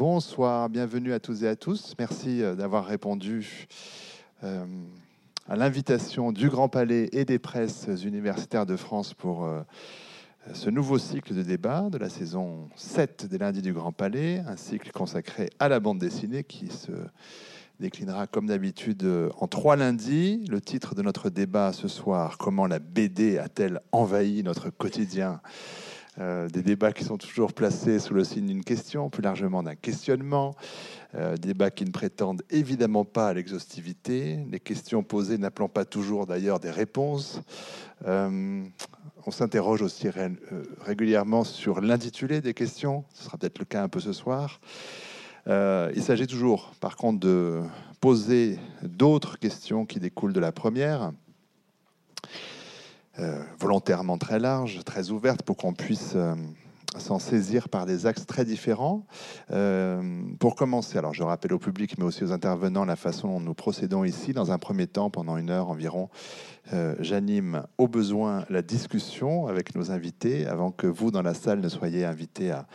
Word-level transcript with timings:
Bonsoir, 0.00 0.70
bienvenue 0.70 1.12
à 1.12 1.20
tous 1.20 1.42
et 1.42 1.46
à 1.46 1.56
tous. 1.56 1.94
Merci 1.98 2.42
euh, 2.42 2.54
d'avoir 2.54 2.86
répondu 2.86 3.68
euh, 4.42 4.64
à 5.46 5.56
l'invitation 5.56 6.32
du 6.32 6.48
Grand 6.48 6.70
Palais 6.70 7.10
et 7.12 7.26
des 7.26 7.38
presses 7.38 7.86
universitaires 8.02 8.64
de 8.64 8.76
France 8.76 9.12
pour 9.12 9.44
euh, 9.44 9.60
ce 10.54 10.70
nouveau 10.70 10.96
cycle 10.98 11.34
de 11.34 11.42
débat 11.42 11.90
de 11.90 11.98
la 11.98 12.08
saison 12.08 12.70
7 12.76 13.26
des 13.26 13.36
lundis 13.36 13.60
du 13.60 13.74
Grand 13.74 13.92
Palais, 13.92 14.42
un 14.46 14.56
cycle 14.56 14.90
consacré 14.90 15.50
à 15.58 15.68
la 15.68 15.80
bande 15.80 15.98
dessinée 15.98 16.44
qui 16.44 16.68
se 16.68 16.92
déclinera 17.78 18.26
comme 18.26 18.46
d'habitude 18.46 19.06
en 19.38 19.48
trois 19.48 19.76
lundis. 19.76 20.46
Le 20.48 20.62
titre 20.62 20.94
de 20.94 21.02
notre 21.02 21.28
débat 21.28 21.74
ce 21.74 21.88
soir, 21.88 22.38
comment 22.38 22.66
la 22.66 22.78
BD 22.78 23.36
a-t-elle 23.36 23.82
envahi 23.92 24.42
notre 24.44 24.70
quotidien? 24.70 25.42
Euh, 26.18 26.48
des 26.48 26.62
débats 26.62 26.92
qui 26.92 27.04
sont 27.04 27.18
toujours 27.18 27.52
placés 27.52 28.00
sous 28.00 28.14
le 28.14 28.24
signe 28.24 28.46
d'une 28.46 28.64
question, 28.64 29.10
plus 29.10 29.22
largement 29.22 29.62
d'un 29.62 29.76
questionnement, 29.76 30.56
euh, 31.14 31.36
débats 31.36 31.70
qui 31.70 31.84
ne 31.84 31.92
prétendent 31.92 32.42
évidemment 32.50 33.04
pas 33.04 33.28
à 33.28 33.34
l'exhaustivité, 33.34 34.40
les 34.50 34.58
questions 34.58 35.04
posées 35.04 35.38
n'appelant 35.38 35.68
pas 35.68 35.84
toujours 35.84 36.26
d'ailleurs 36.26 36.58
des 36.58 36.70
réponses. 36.70 37.40
Euh, 38.08 38.64
on 39.24 39.30
s'interroge 39.30 39.82
aussi 39.82 40.08
régulièrement 40.80 41.44
sur 41.44 41.80
l'intitulé 41.80 42.40
des 42.40 42.54
questions, 42.54 43.04
ce 43.14 43.24
sera 43.24 43.38
peut-être 43.38 43.60
le 43.60 43.64
cas 43.64 43.82
un 43.82 43.88
peu 43.88 44.00
ce 44.00 44.12
soir. 44.12 44.60
il 45.46 46.02
s'agit 46.02 46.26
toujours, 46.26 46.72
par 46.80 46.96
contre, 46.96 47.20
de 47.20 47.60
poser 48.00 48.58
d'autres 48.82 49.38
questions 49.38 49.86
qui 49.86 50.00
découlent 50.00 50.32
de 50.32 50.40
la 50.40 50.52
première. 50.52 51.12
Euh, 53.18 53.42
volontairement 53.58 54.18
très 54.18 54.38
large, 54.38 54.84
très 54.84 55.10
ouverte, 55.10 55.42
pour 55.42 55.56
qu'on 55.56 55.74
puisse 55.74 56.12
euh, 56.14 56.34
s'en 56.96 57.18
saisir 57.18 57.68
par 57.68 57.84
des 57.84 58.06
axes 58.06 58.24
très 58.24 58.44
différents. 58.44 59.04
Euh, 59.50 60.22
pour 60.38 60.54
commencer, 60.54 60.96
alors 60.96 61.12
je 61.12 61.24
rappelle 61.24 61.52
au 61.52 61.58
public, 61.58 61.98
mais 61.98 62.04
aussi 62.04 62.22
aux 62.22 62.30
intervenants, 62.30 62.84
la 62.84 62.94
façon 62.94 63.28
dont 63.28 63.40
nous 63.40 63.54
procédons 63.54 64.04
ici. 64.04 64.32
Dans 64.32 64.52
un 64.52 64.58
premier 64.58 64.86
temps, 64.86 65.10
pendant 65.10 65.36
une 65.36 65.50
heure 65.50 65.70
environ, 65.70 66.08
j'anime 67.00 67.64
au 67.78 67.88
besoin 67.88 68.44
la 68.48 68.62
discussion 68.62 69.48
avec 69.48 69.74
nos 69.74 69.90
invités, 69.90 70.46
avant 70.46 70.70
que 70.70 70.86
vous, 70.86 71.10
dans 71.10 71.22
la 71.22 71.34
salle, 71.34 71.58
ne 71.58 71.68
soyez 71.68 72.04
invités 72.04 72.52
à, 72.52 72.68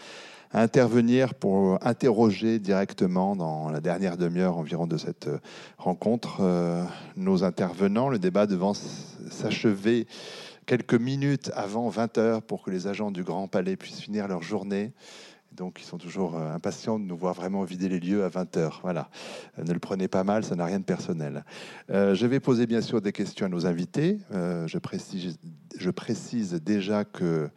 intervenir 0.53 1.33
pour 1.33 1.77
interroger 1.85 2.59
directement 2.59 3.35
dans 3.35 3.69
la 3.69 3.81
dernière 3.81 4.17
demi-heure 4.17 4.57
environ 4.57 4.87
de 4.87 4.97
cette 4.97 5.29
rencontre 5.77 6.41
nos 7.15 7.43
intervenants. 7.43 8.09
Le 8.09 8.19
débat 8.19 8.47
devant 8.47 8.73
s'achever 8.73 10.07
quelques 10.65 10.95
minutes 10.95 11.51
avant 11.55 11.89
20 11.89 12.17
heures 12.17 12.41
pour 12.41 12.63
que 12.63 12.71
les 12.71 12.87
agents 12.87 13.11
du 13.11 13.23
Grand 13.23 13.47
Palais 13.47 13.75
puissent 13.75 14.01
finir 14.01 14.27
leur 14.27 14.41
journée. 14.41 14.93
Donc, 15.51 15.79
ils 15.79 15.85
sont 15.85 15.97
toujours 15.97 16.35
euh, 16.35 16.53
impatients 16.53 16.99
de 16.99 17.05
nous 17.05 17.15
voir 17.15 17.33
vraiment 17.33 17.63
vider 17.63 17.87
les 17.87 18.01
lieux 18.01 18.25
à 18.25 18.29
20 18.29 18.57
heures. 18.57 18.79
Voilà. 18.83 19.09
Euh, 19.57 19.63
ne 19.63 19.71
le 19.71 19.79
prenez 19.79 20.09
pas 20.09 20.25
mal, 20.25 20.43
ça 20.43 20.55
n'a 20.55 20.65
rien 20.65 20.79
de 20.79 20.83
personnel. 20.83 21.45
Euh, 21.89 22.13
je 22.13 22.25
vais 22.25 22.41
poser 22.41 22.67
bien 22.67 22.81
sûr 22.81 23.01
des 23.01 23.13
questions 23.13 23.45
à 23.45 23.49
nos 23.49 23.65
invités. 23.65 24.19
je, 24.31 24.77
précise, 25.89 26.53
déjà 26.61 27.05
que 27.05 27.23
euh, 27.23 27.47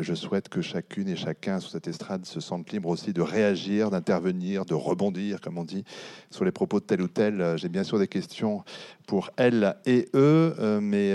je 0.00 0.14
souhaite 0.14 0.48
que 0.48 0.60
chacune 0.60 1.08
et 1.08 1.16
chacun 1.16 1.58
sur 1.60 1.70
cette 1.70 1.88
estrade 1.88 2.26
se 2.26 2.40
sente 2.40 2.70
libre 2.70 2.88
aussi 2.88 3.12
de 3.12 3.22
réagir, 3.22 3.90
d'intervenir, 3.90 4.64
de 4.64 4.74
rebondir, 4.74 5.40
comme 5.40 5.58
on 5.58 5.64
dit, 5.64 5.84
sur 6.30 6.44
les 6.44 6.52
propos 6.52 6.80
de 6.80 6.84
tel 6.84 7.00
ou 7.00 7.08
tel. 7.08 7.40
Euh, 7.40 7.56
j'ai 7.56 7.68
bien 7.68 7.84
sûr 7.84 7.98
des 7.98 8.08
questions 8.08 8.62
pour 9.06 9.30
elles 9.36 9.76
et 9.86 10.08
eux, 10.14 10.54
euh, 10.58 10.80
mais 10.80 11.10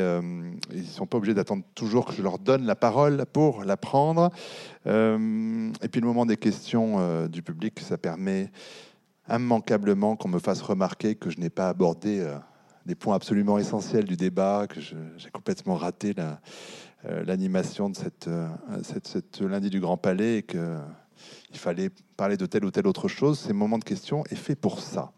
ils 0.73 0.81
ne 0.81 0.88
sont 0.88 1.05
pas 1.05 1.17
obligés 1.17 1.33
d'attendre 1.33 1.63
toujours 1.75 2.05
que 2.05 2.13
je 2.13 2.21
leur 2.21 2.39
donne 2.39 2.66
la 2.66 2.75
parole 2.75 3.25
pour 3.31 3.63
la 3.63 3.77
prendre. 3.77 4.31
et 4.86 5.88
puis 5.91 6.02
le 6.02 6.08
moment 6.08 6.25
des 6.25 6.38
questions 6.38 7.27
du 7.27 7.41
public, 7.41 7.80
ça 7.80 7.97
permet 7.97 8.52
immanquablement 9.30 10.16
qu'on 10.16 10.30
me 10.30 10.39
fasse 10.39 10.61
remarquer 10.61 11.16
que 11.16 11.30
je 11.30 11.39
n'ai 11.39 11.49
pas 11.49 11.69
abordé 11.69 12.25
des 12.86 12.95
points 12.95 13.16
absolument 13.16 13.58
essentiels 13.58 14.05
du 14.05 14.16
débat, 14.16 14.67
que 14.67 14.80
j'ai 14.80 15.30
complètement 15.31 15.76
raté 15.76 16.14
la, 16.14 16.23
euh, 16.23 16.36
l'animation 17.26 17.89
de 17.89 17.98
euh, 18.27 18.48
cette, 18.83 19.08
cette, 19.08 19.42
lundi 19.42 19.70
du 19.70 19.80
Grand 19.80 19.98
Palais 19.98 20.39
et 20.39 20.43
qu'il 20.43 20.60
fallait 21.54 21.89
parler 22.17 22.38
de 22.38 22.45
telle 22.45 22.66
ou 22.66 22.71
telle 22.71 22.88
autre 22.88 23.08
chose. 23.08 23.39
Ces 23.39 23.54
moments 23.54 23.77
de 23.80 23.83
questions 23.83 24.23
est 24.30 24.36
fait 24.36 24.55
pour 24.55 24.80
ça. 24.80 25.11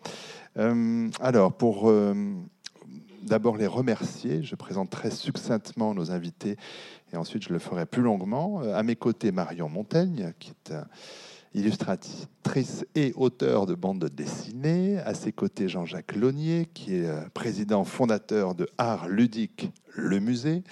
Euh, 0.57 1.09
alors, 1.19 1.53
pour 1.53 1.91
d'abord 3.21 3.57
les 3.57 3.67
remercier, 3.67 4.43
je 4.43 4.55
présenterai 4.55 5.11
succinctement 5.11 5.93
nos 5.93 6.11
invités 6.11 6.55
et 7.13 7.17
ensuite 7.17 7.43
je 7.43 7.53
le 7.53 7.59
ferai 7.59 7.85
plus 7.85 8.01
longuement. 8.01 8.61
À 8.61 8.83
mes 8.83 8.95
côtés, 8.95 9.31
Marion 9.31 9.69
Montaigne, 9.69 10.33
qui 10.39 10.51
est 10.51 10.73
illustratrice 11.57 12.85
et 12.95 13.13
auteur 13.15 13.65
de 13.65 13.75
bandes 13.75 14.05
dessinées. 14.05 14.99
À 14.99 15.13
ses 15.13 15.31
côtés, 15.31 15.67
Jean-Jacques 15.67 16.15
Launier, 16.15 16.69
qui 16.73 16.95
est 16.95 17.29
président 17.33 17.83
fondateur 17.83 18.55
de 18.55 18.69
Art 18.77 19.09
Ludique, 19.09 19.71
le 19.95 20.19
musée. 20.19 20.63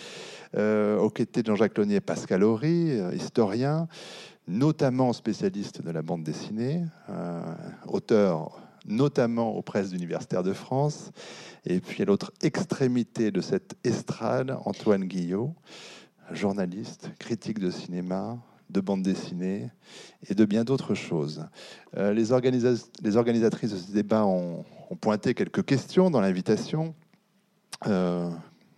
Euh, 0.55 0.97
aux 0.99 1.09
côtés 1.09 1.41
de 1.41 1.47
Jean-Jacques 1.47 1.77
Launier, 1.77 1.99
Pascal 1.99 2.43
Horry, 2.43 2.91
euh, 2.91 3.13
historien, 3.13 3.87
notamment 4.47 5.11
spécialiste 5.11 5.81
de 5.81 5.91
la 5.91 6.01
bande 6.01 6.23
dessinée, 6.23 6.85
euh, 7.09 7.41
auteur 7.87 8.61
notamment 8.87 9.55
aux 9.55 9.63
presses 9.63 9.91
universitaires 9.91 10.43
de 10.43 10.53
France. 10.53 11.11
Et 11.65 11.79
puis 11.79 12.03
à 12.03 12.05
l'autre 12.05 12.31
extrémité 12.41 13.31
de 13.31 13.41
cette 13.41 13.75
estrade, 13.83 14.55
Antoine 14.63 15.05
Guillot, 15.05 15.55
journaliste, 16.31 17.09
critique 17.17 17.57
de 17.57 17.71
cinéma, 17.71 18.37
de 18.69 18.81
bande 18.81 19.03
dessinée 19.03 19.69
et 20.27 20.35
de 20.35 20.45
bien 20.45 20.63
d'autres 20.63 20.95
choses. 20.95 21.45
les, 21.95 22.13
les, 22.13 22.31
organisatrices 22.31 23.71
de 23.71 23.77
ce 23.77 23.91
débat 23.91 24.25
ont, 24.25 24.65
pointé 25.01 25.33
quelques 25.33 25.65
questions 25.65 26.09
dans 26.11 26.21
l'invitation 26.21 26.93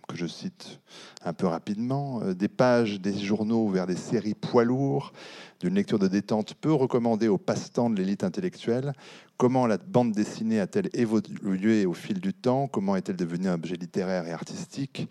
que 0.08 0.16
je 0.16 0.26
cite 0.26 0.80
un 1.22 1.34
peu 1.34 1.46
rapidement, 1.46 2.22
euh, 2.22 2.34
des 2.34 2.48
pages 2.48 3.00
des 3.00 3.16
journaux 3.16 3.68
vers 3.68 3.86
des 3.86 3.96
séries 3.96 4.34
poids 4.34 4.64
lourds, 4.64 5.12
d'une 5.60 5.74
lecture 5.74 5.98
de 5.98 6.08
détente 6.08 6.54
peu 6.54 6.72
recommandée 6.72 7.28
au 7.28 7.36
passe-temps 7.36 7.90
de 7.90 7.96
l'élite 7.96 8.24
intellectuelle. 8.24 8.94
Comment 9.36 9.66
la 9.66 9.76
bande 9.76 10.12
dessinée 10.12 10.60
a-t-elle 10.60 10.88
évolué 10.94 11.84
au 11.84 11.92
fil 11.92 12.20
du 12.20 12.32
temps? 12.32 12.68
Comment 12.68 12.96
est-elle 12.96 13.16
devenue 13.16 13.48
un 13.48 13.54
objet 13.54 13.76
littéraire 13.76 14.26
et 14.26 14.32
artistique? 14.32 15.08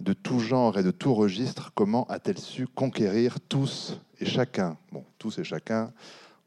De 0.00 0.12
tout 0.12 0.40
genre 0.40 0.78
et 0.78 0.82
de 0.82 0.90
tout 0.90 1.14
registre 1.14 1.72
Comment 1.74 2.04
a-t-elle 2.08 2.38
su 2.38 2.66
conquérir 2.66 3.38
tous 3.48 4.00
et 4.20 4.26
chacun? 4.26 4.76
Bon, 4.92 5.04
tous 5.18 5.38
et 5.38 5.44
chacun, 5.44 5.92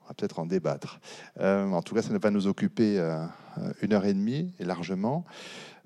on 0.03 0.07
va 0.07 0.13
peut-être 0.13 0.39
en 0.39 0.45
débattre. 0.45 0.99
Euh, 1.39 1.69
en 1.71 1.81
tout 1.81 1.95
cas, 1.95 2.01
ça 2.01 2.17
va 2.17 2.29
nous 2.31 2.47
occuper 2.47 2.99
euh, 2.99 3.25
une 3.81 3.93
heure 3.93 4.05
et 4.05 4.13
demie, 4.13 4.53
et 4.59 4.65
largement. 4.65 5.25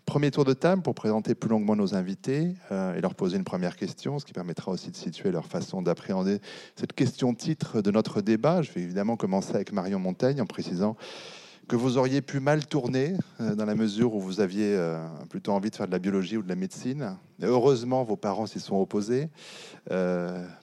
Premier 0.06 0.32
tour 0.32 0.46
de 0.46 0.54
table 0.54 0.82
pour 0.82 0.96
présenter 0.96 1.36
plus 1.36 1.50
longuement 1.50 1.76
nos 1.76 1.94
invités 1.94 2.56
euh, 2.72 2.96
et 2.96 3.02
leur 3.02 3.14
poser 3.14 3.38
une 3.38 3.44
première 3.44 3.76
question, 3.76 4.18
ce 4.20 4.26
qui 4.26 4.34
permettra 4.34 4.72
aussi 4.72 4.90
de 4.90 4.96
situer 4.96 5.32
leur 5.32 5.46
façon 5.46 5.82
d'appréhender 5.82 6.40
cette 6.76 6.94
question 6.94 7.34
titre 7.34 7.82
de 7.82 7.92
notre 7.92 8.22
débat. 8.22 8.62
Je 8.62 8.72
vais 8.72 8.82
évidemment 8.82 9.16
commencer 9.16 9.54
avec 9.54 9.72
Marion 9.72 10.00
Montaigne 10.00 10.42
en 10.42 10.48
précisant 10.48 10.98
que 11.72 11.78
vous 11.78 11.98
auriez 11.98 12.22
pu 12.22 12.42
mal 12.42 12.66
tourner 12.66 13.14
euh, 13.40 13.56
dans 13.56 13.64
la 13.64 13.76
mesure 13.76 14.14
où 14.14 14.20
vous 14.20 14.42
aviez 14.42 14.76
euh, 14.76 15.02
plutôt 15.30 15.54
envie 15.54 15.70
de 15.70 15.76
faire 15.78 15.88
de 15.88 15.94
la 15.94 16.00
biologie 16.00 16.36
ou 16.36 16.44
de 16.44 16.50
la 16.50 16.58
médecine. 16.58 17.16
heureusement, 17.42 18.04
vos 18.04 18.18
parents 18.18 18.46
s'y 18.46 18.60
sont 18.60 18.76
opposés, 18.76 19.30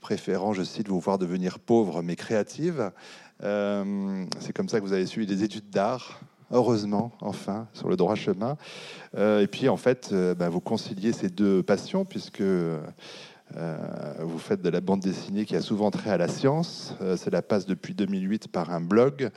préférant, 0.03 0.53
je 0.53 0.63
cite, 0.63 0.89
vous 0.89 1.01
voir 1.01 1.17
devenir 1.17 1.61
pauvre 1.61 2.03
mais 2.03 2.15
créative. 2.15 2.93
C'est 3.41 4.53
comme 4.55 4.69
ça 4.69 4.81
que 4.81 4.85
vous 4.85 4.93
avez 4.93 5.07
suivi 5.07 5.27
des 5.27 5.45
études 5.45 5.71
d'art 5.71 6.21
heureusement, 6.51 7.13
enfin, 7.21 7.69
sur 7.73 7.89
le 7.89 7.97
droit 7.97 8.15
chemin. 8.15 8.57
Euh, 9.17 9.41
et 9.41 9.47
puis, 9.47 9.69
en 9.69 9.77
fait, 9.77 10.11
euh, 10.13 10.35
bah, 10.35 10.49
vous 10.49 10.61
conciliez 10.61 11.13
ces 11.13 11.29
deux 11.29 11.63
passions, 11.63 12.05
puisque 12.05 12.41
euh, 12.41 12.79
vous 14.21 14.39
faites 14.39 14.63
de 14.63 14.69
la 14.69 14.81
bande 14.81 15.01
dessinée 15.01 15.45
qui 15.45 15.57
a 15.57 15.63
souvent 15.63 15.91
trait 15.91 16.11
à 16.11 16.19
la 16.19 16.29
science. 16.29 16.95
cela 17.17 17.41
passe 17.43 17.67
depuis 17.67 17.95
2008 17.95 18.49
par 18.49 18.71
un 18.71 18.81
blog. 18.81 19.31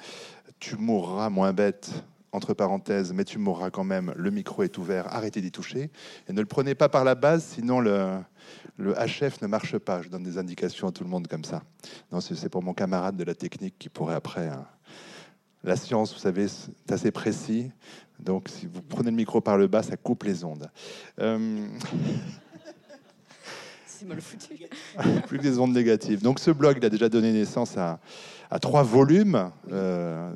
Tu 0.61 0.77
mourras 0.77 1.29
moins 1.29 1.51
bête, 1.51 1.91
entre 2.31 2.53
parenthèses, 2.53 3.11
mais 3.11 3.25
tu 3.25 3.39
mourras 3.39 3.71
quand 3.71 3.83
même. 3.83 4.13
Le 4.15 4.31
micro 4.31 4.63
est 4.63 4.77
ouvert, 4.77 5.13
arrêtez 5.13 5.41
d'y 5.41 5.51
toucher. 5.51 5.89
Et 6.29 6.33
ne 6.33 6.39
le 6.39 6.45
prenez 6.45 6.75
pas 6.75 6.87
par 6.87 7.03
la 7.03 7.15
base, 7.15 7.43
sinon 7.43 7.79
le, 7.79 8.19
le 8.77 8.93
HF 8.93 9.41
ne 9.41 9.47
marche 9.47 9.77
pas. 9.79 10.01
Je 10.01 10.09
donne 10.09 10.23
des 10.23 10.37
indications 10.37 10.87
à 10.87 10.91
tout 10.91 11.03
le 11.03 11.09
monde 11.09 11.27
comme 11.27 11.43
ça. 11.43 11.63
Non, 12.11 12.21
c'est 12.21 12.47
pour 12.47 12.63
mon 12.63 12.73
camarade 12.73 13.17
de 13.17 13.23
la 13.25 13.35
technique 13.35 13.75
qui 13.77 13.89
pourrait 13.89 14.15
après... 14.15 14.47
Hein, 14.47 14.65
la 15.63 15.75
science, 15.75 16.13
vous 16.13 16.19
savez, 16.19 16.47
c'est 16.47 16.91
assez 16.91 17.11
précis. 17.11 17.71
Donc, 18.19 18.49
si 18.49 18.65
vous 18.65 18.81
prenez 18.81 19.11
le 19.11 19.15
micro 19.15 19.41
par 19.41 19.57
le 19.57 19.67
bas, 19.67 19.83
ça 19.83 19.95
coupe 19.95 20.23
les 20.23 20.43
ondes. 20.43 20.71
Euh, 21.19 21.67
c'est 23.85 24.07
mal 24.07 24.19
foutu. 24.21 24.55
Plus 25.27 25.37
que 25.37 25.43
des 25.43 25.59
ondes 25.59 25.73
négatives. 25.73 26.23
Donc, 26.23 26.39
ce 26.39 26.49
blog, 26.49 26.77
il 26.77 26.85
a 26.85 26.89
déjà 26.89 27.09
donné 27.09 27.31
naissance 27.31 27.77
à, 27.77 27.99
trois 28.59 28.83
volumes. 28.83 29.51
Euh, 29.71 30.31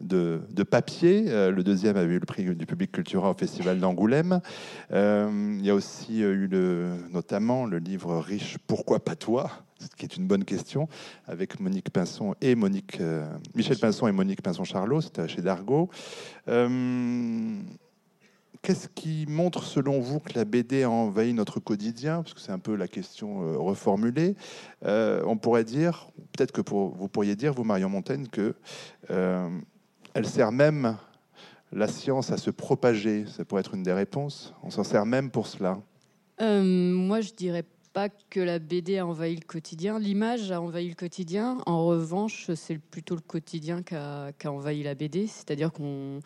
de, 0.00 0.62
papier. 0.62 1.24
le 1.26 1.60
deuxième 1.62 1.96
avait 1.96 2.14
eu 2.14 2.18
le 2.18 2.24
prix 2.24 2.44
du 2.54 2.64
public 2.64 2.90
culturel 2.90 3.30
au 3.30 3.34
Festival 3.34 3.78
d'Angoulême. 3.78 4.40
il 4.90 5.60
y 5.62 5.68
a 5.68 5.74
aussi 5.74 6.20
eu 6.20 6.46
le, 6.46 6.88
notamment 7.12 7.66
le 7.66 7.78
livre 7.78 8.16
riche 8.18 8.56
Pourquoi 8.66 9.04
pas 9.04 9.14
toi? 9.14 9.50
Ce 9.78 9.94
qui 9.96 10.04
est 10.04 10.16
une 10.16 10.26
bonne 10.26 10.44
question, 10.44 10.88
avec 11.26 11.60
Monique 11.60 11.90
Pinson 11.90 12.34
et 12.40 12.54
Monique, 12.54 12.98
Michel 13.54 13.78
Pinson 13.78 14.08
et 14.08 14.12
Monique 14.12 14.40
Pinson-Charlot, 14.40 15.02
c'était 15.02 15.28
chez 15.28 15.42
Dargaud. 15.42 15.90
Qu'est-ce 18.62 18.88
qui 18.88 19.24
montre, 19.26 19.64
selon 19.64 20.00
vous, 20.00 20.20
que 20.20 20.34
la 20.34 20.44
BD 20.44 20.82
a 20.82 20.90
envahi 20.90 21.32
notre 21.32 21.60
quotidien? 21.60 22.22
Parce 22.22 22.34
que 22.34 22.40
c'est 22.40 22.52
un 22.52 22.58
peu 22.58 22.74
la 22.74 22.88
question 22.88 23.42
euh, 23.42 23.56
reformulée. 23.56 24.36
Euh, 24.84 25.22
on 25.26 25.38
pourrait 25.38 25.64
dire, 25.64 26.10
peut-être 26.36 26.52
que 26.52 26.60
vous 26.70 27.08
pourriez 27.08 27.36
dire, 27.36 27.54
vous, 27.54 27.64
Marion 27.64 27.88
Montaigne, 27.88 28.26
que 28.26 28.54
euh, 29.10 29.48
elle 30.12 30.26
sert 30.26 30.52
même 30.52 30.98
la 31.72 31.88
science 31.88 32.32
à 32.32 32.36
se 32.36 32.50
propager. 32.50 33.24
Ça 33.26 33.46
pourrait 33.46 33.60
être 33.60 33.74
une 33.74 33.82
des 33.82 33.94
réponses. 33.94 34.52
On 34.62 34.68
s'en 34.68 34.84
sert 34.84 35.06
même 35.06 35.30
pour 35.30 35.46
cela. 35.46 35.78
moi, 36.38 37.22
je 37.22 37.32
dirais 37.32 37.64
pas 37.94 38.10
que 38.10 38.40
la 38.40 38.58
BD 38.58 38.98
a 38.98 39.06
envahi 39.06 39.36
le 39.36 39.46
quotidien. 39.46 39.98
L'image 39.98 40.52
a 40.52 40.60
envahi 40.60 40.90
le 40.90 40.94
quotidien. 40.94 41.58
En 41.64 41.86
revanche, 41.86 42.50
c'est 42.54 42.78
plutôt 42.78 43.14
le 43.14 43.22
quotidien 43.22 43.82
qui 43.82 43.94
a 43.94 44.32
envahi 44.44 44.82
la 44.82 44.94
BD. 44.94 45.26
C'est-à-dire 45.28 45.72
qu'on 45.72 46.20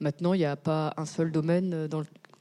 Maintenant, 0.00 0.34
il 0.34 0.38
n'y 0.38 0.44
a 0.44 0.56
pas 0.56 0.92
un 0.96 1.06
seul 1.06 1.32
domaine 1.32 1.72
euh, 1.72 1.88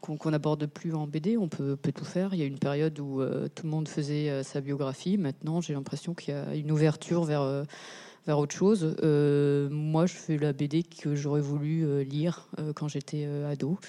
qu'on 0.02 0.30
n'aborde 0.30 0.66
plus 0.68 0.94
en 0.94 1.08
BD, 1.08 1.38
on 1.38 1.48
peut, 1.48 1.78
tout 1.96 2.06
faire. 2.06 2.34
Il 2.34 2.40
y 2.40 2.44
a 2.44 2.46
une 2.46 2.60
période 2.60 3.00
où 3.00 3.22
euh, 3.22 3.48
tout 3.54 3.64
le 3.64 3.72
monde 3.72 3.88
faisait 3.88 4.30
euh, 4.30 4.44
sa 4.44 4.62
biographie. 4.62 5.18
Maintenant, 5.18 5.62
j'ai 5.62 5.74
l'impression 5.74 6.14
qu'il 6.14 6.34
y 6.34 6.38
a 6.38 6.54
une 6.56 6.72
ouverture 6.72 7.24
vers, 7.24 7.66
vers 8.28 8.40
autre 8.40 8.56
chose. 8.56 8.96
moi, 9.72 10.06
je 10.06 10.14
fais 10.14 10.38
la 10.38 10.54
BD 10.54 10.84
que 10.84 11.16
j'aurais 11.16 11.42
voulu 11.42 12.04
lire 12.04 12.50
quand 12.76 12.88
j'étais 12.88 13.26
ado. 13.50 13.80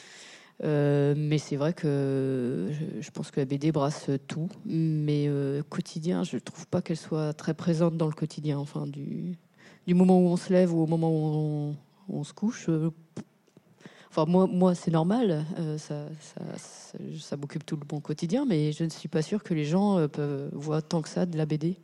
mais 0.62 1.38
c'est 1.38 1.56
vrai 1.56 1.72
que 1.72 2.70
je, 3.00 3.10
pense 3.10 3.30
que 3.30 3.40
la 3.40 3.46
BD 3.46 3.72
brasse 3.72 4.10
tout. 4.28 4.48
Mais 4.64 5.28
quotidien, 5.68 6.22
je 6.22 6.36
ne 6.36 6.40
trouve 6.40 6.66
pas 6.68 6.82
qu'elle 6.82 6.96
soit 6.96 7.34
très 7.34 7.52
présente 7.52 7.96
dans 7.96 8.06
le 8.06 8.14
quotidien. 8.14 8.58
Enfin, 8.58 8.86
du, 8.86 9.36
moment 9.88 10.18
où 10.20 10.28
on 10.28 10.36
se 10.36 10.52
lève 10.52 10.72
ou 10.72 10.82
au 10.82 10.86
moment 10.86 11.10
où 11.10 11.74
on 12.08 12.24
se 12.24 12.32
couche 12.32 12.70
moi, 14.24 14.46
moi 14.46 14.74
c'est 14.74 14.90
normal, 14.90 15.44
euh, 15.58 15.76
ça, 15.76 16.06
ça, 17.20 17.36
m'occupe 17.36 17.66
tout 17.66 17.76
le 17.76 17.84
bon 17.84 18.00
quotidien, 18.00 18.46
mais 18.46 18.72
je 18.72 18.84
ne 18.84 18.88
suis 18.88 19.08
pas 19.08 19.20
sûr 19.20 19.42
que 19.42 19.52
les 19.52 19.64
gens 19.64 19.98
euh, 19.98 20.48
voir 20.52 20.82
tant 20.82 21.02
que 21.02 21.08
ça 21.08 21.26
de 21.26 21.36
la 21.36 21.44
BD. 21.44 21.76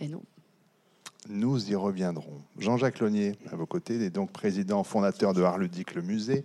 Et 0.00 0.08
non. 0.08 0.22
Nous 1.28 1.70
y 1.70 1.74
reviendrons. 1.74 2.42
Jean-Jacques 2.58 3.00
Launier, 3.00 3.36
à 3.50 3.56
vos 3.56 3.66
côtés, 3.66 3.94
est 4.04 4.10
donc 4.10 4.30
président 4.30 4.84
fondateur 4.84 5.32
de 5.32 5.42
Art 5.42 5.58
Ludique, 5.58 5.94
le 5.94 6.02
musée. 6.02 6.44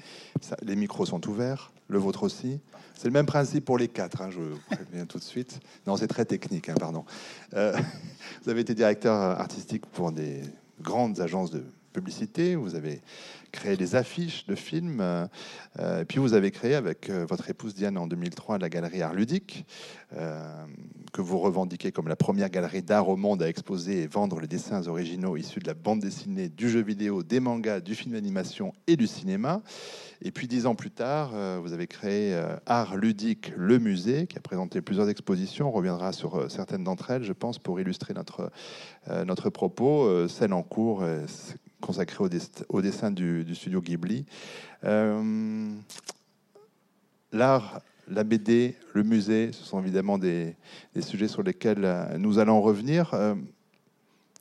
les 0.64 0.76
micros 0.76 1.06
sont 1.06 1.28
ouverts, 1.28 1.72
le 1.88 2.00
vôtre 2.00 2.24
aussi. 2.24 2.60
C'est 2.96 3.08
le 3.08 3.14
même 3.14 3.26
principe 3.26 3.66
pour 3.66 3.78
les 3.78 3.88
quatre, 3.88 4.22
hein, 4.22 4.30
je 4.32 4.40
vous 4.40 4.58
préviens 4.72 5.06
tout 5.06 5.20
de 5.20 5.24
suite. 5.24 5.60
Non, 5.86 5.98
c'est 5.98 6.08
très 6.08 6.26
technique, 6.26 6.70
hein, 6.70 6.76
pardon. 6.80 7.06
Euh, 7.54 7.78
vous 8.44 8.50
avez 8.50 8.62
été 8.62 8.74
directeur 8.74 9.14
artistique 9.14 9.86
pour 9.88 10.12
des 10.12 10.42
grandes 10.82 11.20
agences 11.20 11.52
de 11.52 11.64
publicité, 11.92 12.56
vous 12.56 12.76
avez 12.76 13.02
créé 13.52 13.76
des 13.78 13.96
affiches 13.96 14.46
de 14.46 14.56
films, 14.56 15.00
euh, 15.02 15.28
euh, 15.80 16.06
puis 16.06 16.20
vous 16.20 16.34
avez 16.34 16.52
créé 16.52 16.74
avec 16.74 17.10
euh, 17.10 17.26
votre 17.30 17.50
épouse 17.50 17.76
Diane 17.76 17.98
en 17.98 18.08
2003 18.08 18.58
la 18.58 18.70
galerie 18.70 19.02
Art 19.02 19.14
Ludique, 19.14 19.66
que 21.14 21.22
vous 21.22 21.40
revendiquez 21.40 21.94
comme 21.94 22.10
la 22.10 22.18
première 22.18 22.50
galerie 22.50 22.82
d'art 22.82 23.08
au 23.08 23.16
monde 23.16 23.42
à 23.42 23.48
exposer 23.48 24.02
et 24.02 24.08
vendre 24.08 24.42
les 24.42 24.48
dessins 24.48 24.86
originaux 24.88 25.38
issus 25.38 25.62
de 25.62 25.68
la 25.68 25.74
bande 25.74 26.02
dessinée, 26.02 26.50
du 26.50 26.70
jeu 26.70 26.82
vidéo, 26.82 27.24
des 27.24 27.40
mangas, 27.40 27.80
du 27.80 27.96
film 27.96 28.12
d'animation 28.14 28.74
et 28.88 28.98
du 28.98 29.08
cinéma. 29.08 29.62
Et 30.22 30.32
puis 30.32 30.50
dix 30.50 30.66
ans 30.66 30.76
plus 30.76 30.92
tard, 30.92 31.32
vous 31.62 31.72
avez 31.72 31.88
créé 31.88 32.38
Art 32.66 32.98
Ludique, 32.98 33.54
le 33.56 33.80
musée, 33.80 34.28
qui 34.28 34.38
a 34.38 34.42
présenté 34.42 34.82
plusieurs 34.82 35.08
expositions. 35.08 35.70
On 35.70 35.72
reviendra 35.72 36.12
sur 36.12 36.52
certaines 36.52 36.84
d'entre 36.84 37.10
elles, 37.12 37.24
je 37.24 37.34
pense, 37.34 37.58
pour 37.58 37.80
illustrer 37.80 38.14
notre, 38.14 38.52
notre 39.26 39.50
propos. 39.50 40.28
Celle 40.28 40.52
en 40.52 40.62
cours, 40.62 41.06
consacré 41.82 42.24
au, 42.70 42.82
dessin 42.82 43.12
du, 43.12 43.46
studio 43.54 43.82
Ghibli. 43.82 44.26
Euh, 44.86 45.74
l'art, 47.32 47.82
la 48.08 48.24
BD, 48.24 48.76
le 48.94 49.04
musée, 49.04 49.52
ce 49.52 49.64
sont 49.64 49.80
évidemment 49.82 50.18
des, 50.18 50.56
sujets 51.02 51.28
sur 51.28 51.44
lesquels 51.44 51.84
euh, 51.84 52.18
nous 52.18 52.40
allons 52.40 52.62
revenir. 52.62 53.14
Euh, 53.14 53.36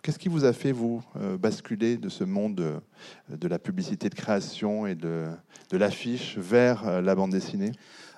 qu'est-ce 0.03 0.19
qui 0.19 0.29
vous 0.29 0.45
a 0.45 0.53
fait, 0.53 0.73
vous, 0.73 1.03
basculer 1.39 1.97
de 1.97 2.09
ce 2.09 2.25
monde 2.25 2.81
de, 3.29 3.49
la 3.49 3.59
publicité 3.59 4.09
de 4.09 4.15
création 4.15 4.87
et 4.87 4.95
de, 4.95 5.27
de 5.71 5.77
l'affiche 5.77 6.39
vers 6.39 7.03
la 7.03 7.15
bande 7.15 7.33
dessinée? 7.33 7.73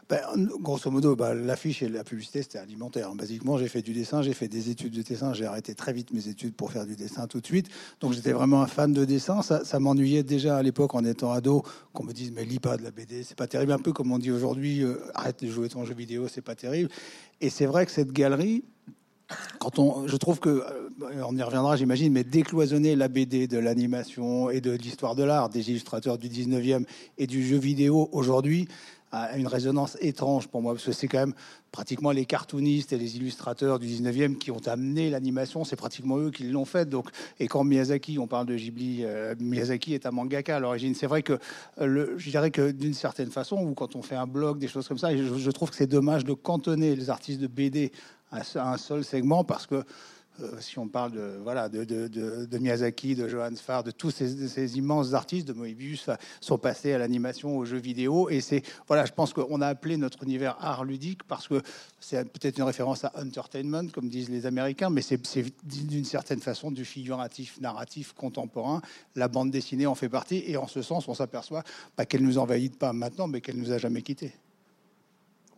Ben, 0.09 0.49
grosso 0.61 0.91
modo, 0.91 1.17
bah, 1.17 1.35
l'affiche 1.35 1.83
et 1.83 1.89
la 1.89 2.05
publicité, 2.05 2.43
c'était 2.43 2.59
alimentaire. 2.59 3.15
Basiquement, 3.15 3.57
j'ai 3.57 3.69
fait 3.69 3.83
du 3.83 3.93
dessin, 3.93 4.21
j'ai 4.23 4.35
fait 4.35 4.49
des 4.49 4.69
études 4.69 4.93
de 4.93 5.03
dessin, 5.03 5.33
j'ai 5.33 5.47
arrêté 5.47 5.75
très 5.75 5.93
vite 5.93 6.13
mes 6.13 6.29
études 6.29 6.55
pour 6.55 6.73
faire 6.73 6.87
du 6.87 6.97
dessin 6.97 7.27
tout 7.27 7.41
de 7.41 7.47
suite. 7.47 7.69
Donc 8.01 8.13
j'étais 8.13 8.33
vraiment 8.33 8.63
un 8.63 8.67
fan 8.67 8.93
de 8.93 9.05
dessin. 9.05 9.43
Ça, 9.43 9.81
m'ennuyait 9.81 10.23
déjà 10.23 10.57
à 10.57 10.63
l'époque 10.63 10.95
en 10.95 11.05
étant 11.05 11.33
ado 11.33 11.63
qu'on 11.93 12.05
me 12.05 12.13
dise 12.13 12.33
mais 12.33 12.45
lis 12.45 12.59
pas 12.59 12.77
de 12.77 12.83
la 12.83 12.91
BD, 12.91 13.23
c'est 13.23 13.37
pas 13.37 13.47
terrible. 13.47 13.73
Un 13.73 13.79
peu 13.79 13.93
comme 13.93 14.13
on 14.13 14.19
dit 14.19 14.31
aujourd'hui, 14.31 14.83
euh, 14.83 14.97
arrête 15.15 15.43
de 15.43 15.51
jouer 15.51 15.69
ton 15.69 15.85
jeu 15.85 15.95
vidéo, 15.95 16.29
c'est 16.29 16.43
pas 16.43 16.55
terrible. 16.55 16.91
Et 17.41 17.49
c'est 17.49 17.67
vrai 17.67 17.87
que 17.87 17.93
cette 17.93 18.13
galerie, 18.13 18.65
quand 19.59 19.79
on, 19.79 20.07
je 20.07 20.17
trouve 20.17 20.41
que, 20.41 20.49
euh, 20.49 21.25
on 21.27 21.37
y 21.37 21.43
reviendra, 21.43 21.77
j'imagine, 21.77 22.13
mais 22.13 22.25
décloisonner 22.25 22.97
la 22.97 23.09
BD 23.09 23.47
de 23.47 23.59
l'animation 23.59 24.51
et 24.51 24.61
de 24.61 24.73
l'histoire 24.73 25.15
de 25.15 25.23
l'art, 25.23 25.49
des 25.49 25.71
illustrateurs 25.71 26.19
du 26.19 26.29
19e 26.29 26.85
et 27.19 27.27
du 27.27 27.47
jeu 27.47 27.57
vidéo 27.57 28.09
aujourd'hui, 28.13 28.69
a 29.13 29.37
une 29.37 29.47
résonance 29.47 29.97
étrange 30.01 30.49
pour 30.49 30.63
moi, 30.63 30.73
parce 30.73 30.85
que 30.85 30.93
c'est 30.93 31.07
quand 31.07 31.19
même 31.19 31.35
pratiquement 31.71 32.11
les 32.11 32.25
cartoonistes 32.25 32.93
et 32.93 32.99
les 32.99 33.17
illustrateurs 33.17 33.79
du 33.79 33.87
19e 33.87 34.37
qui 34.37 34.51
ont 34.51 34.67
amené 34.67 35.11
l'animation, 35.11 35.65
c'est 35.65 35.77
pratiquement 35.77 36.19
eux 36.19 36.31
qui 36.31 36.45
l'ont 36.45 36.65
fait. 36.65 36.89
Donc, 36.89 37.09
et 37.39 37.47
quand 37.47 37.63
Miyazaki, 37.63 38.19
on 38.19 38.27
parle 38.27 38.47
de 38.47 38.57
Ghibli, 38.57 39.05
euh, 39.05 39.35
Miyazaki 39.39 39.95
est 39.95 40.07
un 40.07 40.11
mangaka 40.11 40.57
à 40.57 40.61
l'origine. 40.61 40.95
C'est 40.95 41.07
vrai 41.07 41.23
que 41.23 41.39
euh, 41.81 42.15
je 42.17 42.31
dirais 42.31 42.51
que 42.51 42.71
d'une 42.71 42.95
certaine 42.95 43.31
façon, 43.31 43.57
ou 43.57 43.75
quand 43.75 43.97
on 43.97 44.03
fait 44.03 44.17
un 44.17 44.27
blog, 44.27 44.59
des 44.59 44.69
choses 44.69 44.89
comme 44.89 44.99
ça, 44.99 45.15
je, 45.15 45.51
trouve 45.51 45.71
que 45.71 45.77
c'est 45.77 45.87
dommage 45.87 46.25
de 46.25 46.33
cantonner 46.33 46.97
les 46.97 47.11
artistes 47.11 47.41
de 47.41 47.47
BD 47.47 47.93
à 48.31 48.41
un 48.73 48.79
seul 48.79 49.05
segment 49.05 49.45
parce 49.45 49.67
que 49.67 49.85
euh, 50.41 50.61
si 50.61 50.79
on 50.79 50.89
parle 50.89 51.13
de, 51.13 51.39
voilà, 51.43 51.69
de, 51.69 51.85
de, 51.85 52.09
de, 52.09 52.59
Miyazaki, 52.59 53.15
de 53.15 53.29
Johannes 53.29 53.57
Farr, 53.57 53.85
de 53.85 53.91
tous 53.91 54.11
ces, 54.11 54.79
immenses 54.79 55.13
artistes, 55.13 55.47
de 55.47 55.53
Moebius, 55.53 56.09
sont 56.41 56.59
passés 56.59 56.93
à 56.93 56.99
l'animation, 56.99 57.59
aux 57.59 57.65
jeux 57.65 57.79
vidéo. 57.79 58.31
Et 58.31 58.41
c'est, 58.41 58.63
voilà, 58.89 59.05
je 59.05 59.13
pense 59.13 59.33
qu'on 59.33 59.61
a 59.61 59.67
appelé 59.67 59.97
notre 59.97 60.23
univers 60.23 60.57
art 60.61 60.85
ludique 60.85 61.23
parce 61.25 61.49
que 61.49 61.63
c'est 62.01 62.25
peut-être 62.25 62.59
une 62.59 62.65
référence 62.65 63.05
à 63.05 63.13
entertainment, 63.17 63.89
comme 63.93 64.09
disent 64.09 64.31
les 64.31 64.47
Américains, 64.47 64.91
mais 64.91 65.03
c'est 65.03 65.21
d'une 65.65 66.05
certaine 66.05 66.41
façon 66.41 66.71
du 66.71 66.85
figuratif, 66.85 67.61
narratif, 67.61 68.15
contemporain. 68.15 68.81
La 69.15 69.29
bande 69.29 69.51
dessinée 69.51 69.87
en 69.87 69.95
fait 69.95 70.09
partie. 70.09 70.43
Et 70.47 70.57
en 70.57 70.67
ce 70.67 70.83
sens, 70.83 71.09
on 71.09 71.15
s'aperçoit 71.15 71.63
pas 71.95 72.07
qu'elle 72.07 72.23
nous 72.23 72.39
envahit 72.39 72.77
pas 72.79 72.93
maintenant, 72.93 73.29
mais 73.29 73.41
qu'elle 73.41 73.59
nous 73.59 73.73
a 73.73 73.79
jamais 73.79 74.03
quittés. 74.03 74.33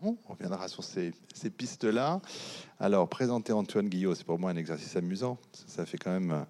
On 0.04 0.16
reviendra 0.28 0.68
sur 0.68 0.84
ces, 0.84 1.12
pistes-là. 1.56 2.20
Alors, 2.78 3.08
présenter 3.08 3.54
Antoine 3.54 3.88
Guillot, 3.88 4.14
c'est 4.14 4.24
pour 4.24 4.38
moi 4.38 4.50
un 4.50 4.56
exercice 4.56 4.94
amusant. 4.96 5.38
Ça 5.66 5.86
fait 5.86 5.96
quand 5.96 6.10
même. 6.10 6.44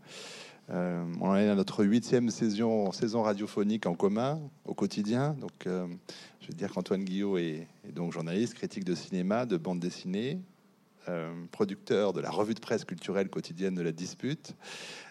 Euh, 0.70 1.04
on 1.20 1.36
est 1.36 1.48
à 1.48 1.54
notre 1.54 1.84
huitième 1.84 2.30
saison, 2.30 2.90
saison 2.90 3.22
radiophonique 3.22 3.86
en 3.86 3.94
commun 3.94 4.40
au 4.64 4.74
quotidien. 4.74 5.36
Donc, 5.38 5.66
euh, 5.66 5.86
je 6.40 6.48
veux 6.48 6.54
dire 6.54 6.72
qu'Antoine 6.72 7.04
Guillot 7.04 7.38
est, 7.38 7.68
donc 7.92 8.12
journaliste, 8.12 8.54
critique 8.54 8.84
de 8.84 8.94
cinéma, 8.96 9.46
de 9.46 9.56
bande 9.56 9.78
dessinée, 9.78 10.40
euh, 11.08 11.32
producteur 11.52 12.12
de 12.12 12.20
la 12.20 12.30
revue 12.30 12.54
de 12.54 12.60
presse 12.60 12.84
culturelle 12.84 13.28
quotidienne 13.28 13.76
de 13.76 13.82
la 13.82 13.92
Dispute. 13.92 14.56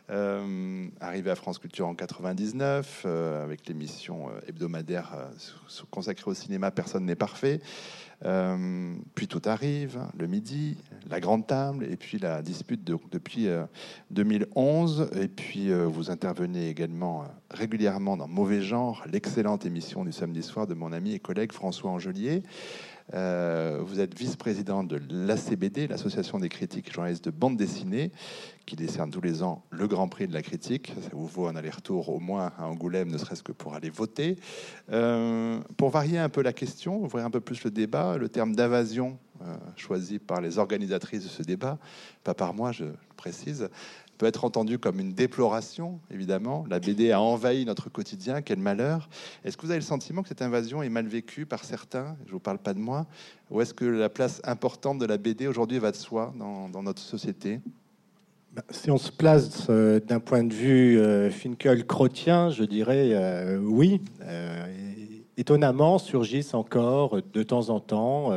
arrivé 0.10 1.32
à 1.32 1.36
France 1.36 1.60
Culture 1.60 1.88
en 1.88 1.96
99 1.96 3.06
avec 3.06 3.68
l'émission 3.68 4.30
hebdomadaire 4.48 5.16
consacrée 5.92 6.30
au 6.30 6.34
cinéma 6.34 6.72
Personne 6.72 7.06
n'est 7.06 7.16
parfait. 7.16 7.62
Euh, 8.26 8.96
puis 9.16 9.28
tout 9.28 9.42
arrive, 9.46 10.00
le 10.18 10.28
midi, 10.28 10.78
la 11.10 11.20
grande 11.20 11.46
table, 11.46 11.86
et 11.90 11.98
puis 11.98 12.20
la 12.20 12.42
dispute 12.42 12.84
depuis 12.84 13.48
2011. 14.12 15.10
Euh, 15.14 15.22
et 15.24 15.28
puis 15.28 15.72
euh, 15.72 15.86
vous 15.86 16.10
intervenez 16.10 16.70
également 16.70 17.26
régulièrement 17.52 18.18
dans 18.18 18.28
Mauvais 18.28 18.62
Genre, 18.62 19.04
l'excellente 19.12 19.66
émission 19.66 20.06
du 20.06 20.12
samedi 20.12 20.44
soir 20.44 20.68
de 20.68 20.74
mon 20.74 20.92
ami 20.94 21.14
et 21.14 21.20
collègue 21.20 21.52
François 21.52 21.92
Angelier. 21.92 22.44
Euh, 23.14 23.80
vous 23.82 24.00
êtes 24.00 24.18
vice-président 24.18 24.84
de 24.84 25.00
l'ACBD, 25.10 25.88
l'Association 25.88 26.40
des 26.40 26.50
critiques 26.50 26.90
et 26.90 26.92
journalistes 26.92 27.26
de 27.26 27.32
bande 27.32 27.58
dessinée, 27.58 28.12
qui 28.66 28.76
décerne 28.76 29.12
tous 29.12 29.22
les 29.22 29.44
ans 29.44 29.64
le 29.72 29.88
Grand 29.88 30.08
Prix 30.08 30.28
de 30.28 30.34
la 30.34 30.42
critique. 30.42 30.94
Ça 31.02 31.10
vous 31.12 31.28
vaut 31.28 31.48
un 31.48 31.56
aller-retour 31.56 32.10
au 32.10 32.20
moins 32.20 32.54
à 32.58 32.66
Angoulême, 32.66 33.10
ne 33.10 33.18
serait-ce 33.18 33.44
que 33.44 33.52
pour 33.52 33.76
aller 33.76 33.90
voter. 33.90 34.38
Euh, 34.92 35.60
pour 35.78 35.90
varier 35.90 36.18
un 36.18 36.30
peu 36.30 36.42
la 36.42 36.54
question, 36.54 37.04
ouvrir 37.04 37.26
un 37.26 37.32
peu 37.32 37.42
plus 37.42 37.64
le 37.64 37.72
débat, 37.72 38.18
le 38.18 38.30
terme 38.30 38.56
d'invasion 38.56 39.18
euh, 39.42 39.56
choisi 39.76 40.20
par 40.20 40.40
les 40.40 40.58
organisatrices 40.58 41.24
de 41.24 41.30
ce 41.30 41.44
débat, 41.44 41.78
pas 42.24 42.34
par 42.34 42.54
moi, 42.54 42.72
je 42.72 42.86
précise, 43.18 43.70
peut 44.24 44.30
être 44.30 44.46
entendu 44.46 44.80
comme 44.80 45.02
une 45.02 45.12
déploration, 45.12 46.00
évidemment. 46.10 46.64
La 46.70 46.80
BD 46.80 47.12
a 47.12 47.20
envahi 47.20 47.66
notre 47.66 47.90
quotidien, 47.90 48.42
quel 48.42 48.58
malheur. 48.58 49.10
Est-ce 49.44 49.58
que 49.58 49.64
vous 49.64 49.72
avez 49.72 49.82
le 49.82 49.86
sentiment 49.86 50.22
que 50.22 50.30
cette 50.30 50.42
invasion 50.42 50.82
est 50.82 50.88
mal 50.88 51.08
vécue 51.08 51.46
par 51.46 51.66
certains? 51.66 52.16
Je 52.22 52.30
ne 52.30 52.32
vous 52.36 52.40
parle 52.40 52.60
pas 52.60 52.74
de 52.74 52.80
moi. 52.80 53.06
Ou 53.52 53.60
est-ce 53.60 53.74
que 53.74 53.84
la 53.84 54.08
place 54.08 54.40
importante 54.46 54.98
de 54.98 55.06
la 55.06 55.18
BD 55.18 55.46
aujourd'hui 55.46 55.78
va 55.78 55.92
de 55.92 55.98
soi 55.98 56.34
dans, 56.40 56.84
notre 56.84 57.02
société? 57.02 57.60
Bah, 58.54 58.64
si 58.70 58.90
on 58.92 58.98
se 58.98 59.12
place 59.12 59.68
euh, 59.70 60.00
d'un 60.00 60.22
point 60.22 60.46
de 60.46 60.54
vue 60.54 60.98
euh, 61.00 61.30
Finkel-Crotien, 61.30 62.50
je 62.50 62.64
dirais 62.64 63.10
euh, 63.12 63.58
oui. 63.58 64.00
étonnamment, 65.36 65.98
surgissent 65.98 66.54
encore 66.54 67.18
de 67.34 67.44
temps 67.44 67.70
en 67.72 67.82
temps 67.82 68.32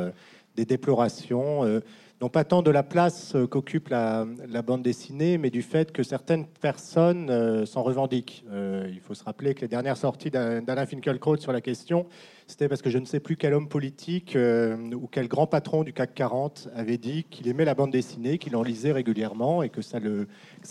des 0.57 0.65
déplorations 0.65 1.81
non 2.23 2.31
pas 2.31 2.45
tant 2.45 2.63
de 2.63 2.71
la 2.71 2.83
place 2.83 3.35
euh, 3.35 3.47
qu'occupe 3.47 3.89
la, 3.89 4.25
bande 4.65 4.83
dessinée, 4.83 5.37
mais 5.37 5.51
du 5.51 5.61
fait 5.61 5.93
que 5.93 6.03
certaines 6.03 6.47
personnes 6.47 7.29
euh, 7.29 7.67
s'en 7.67 7.83
revendiquent. 7.83 8.45
Euh, 8.51 8.89
il 8.91 9.01
faut 9.01 9.13
se 9.13 9.23
rappeler 9.23 9.55
que 9.55 9.61
les 9.61 9.69
dernières 9.69 9.99
sorties 9.99 10.31
d'Alain 10.31 10.87
Finkielkraut 10.87 11.37
sur 11.37 11.53
la 11.53 11.61
question, 11.61 12.07
c'était 12.47 12.69
parce 12.69 12.81
que 12.81 12.89
je 12.89 12.99
ne 12.99 13.05
sais 13.05 13.21
plus 13.21 13.37
quel 13.37 13.53
homme 13.53 13.69
politique 13.69 14.37
ou 14.37 15.09
quel 15.09 15.29
grand 15.29 15.47
patron 15.47 15.83
du 15.83 15.93
CAC 15.93 16.15
40 16.15 16.69
avait 16.75 16.97
dit 16.97 17.25
qu'il 17.25 17.49
aimait 17.49 17.65
la 17.65 17.75
bande 17.75 17.91
dessinée, 17.91 18.39
qu'il 18.39 18.55
en 18.57 18.63
lisait 18.63 18.93
régulièrement 18.93 19.63
et 19.63 19.69
que 19.69 19.83
ça 19.83 19.99
le, 19.99 20.29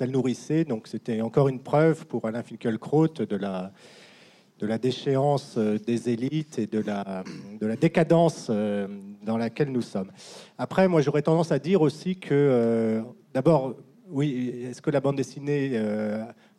nourrissait. 0.08 0.64
Donc 0.64 0.88
c'était 0.88 1.22
encore 1.22 1.50
une 1.50 1.60
preuve 1.60 2.08
pour 2.08 2.26
Alain 2.26 2.44
Finkielkraut 2.44 3.10
de 3.10 3.36
la 3.36 3.74
de 4.60 4.68
la 4.68 4.78
déchéance 4.78 5.56
euh, 5.58 5.78
des 5.78 6.10
élites 6.10 6.60
et 6.60 6.68
de 6.68 6.80
la, 6.80 7.24
de 7.60 7.66
la 7.66 7.76
décadence 7.76 8.48
euh, 8.50 8.88
dans 9.24 9.38
laquelle 9.38 9.72
nous 9.72 9.82
sommes. 9.82 10.12
Après, 10.58 10.88
moi, 10.88 11.02
j'aurais 11.02 11.22
tendance 11.22 11.52
à 11.52 11.60
dire 11.60 11.82
aussi 11.82 12.18
que, 12.18 12.30
euh, 12.32 13.02
d'abord, 13.34 13.76
oui, 14.08 14.54
est-ce 14.70 14.82
que 14.82 14.92
la 14.92 15.02
bande 15.02 15.16
dessinée 15.16 15.82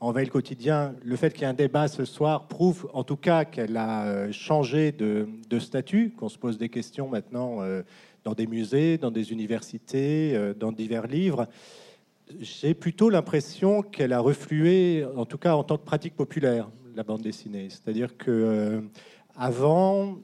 envahit 0.00 0.26
le 0.26 0.33
quotidien 0.33 0.97
Le 1.05 1.15
fait 1.15 1.33
qu'il 1.33 1.43
y 1.43 1.45
ait 1.45 1.49
un 1.49 1.55
débat 1.55 1.87
ce 1.87 2.05
soir 2.05 2.49
prouve 2.49 2.91
en 2.93 3.05
tout 3.05 3.17
cas 3.17 3.45
qu'elle 3.45 3.76
a 3.76 4.33
changé 4.33 4.91
de, 4.91 5.29
de 5.49 5.59
statut, 5.61 6.11
qu'on 6.11 6.29
se 6.29 6.38
pose 6.38 6.59
des 6.59 6.69
questions 6.69 7.09
maintenant 7.09 7.59
dans 8.25 8.33
des 8.33 8.49
musées, 8.49 8.99
dans 8.99 9.12
des 9.12 9.31
universités, 9.31 10.37
dans 10.59 10.73
divers 10.73 11.07
livres. 11.07 11.47
J'ai 12.41 12.75
plutôt 12.75 13.11
l'impression 13.11 13.81
qu'elle 13.81 14.12
a 14.12 14.19
reflué, 14.19 15.07
en 15.17 15.25
tout 15.25 15.38
cas 15.38 15.55
en 15.55 15.62
tant 15.62 15.79
que 15.79 15.85
pratique 15.85 16.17
populaire 16.17 16.69
la 16.97 17.03
bande 17.03 17.23
dessinée. 17.23 17.69
C'est-à-dire 17.69 18.17
que 18.17 18.31
euh, 18.31 18.81
avant, 19.37 20.17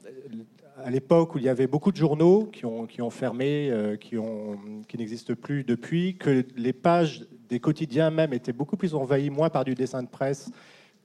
à 0.83 0.89
l'époque 0.89 1.35
où 1.35 1.37
il 1.37 1.43
y 1.43 1.49
avait 1.49 1.67
beaucoup 1.67 1.91
de 1.91 1.97
journaux 1.97 2.45
qui 2.51 2.65
ont, 2.65 2.87
qui 2.87 3.01
ont 3.01 3.11
fermé, 3.11 3.69
euh, 3.69 3.95
qui, 3.95 4.17
ont, 4.17 4.57
qui 4.87 4.97
n'existent 4.97 5.35
plus 5.35 5.63
depuis, 5.63 6.17
que 6.17 6.45
les 6.57 6.73
pages 6.73 7.25
des 7.47 7.59
quotidiens 7.59 8.09
même 8.09 8.33
étaient 8.33 8.53
beaucoup 8.53 8.75
plus 8.75 8.95
envahies, 8.95 9.29
moins 9.29 9.49
par 9.49 9.63
du 9.63 9.75
dessin 9.75 10.01
de 10.01 10.07
presse 10.07 10.49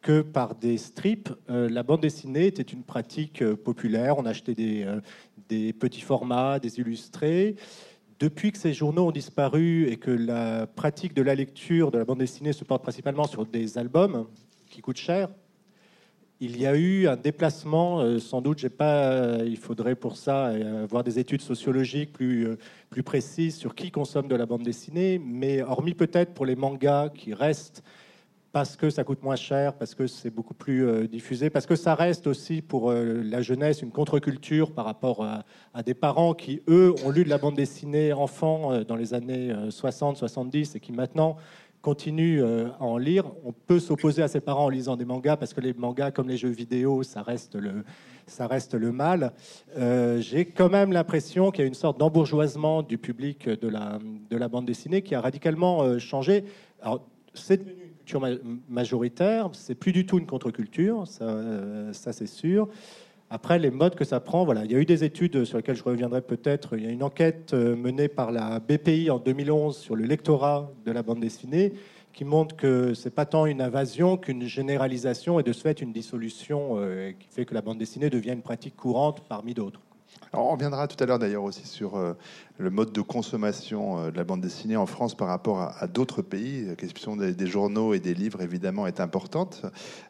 que 0.00 0.22
par 0.22 0.54
des 0.54 0.78
strips, 0.78 1.32
euh, 1.50 1.68
la 1.68 1.82
bande 1.82 2.00
dessinée 2.00 2.46
était 2.46 2.62
une 2.62 2.84
pratique 2.84 3.44
populaire. 3.56 4.16
On 4.16 4.26
achetait 4.26 4.54
des, 4.54 4.86
des 5.48 5.72
petits 5.72 6.00
formats, 6.00 6.60
des 6.60 6.78
illustrés. 6.78 7.56
Depuis 8.20 8.52
que 8.52 8.58
ces 8.58 8.72
journaux 8.72 9.08
ont 9.08 9.12
disparu 9.12 9.88
et 9.88 9.96
que 9.96 10.10
la 10.10 10.66
pratique 10.66 11.14
de 11.14 11.22
la 11.22 11.34
lecture 11.34 11.90
de 11.90 11.98
la 11.98 12.04
bande 12.04 12.18
dessinée 12.18 12.52
se 12.52 12.64
porte 12.64 12.82
principalement 12.82 13.26
sur 13.26 13.44
des 13.44 13.76
albums 13.76 14.26
qui 14.68 14.80
coûtent 14.80 14.96
cher, 14.96 15.28
il 16.40 16.60
y 16.60 16.66
a 16.66 16.76
eu 16.76 17.08
un 17.08 17.16
déplacement, 17.16 18.00
euh, 18.00 18.18
sans 18.20 18.40
doute, 18.40 18.58
j'ai 18.58 18.68
pas, 18.68 19.10
euh, 19.10 19.44
il 19.44 19.56
faudrait 19.56 19.96
pour 19.96 20.16
ça 20.16 20.48
euh, 20.48 20.84
avoir 20.84 21.02
des 21.02 21.18
études 21.18 21.42
sociologiques 21.42 22.12
plus, 22.12 22.48
plus 22.90 23.02
précises 23.02 23.56
sur 23.56 23.74
qui 23.74 23.90
consomme 23.90 24.28
de 24.28 24.36
la 24.36 24.46
bande 24.46 24.62
dessinée, 24.62 25.20
mais 25.24 25.62
hormis 25.62 25.94
peut-être 25.94 26.34
pour 26.34 26.46
les 26.46 26.54
mangas 26.54 27.08
qui 27.10 27.34
restent 27.34 27.82
parce 28.52 28.76
que 28.76 28.88
ça 28.88 29.04
coûte 29.04 29.22
moins 29.22 29.36
cher, 29.36 29.74
parce 29.74 29.94
que 29.94 30.06
c'est 30.06 30.30
beaucoup 30.30 30.54
plus 30.54 31.06
diffusé, 31.06 31.50
parce 31.50 31.66
que 31.66 31.76
ça 31.76 31.94
reste 31.94 32.26
aussi 32.26 32.62
pour 32.62 32.90
la 32.92 33.42
jeunesse 33.42 33.82
une 33.82 33.90
contre-culture 33.90 34.72
par 34.72 34.86
rapport 34.86 35.22
à, 35.22 35.44
à, 35.74 35.82
des 35.82 35.92
parents 35.92 36.32
qui, 36.32 36.62
eux, 36.66 36.94
ont 37.04 37.10
lu 37.10 37.24
de 37.24 37.28
la 37.28 37.36
bande 37.36 37.56
dessinée 37.56 38.14
enfant 38.14 38.82
dans 38.84 38.96
les 38.96 39.12
années 39.12 39.52
60-70 39.68 40.76
et 40.76 40.80
qui 40.80 40.92
maintenant 40.92 41.36
continue 41.82 42.42
euh, 42.42 42.68
à 42.80 42.84
en 42.84 42.98
lire. 42.98 43.24
On 43.44 43.52
peut 43.52 43.80
s'opposer 43.80 44.22
à 44.22 44.28
ses 44.28 44.40
parents 44.40 44.66
en 44.66 44.68
lisant 44.68 44.96
des 44.96 45.04
mangas 45.04 45.36
parce 45.36 45.54
que 45.54 45.60
les 45.60 45.72
mangas, 45.72 46.10
comme 46.10 46.28
les 46.28 46.36
jeux 46.36 46.48
vidéo, 46.48 47.02
ça 47.02 47.22
reste 47.22 47.54
le, 47.54 47.84
ça 48.26 48.46
reste 48.46 48.74
le 48.74 48.92
mal. 48.92 49.32
Euh, 49.76 50.20
j'ai 50.20 50.44
quand 50.44 50.68
même 50.68 50.92
l'impression 50.92 51.50
qu'il 51.50 51.62
y 51.62 51.64
a 51.64 51.68
une 51.68 51.74
sorte 51.74 51.98
d'embourgeoisement 51.98 52.82
du 52.82 52.98
public 52.98 53.48
de 53.48 53.68
la, 53.68 53.98
de 54.30 54.36
la 54.36 54.48
bande 54.48 54.66
dessinée 54.66 55.02
qui 55.02 55.14
a 55.14 55.20
radicalement 55.20 55.82
euh, 55.82 55.98
changé. 55.98 56.44
Alors, 56.82 57.06
c'est 57.34 57.58
devenu 57.58 57.82
une 57.82 57.96
culture 57.96 58.22
majoritaire, 58.68 59.50
c'est 59.52 59.74
plus 59.74 59.92
du 59.92 60.06
tout 60.06 60.18
une 60.18 60.26
contre-culture, 60.26 61.06
ça, 61.06 61.92
ça 61.92 62.12
c'est 62.12 62.26
sûr. 62.26 62.68
Après, 63.30 63.58
les 63.58 63.70
modes 63.70 63.94
que 63.94 64.04
ça 64.04 64.20
prend, 64.20 64.46
voilà, 64.46 64.64
il 64.64 64.72
y 64.72 64.74
a 64.74 64.78
eu 64.78 64.86
des 64.86 65.04
études 65.04 65.44
sur 65.44 65.58
lesquelles 65.58 65.76
je 65.76 65.82
reviendrai 65.82 66.22
peut-être. 66.22 66.78
Il 66.78 66.84
y 66.84 66.86
a 66.86 66.90
une 66.90 67.02
enquête 67.02 67.52
euh, 67.52 67.76
menée 67.76 68.08
par 68.08 68.32
la 68.32 68.58
BPI 68.58 69.10
en 69.10 69.18
2011 69.18 69.76
sur 69.76 69.96
le 69.96 70.04
lectorat 70.04 70.70
de 70.86 70.92
la 70.92 71.02
bande 71.02 71.20
dessinée 71.20 71.74
qui 72.14 72.24
montre 72.24 72.56
que 72.56 72.94
c'est 72.94 73.14
pas 73.14 73.26
tant 73.26 73.44
une 73.44 73.60
invasion 73.60 74.16
qu'une 74.16 74.44
généralisation 74.44 75.38
et 75.38 75.42
de 75.42 75.52
ce 75.52 75.60
fait 75.60 75.82
une 75.82 75.92
dissolution 75.92 76.76
euh, 76.78 77.12
qui 77.12 77.28
fait 77.28 77.44
que 77.44 77.54
la 77.54 77.60
bande 77.60 77.78
dessinée 77.78 78.08
devient 78.08 78.32
une 78.32 78.42
pratique 78.42 78.76
courante 78.76 79.22
parmi 79.28 79.52
d'autres 79.52 79.80
on 80.32 80.50
reviendra 80.50 80.86
tout 80.88 81.02
à 81.02 81.06
l'heure 81.06 81.18
d'ailleurs 81.18 81.44
aussi 81.44 81.66
sur 81.66 81.96
euh, 81.96 82.14
le 82.58 82.70
mode 82.70 82.92
de 82.92 83.00
consommation 83.00 83.98
euh, 83.98 84.10
de 84.10 84.16
la 84.16 84.24
bande 84.24 84.40
dessinée 84.40 84.76
en 84.76 84.86
France 84.86 85.16
par 85.16 85.28
rapport 85.28 85.60
à, 85.60 85.86
d'autres 85.86 86.22
pays. 86.22 86.66
La 86.66 86.74
question 86.74 87.16
des, 87.16 87.46
journaux 87.46 87.94
et 87.94 88.00
des 88.00 88.14
livres, 88.14 88.42
évidemment, 88.42 88.86
est 88.86 89.00
importante. 89.00 89.62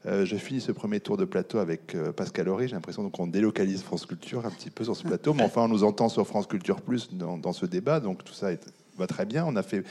Euh, 0.07 0.25
je 0.25 0.37
finis 0.37 0.61
ce 0.61 0.73
premier 0.73 1.01
tour 1.01 1.17
de 1.17 1.25
plateau 1.25 1.59
avec 1.59 1.97
Pascal 2.17 2.49
Horry. 2.49 2.69
J'ai 2.69 2.75
l'impression 2.75 3.09
qu'on 3.11 3.27
délocalise 3.27 3.83
France 3.83 4.07
Culture 4.07 4.45
un 4.45 4.51
petit 4.51 4.71
peu 4.71 4.85
sur 4.85 4.97
ce 4.97 5.05
plateau, 5.05 5.35
mais 5.35 5.45
enfin, 5.45 5.63
on 5.63 5.69
nous 5.69 5.85
entend 5.85 6.09
sur 6.09 6.27
France 6.27 6.47
Culture 6.47 6.81
Plus 6.81 7.11
dans, 7.13 7.53
ce 7.53 7.67
débat, 7.67 8.01
donc 8.01 8.25
tout 8.25 8.35
ça 8.35 8.49
va 8.97 9.07
très 9.07 9.25
bien. 9.25 9.45
On 9.47 9.57
a 9.57 9.63
fait 9.63 9.85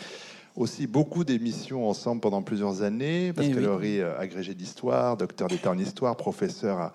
aussi 0.56 0.88
beaucoup 0.88 1.24
d'émissions 1.24 1.88
ensemble 1.88 2.22
pendant 2.22 2.42
plusieurs 2.42 2.82
années. 2.82 3.28
Eh 3.28 3.34
Pascal 3.34 3.66
Horry, 3.66 4.02
agrégé 4.02 4.54
d'histoire, 4.54 5.18
docteur 5.18 5.48
d'État 5.48 5.72
en 5.72 5.78
histoire, 5.78 6.16
professeur 6.16 6.80
à 6.80 6.94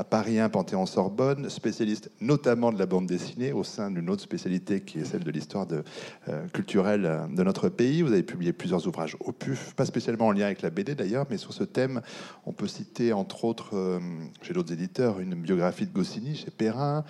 à 0.00 0.04
Paris 0.04 0.38
1 0.38 0.48
Panthéon-Sorbonne, 0.48 1.50
spécialiste 1.50 2.10
notamment 2.22 2.72
de 2.72 2.78
la 2.78 2.86
bande 2.86 3.06
dessinée 3.06 3.52
au 3.52 3.64
sein 3.64 3.90
d'une 3.90 4.08
autre 4.08 4.22
spécialité 4.22 4.80
qui 4.80 4.98
est 4.98 5.04
celle 5.04 5.24
de 5.24 5.30
l'histoire 5.30 5.66
euh, 5.70 6.48
culturelle 6.54 7.04
euh, 7.04 7.26
de 7.26 7.42
notre 7.42 7.68
pays. 7.68 8.00
Vous 8.00 8.10
avez 8.10 8.22
publié 8.22 8.54
plusieurs 8.54 8.86
ouvrages 8.88 9.18
au 9.20 9.32
PUF, 9.32 9.74
pas 9.74 9.84
spécialement 9.84 10.28
en 10.28 10.32
lien 10.32 10.46
avec 10.46 10.62
la 10.62 10.70
BD 10.70 10.94
d'ailleurs, 10.94 11.26
mais 11.28 11.36
sur 11.36 11.52
ce 11.52 11.64
thème, 11.64 12.00
on 12.46 12.52
peut 12.52 12.66
citer 12.66 13.12
entre 13.12 13.44
autres, 13.44 13.76
euh, 13.76 14.00
chez 14.40 14.54
d'autres 14.54 14.72
éditeurs, 14.72 15.20
une 15.20 15.34
biographie 15.34 15.84
de 15.84 15.92
Goscinny 15.92 16.34
chez 16.34 16.50
Perrin, 16.50 17.04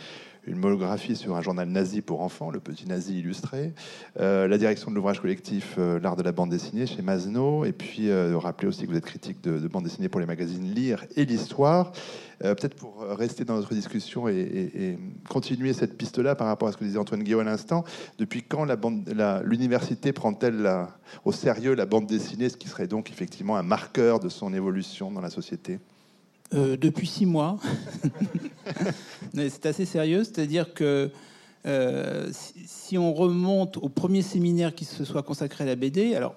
une 0.50 0.59
monographie 0.59 1.16
sur 1.16 1.37
un 1.37 1.42
journal 1.42 1.69
nazi 1.69 2.00
pour 2.02 2.21
enfants, 2.23 2.50
le 2.50 2.61
petit 2.61 2.87
nazi 2.87 3.19
illustré, 3.21 3.73
euh, 4.19 4.49
la 4.49 4.59
direction 4.59 4.90
de 4.90 4.97
l'ouvrage 4.97 5.21
collectif 5.21 5.76
euh, 5.78 6.00
L'art 6.00 6.16
de 6.16 6.23
la 6.23 6.33
bande 6.33 6.50
dessinée 6.50 6.87
chez 6.87 7.02
Masno, 7.02 7.64
et 7.64 7.73
puis 7.73 8.11
euh, 8.11 8.37
rappeler 8.37 8.69
aussi 8.69 8.85
que 8.85 8.90
vous 8.90 8.97
êtes 8.97 9.04
critique 9.04 9.40
de, 9.42 9.69
bande 9.69 9.85
dessinée 9.85 10.09
pour 10.09 10.21
les 10.21 10.26
magazines 10.26 10.75
Lire 10.75 11.04
et 11.16 11.25
l'Histoire. 11.25 11.92
Peut-être 12.40 12.75
pour 12.75 13.02
rester 13.02 13.45
dans 13.45 13.57
notre 13.57 13.75
discussion 13.75 14.26
et, 14.26 14.99
continuer 15.28 15.75
cette 15.75 15.99
piste-là 15.99 16.35
par 16.35 16.47
rapport 16.47 16.69
à 16.69 16.73
ce 16.73 16.78
que 16.78 16.85
disait 16.85 16.97
Antoine 16.97 17.23
Guillaume 17.23 17.42
à 17.42 17.45
l'instant, 17.45 17.85
depuis 18.16 18.42
quand 18.42 18.64
l'université 19.45 20.14
prend-elle 20.14 20.87
au 21.26 21.33
sérieux 21.33 21.75
la 21.75 21.85
bande 21.85 22.07
dessinée, 22.07 22.49
ce 22.49 22.57
qui 22.57 22.69
serait 22.69 22.87
donc 22.87 23.11
effectivement 23.11 23.59
un 23.59 23.62
marqueur 23.62 24.21
de 24.21 24.30
son 24.30 24.54
évolution 24.54 25.11
dans 25.11 25.21
la 25.21 25.28
société? 25.28 25.80
Euh, 26.54 26.76
depuis 26.76 27.07
six 27.07 27.26
mois. 27.26 27.59
c'est 29.35 29.66
assez 29.66 29.85
sérieux, 29.85 30.25
c'est-à-dire 30.25 30.75
que 30.75 31.11
euh, 31.66 32.30
si, 32.33 32.99
on 32.99 33.12
remonte 33.12 33.76
au 33.76 33.88
premier 33.88 34.23
séminaire 34.23 34.75
qui 34.75 34.85
se 34.85 35.04
soit 35.04 35.23
consacré 35.23 35.64
à 35.64 35.66
la 35.66 35.76
BD, 35.76 36.14
alors 36.14 36.35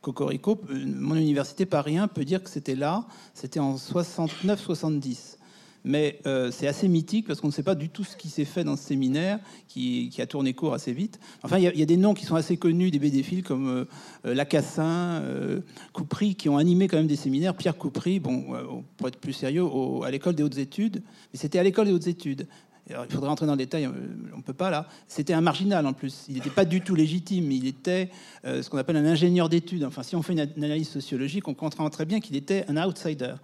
Cocorico, 0.00 0.60
euh, 0.70 0.84
mon 0.84 1.14
université 1.14 1.64
Paris 1.64 1.96
1 1.96 2.08
peut 2.08 2.24
dire 2.24 2.42
que 2.42 2.50
c'était 2.50 2.74
là, 2.74 3.04
c'était 3.34 3.60
en 3.60 3.76
69-70 3.76 5.38
mais 5.84 6.20
euh, 6.26 6.50
c'est 6.50 6.66
assez 6.66 6.88
mythique 6.88 7.26
parce 7.26 7.40
qu'on 7.40 7.48
ne 7.48 7.52
sait 7.52 7.62
pas 7.62 7.74
du 7.74 7.88
tout 7.88 8.04
ce 8.04 8.16
qui 8.16 8.28
s'est 8.28 8.44
fait 8.44 8.64
dans 8.64 8.76
ce 8.76 8.84
séminaire 8.84 9.38
qui, 9.68 10.12
a 10.18 10.26
tourné 10.26 10.54
court 10.54 10.74
assez 10.74 10.92
vite. 10.92 11.18
Enfin, 11.42 11.58
il 11.58 11.64
y, 11.64 11.82
a 11.82 11.86
des 11.86 11.96
noms 11.96 12.14
qui 12.14 12.24
sont 12.24 12.36
assez 12.36 12.56
connus 12.56 12.90
des 12.90 12.98
BD 12.98 13.22
comme 13.42 13.68
euh, 13.68 13.84
euh, 14.26 14.34
Lacassin, 14.34 15.22
Coupry, 15.92 16.34
qui 16.34 16.48
ont 16.48 16.56
animé 16.56 16.88
quand 16.88 16.96
même 16.96 17.06
des 17.06 17.16
séminaires. 17.16 17.54
Pierre 17.54 17.76
Coupry, 17.76 18.20
bon, 18.20 18.82
pour 18.96 19.08
être 19.08 19.18
plus 19.18 19.32
sérieux, 19.32 19.64
à 20.04 20.10
l'école 20.10 20.34
des 20.34 20.42
hautes 20.42 20.58
études, 20.58 21.02
mais 21.32 21.38
c'était 21.38 21.58
à 21.58 21.62
l'école 21.62 21.86
des 21.86 21.92
hautes 21.92 22.06
études. 22.06 22.46
Il 22.90 23.12
faudrait 23.12 23.28
rentrer 23.28 23.46
dans 23.46 23.52
le 23.52 23.58
détail, 23.58 23.84
euh, 23.84 23.90
on 24.34 24.38
ne 24.38 24.42
peut 24.42 24.52
pas 24.52 24.70
là. 24.70 24.86
C'était 25.06 25.32
un 25.32 25.40
marginal 25.40 25.86
en 25.86 25.92
plus. 25.92 26.24
Il 26.28 26.34
n'était 26.34 26.50
pas 26.50 26.64
du 26.64 26.80
tout 26.80 26.94
légitime. 26.94 27.50
Il 27.52 27.66
était 27.66 28.10
euh, 28.44 28.62
ce 28.62 28.70
qu'on 28.70 28.78
appelle 28.78 28.96
un 28.96 29.06
ingénieur 29.06 29.48
d'études. 29.48 29.84
Enfin, 29.84 30.02
si 30.02 30.16
on 30.16 30.22
fait 30.22 30.32
une, 30.32 30.40
analyse 30.40 30.88
sociologique, 30.88 31.46
on 31.48 31.54
comprend 31.54 31.88
très 31.90 32.04
bien 32.04 32.20
qu'il 32.20 32.36
était 32.36 32.64
un 32.68 32.76
outsider. 32.76 33.34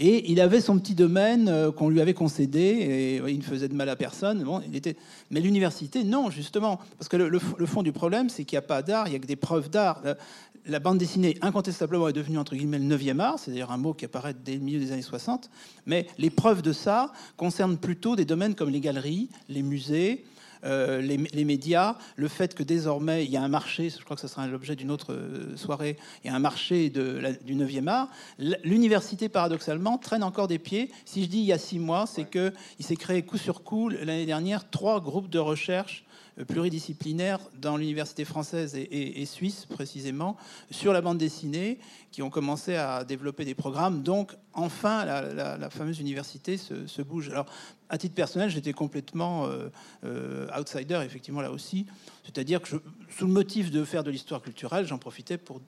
Et 0.00 0.30
il 0.30 0.40
avait 0.40 0.60
son 0.60 0.78
petit 0.78 0.94
domaine 0.94 1.48
euh, 1.48 1.70
qu'on 1.70 1.88
lui 1.88 2.00
avait 2.00 2.14
concédé 2.14 2.60
et 2.60 3.16
il 3.16 3.38
ne 3.38 3.42
faisait 3.42 3.68
de 3.68 3.74
mal 3.74 3.88
à 3.88 3.96
personne. 3.96 4.42
Bon, 4.42 4.60
il 4.66 4.74
était... 4.74 4.96
Mais 5.30 5.40
l'université, 5.40 6.02
non, 6.02 6.30
justement. 6.30 6.80
Parce 6.98 7.08
que 7.08 7.16
le, 7.16 7.28
le 7.28 7.66
fond 7.66 7.82
du 7.82 7.92
problème, 7.92 8.28
c'est 8.28 8.44
qu'il 8.44 8.56
n'y 8.56 8.64
a 8.64 8.66
pas 8.66 8.82
d'art, 8.82 9.06
il 9.06 9.10
n'y 9.10 9.16
a 9.16 9.20
que 9.20 9.26
des 9.26 9.36
preuves 9.36 9.70
d'art 9.70 10.02
la 10.68 10.78
bande 10.80 10.98
dessinée, 10.98 11.36
incontestablement, 11.40 12.08
est 12.08 12.12
devenue 12.12 12.38
entre 12.38 12.54
guillemets 12.54 12.78
le 12.78 12.96
9e 12.96 13.20
art, 13.20 13.38
c'est-à-dire 13.38 13.70
un 13.70 13.78
mot 13.78 13.94
qui 13.94 14.04
apparaît 14.04 14.34
dès 14.34 14.54
le 14.54 14.60
milieu 14.60 14.78
des 14.78 14.92
années 14.92 15.02
60. 15.02 15.50
Mais 15.86 16.06
les 16.18 16.30
preuves 16.30 16.62
de 16.62 16.72
ça 16.72 17.12
concernent 17.36 17.78
plutôt 17.78 18.16
des 18.16 18.24
domaines 18.24 18.54
comme 18.54 18.70
les 18.70 18.80
galeries, 18.80 19.30
les 19.48 19.62
musées, 19.62 20.24
euh, 20.64 21.00
les, 21.00 21.44
médias, 21.44 21.96
le 22.16 22.26
fait 22.26 22.54
que 22.54 22.64
désormais 22.64 23.24
il 23.24 23.30
y 23.30 23.36
a 23.36 23.42
un 23.42 23.48
marché, 23.48 23.90
je 23.90 24.04
crois 24.04 24.16
que 24.16 24.20
ce 24.20 24.28
sera 24.28 24.46
l'objet 24.48 24.74
d'une 24.74 24.90
autre 24.90 25.12
euh, 25.12 25.56
soirée, 25.56 25.96
il 26.24 26.28
y 26.28 26.30
a 26.30 26.34
un 26.34 26.40
marché 26.40 26.90
de, 26.90 27.38
du 27.44 27.54
9e 27.54 27.86
art. 27.86 28.08
L'université, 28.64 29.28
paradoxalement, 29.28 29.98
traîne 29.98 30.24
encore 30.24 30.48
des 30.48 30.58
pieds. 30.58 30.90
Si 31.04 31.22
je 31.22 31.28
dis 31.28 31.38
il 31.38 31.44
y 31.44 31.52
a 31.52 31.58
six 31.58 31.78
mois, 31.78 32.06
c'est 32.06 32.24
que 32.24 32.52
qu'il 32.76 32.84
s'est 32.84 32.96
créé 32.96 33.22
coup 33.22 33.38
sur 33.38 33.62
coup 33.62 33.88
l'année 33.88 34.26
dernière 34.26 34.68
trois 34.68 35.00
groupes 35.00 35.30
de 35.30 35.38
recherche 35.38 36.04
pluridisciplinaires 36.44 37.40
dans 37.60 37.76
l'université 37.76 38.24
française 38.24 38.76
et, 38.76 39.24
suisse 39.26 39.66
précisément 39.66 40.36
sur 40.70 40.92
la 40.92 41.00
bande 41.00 41.18
dessinée 41.18 41.78
qui 42.10 42.22
ont 42.22 42.30
commencé 42.30 42.76
à 42.76 43.04
développer 43.04 43.44
des 43.44 43.54
programmes. 43.54 44.02
Donc 44.02 44.36
enfin 44.54 45.04
la, 45.04 45.70
fameuse 45.70 46.00
université 46.00 46.56
se, 46.56 47.02
bouge. 47.02 47.28
Alors 47.30 47.46
à 47.88 47.98
titre 47.98 48.14
personnel, 48.14 48.50
j'étais 48.50 48.72
complètement 48.72 49.46
euh, 49.46 49.68
euh, 50.04 50.46
outsider 50.58 51.00
effectivement 51.04 51.40
là 51.40 51.50
aussi. 51.50 51.86
C'est-à-dire 52.24 52.60
que 52.60 52.76
sous 53.18 53.26
le 53.26 53.32
motif 53.32 53.72
de 53.72 53.82
faire 53.82 54.04
de 54.04 54.12
l'histoire 54.12 54.40
culturelle, 54.40 54.86
j'en 54.86 54.98
profitais 54.98 55.38
pour 55.38 55.60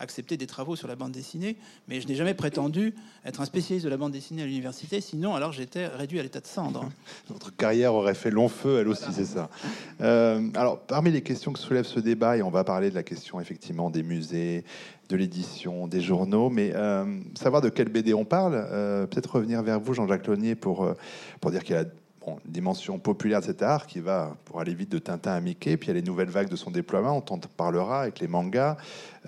accepter 0.00 0.36
des 0.36 0.48
travaux 0.48 0.74
sur 0.74 0.88
la 0.88 0.96
bande 0.96 1.12
dessinée, 1.12 1.56
mais 1.86 2.00
je 2.00 2.08
n'ai 2.08 2.16
jamais 2.16 2.34
prétendu 2.34 2.96
être 3.24 3.40
un 3.40 3.44
spécialiste 3.44 3.84
de 3.84 3.90
la 3.90 3.96
bande 3.96 4.10
dessinée 4.10 4.42
à 4.42 4.46
l'université, 4.46 5.00
sinon 5.00 5.36
alors 5.36 5.52
j'étais 5.52 5.86
réduit 5.86 6.18
à 6.18 6.24
l'état 6.24 6.40
de 6.40 6.48
cendre. 6.48 6.90
Votre 7.28 7.54
carrière 7.54 7.94
aurait 7.94 8.14
fait 8.14 8.32
long 8.32 8.48
feu, 8.48 8.80
elle 8.80 8.88
aussi, 8.88 9.12
c'est 9.12 9.24
ça. 9.24 9.48
Euh, 10.00 10.48
alors, 10.56 10.80
parmi 10.80 11.12
les 11.12 11.22
questions 11.22 11.52
que 11.52 11.60
soulève 11.60 11.84
ce 11.84 12.00
débat, 12.00 12.38
et 12.38 12.42
on 12.42 12.50
va 12.50 12.64
parler 12.64 12.90
de 12.90 12.96
la 12.96 13.04
question 13.04 13.40
effectivement 13.40 13.88
des 13.88 14.02
musées, 14.02 14.64
de 15.08 15.14
l'édition, 15.14 15.86
des 15.86 16.00
journaux, 16.00 16.50
mais 16.50 16.72
euh, 16.74 17.04
savoir 17.36 17.62
de 17.62 17.68
quel 17.68 17.88
BD 17.88 18.14
on 18.14 18.24
parle, 18.24 18.54
euh, 18.56 19.06
peut-être 19.06 19.36
revenir 19.36 19.62
vers 19.62 19.78
vous, 19.78 19.94
Jean-Jacques 19.94 20.26
Launier, 20.26 20.56
pour, 20.56 20.92
pour 21.40 21.52
dire 21.52 21.62
qu'il 21.62 21.76
y 21.76 21.78
a 21.78 21.84
une 22.26 22.52
dimension 22.52 22.98
populaire 22.98 23.40
de 23.40 23.46
cet 23.46 23.62
art 23.62 23.86
qui 23.86 24.00
va, 24.00 24.36
pour 24.44 24.60
aller 24.60 24.74
vite, 24.74 24.90
de 24.90 24.98
Tintin 24.98 25.32
à 25.32 25.40
Mickey. 25.40 25.76
Puis 25.76 25.86
il 25.86 25.88
y 25.88 25.90
a 25.92 25.94
les 25.94 26.06
nouvelles 26.06 26.28
vagues 26.28 26.48
de 26.48 26.56
son 26.56 26.70
déploiement, 26.70 27.16
on 27.16 27.34
en 27.34 27.38
parlera 27.38 28.02
avec 28.02 28.20
les 28.20 28.28
mangas 28.28 28.76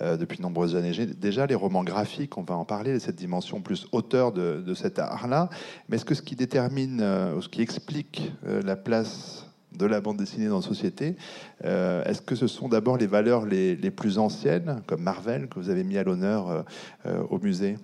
euh, 0.01 0.17
depuis 0.17 0.39
de 0.39 0.43
nombreuses 0.43 0.77
années. 0.77 0.93
Déjà, 1.07 1.47
les 1.47 1.55
romans 1.55 1.85
graphiques, 1.85 2.37
on 2.39 2.43
va 2.43 2.57
en 2.57 2.65
parler, 2.65 2.99
cette 2.99 3.17
dimension 3.17 3.61
plus 3.61 3.87
auteur 3.93 4.33
de, 4.33 4.75
cet 4.75 4.99
art-là. 4.99 5.49
Mais 5.89 5.97
est-ce 5.97 6.05
que 6.05 6.15
ce 6.15 6.23
qui 6.23 6.37
détermine, 6.37 7.01
euh, 7.01 7.37
ou 7.37 7.43
ce 7.43 7.49
qui 7.49 7.63
explique 7.63 8.33
euh, 8.47 8.63
la 8.63 8.77
place 8.77 9.45
de 9.73 9.87
la 9.87 10.01
bande 10.01 10.17
dessinée 10.17 10.49
dans 10.49 10.57
la 10.57 10.63
société. 10.63 11.15
Est-ce 11.63 12.23
que 12.23 12.35
ce 12.35 12.47
sont 12.47 12.69
d'abord 12.69 12.97
les 12.97 13.07
valeurs 13.07 13.45
les, 13.45 13.77
plus 13.91 14.19
anciennes, 14.19 14.81
comme 14.87 15.03
Marvel, 15.03 15.47
que 15.47 15.61
vous 15.61 15.69
avez 15.69 15.85
mis 15.85 15.99
à 15.99 16.03
l'honneur 16.03 16.65
au 17.05 17.39
musée? 17.39 17.77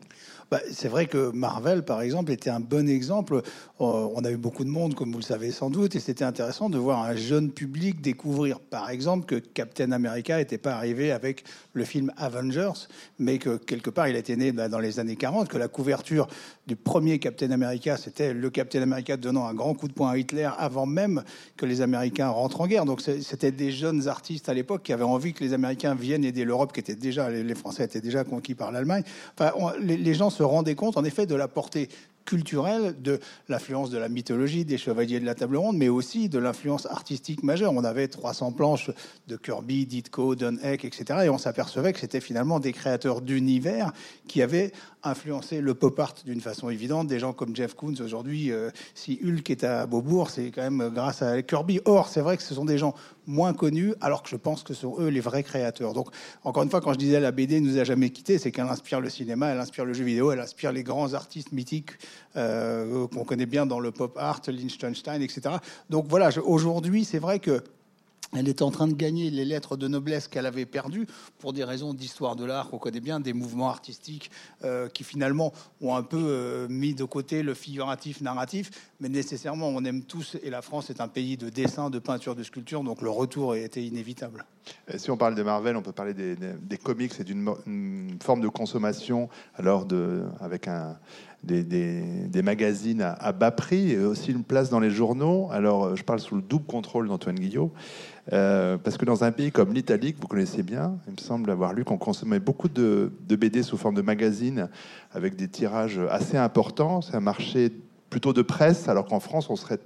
Bah, 0.55 0.61
c'est 0.71 0.87
vrai 0.87 1.07
que 1.07 1.33
Marvel, 1.33 1.85
par 1.85 2.01
exemple, 2.01 2.31
était 2.31 2.49
un 2.49 2.61
bon 2.61 2.89
exemple. 2.89 3.35
Euh, 3.35 3.41
on 3.81 4.25
a 4.25 4.31
eu 4.31 4.37
beaucoup 4.37 4.63
de 4.63 4.69
monde, 4.69 4.95
comme 4.95 5.11
vous 5.11 5.19
le 5.19 5.25
savez 5.25 5.51
sans 5.51 5.69
doute, 5.69 5.97
et 5.97 5.99
c'était 5.99 6.23
intéressant 6.23 6.71
de 6.71 6.79
voir 6.79 7.03
un 7.03 7.17
jeune 7.17 7.51
public 7.51 8.01
découvrir, 8.01 8.61
par 8.61 8.89
exemple, 8.91 9.27
que 9.27 9.35
Captain 9.35 9.91
America 9.91 10.37
n'était 10.37 10.59
pas 10.59 10.77
arrivé 10.77 11.11
avec 11.11 11.43
le 11.73 11.85
film 11.85 12.13
Avengers, 12.17 12.87
mais 13.19 13.39
que 13.39 13.57
quelque 13.57 13.91
part 13.91 14.07
il 14.07 14.15
était 14.15 14.37
né 14.37 14.53
dans 14.53 14.79
les 14.79 15.01
années 15.01 15.17
40, 15.17 15.49
que 15.49 15.59
la 15.59 15.67
couverture 15.67 16.29
du 16.69 16.77
premier 16.77 17.19
Captain 17.19 17.51
America, 17.51 17.97
c'était 17.97 18.33
le 18.33 18.49
Captain 18.49 18.81
America 18.81 19.17
donnant 19.17 19.47
un 19.47 19.55
grand 19.55 19.75
coup 19.75 19.89
de 19.89 19.93
poing 19.93 20.11
à 20.13 20.19
Hitler 20.19 20.49
avant 20.57 20.87
même 20.87 21.25
que 21.57 21.67
les 21.67 21.81
Américains 21.81 22.29
rentrent 22.29 22.61
en 22.61 22.69
guerre. 22.69 22.85
Donc 22.85 23.01
c'était 23.01 23.51
des 23.51 23.73
jeunes 23.73 24.07
artistes 24.07 24.49
à 24.49 24.55
l'époque 24.55 24.85
qui 24.85 24.93
avaient 24.93 25.03
envie 25.03 25.33
que 25.33 25.43
les 25.43 25.53
Américains 25.53 25.97
viennent 25.97 26.25
aider 26.25 26.45
l'Europe, 26.45 26.73
qui 26.73 26.79
était 26.79 26.95
déjà, 26.95 27.29
les 27.29 27.55
Français 27.57 27.85
étaient 27.85 28.01
déjà 28.01 28.23
conquis 28.23 28.55
par 28.55 28.71
l'Allemagne. 28.71 29.03
Enfin, 29.37 29.53
les 29.81 30.15
gens 30.15 30.31
se 30.31 30.44
rendaient 30.45 30.75
compte, 30.75 30.97
en 30.97 31.05
effet, 31.05 31.27
de 31.27 31.35
la 31.35 31.49
portée 31.49 31.89
culturelle 32.25 32.95
de 33.01 33.21
l'influence 33.49 33.91
de 33.91 33.99
la 33.99 34.09
mythologie 34.09 34.65
des 34.65 34.79
chevaliers 34.79 35.21
de 35.21 35.27
la 35.27 35.35
table 35.35 35.57
ronde, 35.57 35.77
mais 35.77 35.89
aussi 35.89 36.29
de 36.29 36.39
l'influence 36.39 36.87
artistique 36.87 37.43
majeure. 37.43 37.73
On 37.73 37.85
avait 37.85 38.09
300 38.09 38.53
planches 38.53 38.91
de 39.29 39.37
Kirby, 39.37 39.87
Ditko, 39.87 40.35
Don 40.35 40.57
Heck, 40.63 40.85
etc. 40.85 41.21
Et 41.25 41.29
on 41.29 41.39
s'apercevait 41.39 41.93
que 41.93 42.01
c'était 42.01 42.21
finalement 42.21 42.61
des 42.61 42.73
créateurs 42.73 43.21
d'univers 43.21 43.93
qui 44.27 44.43
avaient 44.43 44.73
influencé 45.03 45.61
le 45.61 45.75
pop 45.75 45.99
art 46.01 46.15
d'une 46.25 46.41
façon 46.41 46.71
évidente. 46.71 47.09
Des 47.09 47.19
gens 47.19 47.33
comme 47.33 47.55
Jeff 47.55 47.75
Koons 47.75 48.01
aujourd'hui, 48.01 48.51
euh, 48.51 48.71
si 48.95 49.21
Hulk 49.23 49.51
est 49.51 49.65
à 49.65 49.87
Beaubourg, 49.87 50.31
c'est 50.31 50.51
quand 50.51 50.63
même 50.63 50.91
grâce 50.95 51.21
à 51.21 51.43
Kirby. 51.43 51.81
Or, 51.85 52.09
c'est 52.09 52.21
vrai 52.21 52.37
que 52.37 52.43
ce 52.43 52.55
sont 52.55 52.65
des 52.65 52.79
gens 52.79 52.95
moins 53.27 53.53
connus, 53.53 53.95
alors 54.01 54.23
que 54.23 54.29
je 54.29 54.37
pense 54.37 54.63
que 54.63 54.75
ce 54.75 54.83
sont 54.83 54.97
eux 54.99 55.09
les 55.09 55.21
vrais 55.21 55.43
créateurs. 55.43 55.93
Donc, 55.93 56.09
encore 56.43 56.63
une 56.63 56.71
fois, 56.71 56.81
quand 56.81 56.93
je 56.93 56.99
disais 56.99 57.21
la 57.21 57.33
BD 57.33 57.61
nous 57.61 57.79
a 57.79 57.85
jamais 57.85 58.11
quittés, 58.11 58.39
c'est 58.39 58.51
qu'elle 58.51 58.67
inspire 58.67 59.01
le 59.01 59.11
cinéma, 59.11 59.49
elle 59.49 59.61
inspire 59.61 59.85
le 59.85 59.93
jeu 59.93 60.05
vidéo, 60.05 60.33
elle 60.33 60.41
inspire 60.41 60.73
les 60.73 60.83
grands 60.83 61.15
artistes 61.15 61.53
mythiques 61.53 61.93
euh, 62.37 63.07
qu'on 63.09 63.25
connaît 63.25 63.47
bien 63.47 63.67
dans 63.67 63.81
le 63.81 63.91
pop 63.91 64.17
art, 64.19 64.41
Liechtenstein, 64.47 65.23
etc. 65.23 65.57
Donc 65.91 66.07
voilà, 66.09 66.31
aujourd'hui, 66.45 67.05
c'est 67.05 67.19
vrai 67.19 67.39
que 67.39 67.63
elle 68.35 68.49
est 68.49 68.63
en 68.63 68.71
train 68.71 68.89
de 68.89 68.95
gagner 68.95 69.31
les 69.31 69.45
lettres 69.45 69.77
de 69.77 69.89
noblesse 69.89 70.29
qu'elle 70.29 70.47
avait 70.47 70.67
perdues 70.67 71.07
pour 71.39 71.53
des 71.53 71.65
raisons 71.65 71.95
d'histoire 71.95 72.37
de 72.37 72.45
l'art 72.45 72.71
qu'on 72.71 72.79
connaît 72.79 73.01
bien, 73.01 73.21
des 73.21 73.33
mouvements 73.33 73.69
artistiques 73.69 74.31
euh, 74.65 74.89
qui 74.89 75.05
finalement 75.05 75.53
ont 75.81 75.95
un 75.95 76.03
peu 76.03 76.21
euh, 76.21 76.69
mis 76.69 76.95
de 76.95 77.05
côté 77.05 77.43
le 77.43 77.55
figuratif 77.55 78.21
narratif, 78.21 78.71
mais 79.01 79.09
nécessairement 79.09 79.69
on 79.69 79.85
aime 79.85 80.03
tous, 80.03 80.37
et 80.43 80.51
la 80.51 80.63
France 80.63 80.91
est 80.91 81.01
un 81.01 81.09
pays 81.09 81.37
de 81.37 81.49
dessin, 81.49 81.91
de 81.91 81.99
peinture, 81.99 82.35
de 82.35 82.43
sculpture, 82.43 82.83
donc 82.83 83.03
le 83.03 83.11
retour 83.11 83.55
était 83.55 83.85
inévitable. 83.85 84.45
Si 84.97 85.11
on 85.11 85.17
parle 85.17 85.35
de 85.35 85.43
Marvel, 85.43 85.77
on 85.77 85.83
peut 85.83 85.93
parler 85.93 86.15
des, 86.15 86.79
comics 86.79 87.13
et 87.21 87.25
d'une 87.25 88.19
forme 88.23 88.41
de 88.41 88.49
consommation, 88.49 89.29
alors 89.57 89.87
avec 90.41 90.69
des, 91.45 92.43
magazines 92.43 93.03
à, 93.03 93.33
bas 93.33 93.51
prix 93.51 93.93
et 93.93 93.99
aussi 93.99 94.33
une 94.33 94.45
place 94.45 94.71
dans 94.71 94.81
les 94.81 94.91
journaux. 94.91 95.49
Alors, 95.51 95.97
je 95.97 96.03
parle 96.03 96.21
sous 96.21 96.37
le 96.37 96.43
double 96.43 96.67
contrôle 96.67 97.09
d'Antoine 97.09 97.37
Guillot, 97.37 97.73
euh, 98.33 98.79
parce 98.79 98.97
que 98.97 99.05
dans 99.05 99.25
un 99.25 99.33
pays 99.33 99.53
comme 99.53 99.75
l'Italie, 99.75 100.15
que 100.15 100.21
vous 100.21 100.27
connaissez 100.27 100.63
bien, 100.63 100.97
il 101.07 101.13
me 101.13 101.19
semble 101.19 101.51
avoir 101.51 101.75
lu 101.75 101.85
qu'on 101.85 101.99
consommait 101.99 102.41
beaucoup 102.41 102.69
de, 102.69 103.13
BD 103.29 103.63
sous 103.63 103.77
forme 103.77 103.95
de 103.95 104.03
magazines 104.03 104.69
avec 105.13 105.37
des 105.37 105.49
tirages 105.49 106.01
assez 106.11 106.37
importants. 106.37 107.03
C'est 107.03 107.15
un 107.15 107.21
marché 107.21 107.73
plutôt 108.09 108.33
de 108.33 108.43
presse, 108.43 108.89
alors 108.89 109.07
qu'en 109.07 109.21
France, 109.21 109.51
on 109.51 109.57
serait 109.57 109.79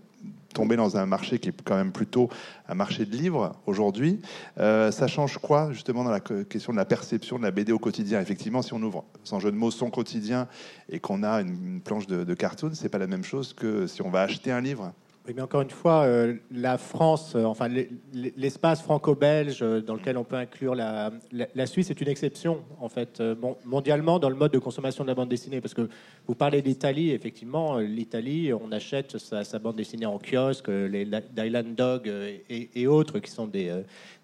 tomber 0.55 0.77
dans 0.77 0.97
un 0.97 1.07
marché 1.07 1.39
qui 1.39 1.51
est 1.51 1.63
quand 1.63 1.77
même 1.77 1.93
plutôt 1.93 2.29
un 2.69 2.75
marché 2.75 3.05
de 3.05 3.15
livres 3.15 3.55
aujourd'hui. 3.67 4.21
Euh, 4.59 4.91
ça 4.91 5.07
change 5.07 5.39
quoi 5.39 5.73
justement 5.73 6.05
dans 6.05 6.11
la 6.11 6.21
question 6.21 6.73
de 6.73 6.79
la 6.79 6.85
perception 6.85 7.39
de 7.39 7.43
la 7.43 7.51
BD 7.51 7.73
au 7.73 7.79
quotidien? 7.79 8.21
Effectivement, 8.21 8.63
si 8.63 8.73
on 8.73 8.83
ouvre 8.83 9.05
sans 9.25 9.41
jeu 9.41 9.53
de 9.53 9.57
mots 9.57 9.71
son 9.71 9.91
quotidien 9.91 10.49
et 10.89 11.01
qu'on 11.01 11.23
a 11.23 11.43
une, 11.43 11.81
planche 11.81 12.07
de, 12.07 12.25
de 12.25 12.35
cartoon, 12.35 12.71
c'est 12.75 12.89
pas 12.89 12.99
la 12.99 13.07
même 13.07 13.25
chose 13.25 13.53
que 13.53 13.87
si 13.87 14.03
on 14.03 14.11
va 14.11 14.23
acheter 14.23 14.51
un 14.51 14.61
livre 14.61 14.93
mais 15.35 15.43
encore 15.43 15.63
une 15.63 15.71
fois, 15.71 16.05
euh, 16.05 16.35
la 16.51 16.79
France, 16.79 17.35
euh, 17.35 17.45
enfin 17.45 17.69
l'espace 18.13 18.83
franco-belge 18.83 19.61
euh, 19.63 19.81
dans 19.81 19.95
lequel 19.95 20.17
on 20.17 20.25
peut 20.25 20.37
inclure 20.37 20.75
la, 20.75 21.13
la, 21.33 21.67
Suisse 21.67 21.91
est 21.91 22.01
une 22.01 22.09
exception 22.09 22.65
en 22.81 22.89
fait 22.89 23.23
mondialement 23.65 24.19
dans 24.19 24.31
le 24.31 24.37
mode 24.37 24.53
de 24.53 24.59
consommation 24.59 25.05
de 25.05 25.09
la 25.09 25.15
bande 25.15 25.29
dessinée. 25.29 25.61
Parce 25.61 25.75
que 25.75 25.89
vous 26.27 26.35
parlez 26.35 26.63
d'Italie, 26.63 27.11
effectivement, 27.11 27.79
l'Italie, 27.79 28.53
on 28.53 28.73
achète 28.73 29.19
sa, 29.19 29.59
bande 29.59 29.77
dessinée 29.77 30.07
en 30.07 30.19
kiosque, 30.19 30.69
les 30.69 31.07
Dylan 31.33 31.75
Dog 31.75 32.11
et, 32.49 32.87
autres 32.87 33.19
qui 33.19 33.31
sont 33.31 33.47
des, 33.47 33.73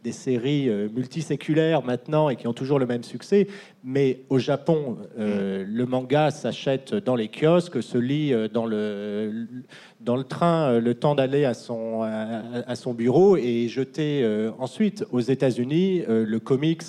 des 0.04 0.12
séries 0.12 0.70
multiséculaires 0.94 1.82
maintenant 1.82 2.28
et 2.28 2.36
qui 2.36 2.46
ont 2.46 2.52
toujours 2.52 2.78
le 2.78 2.86
même 2.86 3.02
succès. 3.02 3.48
Mais 3.82 4.20
au 4.28 4.38
Japon, 4.38 4.98
le 5.16 5.84
manga 5.84 6.30
s'achète 6.30 6.94
dans 6.94 7.16
les 7.16 7.28
kiosques, 7.28 7.82
se 7.82 7.98
lit 7.98 8.32
dans 8.52 8.66
le 8.66 9.46
dans 10.04 10.16
le 10.16 10.24
train 10.24 10.68
euh, 10.68 10.80
le 10.80 10.94
temps 10.94 11.14
d'aller 11.14 11.44
à 11.44 11.54
son, 11.54 12.04
bureau 12.94 13.36
et 13.36 13.68
euh, 13.98 14.50
ensuite 14.58 15.04
aux 15.10 15.20
États-Unis 15.20 16.02
euh, 16.08 16.24
le 16.26 16.40
comics 16.40 16.82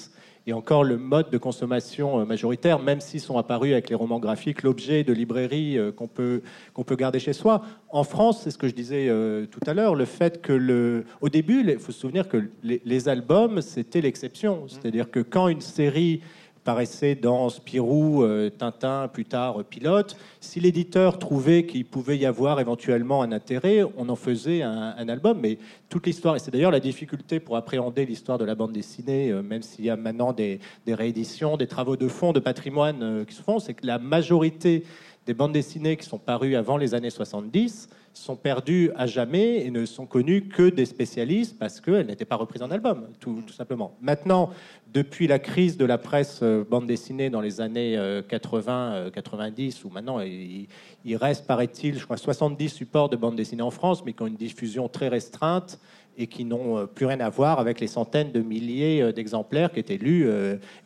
et 0.48 0.54
encore 0.54 0.84
le 0.84 0.98
mode 0.98 1.30
de 1.30 1.38
consommation 1.38 2.26
majoritaire, 2.26 2.80
même 2.80 3.00
s'ils 3.00 3.22
sont 3.22 3.38
apparus 3.38 3.74
avec 3.74 3.90
les 3.90 3.96
romans 3.96 4.20
graphiques, 4.20 4.64
l'objet 4.64 5.04
de 5.04 5.12
librairie 5.12 5.78
qu'on 5.96 6.08
peut, 6.08 6.42
peut 6.86 6.96
garder 6.96 7.20
chez 7.20 7.34
soi. 7.34 7.62
En 7.90 8.04
France, 8.04 8.42
c'est 8.44 8.52
ce 8.52 8.58
que 8.58 8.68
je 8.68 8.76
disais 8.76 9.10
tout 9.50 9.60
à 9.66 9.74
l'heure, 9.74 9.96
le 9.96 10.06
fait 10.06 10.42
que, 10.42 10.54
le, 10.54 11.06
au 11.22 11.30
début, 11.30 11.64
il 11.68 11.80
faut 11.80 11.92
se 11.92 12.00
souvenir 12.00 12.30
que 12.30 12.50
les, 12.64 12.82
les 12.86 13.10
albums, 13.10 13.62
c'était 13.62 14.02
l'exception. 14.02 14.66
C'est-à-dire 14.68 15.10
que 15.10 15.20
quand 15.20 15.48
une 15.48 15.62
série 15.62 16.22
paraissait 16.66 17.16
dans 17.16 17.48
Spirou, 17.48 18.24
euh, 18.24 18.50
Tintin, 18.50 19.08
plus 19.08 19.24
tard 19.24 19.64
Pilote. 19.64 20.18
Si 20.42 20.60
l'éditeur 20.60 21.18
trouvait 21.18 21.66
qu'il 21.66 21.86
pouvait 21.86 22.18
y 22.18 22.26
avoir 22.26 22.60
éventuellement 22.60 23.22
un 23.22 23.32
intérêt, 23.32 23.84
on 23.96 24.10
en 24.10 24.18
faisait 24.18 24.64
un, 24.64 25.08
album. 25.08 25.40
Mais 25.42 25.58
toute 25.88 26.06
l'histoire, 26.06 26.36
et 26.36 26.40
c'est 26.40 26.52
d'ailleurs 26.52 26.72
la 26.72 26.82
difficulté 26.82 27.40
pour 27.40 27.56
appréhender 27.56 28.06
l'histoire 28.06 28.38
de 28.38 28.44
la 28.46 28.56
bande 28.56 28.74
dessinée, 28.74 29.32
même 29.32 29.62
s'il 29.62 29.86
y 29.86 29.90
a 29.90 29.96
maintenant 29.96 30.34
des, 30.34 30.60
rééditions, 30.88 31.56
des 31.56 31.68
travaux 31.68 31.96
de 31.96 32.08
fond, 32.08 32.34
de 32.34 32.40
patrimoine 32.40 33.26
qui 33.26 33.36
se 33.36 33.44
font, 33.44 33.60
c'est 33.60 33.76
que 33.76 33.86
la 33.86 34.00
majorité 34.00 34.84
des 35.26 35.34
bandes 35.34 35.54
dessinées 35.54 35.98
qui 35.98 36.06
sont 36.06 36.20
parues 36.20 36.56
avant 36.56 36.78
les 36.78 36.94
années 36.94 37.10
70 37.10 37.90
sont 38.14 38.36
perdues 38.36 38.92
à 38.96 39.08
jamais 39.08 39.66
et 39.66 39.72
ne 39.72 39.86
sont 39.86 40.06
connues 40.06 40.48
que 40.48 40.70
des 40.70 40.86
spécialistes 40.86 41.58
parce 41.60 41.82
qu'elles 41.82 42.08
n'étaient 42.08 42.26
pas 42.26 42.36
reprises 42.36 42.62
en 42.62 42.72
album, 42.72 43.08
tout, 43.20 43.44
simplement. 43.50 43.98
Maintenant, 44.02 44.52
depuis 44.94 45.28
la 45.28 45.40
crise 45.40 45.78
de 45.78 45.86
la 45.86 45.98
presse 45.98 46.40
euh, 46.42 46.64
bande 46.64 46.88
dessinée 46.88 47.30
dans 47.30 47.42
les 47.42 47.60
années 47.60 48.00
80, 48.30 48.94
euh, 48.94 49.10
90, 49.10 49.76
euh, 49.84 49.88
où 49.88 49.92
maintenant 49.92 50.22
il, 50.22 50.68
il 51.04 51.16
reste, 51.18 51.46
paraît-il, 51.46 52.00
je 52.00 52.06
crois, 52.06 52.18
70 52.18 52.70
supports 52.70 53.10
de 53.10 53.18
bande 53.18 53.36
dessinée 53.36 53.64
en 53.64 53.72
France, 53.72 54.06
mais 54.06 54.14
qui 54.14 54.22
ont 54.22 54.28
une 54.28 54.36
diffusion 54.36 54.88
très 54.88 55.10
restreinte 55.10 55.80
et 56.18 56.28
qui 56.28 56.46
n'ont 56.46 56.88
plus 56.88 57.06
rien 57.06 57.20
à 57.20 57.30
voir 57.30 57.60
avec 57.60 57.80
les 57.80 57.88
centaines 57.88 58.32
de 58.32 58.42
milliers 58.42 59.12
d'exemplaires 59.14 59.72
qui 59.72 59.80
étaient 59.80 59.98
lus 59.98 60.28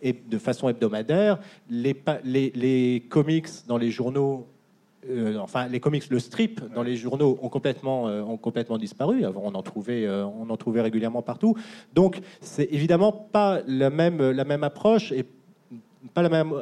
de 0.03 0.37
façon 0.37 0.69
hebdomadaire. 0.69 1.39
Les, 1.69 1.95
les, 2.23 2.51
les 2.55 3.03
comics 3.09 3.47
dans 3.67 3.77
les 3.77 3.91
journaux 3.91 4.47
euh, 5.09 5.37
enfin, 5.37 5.67
les 5.67 5.79
comics, 5.79 6.09
le 6.09 6.19
strip 6.19 6.61
dans 6.73 6.83
les 6.83 6.95
journaux 6.95 7.39
ont 7.41 7.49
complètement, 7.49 8.07
euh, 8.07 8.21
ont 8.21 8.37
complètement 8.37 8.77
disparu. 8.77 9.23
Avant, 9.23 9.43
on 9.45 9.55
en 9.55 9.63
trouvait, 9.63 10.05
euh, 10.05 10.25
on 10.25 10.49
en 10.49 10.57
trouvait 10.57 10.81
régulièrement 10.81 11.21
partout. 11.21 11.55
Donc, 11.93 12.19
c'est 12.41 12.67
évidemment 12.71 13.11
pas 13.11 13.61
la 13.65 13.89
même, 13.89 14.31
la 14.31 14.43
même 14.43 14.63
approche 14.63 15.11
et 15.11 15.25
pas 16.13 16.21
la 16.21 16.29
même 16.29 16.53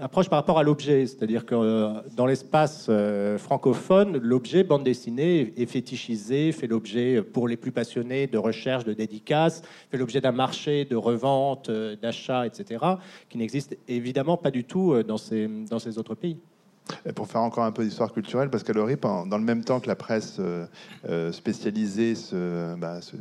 approche 0.00 0.28
par 0.28 0.38
rapport 0.38 0.58
à 0.58 0.62
l'objet. 0.62 1.06
C'est-à-dire 1.06 1.46
que 1.46 2.14
dans 2.14 2.26
l'espace 2.26 2.90
francophone, 3.38 4.18
l'objet 4.18 4.62
bande 4.62 4.84
dessinée 4.84 5.52
est 5.56 5.66
fétichisé, 5.66 6.52
fait 6.52 6.66
l'objet 6.66 7.22
pour 7.22 7.48
les 7.48 7.56
plus 7.56 7.72
passionnés 7.72 8.26
de 8.26 8.38
recherche, 8.38 8.84
de 8.84 8.92
dédicaces, 8.92 9.62
fait 9.90 9.96
l'objet 9.96 10.20
d'un 10.20 10.32
marché 10.32 10.84
de 10.84 10.96
revente, 10.96 11.70
d'achat, 11.70 12.46
etc., 12.46 12.84
qui 13.30 13.38
n'existe 13.38 13.76
évidemment 13.88 14.36
pas 14.36 14.50
du 14.50 14.64
tout 14.64 15.02
dans 15.02 15.18
ces, 15.18 15.48
dans 15.48 15.78
ces 15.78 15.98
autres 15.98 16.14
pays 16.14 16.38
pour 17.14 17.26
faire 17.28 17.40
encore 17.40 17.64
un 17.64 17.72
peu 17.72 17.84
d'histoire 17.84 18.12
culturelle, 18.12 18.50
qu'à 18.50 18.72
l'ORIP, 18.72 19.02
dans 19.02 19.38
le 19.38 19.44
même 19.44 19.64
temps 19.64 19.80
que 19.80 19.86
la 19.86 19.96
presse 19.96 20.36
euh, 20.38 20.66
euh, 21.08 21.32
spécialisée 21.32 22.14
se, 22.14 22.76
bah, 22.76 23.00
euh, 23.14 23.18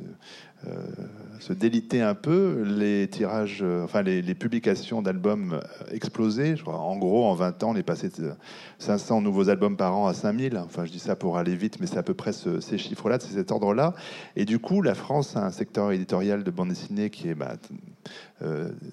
se 1.43 1.51
déliter 1.51 2.01
un 2.01 2.15
peu, 2.15 2.63
les 2.65 3.09
tirages, 3.09 3.59
euh, 3.63 3.83
enfin 3.83 4.01
les, 4.01 4.21
publications 4.33 5.01
d'albums 5.01 5.59
euh, 5.61 5.93
explosaient. 5.93 6.55
En 6.65 6.95
gros, 6.95 7.25
en 7.25 7.33
20 7.33 7.63
ans, 7.63 7.71
on 7.71 7.75
est 7.75 7.83
passé 7.83 8.07
de 8.07 8.31
500 8.79 9.19
nouveaux 9.21 9.49
albums 9.49 9.75
par 9.75 9.93
an 9.93 10.07
à 10.07 10.13
5000. 10.13 10.57
Enfin, 10.57 10.85
je 10.85 10.91
dis 10.91 10.99
ça 10.99 11.17
pour 11.17 11.37
aller 11.37 11.55
vite, 11.55 11.81
mais 11.81 11.87
c'est 11.87 11.97
à 11.97 12.03
peu 12.03 12.13
près 12.13 12.31
ces 12.31 12.77
chiffres-là, 12.77 13.17
c'est 13.19 13.33
cet 13.33 13.51
ordre-là. 13.51 13.93
Et 14.37 14.45
du 14.45 14.59
coup, 14.59 14.81
la 14.81 14.95
France 14.95 15.35
a 15.35 15.45
un 15.45 15.51
secteur 15.51 15.91
éditorial 15.91 16.45
de 16.45 16.51
bande 16.51 16.69
dessinée 16.69 17.09
qui 17.09 17.27
est 17.27 17.35
bah, 17.35 17.55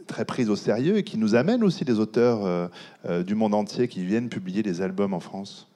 très 0.09 0.25
pris 0.25 0.49
au 0.49 0.57
sérieux 0.57 0.97
et 0.97 1.05
qui 1.05 1.19
nous 1.19 1.37
amène 1.37 1.63
aussi 1.63 1.85
des 1.85 1.99
auteurs 2.01 2.71
du 3.25 3.35
monde 3.35 3.55
entier 3.55 3.87
qui 3.87 4.05
viennent 4.05 4.29
publier 4.29 4.63
des 4.63 4.83
albums 4.83 5.15
en 5.15 5.21
France. 5.21 5.70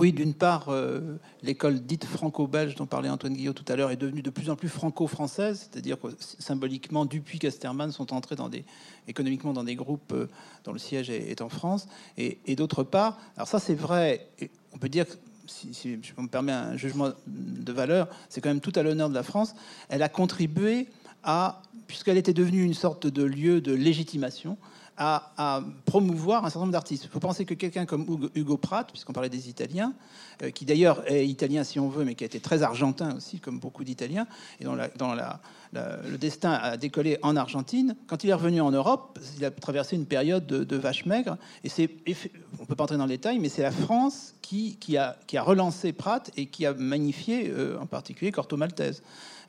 Oui, 0.00 0.14
d'une 0.14 0.32
part, 0.32 0.70
euh, 0.70 1.18
l'école 1.42 1.78
dite 1.80 2.06
franco-belge 2.06 2.74
dont 2.74 2.86
parlait 2.86 3.10
Antoine 3.10 3.34
Guillot 3.34 3.52
tout 3.52 3.70
à 3.70 3.76
l'heure 3.76 3.90
est 3.90 3.98
devenue 3.98 4.22
de 4.22 4.30
plus 4.30 4.48
en 4.48 4.56
plus 4.56 4.70
franco-française, 4.70 5.68
c'est-à-dire 5.70 6.00
que 6.00 6.08
symboliquement, 6.18 7.04
Dupuis, 7.04 7.38
Casterman 7.38 7.92
sont 7.92 8.14
entrés 8.14 8.36
économiquement 9.08 9.52
dans 9.52 9.62
des 9.62 9.74
groupes 9.74 10.12
euh, 10.12 10.26
dont 10.64 10.72
le 10.72 10.78
siège 10.78 11.10
est, 11.10 11.42
en 11.42 11.50
France. 11.50 11.86
Et, 12.16 12.56
d'autre 12.56 12.82
part, 12.82 13.18
alors 13.36 13.46
ça 13.46 13.58
c'est 13.58 13.74
vrai, 13.74 14.26
on 14.72 14.78
peut 14.78 14.88
dire 14.88 15.06
que 15.06 15.12
si, 15.46 15.98
je 16.02 16.22
me 16.22 16.28
permets 16.28 16.52
un 16.52 16.78
jugement 16.78 17.10
de 17.26 17.72
valeur, 17.72 18.08
c'est 18.30 18.40
quand 18.40 18.48
même 18.48 18.60
tout 18.60 18.72
à 18.76 18.82
l'honneur 18.82 19.10
de 19.10 19.14
la 19.14 19.22
France. 19.22 19.54
Elle 19.90 20.02
a 20.02 20.08
contribué 20.08 20.88
à, 21.24 21.60
puisqu'elle 21.88 22.16
était 22.16 22.32
devenue 22.32 22.64
une 22.64 22.72
sorte 22.72 23.06
de 23.06 23.22
lieu 23.22 23.60
de 23.60 23.74
légitimation, 23.74 24.56
à, 24.96 25.62
promouvoir 25.86 26.44
un 26.44 26.48
certain 26.48 26.60
nombre 26.60 26.72
d'artistes. 26.72 27.04
Il 27.04 27.10
faut 27.10 27.20
penser 27.20 27.44
que 27.44 27.54
quelqu'un 27.54 27.86
comme 27.86 28.28
Hugo 28.34 28.56
Pratt, 28.56 28.88
puisqu'on 28.90 29.12
parlait 29.12 29.30
des 29.30 29.48
Italiens, 29.48 29.94
euh, 30.42 30.50
qui 30.50 30.64
d'ailleurs 30.64 31.02
est 31.10 31.26
italien 31.26 31.64
si 31.64 31.80
on 31.80 31.88
veut, 31.88 32.04
mais 32.04 32.14
qui 32.14 32.24
a 32.24 32.26
été 32.26 32.40
très 32.40 32.62
argentin 32.62 33.16
aussi, 33.16 33.40
comme 33.40 33.58
beaucoup 33.58 33.84
d'Italiens, 33.84 34.26
et 34.60 34.64
dont, 34.64 34.74
le 34.74 36.18
destin 36.18 36.52
a 36.52 36.76
décollé 36.76 37.18
en 37.22 37.36
Argentine, 37.36 37.96
quand 38.06 38.24
il 38.24 38.30
est 38.30 38.34
revenu 38.34 38.60
en 38.60 38.70
Europe, 38.70 39.18
il 39.38 39.44
a 39.44 39.50
traversé 39.50 39.96
une 39.96 40.06
période 40.06 40.46
de, 40.46 40.76
vache 40.76 41.06
maigre, 41.06 41.36
et 41.64 41.68
c'est, 41.68 41.88
on 42.58 42.62
ne 42.62 42.66
peut 42.66 42.74
pas 42.74 42.84
entrer 42.84 42.96
dans 42.96 43.04
le 43.04 43.10
détail, 43.10 43.38
mais 43.38 43.48
c'est 43.48 43.62
la 43.62 43.70
France 43.70 44.34
qui, 44.42 44.96
a, 44.96 45.16
relancé 45.42 45.92
Pratt 45.92 46.30
et 46.36 46.46
qui 46.46 46.66
a 46.66 46.74
magnifié 46.74 47.50
euh, 47.50 47.78
en 47.80 47.86
particulier 47.86 48.32
Corto 48.32 48.56
Maltese. 48.56 49.02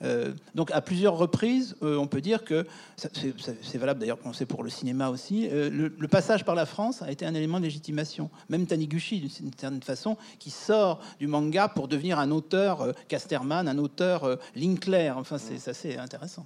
Euh, 0.04 0.32
donc 0.56 0.72
à 0.72 0.82
plusieurs 0.82 1.16
reprises, 1.16 1.76
euh, 1.84 1.98
on 1.98 2.08
peut 2.08 2.22
dire 2.22 2.44
que 2.44 2.66
c'est 2.98 3.78
valable 3.78 4.00
d'ailleurs 4.00 4.18
pour 4.18 4.64
le 4.64 4.70
cinéma 4.70 5.10
aussi. 5.10 5.48
Euh, 5.52 5.70
le, 5.70 6.08
passage 6.08 6.44
par 6.44 6.56
la 6.56 6.66
France 6.66 7.02
a 7.02 7.12
été 7.12 7.26
un 7.26 7.34
élément 7.34 7.60
de 7.60 7.64
légitimation. 7.64 8.30
Même 8.50 8.66
Taniguchi, 8.66 9.20
d'une 9.20 9.54
certaine 9.58 9.82
façon, 9.82 10.18
qui 10.40 10.50
sort 10.50 11.00
du 11.20 11.28
manga 11.28 11.68
pour 11.68 11.88
devenir 11.88 12.20
un 12.20 12.32
auteur 12.32 12.94
Casterman, 13.08 13.68
un 13.68 13.78
auteur 13.78 14.38
Linkler. 14.56 15.14
Enfin, 15.16 15.38
c'est 15.38 15.70
assez 15.70 15.98
intéressant. 15.98 16.46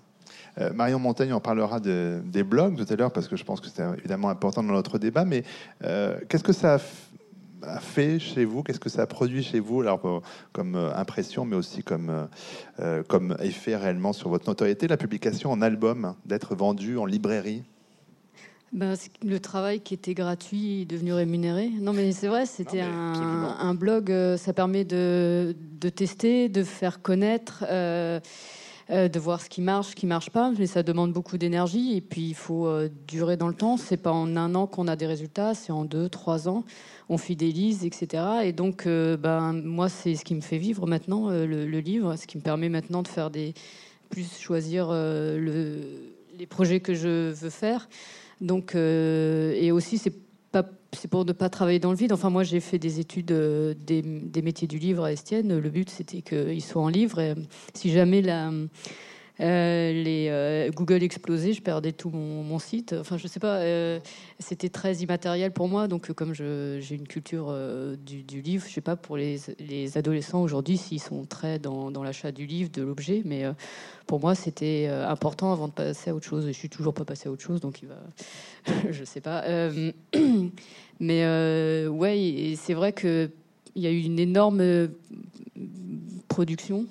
Marion 0.74 1.00
Montaigne 1.00 1.34
en 1.34 1.42
parlera 1.42 1.80
des 1.80 2.44
blogs 2.44 2.78
tout 2.78 2.94
à 2.94 2.96
l'heure 2.96 3.12
parce 3.12 3.28
que 3.28 3.36
je 3.36 3.44
pense 3.44 3.60
que 3.60 3.68
c'est 3.68 3.84
évidemment 3.98 4.30
important 4.30 4.64
dans 4.64 4.74
notre 4.74 5.00
débat. 5.00 5.26
Mais 5.26 5.44
qu'est-ce 5.82 6.44
que 6.44 6.54
ça 6.54 6.76
a 6.76 6.80
a 7.68 7.80
fait 7.80 8.20
chez 8.20 8.46
vous? 8.46 8.64
Qu'est-ce 8.64 8.80
que 8.80 8.90
ça 8.90 9.04
a 9.04 9.08
produit 9.08 9.44
chez 9.44 9.60
vous? 9.60 9.82
Alors, 9.82 10.06
euh, 10.06 10.20
comme 10.52 10.76
euh, 10.76 10.96
impression, 10.96 11.46
mais 11.46 11.56
aussi 11.56 11.84
comme, 11.84 12.28
euh, 12.80 13.04
comme 13.04 13.36
effet 13.40 13.76
réellement 13.76 14.14
sur 14.14 14.30
votre 14.30 14.48
notoriété, 14.48 14.88
la 14.88 14.98
publication 14.98 15.52
en 15.52 15.62
album, 15.62 16.16
d'être 16.26 16.56
vendu 16.56 16.98
en 16.98 17.06
librairie? 17.06 17.64
Ben, 18.74 18.96
le 19.24 19.40
travail 19.40 19.80
qui 19.80 19.94
était 19.94 20.14
gratuit 20.14 20.82
est 20.82 20.86
devenu 20.86 21.14
rémunéré. 21.14 21.70
Non, 21.80 21.94
mais 21.94 22.12
c'est 22.12 22.28
vrai, 22.28 22.46
c'était 22.46 22.82
un, 22.82 23.74
blog. 23.74 24.14
ça 24.38 24.52
permet 24.54 24.84
de, 24.84 25.56
de, 25.80 25.90
tester, 25.90 26.50
de 26.50 26.64
faire 26.64 27.02
connaître. 27.02 27.64
Euh, 27.70 28.20
de 28.92 29.20
voir 29.20 29.42
ce 29.42 29.50
qui 29.50 29.62
marche, 29.62 29.88
ce 29.88 29.96
qui 29.96 30.06
marche 30.06 30.30
pas. 30.30 30.52
Mais 30.60 30.68
ça 30.68 30.84
demande 30.84 31.12
beaucoup 31.12 31.40
d'énergie 31.40 31.98
et 31.98 32.02
puis 32.02 32.22
il 32.22 32.36
faut 32.36 32.70
durer 33.08 33.36
dans 33.36 33.48
le 33.48 33.56
temps. 33.56 33.78
C'est 33.78 33.98
pas 33.98 34.12
en 34.12 34.36
un 34.38 34.54
an 34.54 34.68
qu'on 34.68 34.88
a 34.88 34.96
des 34.96 35.08
résultats, 35.08 35.56
c'est 35.56 35.72
en 35.72 35.86
deux, 35.86 36.08
trois 36.08 36.48
ans. 36.48 36.64
On 37.10 37.18
fidélise, 37.18 37.86
etc. 37.86 38.24
Et 38.44 38.52
donc, 38.52 38.88
euh, 38.88 39.18
ben 39.18 39.54
moi, 39.54 39.90
c'est 39.90 40.16
ce 40.16 40.26
qui 40.26 40.36
me 40.36 40.42
fait 40.42 40.58
vivre 40.58 40.88
maintenant 40.88 41.30
le, 41.30 41.80
livre, 41.80 42.16
ce 42.16 42.28
qui 42.28 42.38
me 42.38 42.42
permet 42.42 42.70
maintenant 42.70 43.04
de 43.04 43.08
faire 43.08 43.30
des 43.30 43.54
plus 44.10 44.40
choisir 44.40 44.90
le, 44.92 45.82
les 46.38 46.46
projets 46.46 46.80
que 46.80 46.94
je 46.94 47.32
veux 47.32 47.50
faire. 47.50 47.90
Donc, 48.42 48.76
et 48.76 49.72
aussi 49.72 49.98
c'est 49.98 50.14
c'est 50.96 51.08
pour 51.08 51.26
ne 51.26 51.32
pas 51.32 51.50
travailler 51.50 51.80
dans 51.80 51.92
le 51.92 51.98
vide. 51.98 52.12
Enfin, 52.12 52.30
moi, 52.30 52.44
j'ai 52.44 52.60
fait 52.60 52.80
des 52.80 53.00
études 53.00 53.32
euh, 53.32 53.74
des, 53.86 54.02
métiers 54.42 54.68
du 54.68 54.80
livre 54.80 55.04
à 55.04 55.12
Estienne. 55.12 55.58
Le 55.60 55.70
but, 55.70 55.90
c'était 55.90 56.22
qu'ils 56.22 56.64
soient 56.64 56.82
en 56.82 56.88
livre. 56.88 57.20
Et, 57.20 57.36
si 57.74 57.92
jamais 57.92 58.22
la, 58.22 58.50
euh, 58.50 58.68
les 59.40 60.28
euh, 60.30 60.70
Google 60.72 61.04
explosait, 61.04 61.54
je 61.54 61.62
perdais 61.62 61.92
tout 61.92 62.10
mon, 62.10 62.60
site. 62.60 62.96
Enfin, 62.98 63.18
je 63.18 63.28
sais 63.28 63.40
pas, 63.40 63.58
euh, 63.58 64.00
c'était 64.40 64.70
très 64.70 64.96
immatériel 64.98 65.52
pour 65.52 65.68
moi. 65.68 65.88
Donc, 65.88 66.12
comme 66.14 66.34
j'ai 66.34 66.96
une 66.96 67.08
culture 67.08 67.54
du, 67.98 68.42
livre, 68.42 68.66
je 68.68 68.74
sais 68.74 68.82
pas 68.82 68.96
pour 68.96 69.18
les, 69.18 69.40
les 69.60 69.98
adolescents 69.98 70.42
aujourd'hui 70.42 70.78
s'ils 70.78 71.02
sont 71.02 71.26
très 71.26 71.60
dans, 71.60 72.04
l'achat 72.04 72.32
du 72.32 72.46
livre, 72.46 72.70
de 72.72 72.82
l'objet, 72.82 73.22
mais 73.26 73.44
pour 74.08 74.20
moi, 74.20 74.36
c'était 74.36 74.88
important 74.88 75.52
avant 75.52 75.68
de 75.68 75.74
passer 75.74 76.12
à 76.12 76.16
autre 76.16 76.26
chose. 76.26 76.48
Je 76.48 76.52
suis 76.52 76.70
toujours 76.70 76.94
pas 76.94 77.06
passé 77.06 77.28
à 77.28 77.32
autre 77.32 77.44
chose, 77.44 77.60
donc 77.60 77.82
il 77.82 77.90
va, 77.90 78.82
je 78.92 79.04
sais 79.04 79.22
pas. 79.22 79.44
mais 81.00 81.88
ouais, 81.88 82.54
c'est 82.58 82.74
vrai 82.74 82.94
que 82.94 83.30
il 83.76 83.82
y 83.82 83.88
a 83.88 83.92
eu 83.92 84.00
une 84.04 84.20
énorme 84.20 84.88
production 86.30 86.86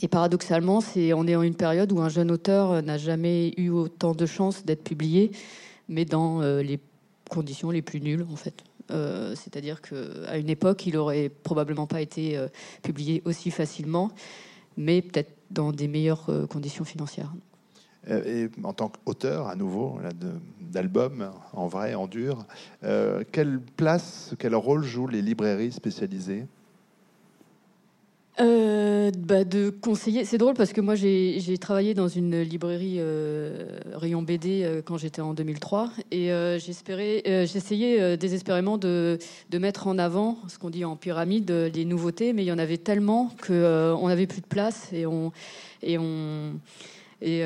et 0.00 0.08
paradoxalement, 0.08 0.80
on 0.96 1.26
est 1.26 1.34
en 1.36 1.42
une 1.42 1.54
période 1.54 1.92
où 1.92 2.00
un 2.00 2.08
jeune 2.08 2.30
auteur 2.30 2.82
n'a 2.82 2.98
jamais 2.98 3.54
eu 3.56 3.70
autant 3.70 4.14
de 4.14 4.26
chances 4.26 4.64
d'être 4.64 4.82
publié, 4.82 5.30
mais 5.88 6.04
dans 6.04 6.42
euh, 6.42 6.62
les 6.62 6.80
conditions 7.30 7.70
les 7.70 7.82
plus 7.82 8.00
nulles, 8.00 8.26
en 8.30 8.36
fait. 8.36 8.64
Euh, 8.90 9.34
c'est-à-dire 9.34 9.80
qu'à 9.80 10.36
une 10.36 10.50
époque, 10.50 10.86
il 10.86 10.96
aurait 10.96 11.28
probablement 11.28 11.86
pas 11.86 12.00
été 12.00 12.36
euh, 12.36 12.48
publié 12.82 13.22
aussi 13.24 13.50
facilement, 13.50 14.10
mais 14.76 15.00
peut-être 15.00 15.32
dans 15.50 15.72
des 15.72 15.88
meilleures 15.88 16.28
conditions 16.50 16.84
financières. 16.84 17.32
Et 18.08 18.50
en 18.62 18.72
tant 18.72 18.88
qu'auteur, 18.90 19.46
à 19.46 19.54
nouveau, 19.54 19.98
d'albums, 20.60 21.30
en 21.52 21.68
vrai, 21.68 21.94
en 21.94 22.06
dur, 22.08 22.44
quelle 23.30 23.60
place, 23.76 24.34
quel 24.38 24.54
rôle 24.56 24.82
jouent 24.82 25.06
les 25.06 25.22
librairies 25.22 25.70
spécialisées? 25.70 26.44
Euh, 28.40 29.12
bah, 29.16 29.44
de 29.44 29.70
conseiller, 29.70 30.24
c'est 30.24 30.38
drôle 30.38 30.54
parce 30.54 30.72
que 30.72 30.80
moi 30.80 30.96
j'ai 30.96 31.58
travaillé 31.58 31.94
dans 31.94 32.08
une 32.08 32.40
librairie 32.40 32.96
euh, 32.98 33.78
rayon 33.94 34.22
BD 34.22 34.64
euh, 34.64 34.82
quand 34.82 34.98
j'étais 34.98 35.20
en 35.20 35.34
2003 35.34 35.90
et 36.10 36.30
j'espérais, 36.58 37.22
j'essayais 37.46 38.16
désespérément 38.16 38.76
de, 38.76 39.18
mettre 39.52 39.86
en 39.86 39.98
avant 39.98 40.38
ce 40.48 40.58
qu'on 40.58 40.70
dit 40.70 40.84
en 40.84 40.96
pyramide 40.96 41.50
les 41.50 41.84
nouveautés, 41.84 42.32
mais 42.32 42.42
il 42.42 42.46
y 42.46 42.52
en 42.52 42.58
avait 42.58 42.78
tellement 42.78 43.30
que 43.40 43.94
on 43.98 44.08
n'avait 44.08 44.26
plus 44.26 44.40
de 44.40 44.46
place 44.46 44.90
et 44.92 45.04
et 47.22 47.40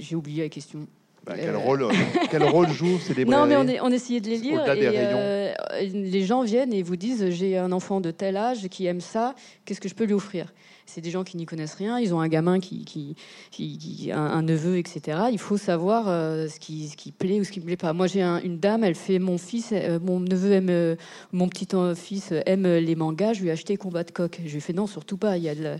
j'ai 0.00 0.16
oublié 0.16 0.42
la 0.42 0.48
question. 0.48 0.88
Bah, 1.24 1.34
quel, 1.36 1.54
rôle, 1.54 1.86
quel 2.30 2.42
rôle 2.42 2.68
jouent 2.68 2.98
ces 2.98 3.14
librairies 3.14 3.40
Non, 3.40 3.46
mais 3.46 3.56
on, 3.56 3.68
est, 3.68 3.80
on 3.80 3.90
essayait 3.90 4.20
de 4.20 4.28
les 4.28 4.38
lire. 4.38 4.60
Et, 4.74 4.88
euh, 4.88 5.52
les 5.80 6.24
gens 6.24 6.42
viennent 6.42 6.72
et 6.72 6.82
vous 6.82 6.96
disent 6.96 7.30
J'ai 7.30 7.56
un 7.56 7.70
enfant 7.70 8.00
de 8.00 8.10
tel 8.10 8.36
âge 8.36 8.66
qui 8.68 8.86
aime 8.86 9.00
ça, 9.00 9.34
qu'est-ce 9.64 9.80
que 9.80 9.88
je 9.88 9.94
peux 9.94 10.04
lui 10.04 10.14
offrir? 10.14 10.52
C'est 10.84 11.00
des 11.00 11.10
gens 11.10 11.22
qui 11.22 11.36
n'y 11.36 11.46
connaissent 11.46 11.74
rien. 11.74 12.00
Ils 12.00 12.12
ont 12.12 12.20
un 12.20 12.28
gamin 12.28 12.58
qui, 12.58 12.84
qui, 12.84 13.14
qui, 13.52 14.10
un, 14.12 14.42
neveu, 14.42 14.78
etc. 14.78 15.18
Il 15.30 15.38
faut 15.38 15.56
savoir 15.56 16.08
euh, 16.08 16.48
ce, 16.48 16.58
qui, 16.58 16.88
ce 16.88 16.96
qui 16.96 17.12
plaît 17.12 17.38
ou 17.38 17.44
ce 17.44 17.52
qui 17.52 17.60
ne 17.60 17.64
plaît 17.64 17.76
pas. 17.76 17.92
Moi, 17.92 18.08
j'ai 18.08 18.22
une 18.22 18.58
dame, 18.58 18.82
elle 18.82 18.96
fait 18.96 19.20
Mon 19.20 19.38
fils, 19.38 19.70
euh, 19.72 20.00
mon 20.02 20.18
neveu 20.18 20.52
aime, 20.52 20.96
mon 21.30 21.48
petit 21.48 21.68
fils 21.94 22.34
aime 22.46 22.66
les 22.66 22.96
mangas, 22.96 23.34
je 23.34 23.42
lui 23.42 23.48
ai 23.48 23.52
acheté 23.52 23.76
Combat 23.76 24.02
de 24.02 24.10
coq. 24.10 24.40
Je 24.44 24.50
lui 24.50 24.58
ai 24.58 24.60
fait 24.60 24.72
Non, 24.72 24.88
surtout 24.88 25.16
pas. 25.16 25.36
Il 25.38 25.44
y 25.44 25.48
a 25.48 25.54
de 25.54 25.76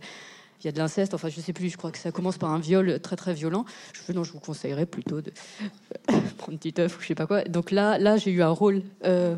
il 0.63 0.67
y 0.67 0.69
a 0.69 0.73
de 0.73 0.79
l'inceste, 0.79 1.15
enfin 1.15 1.29
je 1.29 1.41
sais 1.41 1.53
plus, 1.53 1.71
je 1.71 1.77
crois 1.77 1.91
que 1.91 1.99
ça 1.99 2.13
commence 2.13 2.39
par 2.39 2.51
un 2.51 2.59
viol 2.59 3.01
très 3.01 3.17
très 3.17 3.35
violent. 3.35 3.65
Je 3.93 4.13
non, 4.13 4.25
je 4.25 4.33
vous 4.33 4.41
conseillerais 4.41 4.87
plutôt 4.87 5.21
de 5.21 5.33
prendre 6.39 6.59
petit 6.59 6.75
œuf 6.81 6.99
ou 6.99 7.03
je 7.03 7.09
sais 7.09 7.15
pas 7.15 7.27
quoi. 7.27 7.43
Donc 7.45 7.71
là, 7.71 7.99
là 7.99 8.17
j'ai 8.17 8.31
eu 8.31 8.43
un 8.43 8.51
rôle. 8.51 8.83
Euh, 9.05 9.37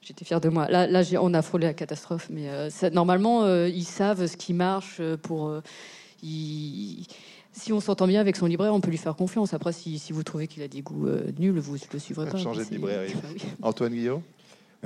j'étais 0.00 0.24
fière 0.24 0.40
de 0.40 0.48
moi. 0.48 0.68
Là, 0.68 0.86
là 0.86 1.02
on 1.20 1.34
a 1.34 1.42
frôlé 1.42 1.66
la 1.66 1.74
catastrophe, 1.74 2.28
mais 2.30 2.48
euh, 2.48 2.70
normalement 2.92 3.44
euh, 3.44 3.68
ils 3.68 3.84
savent 3.84 4.26
ce 4.26 4.36
qui 4.36 4.54
marche 4.54 5.02
pour. 5.22 5.52
si 6.22 7.72
on 7.72 7.80
s'entend 7.80 8.06
bien 8.06 8.20
avec 8.20 8.36
son 8.36 8.46
libraire, 8.46 8.72
on 8.72 8.80
peut 8.80 8.90
lui 8.90 8.98
faire 8.98 9.16
confiance. 9.16 9.52
Après, 9.52 9.72
si, 9.72 9.98
si 9.98 10.12
vous 10.12 10.22
trouvez 10.22 10.46
qu'il 10.46 10.62
a 10.62 10.68
des 10.68 10.80
goûts 10.80 11.06
nuls, 11.38 11.58
vous 11.58 11.74
ne 11.74 11.80
le 11.92 11.98
suivrez 11.98 12.28
pas. 12.28 12.38
Changer 12.38 12.64
de 12.64 12.70
librairie. 12.70 13.14
Antoine 13.62 13.92
Guillaume? 13.92 14.22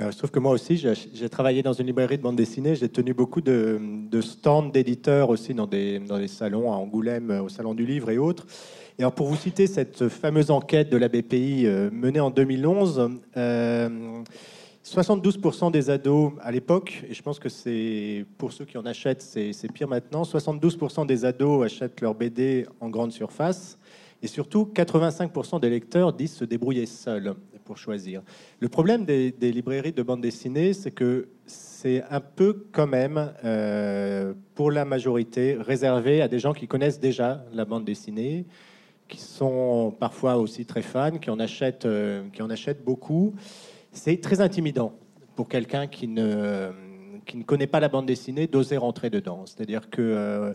Je 0.01 0.07
euh, 0.07 0.11
trouve 0.11 0.31
que 0.31 0.39
moi 0.39 0.51
aussi, 0.51 0.77
j'ai 0.77 1.29
travaillé 1.29 1.61
dans 1.61 1.73
une 1.73 1.85
librairie 1.85 2.17
de 2.17 2.23
bande 2.23 2.35
dessinée. 2.35 2.73
J'ai 2.75 2.89
tenu 2.89 3.13
beaucoup 3.13 3.41
de, 3.41 3.79
stands 4.21 4.63
d'éditeurs 4.63 5.29
aussi 5.29 5.53
dans 5.53 5.67
des, 5.67 5.99
dans 5.99 6.27
salons 6.27 6.73
à 6.73 6.75
Angoulême, 6.75 7.29
au 7.43 7.49
Salon 7.49 7.75
du 7.75 7.85
Livre 7.85 8.09
et 8.09 8.17
autres. 8.17 8.47
Et 8.97 9.03
alors, 9.03 9.13
pour 9.13 9.27
vous 9.27 9.35
citer 9.35 9.67
cette 9.67 10.09
fameuse 10.09 10.49
enquête 10.49 10.89
de 10.89 10.97
la 10.97 11.07
BPI 11.07 11.67
euh, 11.67 11.91
menée 11.91 12.19
en 12.19 12.31
2011, 12.31 13.11
72% 13.35 15.67
euh, 15.67 15.69
des 15.69 15.91
ados 15.91 16.31
à 16.41 16.51
l'époque, 16.51 17.03
et 17.07 17.13
je 17.13 17.21
pense 17.21 17.37
que 17.37 17.49
c'est 17.49 18.25
pour 18.39 18.53
ceux 18.53 18.65
qui 18.65 18.79
en 18.79 18.87
achètent, 18.87 19.21
c'est 19.21 19.71
pire 19.71 19.87
maintenant, 19.87 20.23
72% 20.23 21.05
des 21.05 21.25
ados 21.25 21.63
achètent 21.63 22.01
leur 22.01 22.15
BD 22.15 22.65
en 22.79 22.89
grande 22.89 23.11
surface. 23.11 23.77
Et 24.23 24.27
surtout, 24.27 24.67
85% 24.73 25.59
des 25.59 25.69
lecteurs 25.69 26.11
disent 26.13 26.33
se 26.33 26.45
débrouiller 26.45 26.87
seuls 26.87 27.35
choisir. 27.77 28.21
Le 28.59 28.69
problème 28.69 29.05
des, 29.05 29.31
librairies 29.39 29.91
de 29.91 30.03
bande 30.03 30.21
dessinée, 30.21 30.73
c'est 30.73 30.91
que 30.91 31.29
c'est 31.45 32.03
un 32.09 32.19
peu 32.19 32.65
quand 32.71 32.87
même, 32.87 33.33
euh, 33.43 34.33
pour 34.55 34.71
la 34.71 34.85
majorité, 34.85 35.57
réservé 35.59 36.21
à 36.21 36.27
des 36.27 36.39
gens 36.39 36.53
qui 36.53 36.67
connaissent 36.67 36.99
déjà 36.99 37.43
la 37.53 37.65
bande 37.65 37.85
dessinée, 37.85 38.45
qui 39.07 39.19
sont 39.19 39.93
parfois 39.99 40.37
aussi 40.37 40.65
très 40.65 40.81
fans, 40.81 41.17
qui 41.17 41.29
en 41.29 41.39
achètent, 41.39 41.85
euh, 41.85 42.23
qui 42.31 42.41
en 42.41 42.49
achètent 42.49 42.83
beaucoup. 42.83 43.33
C'est 43.91 44.21
très 44.21 44.41
intimidant 44.41 44.93
pour 45.35 45.49
quelqu'un 45.49 45.87
qui 45.87 46.07
ne 46.07 46.69
qui 47.25 47.37
ne 47.37 47.43
connaît 47.43 47.67
pas 47.67 47.79
la 47.79 47.89
bande 47.89 48.05
dessinée 48.05 48.47
d'oser 48.47 48.77
rentrer 48.77 49.09
dedans. 49.09 49.43
C'est-à-dire 49.45 49.89
que 49.89 50.01
euh, 50.01 50.53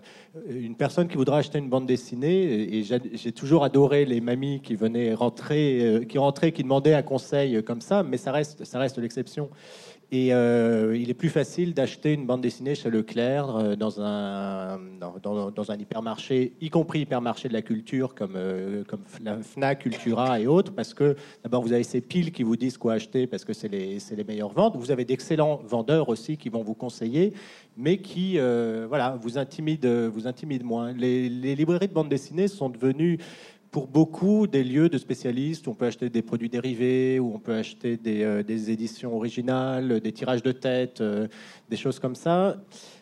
une 0.49 0.75
personne 0.77 1.09
qui 1.09 1.17
voudra 1.17 1.39
acheter 1.39 1.59
une 1.59 1.69
bande 1.69 1.87
dessinée, 1.87 2.77
et 2.77 2.83
j'ai 2.83 3.33
toujours 3.33 3.65
adoré 3.65 4.05
les 4.05 4.21
mamies 4.21 4.61
qui 4.61 4.75
venaient 4.75 5.15
rentrer, 5.15 5.81
euh, 5.81 6.05
qui 6.05 6.19
rentraient, 6.19 6.53
qui 6.53 6.63
demandaient 6.63 6.95
un 6.95 7.03
conseil 7.03 7.63
comme 7.63 7.81
ça, 7.81 8.03
mais 8.03 8.17
ça 8.17 8.33
reste, 8.33 8.65
ça 8.65 8.79
reste 8.79 8.99
l'exception. 8.99 9.49
Et 10.12 10.33
euh, 10.33 10.97
il 10.97 11.11
est 11.11 11.14
plus 11.14 11.31
facile 11.31 11.75
d'acheter 11.75 12.12
une 12.12 12.27
bande 12.27 12.40
dessinée 12.40 12.77
chez 12.77 12.90
Leclerc, 12.90 13.57
euh, 13.57 13.75
dans, 13.75 14.01
un, 14.01 14.79
dans, 15.21 15.71
un 15.73 15.77
hypermarché, 15.77 16.53
y 16.61 16.71
compris 16.71 17.01
hypermarché 17.01 17.49
de 17.49 17.53
la 17.53 17.62
culture 17.62 18.14
comme, 18.14 18.35
euh, 18.37 18.85
comme 18.85 19.01
FNAC, 19.42 19.81
Cultura 19.81 20.38
et 20.38 20.47
autres, 20.47 20.73
parce 20.73 20.95
que 20.95 21.16
d'abord 21.42 21.62
vous 21.62 21.73
avez 21.73 21.83
ces 21.83 22.01
piles 22.01 22.31
qui 22.31 22.45
vous 22.45 22.55
disent 22.55 22.79
quoi 22.79 22.92
acheter 22.92 23.27
parce 23.27 23.45
que 23.45 23.53
c'est 23.53 23.66
les, 23.66 23.99
les 24.16 24.25
meilleures 24.25 24.53
ventes. 24.53 24.77
Vous 24.77 24.92
avez 24.92 25.05
d'excellents 25.05 25.61
vendeurs 25.64 26.09
aussi 26.09 26.37
qui 26.37 26.51
vont 26.51 26.62
vous 26.62 26.75
conseiller, 26.75 27.33
mais 27.77 27.99
qui 27.99 28.38
voilà, 28.88 29.19
vous, 29.21 29.38
intimident, 29.38 30.09
vous 30.09 30.29
intimident 30.29 30.64
moins. 30.64 30.92
Les, 30.92 31.29
les 31.29 31.57
librairies 31.57 31.88
de 31.88 31.92
bande 31.92 32.09
dessinée 32.09 32.47
sont 32.47 32.69
devenues 32.69 33.19
pour 33.71 33.89
beaucoup 33.89 34.47
des 34.47 34.65
lieux 34.65 34.89
de 34.89 34.99
spécialistes 34.99 35.69
on 35.69 35.75
peut 35.75 35.87
acheter 35.87 36.09
des 36.09 36.23
produits 36.23 36.49
dérivés, 36.49 37.19
où 37.19 37.35
on 37.35 37.39
peut 37.39 37.55
acheter 37.55 37.97
des, 37.97 38.23
euh, 38.23 38.43
éditions 38.47 39.15
originales, 39.15 40.01
des 40.01 40.13
tirages 40.13 40.43
de 40.43 40.53
tête, 40.53 41.01
euh, 41.01 41.29
des 41.69 41.77
choses 41.77 41.99
comme 41.99 42.15
ça. 42.15 42.57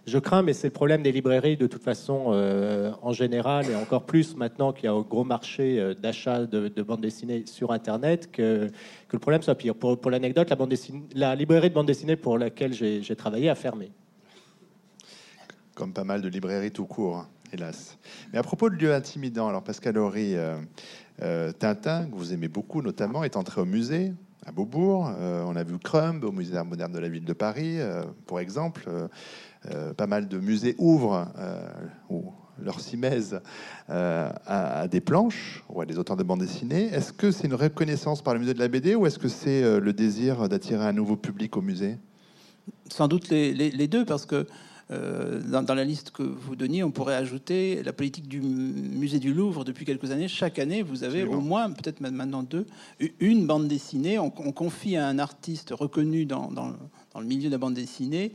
Je 0.06 0.18
crains, 0.18 0.42
mais 0.42 0.52
c'est 0.52 0.68
le 0.68 0.72
problème 0.72 1.02
des 1.02 1.12
librairies 1.12 1.56
de 1.56 1.66
toute 1.66 1.82
façon 1.82 2.26
euh, 2.28 2.92
en 3.02 3.12
général, 3.12 3.70
et 3.70 3.74
encore 3.74 4.04
plus 4.04 4.36
maintenant 4.36 4.72
qu'il 4.72 4.84
y 4.84 4.88
a 4.88 4.92
un 4.92 5.00
gros 5.00 5.24
marché 5.24 5.94
d'achat 6.00 6.46
de, 6.46 6.68
de 6.68 6.82
bandes 6.82 7.00
dessinées 7.00 7.44
sur 7.46 7.72
Internet, 7.72 8.30
que, 8.30 8.70
le 9.12 9.18
problème 9.20 9.42
soit 9.42 9.54
pire. 9.54 9.76
Pour, 9.76 10.10
l'anecdote, 10.10 10.50
la, 10.50 10.56
la 11.14 11.34
librairie 11.36 11.68
de 11.68 11.74
bande 11.74 11.86
dessinée 11.86 12.16
pour 12.16 12.36
laquelle 12.36 12.72
j'ai 12.72 13.16
travaillé 13.16 13.48
a 13.48 13.54
fermé. 13.54 13.92
Comme 15.74 15.92
pas 15.92 16.04
mal 16.04 16.20
de 16.20 16.28
librairies 16.28 16.72
tout 16.72 16.86
court. 16.86 17.26
Hélas. 17.54 17.98
Mais 18.32 18.38
à 18.40 18.42
propos 18.42 18.68
de 18.68 18.74
lieux 18.74 18.92
intimidants, 18.92 19.46
alors 19.46 19.62
Pascal 19.62 19.96
Horry, 19.96 20.34
euh, 20.34 20.56
euh, 21.22 21.52
Tintin, 21.52 22.06
que 22.06 22.16
vous 22.16 22.32
aimez 22.32 22.48
beaucoup 22.48 22.82
notamment, 22.82 23.22
est 23.22 23.36
entré 23.36 23.60
au 23.60 23.64
musée 23.64 24.12
à 24.44 24.50
Beaubourg. 24.50 25.08
Euh, 25.16 25.44
on 25.46 25.54
a 25.54 25.62
vu 25.62 25.78
Crumb 25.78 26.24
au 26.24 26.32
musée 26.32 26.52
d'art 26.52 26.64
moderne 26.64 26.90
de 26.90 26.98
la 26.98 27.08
ville 27.08 27.24
de 27.24 27.32
Paris, 27.32 27.78
pour 28.26 28.40
exemple. 28.40 28.90
pas 29.96 30.06
mal 30.08 30.26
de 30.26 30.38
musées 30.38 30.74
ouvrent 30.78 31.28
ou 32.10 32.32
leur 32.58 32.80
simèse 32.80 33.40
à, 33.88 34.88
des 34.88 35.00
planches 35.00 35.62
ou 35.68 35.80
à 35.80 35.86
des 35.86 35.96
auteurs 35.96 36.16
de 36.16 36.24
bande 36.24 36.40
dessinée. 36.40 36.86
Est-ce 36.92 37.12
que 37.12 37.30
c'est 37.30 37.46
une 37.46 37.54
reconnaissance 37.54 38.20
par 38.20 38.34
le 38.34 38.40
musée 38.40 38.54
de 38.54 38.58
la 38.58 38.68
BD 38.68 38.96
ou 38.96 39.06
est-ce 39.06 39.20
que 39.20 39.28
c'est 39.28 39.78
le 39.78 39.92
désir 39.92 40.48
d'attirer 40.48 40.84
un 40.84 40.92
nouveau 40.92 41.16
public 41.16 41.56
au 41.56 41.62
musée? 41.62 41.98
Sans 42.90 43.06
doute 43.06 43.28
les 43.28 43.88
deux, 43.88 44.04
parce 44.04 44.26
que 44.26 44.48
euh, 44.90 45.40
dans, 45.40 45.74
la 45.74 45.84
liste 45.84 46.10
que 46.10 46.22
vous 46.22 46.56
donniez, 46.56 46.82
on 46.82 46.90
pourrait 46.90 47.14
ajouter 47.14 47.82
la 47.82 47.92
politique 47.92 48.28
du 48.28 48.40
musée 48.40 49.18
du 49.18 49.32
Louvre 49.32 49.64
depuis 49.64 49.84
quelques 49.84 50.10
années. 50.10 50.28
Chaque 50.28 50.58
année, 50.58 50.82
vous 50.82 51.04
avez 51.04 51.24
au 51.24 51.40
moins, 51.40 51.70
peut-être 51.70 52.00
maintenant 52.00 52.42
deux, 52.42 52.66
une 53.20 53.46
bande 53.46 53.66
dessinée. 53.66 54.18
On, 54.18 54.30
confie 54.30 54.96
à 54.96 55.06
un 55.06 55.18
artiste 55.18 55.72
reconnu 55.72 56.26
dans, 56.26 56.50
dans, 56.50 56.74
le 57.18 57.26
milieu 57.26 57.46
de 57.46 57.52
la 57.54 57.58
bande 57.58 57.74
dessinée 57.74 58.32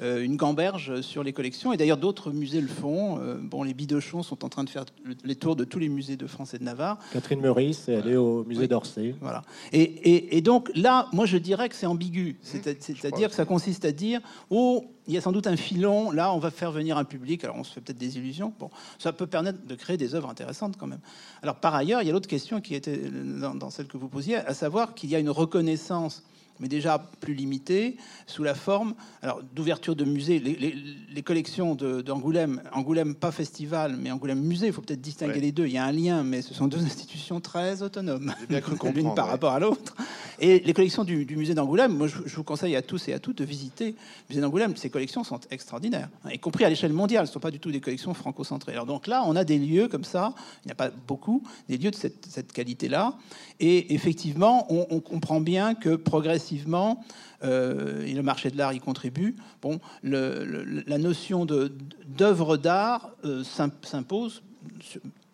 une 0.00 0.36
gamberge 0.36 1.00
sur 1.02 1.22
les 1.22 1.32
collections. 1.32 1.72
Et 1.72 1.76
d'ailleurs, 1.76 1.98
d'autres 1.98 2.30
musées 2.32 2.60
le 2.60 2.68
font. 2.68 3.18
Euh, 3.20 3.36
bon, 3.40 3.62
les 3.62 3.74
Bidochons 3.74 4.22
sont 4.22 4.44
en 4.44 4.48
train 4.48 4.64
de 4.64 4.70
faire 4.70 4.84
les 5.24 5.34
tours 5.36 5.56
de 5.56 5.64
tous 5.64 5.78
les 5.78 5.88
musées 5.88 6.16
de 6.16 6.26
France 6.26 6.54
et 6.54 6.58
de 6.58 6.64
Navarre. 6.64 6.98
Catherine 7.12 7.40
Meurice 7.40 7.88
est 7.88 7.96
allée 7.96 8.16
au 8.16 8.44
musée 8.44 8.68
d'Orsay. 8.68 9.14
Voilà. 9.20 9.42
Et, 9.72 10.36
et, 10.36 10.40
donc 10.40 10.70
là, 10.74 11.08
moi, 11.12 11.26
je 11.26 11.36
dirais 11.36 11.68
que 11.68 11.74
c'est 11.74 11.86
ambigu. 11.86 12.38
C'est-à-dire 12.42 13.28
que 13.28 13.34
ça 13.34 13.44
consiste 13.44 13.84
à 13.84 13.92
dire, 13.92 14.20
oh, 14.48 14.84
il 15.06 15.14
y 15.14 15.18
a 15.18 15.20
sans 15.20 15.32
doute 15.32 15.46
un 15.46 15.56
filon. 15.56 16.10
Là, 16.10 16.32
on 16.32 16.38
va 16.38 16.50
faire 16.50 16.72
venir 16.72 16.96
un 16.96 17.04
public. 17.04 17.44
Alors, 17.44 17.56
on 17.56 17.64
se 17.64 17.72
fait 17.72 17.80
peut-être 17.80 17.98
des 17.98 18.16
illusions. 18.16 18.52
Bon, 18.58 18.70
ça 18.98 19.12
peut 19.12 19.26
permettre 19.26 19.66
de 19.66 19.74
créer 19.74 19.96
des 19.96 20.14
œuvres 20.14 20.30
intéressantes 20.30 20.76
quand 20.78 20.86
même. 20.86 21.00
Alors, 21.42 21.56
par 21.56 21.74
ailleurs, 21.74 22.02
il 22.02 22.06
y 22.06 22.10
a 22.10 22.12
l'autre 22.12 22.28
question 22.28 22.60
qui 22.60 22.74
était 22.74 22.98
dans, 22.98 23.54
dans 23.54 23.70
celle 23.70 23.86
que 23.86 23.96
vous 23.96 24.08
posiez, 24.08 24.36
à 24.36 24.54
savoir 24.54 24.94
qu'il 24.94 25.10
y 25.10 25.16
a 25.16 25.18
une 25.18 25.30
reconnaissance 25.30 26.22
mais 26.60 26.68
déjà 26.68 26.98
plus 27.20 27.34
limité, 27.34 27.96
sous 28.26 28.42
la 28.42 28.54
forme 28.54 28.94
alors 29.22 29.42
d'ouverture 29.54 29.96
de 29.96 30.04
musées. 30.04 30.38
Les, 30.38 31.22
collections 31.22 31.74
d'Angoulême, 31.74 32.62
Angoulême 32.72 33.14
pas 33.14 33.30
festival, 33.30 33.96
mais 33.98 34.10
Angoulême 34.10 34.40
musée, 34.40 34.68
il 34.68 34.72
faut 34.72 34.80
peut-être 34.80 35.00
distinguer 35.00 35.40
les 35.40 35.52
deux. 35.52 35.66
Il 35.66 35.72
y 35.72 35.78
a 35.78 35.84
un 35.84 35.92
lien, 35.92 36.22
mais 36.24 36.42
ce 36.42 36.54
sont 36.54 36.66
deux 36.66 36.82
institutions 36.82 37.40
très 37.40 37.82
autonomes, 37.82 38.34
l'une 38.94 39.14
par 39.14 39.28
rapport 39.28 39.52
à 39.52 39.60
l'autre. 39.60 39.94
Et 40.40 40.60
les 40.60 40.72
collections 40.72 41.04
du, 41.04 41.26
musée 41.36 41.54
d'Angoulême, 41.54 41.96
moi 41.96 42.06
je, 42.06 42.34
vous 42.34 42.44
conseille 42.44 42.74
à 42.74 42.82
tous 42.82 43.08
et 43.08 43.12
à 43.12 43.18
toutes 43.18 43.38
de 43.38 43.44
visiter 43.44 43.88
le 43.88 43.94
musée 44.30 44.40
d'Angoulême. 44.40 44.74
Ces 44.76 44.88
collections 44.88 45.22
sont 45.22 45.40
extraordinaires, 45.50 46.08
hein, 46.24 46.30
y 46.32 46.38
compris 46.38 46.64
à 46.64 46.68
l'échelle 46.70 46.92
mondiale. 46.92 47.26
Ce 47.26 47.30
ne 47.30 47.34
sont 47.34 47.40
pas 47.40 47.50
du 47.50 47.60
tout 47.60 47.70
des 47.70 47.80
collections 47.80 48.14
franco-centrées. 48.14 48.72
Alors 48.72 48.86
donc 48.86 49.06
là, 49.06 49.22
on 49.26 49.36
a 49.36 49.44
des 49.44 49.58
lieux 49.58 49.88
comme 49.88 50.04
ça, 50.04 50.34
il 50.64 50.68
n'y 50.68 50.72
a 50.72 50.76
pas 50.76 50.90
beaucoup, 51.06 51.42
des 51.68 51.76
lieux 51.76 51.90
de 51.90 51.96
cette, 51.96 52.26
cette 52.26 52.52
qualité-là. 52.52 53.14
Et 53.60 53.94
effectivement, 53.94 54.66
on, 54.72 54.86
on 54.90 55.00
comprend 55.00 55.40
bien 55.40 55.74
que 55.74 55.96
progressivement, 55.96 56.49
effectivement, 56.50 57.02
euh, 57.44 58.04
et 58.04 58.12
le 58.12 58.22
marché 58.22 58.50
de 58.50 58.56
l'art 58.58 58.72
y 58.72 58.80
contribue, 58.80 59.36
bon, 59.62 59.78
la 60.02 60.98
notion 60.98 61.46
d'œuvre 61.46 62.56
d'art 62.56 63.10
euh, 63.24 63.42
s'impose 63.82 64.42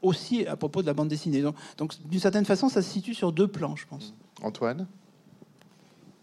aussi 0.02 0.46
à 0.46 0.56
propos 0.56 0.82
de 0.82 0.86
la 0.86 0.92
bande 0.94 1.08
dessinée. 1.08 1.42
Donc, 1.42 1.56
donc 1.78 1.94
d'une 2.08 2.20
certaine 2.20 2.44
façon, 2.44 2.68
ça 2.68 2.82
se 2.82 2.90
situe 2.90 3.14
sur 3.14 3.32
deux 3.32 3.48
plans, 3.48 3.76
je 3.76 3.86
pense. 3.86 4.14
Antoine? 4.42 4.86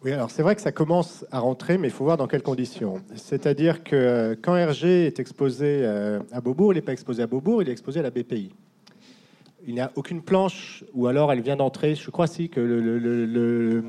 Oui, 0.04 0.12
alors 0.12 0.30
c'est 0.30 0.44
vrai 0.44 0.54
que 0.56 0.62
ça 0.62 0.72
commence 0.74 1.26
à 1.32 1.40
rentrer, 1.40 1.78
mais 1.78 1.88
il 1.88 1.92
faut 1.92 2.04
voir 2.04 2.18
dans 2.18 2.28
quelles 2.28 2.44
conditions. 2.44 3.02
C'est-à-dire 3.16 3.84
que 3.84 3.96
euh, 3.96 4.36
quand 4.40 4.56
Hergé 4.56 5.06
est 5.08 5.20
exposé 5.20 5.86
à 6.32 6.42
Beaubourg, 6.42 6.74
il 6.74 6.76
n'est 6.76 6.82
pas 6.82 6.92
exposé 6.94 7.24
à 7.24 7.28
Beaubourg, 7.28 7.62
il 7.64 7.70
est 7.70 7.72
exposé 7.72 8.00
à 8.00 8.04
la 8.04 8.12
BPI. 8.12 8.52
Il 9.66 9.74
n'y 9.76 9.80
a 9.80 9.92
aucune 9.96 10.22
planche, 10.22 10.84
ou 10.94 11.08
alors 11.08 11.32
elle 11.32 11.40
vient 11.40 11.56
d'entrer. 11.56 11.96
Je 11.96 12.12
crois 12.12 12.28
si 12.28 12.50
que 12.50 12.60
le, 12.60 12.82
le- 12.82 13.00
le- 13.00 13.26
le- 13.26 13.84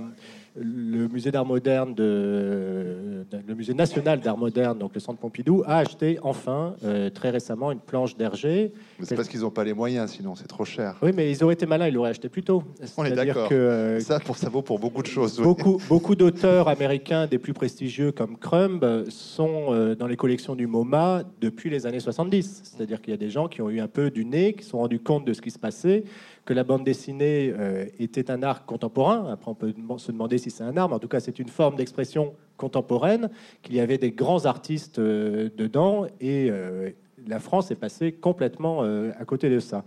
le 0.57 1.09
musée 1.09 1.33
d'art 1.33 1.45
moderne, 1.45 1.95
de, 1.95 3.25
le 3.47 3.55
musée 3.55 3.75
national 3.75 4.21
d'art 4.21 4.39
moderne, 4.39 4.79
donc 4.79 4.93
le 4.95 5.01
Centre 5.01 5.19
Pompidou, 5.19 5.65
a 5.67 5.79
acheté 5.79 6.19
enfin 6.23 6.77
euh, 6.85 7.11
très 7.11 7.31
récemment 7.31 7.73
une 7.73 7.81
planche 7.81 8.17
d'Hergé. 8.17 8.73
Mais 8.99 9.05
C'est 9.05 9.17
parce 9.17 9.29
qu'ils 9.29 9.41
n'ont 9.41 9.51
pas 9.51 9.65
les 9.65 9.73
moyens, 9.73 10.13
sinon 10.13 10.37
c'est 10.37 10.47
trop 10.47 10.65
cher. 10.65 10.97
Oui, 11.03 11.11
mais 11.15 11.31
ils 11.31 11.43
auraient 11.43 11.55
été 11.55 11.67
malins, 11.67 11.89
ils 11.89 11.95
l'auraient 11.95 12.11
acheté 12.11 12.29
plus 12.29 12.45
tôt. 12.45 12.63
On 12.97 13.05
est 13.05 13.09
C'est-à-dire 13.09 13.35
d'accord. 13.35 13.49
que 13.49 13.55
euh, 13.55 14.01
Ça, 14.01 14.21
pour, 14.21 14.37
ça 14.37 14.49
vaut 14.49 14.63
pour 14.63 14.79
beaucoup 14.79 15.03
de 15.03 15.09
choses. 15.09 15.39
oui. 15.39 15.45
Beaucoup, 15.45 15.81
beaucoup 15.89 16.15
d'auteurs 16.15 16.69
américains 16.69 17.27
des 17.27 17.39
plus 17.39 17.53
prestigieux 17.53 18.13
comme 18.13 18.37
Crumb 18.37 19.05
sont 19.09 19.67
euh, 19.71 19.97
dans 19.97 20.07
les 20.07 20.17
collections 20.17 20.55
du 20.55 20.69
MoMA 20.69 21.23
depuis 21.41 21.69
les 21.69 21.85
années 21.87 22.01
70. 22.01 22.61
C'est-à-dire 22.63 23.01
qu'il 23.01 23.11
y 23.11 23.15
a 23.15 23.19
des 23.19 23.31
gens 23.31 23.49
qui 23.49 23.61
ont 23.61 23.71
eu 23.71 23.81
un 23.81 23.89
peu 23.89 24.11
du 24.11 24.25
nez, 24.25 24.53
qui 24.53 24.63
se 24.63 24.71
sont 24.71 24.79
rendus 24.79 25.01
compte 25.01 25.25
de 25.27 25.33
ce 25.33 25.43
qui 25.43 25.51
se 25.51 25.59
passait, 25.59 26.05
que 26.45 26.53
la 26.53 26.65
bande 26.65 26.85
dessinée 26.85 27.53
euh, 27.59 27.87
était 27.99 28.31
un 28.31 28.43
art 28.43 28.67
contemporain. 28.67 29.31
Après, 29.33 29.51
on 29.51 29.55
peut 29.55 29.75
se 29.97 30.13
demander 30.13 30.39
si 30.39 30.51
c'est 30.51 30.65
un 30.65 30.77
art, 30.77 30.89
mais 30.89 30.95
en 30.95 30.99
tout 30.99 31.09
cas, 31.09 31.21
c'est 31.21 31.39
une 31.39 31.49
forme 31.49 31.77
d'expression 31.77 32.35
contemporaine, 32.57 33.31
qu'il 33.63 33.75
y 33.75 33.81
avait 33.81 33.99
des 33.99 34.13
grands 34.13 34.45
artistes 34.45 34.99
euh, 34.99 35.49
dedans, 35.57 36.07
et 36.21 36.49
euh, 36.51 36.91
la 37.27 37.41
France 37.41 37.71
est 37.71 37.77
passée 37.77 38.13
complètement 38.13 38.83
à 38.83 39.25
côté 39.25 39.49
de 39.49 39.59
ça. 39.59 39.83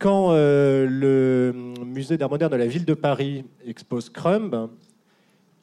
Quand 0.00 0.32
le 0.32 1.52
musée 1.86 2.16
d'art 2.16 2.30
moderne 2.30 2.50
de 2.50 2.56
la 2.56 2.66
ville 2.66 2.84
de 2.84 2.94
Paris 2.94 3.44
expose 3.64 4.10
Crumb, 4.10 4.68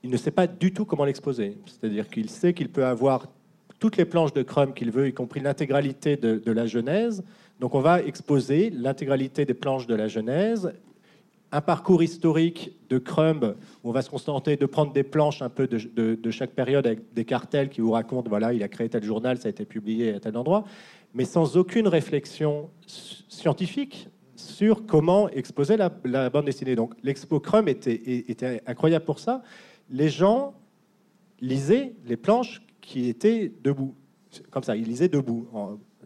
il 0.03 0.09
ne 0.09 0.15
sait 0.15 0.31
pas 0.31 0.47
du 0.47 0.71
tout 0.71 0.85
comment 0.85 1.03
l'exposer. 1.03 1.57
C'est-à-dire 1.65 2.07
qu'il 2.07 2.29
sait 2.29 2.53
qu'il 2.53 2.69
peut 2.69 2.85
avoir 2.85 3.25
toutes 3.79 3.97
les 3.97 4.05
planches 4.05 4.31
de 4.31 4.43
Crumb 4.43 4.73
qu'il 4.73 4.91
veut, 4.91 5.09
y 5.09 5.13
compris 5.13 5.41
l'intégralité 5.41 6.15
de 6.15 6.51
la 6.53 6.67
Genèse. 6.67 7.21
Donc 7.59 7.73
on 7.73 7.79
va 7.79 8.01
exposer 8.03 8.69
l'intégralité 8.69 9.45
des 9.45 9.53
planches 9.53 9.87
de 9.87 9.95
la 9.95 10.07
Genèse, 10.07 10.73
un 11.51 11.61
parcours 11.61 12.03
historique 12.03 12.73
de 12.89 12.97
Crumb, 12.97 13.55
où 13.83 13.89
on 13.89 13.91
va 13.91 14.01
se 14.01 14.09
contenter 14.09 14.57
de 14.57 14.65
prendre 14.65 14.91
des 14.91 15.03
planches 15.03 15.41
un 15.41 15.49
peu 15.49 15.67
de, 15.67 16.31
chaque 16.31 16.51
période 16.51 16.85
avec 16.85 17.13
des 17.13 17.25
cartels 17.25 17.69
qui 17.69 17.81
vous 17.81 17.91
racontent, 17.91 18.29
voilà, 18.29 18.53
il 18.53 18.61
a 18.63 18.67
créé 18.67 18.89
tel 18.89 19.03
journal, 19.03 19.37
ça 19.37 19.47
a 19.47 19.49
été 19.49 19.65
publié 19.65 20.13
à 20.13 20.19
tel 20.19 20.37
endroit, 20.37 20.65
mais 21.13 21.25
sans 21.25 21.57
aucune 21.57 21.87
réflexion 21.87 22.69
scientifique 22.85 24.09
sur 24.35 24.85
comment 24.85 25.29
exposer 25.29 25.77
la, 25.77 25.89
bande 26.29 26.45
dessinée. 26.45 26.75
Donc 26.75 26.93
l'expo 27.01 27.39
Crumb 27.39 27.67
était, 27.69 28.61
incroyable 28.67 29.05
pour 29.05 29.19
ça. 29.19 29.41
Les 29.89 30.09
gens 30.09 30.53
lisaient 31.39 31.93
les 32.05 32.17
planches 32.17 32.61
qui 32.81 33.09
étaient 33.09 33.51
debout, 33.63 33.95
comme 34.51 34.63
ça, 34.63 34.75
ils 34.75 34.85
lisaient 34.85 35.09
debout. 35.09 35.47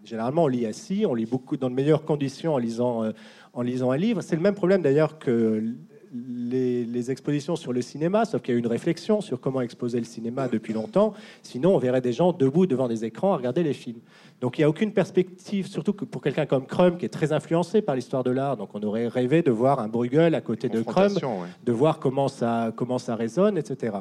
Généralement, 0.04 0.46
on 0.46 0.48
lit 0.48 0.66
assis, 0.66 1.06
on 1.06 1.14
lit 1.14 1.26
beaucoup 1.26 1.58
dans 1.58 1.70
de 1.70 1.76
meilleures 1.76 2.06
conditions 2.06 2.54
en 2.54 2.58
lisant, 2.58 3.04
euh, 3.04 3.12
en 3.54 3.62
lisant 3.62 3.92
un 3.92 3.98
livre. 3.98 4.22
C'est 4.22 4.36
le 4.36 4.42
même 4.42 4.56
problème 4.56 4.82
d'ailleurs 4.82 5.20
que 5.20 5.64
les, 6.13 6.84
les 6.86 7.12
expositions 7.12 7.56
sur 7.56 7.74
le 7.74 7.82
cinéma, 7.82 8.26
sauf 8.26 8.41
qu'il 8.41 8.54
y 8.54 8.56
a 8.56 8.58
eu 8.58 8.60
une 8.60 8.67
réflexion 8.67 9.21
sur 9.21 9.39
comment 9.39 9.62
exposer 9.62 9.97
le 9.97 10.06
cinéma 10.06 10.47
depuis 10.47 10.74
longtemps. 10.74 11.13
Sinon, 11.41 11.76
on 11.76 11.78
verrait 11.78 12.02
des 12.02 12.13
gens 12.13 12.34
debout 12.34 12.65
devant 12.65 12.88
des 12.88 13.06
écrans 13.06 13.34
à 13.34 13.38
regarder 13.38 13.63
les 13.63 13.74
films. 13.74 14.00
Donc 14.41 14.58
il 14.58 14.62
n'y 14.62 14.65
a 14.65 14.69
aucune 14.69 14.91
perspective, 14.91 15.67
surtout 15.67 15.93
que 15.93 16.04
pour 16.04 16.21
quelqu'un 16.21 16.47
comme 16.47 16.65
Crumb, 16.65 16.97
qui 16.97 17.06
est 17.06 17.10
très 17.10 17.32
influencé 17.32 17.82
par 17.82 17.95
l'histoire 17.95 18.24
de 18.24 18.32
l'art. 18.32 18.58
Donc 18.58 18.69
on 18.74 18.82
aurait 18.82 19.08
rêvé 19.08 19.43
de 19.43 19.52
voir 19.52 19.80
un 19.80 19.88
Bruegel 19.88 20.34
à 20.34 20.41
côté 20.41 20.67
de 20.67 20.82
Crumb, 20.82 20.86
Confrontation, 20.86 21.41
ouais. 21.41 21.47
de 21.63 21.71
voir 21.71 22.00
comment 22.00 22.28
ça, 22.28 22.74
comment 22.76 22.97
ça 22.97 23.15
résonne, 23.15 23.58
etc. 23.58 23.97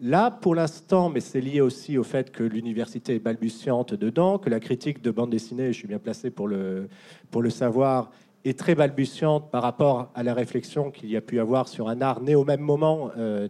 Là, 0.00 0.30
pour 0.30 0.54
l'instant, 0.54 1.08
mais 1.08 1.20
c'est 1.20 1.40
lié 1.40 1.60
aussi 1.60 1.98
au 1.98 2.04
fait 2.04 2.30
que 2.30 2.44
l'université 2.44 3.16
est 3.16 3.18
balbutiante 3.18 3.94
dedans, 3.94 4.38
que 4.38 4.50
la 4.50 4.60
critique 4.60 5.02
de 5.02 5.10
bande 5.10 5.30
dessinée, 5.30 5.72
je 5.72 5.78
suis 5.78 5.88
bien 5.88 5.98
placé 5.98 6.30
pour 6.30 6.48
le, 6.48 6.88
pour 7.30 7.42
le 7.42 7.50
savoir, 7.50 8.10
est 8.44 8.58
très 8.58 8.74
balbutiante 8.74 9.50
par 9.50 9.62
rapport 9.62 10.10
à 10.14 10.22
la 10.22 10.34
réflexion 10.34 10.90
qu'il 10.90 11.10
y 11.10 11.16
a 11.16 11.20
pu 11.20 11.40
avoir 11.40 11.68
sur 11.68 11.88
un 11.88 12.00
art 12.00 12.20
né 12.20 12.34
au 12.34 12.44
même 12.44 12.60
moment, 12.60 13.10
euh, 13.16 13.48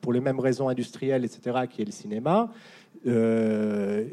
pour 0.00 0.12
les 0.12 0.20
mêmes 0.20 0.40
raisons 0.40 0.68
industrielles, 0.68 1.24
etc., 1.24 1.66
qui 1.68 1.82
est 1.82 1.84
le 1.84 1.92
cinéma. 1.92 2.50
Euh, 3.06 4.04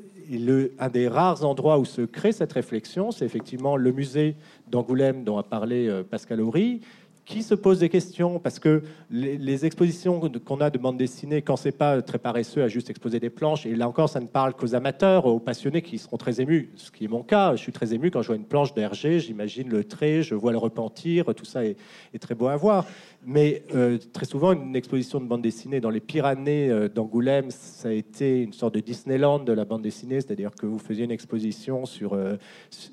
un 0.79 0.89
des 0.89 1.07
rares 1.07 1.45
endroits 1.45 1.77
où 1.77 1.85
se 1.85 2.01
crée 2.01 2.31
cette 2.31 2.53
réflexion, 2.53 3.11
c'est 3.11 3.25
effectivement 3.25 3.77
le 3.77 3.91
musée 3.91 4.35
d'Angoulême 4.67 5.23
dont 5.23 5.37
a 5.37 5.43
parlé 5.43 5.87
euh, 5.87 6.03
Pascal 6.03 6.41
Horry, 6.41 6.81
qui 7.25 7.41
se 7.41 7.55
pose 7.55 7.79
des 7.79 7.89
questions 7.89 8.39
parce 8.39 8.59
que 8.59 8.83
les, 9.09 9.65
expositions 9.65 10.19
qu'on 10.19 10.61
a 10.61 10.69
de 10.69 10.77
bande 10.77 10.97
dessinée, 10.97 11.41
quand 11.41 11.55
c'est 11.55 11.71
pas 11.71 12.01
très 12.01 12.19
paresseux 12.19 12.61
à 12.61 12.67
juste 12.67 12.89
exposer 12.89 13.19
des 13.19 13.31
planches, 13.31 13.65
et 13.65 13.75
là 13.75 13.87
encore, 13.87 14.09
ça 14.09 14.19
ne 14.19 14.27
parle 14.27 14.53
qu'aux 14.53 14.75
amateurs, 14.75 15.25
aux 15.25 15.39
passionnés 15.39 15.81
qui 15.81 15.97
seront 15.97 16.17
très 16.17 16.39
émus, 16.39 16.69
ce 16.75 16.91
qui 16.91 17.05
est 17.05 17.07
mon 17.07 17.23
cas. 17.23 17.55
Je 17.55 17.61
suis 17.61 17.71
très 17.71 17.93
ému 17.93 18.11
quand 18.11 18.21
je 18.21 18.27
vois 18.27 18.35
une 18.35 18.45
planche 18.45 18.73
d'Hergé, 18.73 19.19
j'imagine 19.19 19.69
le 19.69 19.83
trait, 19.83 20.21
je 20.21 20.35
vois 20.35 20.51
le 20.51 20.59
repentir, 20.59 21.33
tout 21.33 21.45
ça 21.45 21.65
est 21.65 21.77
très 22.19 22.35
beau 22.35 22.47
à 22.47 22.55
voir. 22.55 22.85
Mais 23.27 23.63
euh, 23.73 23.97
très 24.13 24.25
souvent, 24.25 24.53
une 24.53 24.75
exposition 24.75 25.19
de 25.19 25.25
bande 25.25 25.41
dessinée 25.41 25.79
dans 25.79 25.89
les 25.89 25.99
Pyrénées 25.99 26.69
euh, 26.69 26.87
d'Angoulême, 26.87 27.49
ça 27.49 27.89
a 27.89 27.91
été 27.91 28.41
une 28.43 28.53
sorte 28.53 28.75
de 28.75 28.79
Disneyland 28.79 29.39
de 29.39 29.51
la 29.51 29.65
bande 29.65 29.81
dessinée, 29.81 30.21
c'est-à-dire 30.21 30.51
que 30.51 30.67
vous 30.67 30.77
faisiez 30.77 31.05
une 31.05 31.11
exposition 31.11 31.85
sur, 31.85 32.13
euh, 32.13 32.35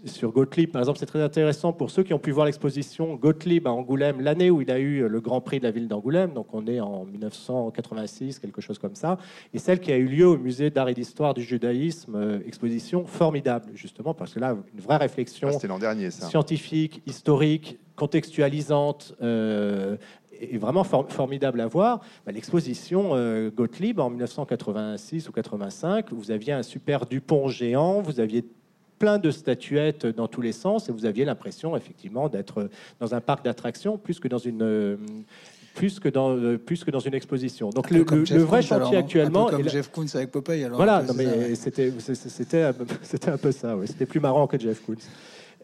sur 0.06 0.32
Gottlieb. 0.32 0.70
Par 0.70 0.80
exemple, 0.80 0.98
c'est 0.98 1.06
très 1.06 1.20
intéressant 1.22 1.74
pour 1.74 1.90
ceux 1.90 2.02
qui 2.02 2.14
ont 2.14 2.18
pu 2.18 2.30
voir 2.30 2.46
l'exposition 2.46 3.14
Gottlieb 3.16 3.66
à 3.66 3.72
Angoulême 3.72 4.20
l'année 4.22 4.50
où 4.50 4.62
il 4.62 4.70
a 4.70 4.78
eu 4.78 5.06
le 5.06 5.20
Grand 5.20 5.42
Prix 5.42 5.58
de 5.58 5.64
la 5.64 5.70
ville 5.70 5.86
d'Angoulême, 5.86 6.32
donc 6.32 6.54
on 6.54 6.66
est 6.66 6.80
en 6.80 7.04
1986, 7.04 8.38
quelque 8.38 8.60
chose 8.60 8.78
comme 8.78 8.94
ça, 8.94 9.18
et 9.52 9.58
celle 9.58 9.80
qui 9.80 9.92
a 9.92 9.96
eu 9.96 10.06
lieu 10.06 10.26
au 10.26 10.38
musée 10.38 10.70
d'art 10.70 10.88
et 10.88 10.94
d'histoire 10.94 11.34
du 11.34 11.42
judaïsme, 11.42 12.14
euh, 12.16 12.38
exposition 12.46 13.04
formidable, 13.04 13.70
justement, 13.74 14.14
parce 14.14 14.32
que 14.34 14.40
là, 14.40 14.56
une 14.72 14.80
vraie 14.80 14.96
réflexion 14.96 15.50
Ah, 15.52 15.78
dernier, 15.78 16.10
ça. 16.10 16.26
scientifique, 16.26 17.02
historique, 17.06 17.78
contextualisante, 17.96 19.14
euh, 19.22 19.96
et 20.42 20.58
vraiment 20.58 20.84
for- 20.84 21.08
formidable 21.10 21.60
à 21.60 21.66
voir. 21.66 22.00
Bah, 22.26 22.32
L'exposition 22.32 23.10
euh, 23.14 23.50
Gottlieb 23.50 24.00
en 24.00 24.10
1986 24.10 25.28
ou 25.28 25.32
85, 25.32 26.12
vous 26.12 26.30
aviez 26.30 26.52
un 26.52 26.62
super 26.62 27.06
Dupont 27.06 27.48
géant, 27.48 28.00
vous 28.02 28.20
aviez 28.20 28.44
plein 28.98 29.18
de 29.18 29.30
statuettes 29.30 30.06
dans 30.06 30.28
tous 30.28 30.40
les 30.42 30.52
sens 30.52 30.88
et 30.88 30.92
vous 30.92 31.06
aviez 31.06 31.24
l'impression 31.24 31.76
effectivement 31.76 32.28
d'être 32.28 32.68
dans 33.00 33.14
un 33.14 33.20
parc 33.20 33.44
d'attractions 33.44 33.98
plus 33.98 34.20
que 34.20 34.28
dans 34.28 34.38
une 34.38 34.62
euh, 34.62 34.96
plus 35.74 35.98
que 35.98 36.08
dans 36.08 36.36
euh, 36.36 36.56
plus 36.58 36.84
que 36.84 36.90
dans 36.90 37.00
une 37.00 37.14
exposition. 37.14 37.70
Donc 37.70 37.90
le, 37.90 37.98
vrai 38.04 38.04
Koons, 38.04 38.24
chantier 38.62 38.74
alors, 38.76 38.94
actuellement 38.94 39.46
Un 39.48 39.50
peu 39.50 39.54
est 39.54 39.56
comme 39.56 39.66
la- 39.66 39.72
Jeff 39.72 39.90
Koons 39.90 40.06
avec 40.14 40.30
Popeye. 40.30 40.64
Alors, 40.64 40.76
voilà, 40.76 41.02
c'était 41.54 41.92
c'était 41.98 43.30
un 43.30 43.38
peu 43.38 43.52
ça. 43.52 43.76
ouais. 43.76 43.86
C'était 43.86 44.06
plus 44.06 44.20
marrant 44.20 44.46
que 44.46 44.58
Jeff 44.58 44.80
Koons. 44.84 44.94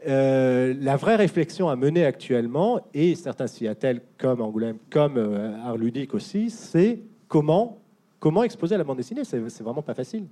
Euh, 0.06 0.74
la 0.80 0.96
vraie 0.96 1.16
réflexion 1.16 1.68
à 1.68 1.76
mener 1.76 2.04
actuellement, 2.04 2.80
et 2.94 3.14
certains 3.14 3.46
s'y 3.46 3.66
attellent 3.66 4.02
comme 4.16 4.40
Angoulême, 4.40 4.76
comme 4.90 5.16
euh, 5.16 5.56
Art 5.64 5.76
Ludique 5.76 6.14
aussi, 6.14 6.50
c'est 6.50 7.00
comment, 7.26 7.78
comment 8.20 8.42
exposer 8.44 8.76
la 8.76 8.84
bande 8.84 8.98
dessinée. 8.98 9.24
C'est 9.24 9.48
c'est 9.48 9.64
vraiment 9.64 9.82
pas 9.82 9.94
facile. 9.94 10.26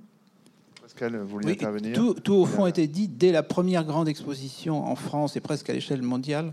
Pascal, 0.83 1.17
vous 1.17 1.27
vouliez 1.27 1.49
Oui, 1.49 1.53
intervenir 1.55 1.95
tout, 1.95 2.15
tout, 2.15 2.35
au 2.35 2.47
fond 2.47 2.67
était 2.67 2.87
dit 2.87 3.09
dès 3.09 3.33
la 3.33 3.43
première 3.43 3.85
grande 3.85 4.09
exposition 4.09 4.85
en 4.85 4.95
France 4.95 5.37
et 5.37 5.41
presque 5.41 5.69
à 5.69 5.73
l'échelle 5.73 6.03
mondiale, 6.03 6.53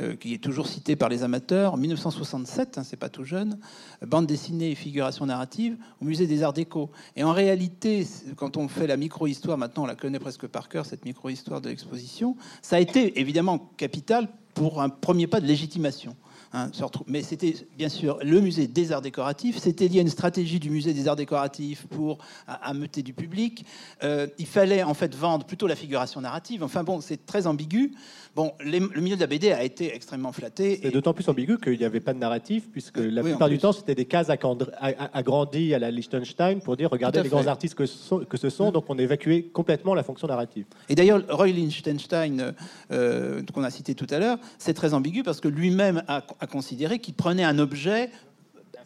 euh, 0.00 0.16
qui 0.16 0.34
est 0.34 0.38
toujours 0.38 0.66
citée 0.66 0.96
par 0.96 1.08
les 1.08 1.22
amateurs, 1.22 1.76
1967, 1.76 2.78
hein, 2.78 2.82
c'est 2.84 2.96
pas 2.96 3.08
tout 3.08 3.24
jeune, 3.24 3.58
euh, 4.02 4.06
bande 4.06 4.26
dessinée 4.26 4.70
et 4.70 4.74
figuration 4.74 5.26
narrative 5.26 5.76
au 6.00 6.04
musée 6.04 6.26
des 6.26 6.42
Arts 6.42 6.54
Déco. 6.54 6.90
Et 7.16 7.24
en 7.24 7.32
réalité, 7.32 8.06
quand 8.36 8.56
on 8.56 8.68
fait 8.68 8.86
la 8.86 8.96
micro-histoire, 8.96 9.58
maintenant 9.58 9.82
on 9.82 9.86
la 9.86 9.94
connaît 9.94 10.18
presque 10.18 10.46
par 10.46 10.68
cœur, 10.68 10.86
cette 10.86 11.04
micro-histoire 11.04 11.60
de 11.60 11.68
l'exposition, 11.68 12.36
ça 12.62 12.76
a 12.76 12.80
été 12.80 13.20
évidemment 13.20 13.58
capital 13.76 14.28
pour 14.54 14.80
un 14.80 14.88
premier 14.88 15.26
pas 15.26 15.40
de 15.40 15.46
légitimation. 15.46 16.16
Hein, 16.52 16.70
mais 17.06 17.22
c'était 17.22 17.54
bien 17.76 17.88
sûr 17.88 18.18
le 18.22 18.40
musée 18.40 18.66
des 18.66 18.92
arts 18.92 19.02
décoratifs. 19.02 19.58
C'était 19.58 19.88
lié 19.88 19.98
à 19.98 20.02
une 20.02 20.08
stratégie 20.08 20.58
du 20.60 20.70
musée 20.70 20.92
des 20.92 21.08
arts 21.08 21.16
décoratifs 21.16 21.86
pour 21.88 22.18
ameuter 22.46 23.02
du 23.02 23.12
public. 23.12 23.64
Euh, 24.02 24.26
il 24.38 24.46
fallait 24.46 24.82
en 24.82 24.94
fait 24.94 25.14
vendre 25.14 25.44
plutôt 25.46 25.66
la 25.66 25.76
figuration 25.76 26.20
narrative. 26.20 26.62
Enfin 26.62 26.82
bon, 26.84 27.00
c'est 27.00 27.24
très 27.26 27.46
ambigu. 27.46 27.92
Bon, 28.34 28.52
les- 28.64 28.80
le 28.80 29.00
milieu 29.00 29.16
de 29.16 29.20
la 29.20 29.26
BD 29.26 29.52
a 29.52 29.62
été 29.62 29.94
extrêmement 29.94 30.32
flatté. 30.32 30.78
C'est 30.82 30.88
et- 30.88 30.90
d'autant 30.90 31.12
plus 31.12 31.28
ambigu 31.28 31.58
qu'il 31.58 31.76
n'y 31.78 31.84
avait 31.84 32.00
pas 32.00 32.14
de 32.14 32.18
narratif, 32.18 32.70
puisque 32.72 32.96
la 32.98 33.22
Oui, 33.22 33.30
plupart 33.30 33.48
du 33.50 33.58
temps, 33.58 33.72
c'était 33.72 33.94
des 33.94 34.06
cases 34.06 34.30
agrandies 34.30 35.74
à 35.74 35.78
la 35.78 35.90
Liechtenstein 35.90 36.60
pour 36.60 36.76
dire 36.76 36.90
regardez 36.90 37.22
les 37.22 37.28
grands 37.28 37.46
artistes 37.46 37.74
que, 37.74 37.86
ce 37.86 37.96
sont- 37.98 38.24
que 38.24 38.36
ce 38.36 38.48
sont, 38.50 38.70
donc 38.70 38.84
on 38.88 38.98
évacuait 38.98 39.42
complètement 39.42 39.94
la 39.94 40.02
fonction 40.02 40.26
narrative. 40.28 40.64
Et 40.88 40.94
d'ailleurs, 40.94 41.22
Roy 41.28 41.48
Lichtenstein, 41.48 42.54
euh, 42.90 43.42
qu'on 43.52 43.62
a 43.64 43.70
cité 43.70 43.94
tout 43.94 44.06
à 44.10 44.18
l'heure, 44.18 44.38
c'est 44.58 44.74
très 44.74 44.94
ambigu 44.94 45.22
parce 45.22 45.40
que 45.40 45.48
lui-même 45.48 46.02
a, 46.08 46.22
a 46.42 46.46
considéré 46.48 46.98
qu'il 46.98 47.14
prenait 47.14 47.44
un 47.44 47.58
objet 47.60 48.10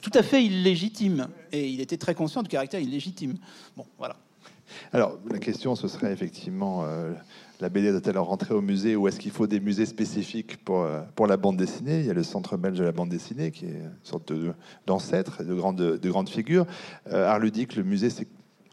tout 0.03 0.11
à 0.15 0.23
fait 0.23 0.45
illégitime. 0.45 1.29
Et 1.53 1.69
il 1.69 1.81
était 1.81 1.97
très 1.97 2.15
conscient 2.15 2.43
du 2.43 2.49
caractère 2.49 2.81
illégitime. 2.81 3.37
Bon, 3.77 3.87
voilà. 3.99 4.17
Alors, 4.93 5.19
la 5.31 5.39
question, 5.39 5.75
ce 5.75 5.89
serait 5.89 6.13
effectivement, 6.13 6.85
euh, 6.85 7.15
la 7.61 7.71
BD 7.71 7.91
doit-elle 7.93 8.19
rentrer 8.19 8.53
au 8.53 8.61
musée 8.61 8.95
ou 8.95 9.09
est-ce 9.09 9.19
qu'il 9.19 9.31
faut 9.31 9.47
des 9.47 9.59
musées 9.61 9.87
spécifiques 9.87 10.63
pour, 10.65 10.83
euh, 10.83 11.01
pour 11.15 11.27
la 11.27 11.39
bande 11.39 11.57
dessinée? 11.57 12.01
Il 12.01 12.07
y 12.07 12.11
a 12.11 12.15
le 12.15 12.25
Centre 12.25 12.59
belge 12.59 12.79
de 12.79 12.85
la 12.85 12.93
bande 12.93 13.09
dessinée 13.09 13.51
qui 13.53 13.65
est 13.65 13.69
une 13.71 13.91
sorte 14.03 14.33
de- 14.33 14.53
d'ancêtre, 14.87 15.43
de, 15.43 15.55
grande, 15.55 15.77
de 15.77 16.11
grande 16.11 16.29
figure. 16.29 16.67
Euh, 17.11 17.27
Art 17.27 17.39
ludique, 17.39 17.75
le 17.77 17.85
musée, 17.85 18.11
c'est 18.11 18.29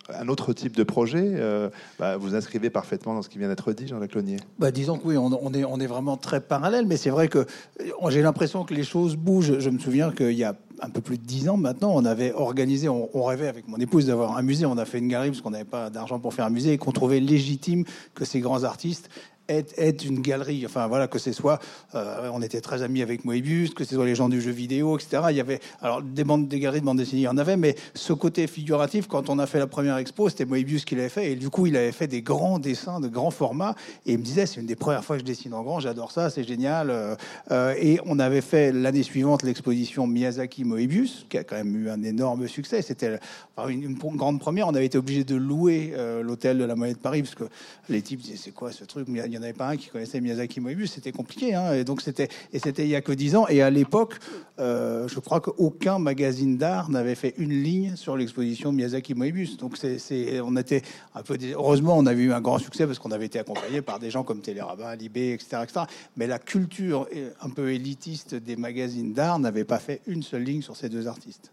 un 0.10 0.28
autre 0.28 0.54
type 0.54 0.76
de 0.76 0.84
projet. 0.84 1.24
Euh, 1.36 1.70
bah, 2.00 2.18
vous 2.18 2.36
inscrivez 2.36 2.70
parfaitement 2.70 3.14
dans 3.14 3.22
ce 3.22 3.30
qui 3.30 3.40
vient 3.40 3.48
d'être 3.48 3.72
dit, 3.74 3.88
Jean-Jacques 3.88 4.16
Launier. 4.16 4.38
Bah, 4.60 4.72
disons 4.72 4.98
que 4.98 5.08
oui, 5.08 5.18
on, 5.18 5.80
est 5.80 5.88
vraiment 5.88 6.18
très 6.18 6.42
parallèle, 6.42 6.86
mais 6.86 6.98
c'est 6.98 7.10
vrai 7.10 7.28
que 7.28 7.40
euh, 7.40 8.10
j'ai 8.10 8.22
l'impression 8.22 8.64
que 8.64 8.74
les 8.74 8.84
choses 8.84 9.16
bougent. 9.16 9.60
Je 9.60 9.70
me 9.70 9.80
souviens 9.80 10.12
qu'il 10.12 10.34
y 10.34 10.44
a 10.44 10.56
un 10.82 10.90
peu 10.90 11.02
plus 11.02 11.18
de 11.18 11.24
dix 11.24 11.48
ans 11.48 11.56
maintenant, 11.56 11.92
on 11.94 12.04
avait 12.04 12.34
organisé, 12.34 12.90
on, 12.90 13.10
on 13.14 13.24
rêvait 13.24 13.48
avec 13.48 13.68
mon 13.68 13.78
épouse 13.78 14.08
d'avoir 14.08 14.38
un 14.38 14.42
musée. 14.42 14.66
On 14.66 14.78
a 14.78 14.86
fait 14.86 15.00
une 15.00 15.08
galerie 15.08 15.30
parce 15.30 15.42
qu'on 15.42 15.52
n'avait 15.52 15.64
pas 15.64 15.90
d'argent 15.90 16.20
pour 16.20 16.34
faire 16.34 16.46
un 16.46 16.50
musée 16.50 16.74
et 16.74 16.78
qu'on 16.78 16.92
trouvait 16.92 17.20
légitime 17.20 17.86
que 18.14 18.26
ces 18.26 18.40
grands 18.40 18.64
artistes 18.64 19.10
aient, 19.48 19.66
aient 19.78 19.92
une 19.92 20.22
galerie. 20.22 20.66
Enfin 20.66 20.88
voilà, 20.88 21.08
que 21.08 21.20
ce 21.20 21.32
soit, 21.32 21.60
euh, 21.96 22.30
on 22.34 22.42
était 22.42 22.62
très 22.62 22.82
amis 22.82 23.02
avec 23.02 23.26
Moebius, 23.26 23.74
que 23.74 23.84
ce 23.84 23.96
soit 23.96 24.06
les 24.06 24.16
gens 24.16 24.30
du 24.30 24.42
jeu 24.42 24.52
vidéo, 24.52 24.98
etc. 24.98 25.24
Il 25.30 25.36
y 25.36 25.40
avait, 25.40 25.60
alors 25.82 26.02
des 26.02 26.24
bandes, 26.24 26.48
des 26.48 26.60
galeries 26.60 26.82
de 26.82 26.86
bande 26.86 26.98
dessinée, 26.98 27.22
il 27.22 27.26
y 27.26 27.28
en 27.28 27.38
avait, 27.38 27.58
mais 27.58 27.76
ce 27.94 28.14
côté 28.14 28.48
figuratif, 28.48 29.08
quand 29.08 29.30
on 29.30 29.40
a 29.40 29.48
fait 29.48 29.60
la 29.60 29.68
première 29.68 29.98
expo, 29.98 30.30
c'était 30.30 30.46
Moebius 30.46 30.86
qui 30.86 30.96
l'avait 30.96 31.10
fait, 31.10 31.32
et 31.32 31.36
du 31.36 31.50
coup, 31.50 31.68
il 31.68 31.76
avait 31.76 31.92
fait 31.92 32.08
des 32.08 32.22
grands 32.22 32.60
dessins 32.60 33.00
de 33.00 33.08
grands 33.08 33.32
formats, 33.32 33.76
et 34.06 34.14
il 34.14 34.20
me 34.20 34.24
disait, 34.24 34.46
c'est 34.46 34.62
une 34.62 34.68
des 34.68 34.76
premières 34.76 35.04
fois 35.04 35.18
que 35.18 35.22
je 35.22 35.26
dessine 35.26 35.54
en 35.54 35.64
grand, 35.64 35.80
j'adore 35.80 36.12
ça, 36.12 36.30
c'est 36.30 36.44
génial. 36.44 36.90
Euh, 36.90 37.16
euh, 37.52 37.76
et 37.80 38.00
on 38.06 38.20
avait 38.20 38.42
fait 38.42 38.72
l'année 38.72 39.04
suivante 39.04 39.44
l'exposition 39.44 40.08
Miyazaki 40.08 40.64
Moebius, 40.64 41.26
qui 41.30 41.38
a 41.38 41.44
quand 41.44 41.56
même 41.56 41.76
eu 41.76 41.90
un 41.90 42.04
énorme 42.04 42.48
succès. 42.48 42.82
C'était 42.82 43.20
enfin, 43.56 43.70
une, 43.70 43.96
grande 43.96 44.40
première. 44.40 44.68
On 44.68 44.76
avait 44.76 44.86
été 44.86 44.98
obligé 44.98 45.24
de 45.24 45.36
louer 45.36 45.94
l'hôtel 46.22 46.58
de 46.58 46.64
la 46.64 46.76
Monnaie 46.76 46.94
de 46.94 47.00
Paris 47.00 47.24
parce 47.24 47.36
que 47.36 47.46
les 47.90 48.02
types 48.02 48.22
disaient 48.22 48.38
c'est 48.38 48.52
quoi 48.52 48.72
ce 48.72 48.84
truc? 48.84 49.08
N'y 49.34 49.40
en 49.40 49.44
avait 49.44 49.54
pas 49.54 49.70
un 49.70 49.78
qui 49.78 49.90
connaissait 49.90 50.20
Miyazaki 50.22 50.60
Moebius. 50.60 50.92
C'était 50.94 51.12
compliqué. 51.12 51.54
Hein 51.56 51.74
et 51.74 51.84
donc 51.84 52.02
c'était 52.02 52.28
et 52.52 52.60
c'était 52.60 52.84
il 52.84 52.90
y 52.90 52.96
a 52.96 53.02
que 53.02 53.12
dix 53.12 53.36
ans. 53.36 53.48
Et 53.48 53.62
à 53.62 53.70
l'époque, 53.70 54.16
euh, 54.60 55.08
je 55.08 55.20
crois 55.20 55.42
qu'aucun 55.42 56.00
magazine 56.00 56.58
d'art 56.58 56.90
n'avait 56.90 57.16
fait 57.16 57.34
une 57.38 57.52
ligne 57.64 57.96
sur 57.96 58.16
l'exposition 58.18 58.72
Miyazaki 58.72 59.14
Moebius. 59.14 59.58
Donc 59.58 59.78
c'est, 59.78 59.98
c'est- 60.00 60.40
on 60.42 60.56
était 60.58 60.82
un 61.16 61.22
peu 61.24 61.38
heureusement 61.54 61.98
on 61.98 62.06
avait 62.06 62.24
eu 62.24 62.34
un 62.34 62.42
grand 62.42 62.58
succès 62.60 62.86
parce 62.86 63.00
qu'on 63.00 63.12
avait 63.12 63.26
été 63.26 63.40
accompagné 63.40 63.82
par 63.82 64.00
des 64.00 64.10
gens 64.12 64.24
comme 64.24 64.42
Télérama, 64.42 64.96
Libé, 64.96 65.34
etc., 65.34 65.58
etc. 65.64 65.82
Mais 66.18 66.28
la 66.28 66.40
culture 66.40 67.08
euh, 67.16 67.30
un 67.42 67.50
peu 67.50 67.72
élitiste 67.72 68.36
des 68.36 68.56
magazines 68.56 69.14
d'art 69.14 69.40
n'avait 69.40 69.64
pas 69.66 69.80
fait 69.80 70.02
une 70.08 70.24
seule 70.24 70.44
ligne 70.44 70.62
sur 70.62 70.76
ces 70.76 70.90
deux 70.90 71.08
artistes. 71.08 71.52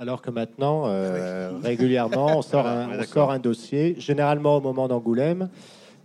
Alors 0.00 0.22
que 0.22 0.30
maintenant, 0.30 0.84
euh, 0.86 1.52
régulièrement, 1.62 2.38
on 2.38 2.42
sort, 2.42 2.62
Voilà, 2.62 2.86
un, 2.86 2.98
on 2.98 3.02
sort 3.04 3.30
un 3.30 3.38
dossier, 3.38 3.94
généralement 3.98 4.56
au 4.56 4.60
moment 4.60 4.88
d'Angoulême, 4.88 5.48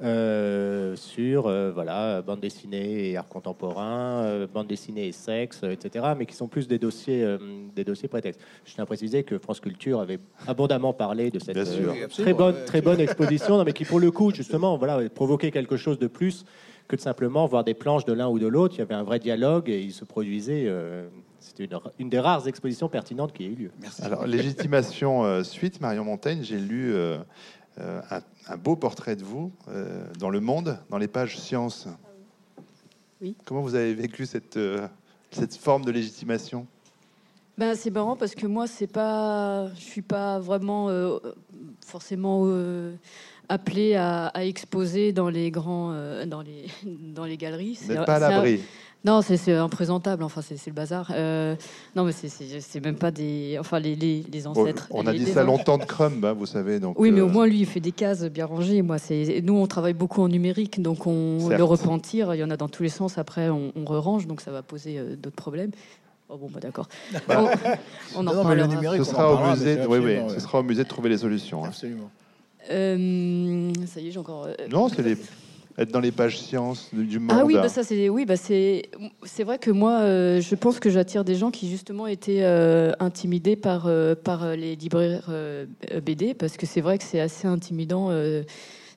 euh, 0.02 0.96
sur 0.96 1.48
euh, 1.48 1.72
voilà, 1.74 2.22
bande 2.22 2.40
dessinée 2.40 3.10
et 3.10 3.18
art 3.18 3.28
contemporain, 3.28 4.24
euh, 4.24 4.48
bande 4.48 4.68
dessinée 4.68 5.08
et 5.08 5.12
sexe, 5.12 5.64
etc., 5.64 6.06
mais 6.18 6.26
qui 6.26 6.36
sont 6.36 6.48
plus 6.48 6.68
des 6.68 6.80
dossiers, 6.80 7.24
euh, 7.24 7.38
des 7.76 7.84
dossiers 7.84 8.08
prétextes. 8.08 8.40
Je 8.66 8.74
tiens 8.74 8.84
à 8.84 8.88
préciser 8.88 9.24
que 9.24 9.38
France 9.38 9.60
Culture 9.60 10.00
avait 10.00 10.20
abondamment 10.48 10.94
parlé 10.94 11.32
de 11.32 11.40
cette 11.40 11.58
euh, 11.58 12.08
très 12.08 12.34
bonne, 12.34 12.56
très 12.66 12.82
bonne 12.82 13.00
exposition, 13.02 13.58
non, 13.58 13.64
mais 13.64 13.74
qui 13.74 13.86
pour 13.86 14.00
le 14.00 14.12
coup, 14.12 14.32
justement, 14.34 14.78
voilà, 14.78 15.10
provoquait 15.10 15.52
quelque 15.52 15.78
chose 15.78 16.00
de 16.00 16.08
plus 16.08 16.46
que 16.88 16.96
de 16.96 17.02
simplement 17.02 17.46
voir 17.46 17.64
des 17.64 17.76
planches 17.76 18.06
de 18.06 18.14
l'un 18.14 18.28
ou 18.30 18.40
de 18.40 18.48
l'autre. 18.48 18.76
Il 18.76 18.80
y 18.80 18.82
avait 18.82 18.96
un 18.96 19.04
vrai 19.04 19.20
dialogue 19.20 19.70
et 19.70 19.80
il 19.80 19.92
se 19.92 20.06
produisait. 20.06 20.64
euh, 20.66 21.08
C'était 21.40 21.66
une, 21.66 21.80
une 22.00 22.10
des 22.10 22.20
rares 22.20 22.48
expositions 22.48 22.90
pertinentes 22.90 23.32
qui 23.32 23.44
ait 23.44 23.48
eu 23.48 23.56
lieu. 23.56 23.72
Merci. 23.80 24.02
Alors, 24.02 24.26
légitimation 24.26 25.24
euh, 25.24 25.44
suite, 25.44 25.82
Marion 25.82 26.04
Montaigne, 26.04 26.40
j'ai 26.42 26.58
lu 26.58 26.92
euh, 26.94 27.20
un, 27.80 28.22
un 28.48 28.58
beau 28.58 28.76
portrait 28.76 29.16
de 29.16 29.24
vous 29.24 29.52
euh, 29.70 30.06
dans 30.18 30.30
Le 30.30 30.40
Monde, 30.40 30.80
dans 30.90 30.98
les 30.98 31.08
pages 31.08 31.38
sciences. 31.38 31.88
Oui. 33.22 33.36
Comment 33.46 33.62
vous 33.62 33.76
avez 33.76 33.94
vécu 33.94 34.26
cette, 34.26 34.58
euh, 34.58 34.88
cette 35.32 35.56
forme 35.56 35.86
de 35.86 35.92
légitimation? 35.92 36.66
Ben, 37.58 37.76
c'est 37.76 37.92
marrant 37.92 38.16
parce 38.16 38.36
que 38.36 38.48
moi, 38.48 38.68
c'est 38.68 38.88
pas, 38.88 39.68
je 39.76 39.82
suis 39.82 40.02
pas 40.02 40.40
vraiment 40.40 40.90
euh, 40.90 41.20
forcément 41.86 42.44
euh, 42.46 42.96
appelée 43.50 43.96
à, 43.96 44.28
à 44.28 44.46
exposer 44.46 45.12
dans 45.12 45.28
les 45.28 45.52
grands, 45.52 45.92
euh, 45.92 46.26
dans 46.26 46.42
les, 46.42 46.68
dans 46.86 47.26
les 47.26 47.36
galeries. 47.36 47.78
Vous 47.82 47.94
n'êtes 47.94 48.06
pas 48.06 48.16
à 48.16 48.20
l'abri. 48.20 48.62
Non, 49.06 49.22
c'est 49.22 49.38
c'est 49.38 49.54
imprésentable. 49.54 50.24
Enfin, 50.24 50.42
c'est 50.42 50.58
c'est 50.58 50.70
le 50.70 50.76
bazar. 50.76 51.10
Euh, 51.16 51.56
non, 51.96 52.04
mais 52.04 52.12
c'est- 52.12 52.84
même 52.84 52.98
pas 52.98 53.12
des, 53.12 53.56
enfin 53.58 53.80
les, 53.80 53.96
les, 53.96 54.24
les 54.30 54.42
Bon, 54.42 54.50
ancêtres. 54.50 54.88
on 54.92 55.08
a 55.08 55.14
les- 55.14 55.20
dit 55.20 55.26
les 55.26 55.32
ça 55.32 55.44
longtemps 55.46 55.78
de 55.78 55.86
Crumb, 55.86 56.24
hein, 56.26 56.34
vous 56.34 56.46
savez. 56.46 56.82
Donc, 56.82 57.00
Oui, 57.00 57.12
mais 57.12 57.22
euh, 57.22 57.26
au 57.26 57.30
moins 57.30 57.48
lui, 57.48 57.60
il 57.62 57.66
fait 57.66 57.80
des 57.80 57.94
cases 57.94 58.26
bien 58.26 58.46
rangées. 58.46 58.82
Moi, 58.82 58.98
c'est 58.98 59.42
nous, 59.42 59.54
on 59.56 59.68
travaille 59.68 59.94
beaucoup 59.94 60.22
en 60.22 60.28
numérique, 60.28 60.82
donc 60.82 61.08
on 61.08 61.40
Certes. 61.40 61.58
le 61.58 61.64
repentir, 61.64 62.36
il 62.36 62.40
y 62.40 62.44
en 62.44 62.50
a 62.50 62.58
dans 62.58 62.68
tous 62.68 62.84
les 62.84 62.90
sens. 62.90 63.18
Après, 63.18 63.48
on, 63.50 63.72
on 63.76 63.86
re-range, 63.86 64.28
donc 64.28 64.42
ça 64.42 64.52
va 64.52 64.64
poser 64.64 65.00
euh, 65.00 65.16
d'autres 65.16 65.36
problèmes. 65.38 65.72
Oh 66.28 66.36
bon, 66.38 66.50
bah 66.54 66.60
d'accord. 66.60 66.90
on, 67.30 67.48
on 68.18 68.28
en 68.28 68.68
numérique, 68.68 69.04
ce 69.06 69.10
sera 69.12 69.32
au 69.32 69.36
parlera, 69.36 69.56
musée. 69.56 69.76
c'est 69.78 69.86
Oui, 69.88 69.98
oui, 70.00 70.18
ce 70.28 70.34
ouais. 70.34 70.40
sera 70.42 70.60
au 70.60 70.64
musée 70.64 70.84
de 70.84 70.90
trouver 70.90 71.08
les 71.10 71.18
solutions. 71.18 71.64
hein. 71.64 71.70
Absolument. 71.70 72.10
Euh, 72.70 73.72
ça 73.88 74.00
y 74.02 74.10
est, 74.10 74.12
j'ai 74.12 74.20
encore. 74.20 74.48
Non, 74.70 74.90
c'est 74.90 75.02
les- 75.04 75.18
être 75.80 75.92
dans 75.92 76.00
les 76.00 76.12
pages 76.12 76.40
sciences 76.40 76.90
du 76.94 77.20
monde. 77.20 77.32
Ah 77.32 77.46
oui, 77.46 77.56
bah 77.56 77.70
ça 77.70 77.84
c'est 77.84 78.10
oui, 78.10 78.26
bah 78.26 78.36
c'est 78.36 78.90
c'est 79.24 79.44
vrai 79.44 79.58
que 79.58 79.72
moi 79.72 80.00
euh, 80.00 80.42
je 80.42 80.56
pense 80.56 80.80
que 80.80 80.90
j'attire 80.90 81.24
des 81.24 81.36
gens 81.36 81.52
qui 81.52 81.70
justement 81.70 82.06
étaient 82.08 82.44
euh, 82.44 82.92
intimidés 83.00 83.56
par 83.56 83.88
euh, 83.88 84.16
par 84.16 84.56
les 84.56 84.76
libraires 84.76 85.32
BD 86.06 86.34
parce 86.34 86.58
que 86.58 86.66
c'est 86.66 86.82
vrai 86.82 86.98
que 86.98 87.04
c'est 87.04 87.20
assez 87.20 87.48
intimidant 87.48 88.12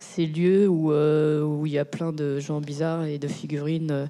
ces 0.03 0.27
lieux 0.27 0.69
où 0.69 0.93
euh, 0.93 1.43
où 1.43 1.65
il 1.67 1.73
y 1.73 1.79
a 1.79 1.85
plein 1.85 2.13
de 2.13 2.39
gens 2.39 2.61
bizarres 2.61 3.05
et 3.05 3.19
de 3.19 3.29
figurines 3.29 3.91
euh, 3.91 4.07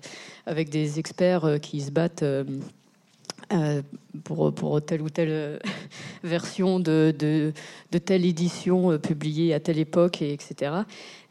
avec 0.46 0.68
des 0.70 0.98
experts 0.98 1.44
euh, 1.44 1.58
qui 1.58 1.80
se 1.80 1.90
battent. 1.90 2.24
Pour, 4.24 4.52
pour 4.54 4.82
telle 4.84 5.02
ou 5.02 5.10
telle 5.10 5.28
euh, 5.30 5.58
version 6.24 6.80
de, 6.80 7.14
de, 7.18 7.52
telle 7.98 8.24
édition 8.24 8.92
euh, 8.92 8.98
publiée 8.98 9.54
à 9.54 9.60
telle 9.60 9.78
époque, 9.78 10.22
et 10.22 10.32
etc. 10.32 10.72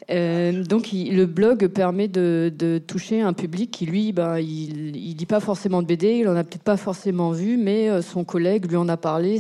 Euh, 0.10 0.64
donc 0.64 0.90
le 0.92 1.26
blog 1.26 1.68
permet 1.68 2.08
de, 2.08 2.52
de 2.58 2.80
toucher 2.80 3.22
un 3.22 3.34
public 3.34 3.70
qui 3.70 3.86
lui, 3.86 4.12
ben, 4.12 4.40
il, 4.40 4.96
il 4.96 5.16
lit 5.16 5.26
pas 5.28 5.40
forcément 5.40 5.84
de 5.84 5.88
BD, 5.88 6.18
il 6.18 6.28
en 6.28 6.36
a 6.36 6.44
peut-être 6.44 6.64
pas 6.64 6.76
forcément 6.76 7.32
vu, 7.32 7.56
mais 7.56 8.02
son 8.02 8.24
collègue 8.24 8.66
lui 8.66 8.78
en 8.78 8.90
a 8.90 8.98
parlé 8.98 9.40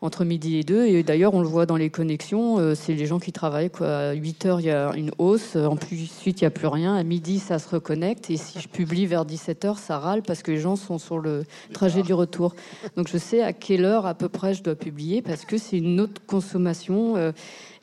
entre 0.00 0.24
midi 0.24 0.58
et 0.58 0.62
deux. 0.62 0.86
Et 0.86 1.02
d'ailleurs, 1.02 1.34
on 1.34 1.42
le 1.42 1.48
voit 1.48 1.66
dans 1.66 1.76
les 1.76 1.90
connexions, 1.90 2.74
c'est 2.76 2.94
les 2.94 3.06
gens 3.06 3.18
qui 3.18 3.32
travaillent. 3.32 3.70
Quoi. 3.70 3.88
À 3.88 4.12
8 4.12 4.46
heures, 4.46 4.60
il 4.60 4.66
y 4.66 4.70
a 4.70 4.92
une 4.94 5.10
hausse. 5.18 5.56
En 5.56 5.76
plus, 5.76 6.06
suite, 6.06 6.40
il 6.40 6.44
y 6.44 6.46
a 6.46 6.50
plus 6.50 6.68
rien. 6.68 6.94
À 6.94 7.02
midi, 7.02 7.40
ça 7.40 7.58
se 7.58 7.68
reconnecte. 7.68 8.30
Et 8.30 8.36
si 8.36 8.60
je 8.60 8.68
publie 8.68 9.06
vers 9.06 9.24
17 9.24 9.64
heures, 9.64 9.78
ça 9.78 9.98
râle 9.98 10.22
parce 10.22 10.42
que 10.42 10.52
les 10.52 10.58
gens 10.58 10.76
sont 10.76 10.98
sur 10.98 11.18
le 11.18 11.44
trajet 11.72 12.02
du 12.02 12.14
retour. 12.14 12.51
Donc 12.96 13.08
je 13.08 13.18
sais 13.18 13.42
à 13.42 13.52
quelle 13.52 13.84
heure 13.84 14.06
à 14.06 14.14
peu 14.14 14.28
près 14.28 14.54
je 14.54 14.62
dois 14.62 14.74
publier 14.74 15.22
parce 15.22 15.44
que 15.44 15.58
c'est 15.58 15.78
une 15.78 16.00
autre 16.00 16.20
consommation 16.26 17.16
euh, 17.16 17.32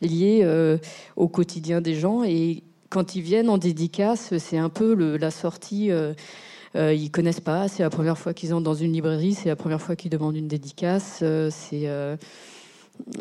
liée 0.02 0.42
euh, 0.44 0.78
au 1.16 1.28
quotidien 1.28 1.82
des 1.82 1.96
gens. 1.96 2.24
Et 2.24 2.64
quand 2.90 3.16
ils 3.16 3.22
viennent 3.22 3.50
en 3.50 3.58
dédicace, 3.58 4.38
c'est 4.38 4.58
un 4.58 4.70
peu 4.70 4.94
la 5.18 5.32
sortie. 5.32 5.92
euh, 5.92 6.14
euh, 6.76 6.94
ils 6.94 7.10
connaissent 7.10 7.40
pas, 7.40 7.68
c'est 7.68 7.82
la 7.82 7.90
première 7.90 8.18
fois 8.18 8.34
qu'ils 8.34 8.54
entrent 8.54 8.64
dans 8.64 8.76
une 8.76 8.94
librairie, 8.94 9.34
c'est 9.34 9.50
la 9.50 9.56
première 9.56 9.82
fois 9.82 9.96
qu'ils 9.96 10.12
demandent 10.12 10.36
une 10.36 10.48
dédicace. 10.48 11.20
euh, 11.24 11.50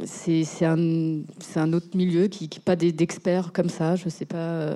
c'est 0.05 0.64
un, 0.66 1.20
un 1.57 1.72
autre 1.72 1.96
milieu 1.96 2.26
qui, 2.26 2.49
qui 2.49 2.61
pas 2.61 2.76
d'experts 2.76 3.53
comme 3.53 3.70
ça, 3.70 3.96
je 3.96 4.09
sais 4.09 4.26
pas. 4.26 4.74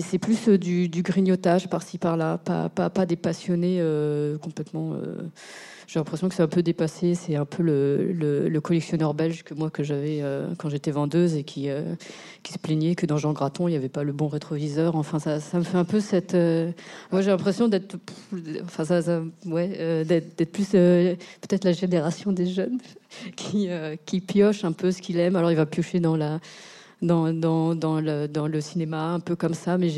C'est 0.00 0.18
plus 0.18 0.48
euh, 0.48 0.58
du, 0.58 0.88
du 0.88 1.02
grignotage 1.02 1.68
par-ci 1.68 1.98
par-là, 1.98 2.38
pas, 2.38 2.68
pas, 2.68 2.90
pas 2.90 3.06
des 3.06 3.16
passionnés 3.16 3.78
euh, 3.80 4.38
complètement. 4.38 4.94
euh, 4.94 5.16
j'ai 5.86 6.00
l'impression 6.00 6.28
que 6.28 6.34
c'est 6.34 6.42
un 6.42 6.48
peu 6.48 6.62
dépassé. 6.64 7.14
C'est 7.14 7.36
un 7.36 7.44
peu 7.44 7.62
le, 7.62 8.10
le- 8.12 8.48
le 8.48 8.60
collectionneur 8.60 9.14
belge 9.14 9.44
que 9.44 9.54
moi 9.54 9.70
que 9.70 9.84
j'avais 9.84 10.18
euh, 10.22 10.48
quand 10.58 10.68
j'étais 10.68 10.90
vendeuse 10.90 11.36
et 11.36 11.44
qui, 11.44 11.68
euh, 11.70 11.94
qui 12.42 12.52
se 12.52 12.58
plaignait 12.58 12.96
que 12.96 13.06
dans 13.06 13.18
Jean 13.18 13.32
Graton 13.32 13.68
il 13.68 13.72
n'y 13.72 13.76
avait 13.76 13.88
pas 13.88 14.02
le 14.02 14.12
bon 14.12 14.26
rétroviseur. 14.26 14.96
Enfin, 14.96 15.20
ça, 15.20 15.38
ça 15.38 15.58
me 15.58 15.62
fait 15.62 15.76
un 15.78 15.84
peu 15.84 16.00
cette. 16.00 16.34
euh, 16.34 16.72
moi, 17.12 17.20
j'ai 17.22 17.30
l'impression 17.30 17.68
d'être, 17.68 17.96
enfin, 18.64 18.84
ça, 18.84 19.00
ça- 19.02 19.22
ouais, 19.44 20.04
d'être, 20.04 20.50
plus 20.50 20.70
peut-être 20.70 21.64
la 21.64 21.72
génération 21.72 22.32
des 22.32 22.46
jeunes 22.46 22.78
qui, 23.36 23.68
qui 24.06 24.20
pioche 24.20 24.64
un 24.64 24.72
peu 24.72 24.90
ce 24.90 25.00
qu'il 25.00 25.18
aime. 25.20 25.36
Alors, 25.36 25.52
il 25.52 25.56
va 25.56 25.66
piocher 25.66 26.00
dans 26.00 26.16
la 26.16 26.40
dans, 27.02 27.32
dans, 27.32 27.74
dans, 27.74 28.00
le, 28.00 28.60
cinéma, 28.60 29.10
un 29.10 29.20
peu 29.20 29.36
comme 29.36 29.54
ça, 29.54 29.76
mais 29.78 29.90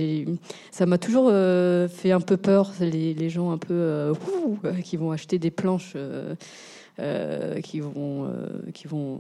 ça 0.71 0.87
m'a 0.87 0.99
toujours 0.99 1.29
euh, 1.31 1.89
fait 1.89 2.11
un 2.11 2.21
peu 2.21 2.37
peur, 2.37 2.73
les, 2.81 3.15
les 3.15 3.31
gens 3.31 3.53
un 3.53 3.59
peu 3.59 3.75
euh, 3.75 4.15
euh, 4.65 4.75
qui 4.83 4.97
vont 4.97 5.13
acheter 5.13 5.39
des 5.39 5.51
planches, 5.51 5.97
qui, 7.63 7.81
vont, 7.81 8.33
qui 8.75 8.89
vont 8.89 9.19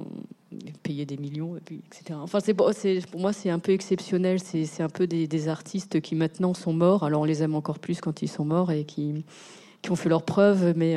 payer 0.82 1.06
des 1.06 1.16
millions, 1.16 1.56
etc. 1.56 2.18
Enfin, 2.20 2.40
pour 2.54 3.20
moi, 3.20 3.32
c'est 3.32 3.50
un 3.50 3.60
peu 3.60 3.72
exceptionnel, 3.72 4.40
c'est, 4.40 4.64
c'est 4.64 4.82
un 4.82 4.88
peu 4.88 5.06
des, 5.06 5.28
des 5.28 5.48
artistes 5.48 6.00
qui 6.00 6.16
maintenant 6.16 6.54
sont 6.54 6.72
morts, 6.72 7.04
alors 7.04 7.22
on 7.22 7.24
les 7.24 7.42
aime 7.44 7.54
encore 7.54 7.78
plus 7.78 8.00
quand 8.00 8.22
ils 8.22 8.28
sont 8.28 8.44
morts 8.44 8.72
et 8.72 8.84
qui, 8.84 9.24
qui 9.82 9.90
ont 9.92 9.96
fait 9.96 10.08
leurs 10.08 10.24
preuves, 10.24 10.74
mais... 10.76 10.96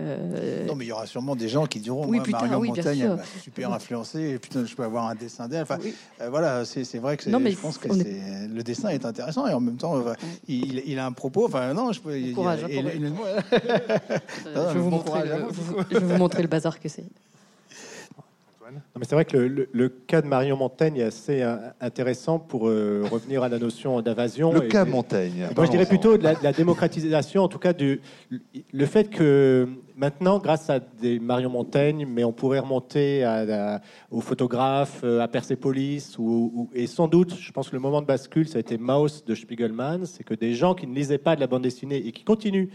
euh, 0.00 0.66
Non, 0.66 0.74
mais 0.74 0.84
il 0.84 0.88
y 0.88 0.92
aura 0.92 1.06
sûrement 1.06 1.34
des 1.36 1.48
gens 1.48 1.66
qui 1.66 1.80
diront 1.80 2.06
Oui, 2.06 2.18
tard, 2.32 2.42
Marion 2.42 2.60
oui, 2.60 2.68
sûr. 2.94 3.12
elle 3.12 3.18
super 3.42 3.72
influencé, 3.72 4.20
et 4.30 4.38
putain, 4.38 4.64
je 4.64 4.74
peux 4.74 4.84
avoir 4.84 5.06
un 5.08 5.14
dessin 5.14 5.48
d'elle. 5.48 5.62
Enfin, 5.62 5.78
oui. 5.82 5.94
euh, 6.20 6.30
voilà, 6.30 6.64
c'est 6.64 6.98
vrai 6.98 7.16
que 7.16 7.24
c'est- 7.24 7.30
Non, 7.30 7.40
mais 7.40 7.50
je 7.50 7.58
pense 7.58 7.78
que 7.78 7.88
est- 7.88 8.48
le 8.48 8.62
dessin 8.62 8.88
est 8.90 9.04
intéressant 9.04 9.46
et 9.46 9.52
en 9.52 9.60
même 9.60 9.76
temps, 9.76 9.96
euh, 9.98 10.14
il, 10.48 10.82
il 10.86 10.98
a 10.98 11.06
un 11.06 11.12
propos. 11.12 11.46
Enfin, 11.46 11.72
non, 11.74 11.92
je 11.92 12.00
peux. 12.00 12.16
courage, 12.34 12.60
hein, 12.64 12.68
bon 14.90 14.98
courage 15.00 15.28
je 15.90 15.98
vais 15.98 16.06
vous 16.06 16.18
montrer 16.18 16.42
le 16.42 16.48
bazar 16.48 16.78
que 16.80 16.88
c'est. 16.88 17.04
Non, 18.70 18.80
mais 18.98 19.04
c'est 19.06 19.14
vrai 19.14 19.24
que 19.24 19.36
le, 19.36 19.48
le- 19.48 19.68
le 19.72 19.88
cas 19.88 20.20
de 20.20 20.26
Marion 20.26 20.56
Montaigne 20.56 20.96
est 20.98 21.02
assez 21.04 21.42
euh, 21.42 21.56
intéressant 21.80 22.38
pour 22.38 22.68
euh, 22.68 23.02
revenir 23.10 23.42
à 23.42 23.48
la 23.48 23.58
notion 23.58 24.00
d'invasion. 24.02 24.52
Le 24.52 24.64
et- 24.64 24.68
cas 24.68 24.84
Montaigne. 24.84 25.48
Moi, 25.56 25.64
je 25.64 25.70
dirais 25.70 25.86
plutôt 25.86 26.18
de 26.18 26.22
la, 26.22 26.34
de 26.34 26.42
la 26.44 26.52
démocratisation, 26.52 27.42
en 27.42 27.48
tout 27.48 27.58
cas 27.58 27.72
du 27.72 28.00
le 28.72 28.86
fait 28.86 29.08
que 29.08 29.68
maintenant, 29.96 30.38
grâce 30.38 30.68
à 30.70 30.80
des 30.80 31.18
Marion 31.18 31.50
Montaigne, 31.50 32.06
mais 32.06 32.24
on 32.24 32.32
pourrait 32.32 32.58
remonter 32.58 33.24
à, 33.24 33.76
à- 33.76 33.80
aux 34.10 34.20
photographes, 34.20 35.00
euh, 35.02 35.20
à 35.20 35.28
Persepolis, 35.28 36.16
ou, 36.18 36.52
ou- 36.54 36.70
et 36.74 36.86
sans 36.86 37.08
doute, 37.08 37.34
je 37.38 37.52
pense 37.52 37.70
que 37.70 37.76
le 37.76 37.80
moment 37.80 38.02
de 38.02 38.06
bascule, 38.06 38.48
ça 38.48 38.58
a 38.58 38.60
été 38.60 38.76
Maus 38.76 39.24
de 39.24 39.34
Spiegelman, 39.34 40.04
c'est 40.04 40.24
que 40.24 40.34
des 40.34 40.54
gens 40.54 40.74
qui 40.74 40.86
ne 40.86 40.94
lisaient 40.94 41.18
pas 41.18 41.34
de 41.36 41.40
la 41.40 41.46
bande 41.46 41.62
dessinée 41.62 42.06
et 42.06 42.12
qui 42.12 42.24
continuent 42.24 42.68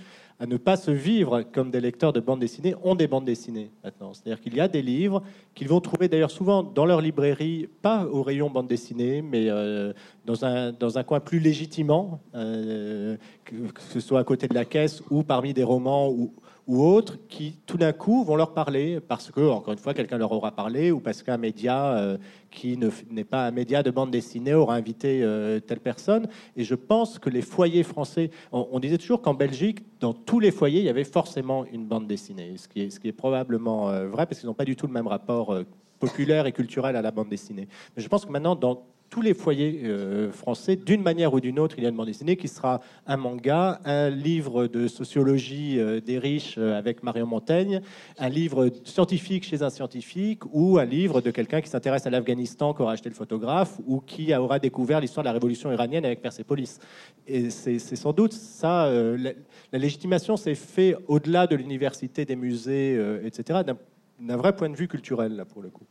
à 0.43 0.45
ne 0.45 0.57
pas 0.57 0.75
se 0.75 0.91
vivre 0.91 1.41
comme 1.53 1.71
des 1.71 1.79
lecteurs 1.79 2.11
de 2.11 2.19
bande 2.19 2.41
dessinée 2.41 2.75
ont 2.83 2.95
des 2.95 3.07
bandes 3.07 3.23
dessinées 3.23 3.71
maintenant. 3.81 4.13
C'est-à-dire 4.13 4.41
qu'il 4.41 4.53
y 4.53 4.59
a 4.59 4.67
des 4.67 4.81
livres 4.81 5.23
qu'ils 5.55 5.69
vont 5.69 5.79
trouver 5.79 6.09
d'ailleurs 6.09 6.31
souvent 6.31 6.63
dans 6.63 6.85
leur 6.85 6.99
librairie, 6.99 7.69
pas 7.81 8.05
au 8.07 8.23
rayon 8.23 8.49
bande 8.49 8.67
dessinée, 8.67 9.21
mais 9.21 9.49
euh, 9.49 9.93
dans, 10.25 10.43
un, 10.43 10.73
dans 10.73 10.97
un 10.97 11.03
coin 11.03 11.21
plus 11.21 11.39
légitimant, 11.39 12.19
euh, 12.35 13.15
que, 13.45 13.55
que 13.55 13.81
ce 13.81 14.01
soit 14.01 14.19
à 14.19 14.25
côté 14.25 14.49
de 14.49 14.53
la 14.53 14.65
caisse 14.65 15.01
ou 15.09 15.23
parmi 15.23 15.53
des 15.53 15.63
romans 15.63 16.09
ou, 16.09 16.33
ou 16.67 16.81
autres, 16.83 17.17
qui 17.27 17.57
tout 17.65 17.77
d'un 17.77 17.91
coup 17.91 18.23
vont 18.23 18.35
leur 18.35 18.53
parler 18.53 18.99
parce 18.99 19.31
que, 19.31 19.41
encore 19.41 19.73
une 19.73 19.79
fois, 19.79 19.93
quelqu'un 19.93 20.17
leur 20.17 20.31
aura 20.31 20.51
parlé 20.51 20.91
ou 20.91 20.99
parce 20.99 21.21
qu'un 21.21 21.37
média 21.37 21.95
euh, 21.97 22.17
qui 22.51 22.77
n'est 23.09 23.23
pas 23.23 23.47
un 23.47 23.51
média 23.51 23.83
de 23.83 23.91
bande 23.91 24.11
dessinée 24.11 24.53
aura 24.53 24.75
invité 24.75 25.21
euh, 25.23 25.59
telle 25.59 25.79
personne. 25.79 26.27
Et 26.55 26.63
je 26.63 26.75
pense 26.75 27.19
que 27.19 27.29
les 27.29 27.41
foyers 27.41 27.83
français, 27.83 28.31
on, 28.51 28.79
disait 28.79 28.97
toujours 28.97 29.21
qu'en 29.21 29.33
Belgique, 29.33 29.79
dans 29.99 30.13
tous 30.13 30.39
les 30.39 30.51
foyers, 30.51 30.79
il 30.79 30.85
y 30.85 30.89
avait 30.89 31.03
forcément 31.03 31.65
une 31.65 31.85
bande 31.85 32.07
dessinée, 32.07 32.55
ce 32.57 32.67
qui 32.67 32.81
est, 32.81 33.11
probablement 33.11 33.89
euh, 33.89 34.07
vrai 34.07 34.25
parce 34.25 34.39
qu'ils 34.39 34.47
n'ont 34.47 34.53
pas 34.53 34.65
du 34.65 34.75
tout 34.75 34.87
le 34.87 34.93
même 34.93 35.07
rapport 35.07 35.55
populaire 35.99 36.45
et 36.45 36.51
culturel 36.51 36.95
à 36.95 37.01
la 37.01 37.11
bande 37.11 37.29
dessinée. 37.29 37.67
Mais 37.95 38.03
je 38.03 38.07
pense 38.07 38.25
que 38.25 38.31
maintenant, 38.31 38.55
dans 38.55 38.83
tous 39.13 39.21
les 39.21 39.35
foyers 39.35 39.81
euh, 39.83 40.31
français, 40.31 40.75
d'une 40.75 41.03
manière 41.03 41.35
ou 41.35 41.39
d'une 41.39 41.59
autre, 41.59 41.75
il 41.77 41.83
y 41.83 41.85
a 41.85 41.89
une 41.89 41.95
bande 41.95 42.07
dessinée 42.07 42.35
qui 42.35 42.47
sera 42.47 42.81
un 43.05 43.15
manga, 43.15 43.79
un 43.85 44.09
livre 44.09 44.65
de 44.65 44.87
sociologie 44.87 45.79
euh, 45.79 46.01
des 46.01 46.17
riches 46.17 46.55
euh, 46.57 46.75
avec 46.75 47.03
Marion 47.03 47.27
Montaigne, 47.27 47.81
un 48.17 48.29
livre 48.29 48.71
scientifique 48.83 49.43
chez 49.43 49.61
un 49.61 49.69
scientifique 49.69 50.41
ou 50.51 50.79
un 50.79 50.85
livre 50.85 51.21
de 51.21 51.29
quelqu'un 51.29 51.61
qui 51.61 51.69
s'intéresse 51.69 52.07
à 52.07 52.09
l'Afghanistan, 52.09 52.73
qui 52.73 52.81
aura 52.81 52.93
acheté 52.93 53.07
le 53.07 53.13
photographe 53.13 53.79
ou 53.85 53.99
qui 53.99 54.33
aura 54.33 54.57
découvert 54.57 54.99
l'histoire 54.99 55.23
de 55.23 55.27
la 55.27 55.33
révolution 55.33 55.71
iranienne 55.71 56.05
avec 56.05 56.19
Persepolis. 56.19 56.79
Et 57.27 57.51
c'est 57.51 57.77
sans 57.77 58.13
doute 58.13 58.33
ça, 58.33 58.89
la, 58.91 59.33
la 59.71 59.79
légitimation 59.79 60.37
s'est 60.37 60.55
fait 60.55 60.95
au-delà 61.07 61.45
de 61.45 61.55
l'université, 61.55 62.25
des 62.25 62.35
musées, 62.35 62.99
etc., 63.23 63.59
d'un 64.19 64.37
vrai 64.37 64.55
point 64.55 64.69
de 64.69 64.75
vue 64.75 64.87
culturel, 64.87 65.35
là, 65.35 65.45
pour 65.45 65.61
le 65.61 65.69
coup. 65.69 65.85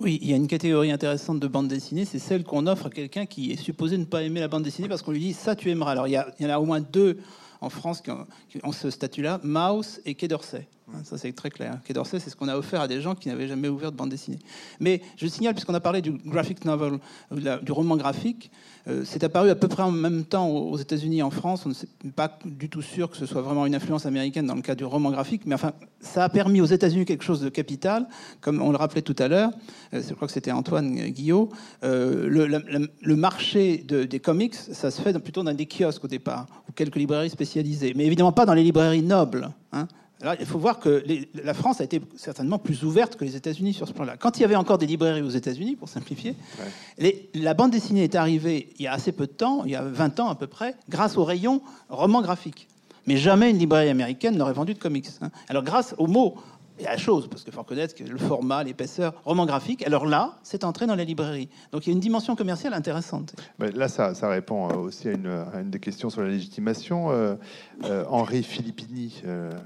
Oui, 0.00 0.18
il 0.22 0.30
y 0.30 0.32
a 0.32 0.36
une 0.36 0.46
catégorie 0.46 0.90
intéressante 0.90 1.40
de 1.40 1.46
bande 1.46 1.68
dessinée, 1.68 2.04
c'est 2.04 2.18
celle 2.18 2.42
qu'on 2.44 2.66
offre 2.66 2.86
à 2.86 2.90
quelqu'un 2.90 3.26
qui 3.26 3.52
est 3.52 3.56
supposé 3.56 3.98
ne 3.98 4.04
pas 4.04 4.22
aimer 4.22 4.40
la 4.40 4.48
bande 4.48 4.62
dessinée 4.62 4.88
parce 4.88 5.02
qu'on 5.02 5.12
lui 5.12 5.20
dit 5.20 5.32
ça 5.32 5.54
tu 5.56 5.70
aimeras. 5.70 5.92
Alors 5.92 6.08
il 6.08 6.12
y, 6.12 6.16
a- 6.16 6.32
en 6.40 6.48
a 6.50 6.58
au 6.58 6.64
moins 6.64 6.80
deux 6.80 7.18
en 7.60 7.70
France 7.70 8.00
qui 8.00 8.10
ont, 8.10 8.26
qui 8.48 8.58
ont 8.62 8.72
ce 8.72 8.90
statut-là, 8.90 9.40
Mouse 9.42 10.00
et 10.04 10.14
Quai 10.14 10.28
d'Orsay. 10.28 10.66
Hein, 10.88 10.98
Ça 11.02 11.18
c'est 11.18 11.32
très 11.32 11.50
clair. 11.50 11.80
Quai 11.84 11.92
d'Orsay, 11.94 12.20
c'est 12.20 12.30
ce 12.30 12.36
qu'on 12.36 12.46
a 12.46 12.56
offert 12.56 12.80
à 12.80 12.86
des 12.86 13.00
gens 13.00 13.16
qui 13.16 13.28
n'avaient 13.28 13.48
jamais 13.48 13.66
ouvert 13.68 13.90
de 13.90 13.96
bande 13.96 14.08
dessinée. 14.10 14.38
Mais 14.78 15.02
je 15.16 15.26
signale, 15.26 15.52
puisqu'on 15.54 15.74
a 15.74 15.80
parlé 15.80 16.00
du 16.00 16.12
graphic 16.12 16.64
novel, 16.64 16.98
la- 17.32 17.58
du 17.58 17.72
roman 17.72 17.96
graphique, 17.96 18.52
euh, 18.86 19.02
c'est 19.04 19.24
apparu 19.24 19.50
à 19.50 19.56
peu 19.56 19.66
près 19.66 19.82
en 19.82 19.90
même 19.90 20.24
temps 20.24 20.48
aux 20.48 20.76
États-Unis 20.78 21.18
et 21.18 21.22
en 21.24 21.30
France. 21.30 21.66
On 21.66 21.70
n'est 22.04 22.12
pas 22.12 22.38
du 22.44 22.68
tout 22.68 22.82
sûr 22.82 23.10
que 23.10 23.16
ce 23.16 23.26
soit 23.26 23.42
vraiment 23.42 23.66
une 23.66 23.74
influence 23.74 24.06
américaine 24.06 24.46
dans 24.46 24.54
le 24.54 24.62
cas 24.62 24.76
du 24.76 24.84
roman 24.84 25.10
graphique, 25.10 25.42
mais 25.44 25.56
enfin, 25.56 25.72
ça 25.98 26.22
a 26.22 26.28
permis 26.28 26.60
aux 26.60 26.66
États-Unis 26.66 27.04
quelque 27.04 27.24
chose 27.24 27.40
de 27.40 27.48
capital, 27.48 28.06
comme 28.40 28.62
on 28.62 28.70
le 28.70 28.76
rappelait 28.76 29.02
tout 29.02 29.16
à 29.18 29.26
l'heure. 29.26 29.50
Euh, 29.92 30.00
je 30.08 30.14
crois 30.14 30.28
que 30.28 30.34
c'était 30.34 30.52
Antoine 30.52 30.94
Guillot. 31.08 31.48
Euh, 31.82 32.28
le, 32.28 33.16
marché 33.16 33.78
de- 33.78 34.04
des 34.04 34.20
comics, 34.20 34.54
ça 34.54 34.92
se 34.92 35.02
fait 35.02 35.18
plutôt 35.18 35.42
dans 35.42 35.52
des 35.52 35.66
kiosques 35.66 36.04
au 36.04 36.08
départ, 36.08 36.46
ou 36.68 36.72
quelques 36.72 36.94
librairies 36.96 37.30
spécialisées, 37.30 37.92
mais 37.96 38.06
évidemment 38.06 38.30
pas 38.32 38.46
dans 38.46 38.54
les 38.54 38.62
librairies 38.62 39.02
nobles. 39.02 39.50
hein. 39.72 39.88
Alors, 40.22 40.34
il 40.40 40.46
faut 40.46 40.58
voir 40.58 40.80
que 40.80 41.02
les- 41.06 41.28
la 41.44 41.52
France 41.52 41.80
a 41.80 41.84
été 41.84 42.00
certainement 42.16 42.58
plus 42.58 42.84
ouverte 42.84 43.16
que 43.16 43.24
les 43.24 43.36
États-Unis 43.36 43.74
sur 43.74 43.86
ce 43.86 43.92
plan-là. 43.92 44.16
Quand 44.16 44.38
il 44.38 44.42
y 44.42 44.44
avait 44.44 44.56
encore 44.56 44.78
des 44.78 44.86
librairies 44.86 45.20
aux 45.22 45.28
États-Unis, 45.28 45.76
pour 45.76 45.88
simplifier, 45.90 46.34
les- 46.98 47.28
la 47.34 47.52
bande 47.52 47.70
dessinée 47.70 48.04
est 48.04 48.14
arrivée 48.14 48.70
il 48.78 48.82
y 48.84 48.86
a 48.86 48.92
assez 48.92 49.12
peu 49.12 49.26
de 49.26 49.32
temps, 49.32 49.64
il 49.64 49.72
y 49.72 49.76
a 49.76 49.82
20 49.82 50.18
ans 50.20 50.28
à 50.28 50.34
peu 50.34 50.46
près, 50.46 50.74
grâce 50.88 51.18
au 51.18 51.24
rayon 51.24 51.60
roman 51.90 52.22
graphique. 52.22 52.66
Mais 53.06 53.16
jamais 53.18 53.50
une 53.50 53.58
librairie 53.58 53.90
américaine 53.90 54.36
n'aurait 54.36 54.52
vendu 54.54 54.72
de 54.74 54.78
comics. 54.78 55.06
hein. 55.20 55.30
Alors 55.48 55.62
grâce 55.62 55.94
au 55.98 56.06
et 56.78 56.86
à 56.86 56.92
la 56.92 56.96
chose, 56.98 57.28
parce 57.28 57.42
qu'il 57.42 57.52
faut 57.52 57.60
reconnaître 57.60 57.94
que 57.94 58.04
le 58.04 58.18
format, 58.18 58.62
l'épaisseur, 58.64 59.14
roman 59.24 59.46
graphique, 59.46 59.86
alors 59.86 60.06
là, 60.06 60.38
c'est 60.42 60.64
entré 60.64 60.86
dans 60.86 60.94
la 60.94 61.04
librairie. 61.04 61.48
Donc 61.72 61.86
il 61.86 61.90
y 61.90 61.92
a 61.92 61.94
une 61.94 62.00
dimension 62.00 62.36
commerciale 62.36 62.74
intéressante. 62.74 63.34
Là, 63.58 63.88
ça, 63.88 64.28
répond 64.28 64.68
euh, 64.68 64.74
aussi 64.74 65.08
à 65.08 65.12
une, 65.12 65.70
des 65.70 65.80
questions 65.80 66.10
sur 66.10 66.22
la 66.22 66.28
légitimation. 66.28 67.10
Euh, 67.10 67.36
euh, 67.84 68.04
Henri 68.08 68.42
Filippini, 68.42 69.22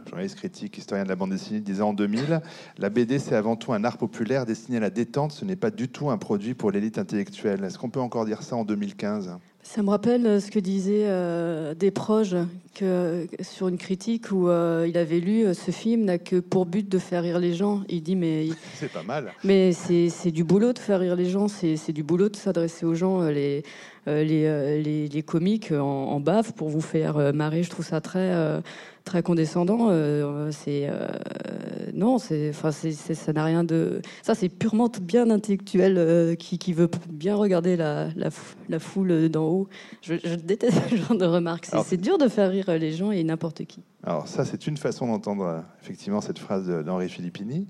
journaliste 0.07 0.37
critique, 0.37 0.79
historien 0.79 1.05
de 1.05 1.09
la 1.09 1.17
bande 1.17 1.31
dessinée, 1.31 1.61
disait 1.61 1.83
en 1.83 1.93
2000 1.93 2.41
La 2.79 2.91
BD, 2.91 3.19
c'est 3.19 3.35
avant 3.35 3.57
tout 3.57 3.73
un 3.73 3.85
art 3.85 3.99
populaire 3.99 4.47
destiné 4.47 4.79
à 4.79 4.81
la 4.81 4.91
détente, 4.91 5.33
ce 5.33 5.45
n'est 5.45 5.57
pas 5.57 5.71
du 5.71 5.89
tout 5.89 6.11
un 6.11 6.19
produit 6.19 6.55
pour 6.55 6.71
l'élite 6.71 6.99
intellectuelle. 6.99 7.65
Est-ce 7.65 7.79
qu'on 7.79 7.91
peut 7.91 8.01
encore 8.01 8.25
dire 8.25 8.43
ça 8.43 8.57
en 8.57 8.65
2015 8.65 9.39
Ça 9.63 9.83
me 9.83 9.91
rappelle 9.91 10.27
euh, 10.27 10.41
ce 10.41 10.51
que 10.51 10.59
disait 10.59 11.05
euh, 11.07 11.75
Desproges 11.75 12.37
que, 12.75 13.27
sur 13.41 13.69
une 13.69 13.77
critique 13.79 14.33
où 14.33 14.49
euh, 14.49 14.87
il 14.89 14.97
avait 14.97 15.21
lu 15.21 15.45
euh, 15.45 15.55
ce 15.55 15.71
film 15.71 16.05
n'a 16.05 16.19
que 16.19 16.41
pour 16.41 16.67
but 16.67 16.89
de 16.89 16.99
faire 16.99 17.23
rire 17.23 17.39
les 17.39 17.53
gens. 17.55 17.83
Il 17.89 18.03
dit 18.03 18.17
mais 18.17 18.49
C'est 18.75 18.91
pas 18.91 19.03
mal. 19.03 19.33
mais 19.45 19.73
c'est 19.73 20.09
c'est 20.09 20.31
du 20.31 20.45
boulot 20.45 20.73
de 20.73 20.79
faire 20.79 21.01
rire 21.01 21.15
les 21.15 21.27
gens, 21.29 21.47
c'est 21.47 21.77
c'est 21.77 21.93
du 21.93 22.03
boulot 22.03 22.29
de 22.29 22.37
s'adresser 22.37 22.87
aux 22.87 22.95
gens. 22.95 23.23
Les 23.23 23.63
les, 24.07 24.83
les, 24.83 25.09
les 25.09 25.23
comiques 25.23 25.73
en, 25.73 25.85
en 25.85 26.21
bave 26.21 26.55
pour 26.55 26.69
vous 26.71 26.81
faire 26.81 27.33
marrer, 27.35 27.63
je 27.63 27.71
trouve 27.71 27.85
ça 27.85 28.01
très 28.01 28.61
très 29.11 29.23
condescendant. 29.25 29.89
Euh, 29.91 30.51
c'est 30.53 30.89
euh, 30.89 31.09
non, 31.95 32.19
c'est 32.19 32.51
enfin 32.51 32.71
ça 32.71 33.33
n'a 33.33 33.45
rien 33.45 33.65
de 33.65 34.01
ça 34.23 34.37
c'est 34.37 34.49
purement 34.49 34.89
bien 35.03 35.29
intellectuel 35.31 35.97
euh, 35.99 36.37
qui, 36.37 36.59
qui 36.59 36.73
veut 36.73 36.89
bien 37.11 37.35
regarder 37.35 37.77
la, 37.77 38.09
la, 38.15 38.31
fou- 38.31 38.55
la 38.69 38.79
foule 38.79 39.29
d'en 39.29 39.45
haut. 39.49 39.69
Je, 40.01 40.15
je 40.23 40.37
déteste 40.37 40.81
ce 40.91 40.95
genre 40.97 41.17
de 41.19 41.25
remarques. 41.25 41.67
C'est 41.85 41.97
dur 42.01 42.19
de 42.19 42.29
faire 42.29 42.51
rire 42.51 42.71
les 42.79 42.93
gens 42.93 43.11
et 43.11 43.25
n'importe 43.25 43.65
qui. 43.65 43.81
Alors 44.05 44.29
ça, 44.29 44.45
c'est 44.45 44.69
une 44.69 44.77
façon 44.77 45.09
d'entendre 45.09 45.65
effectivement 45.83 46.21
cette 46.21 46.39
phrase 46.39 46.69
d'Henri 46.69 47.09
Filippini, 47.09 47.67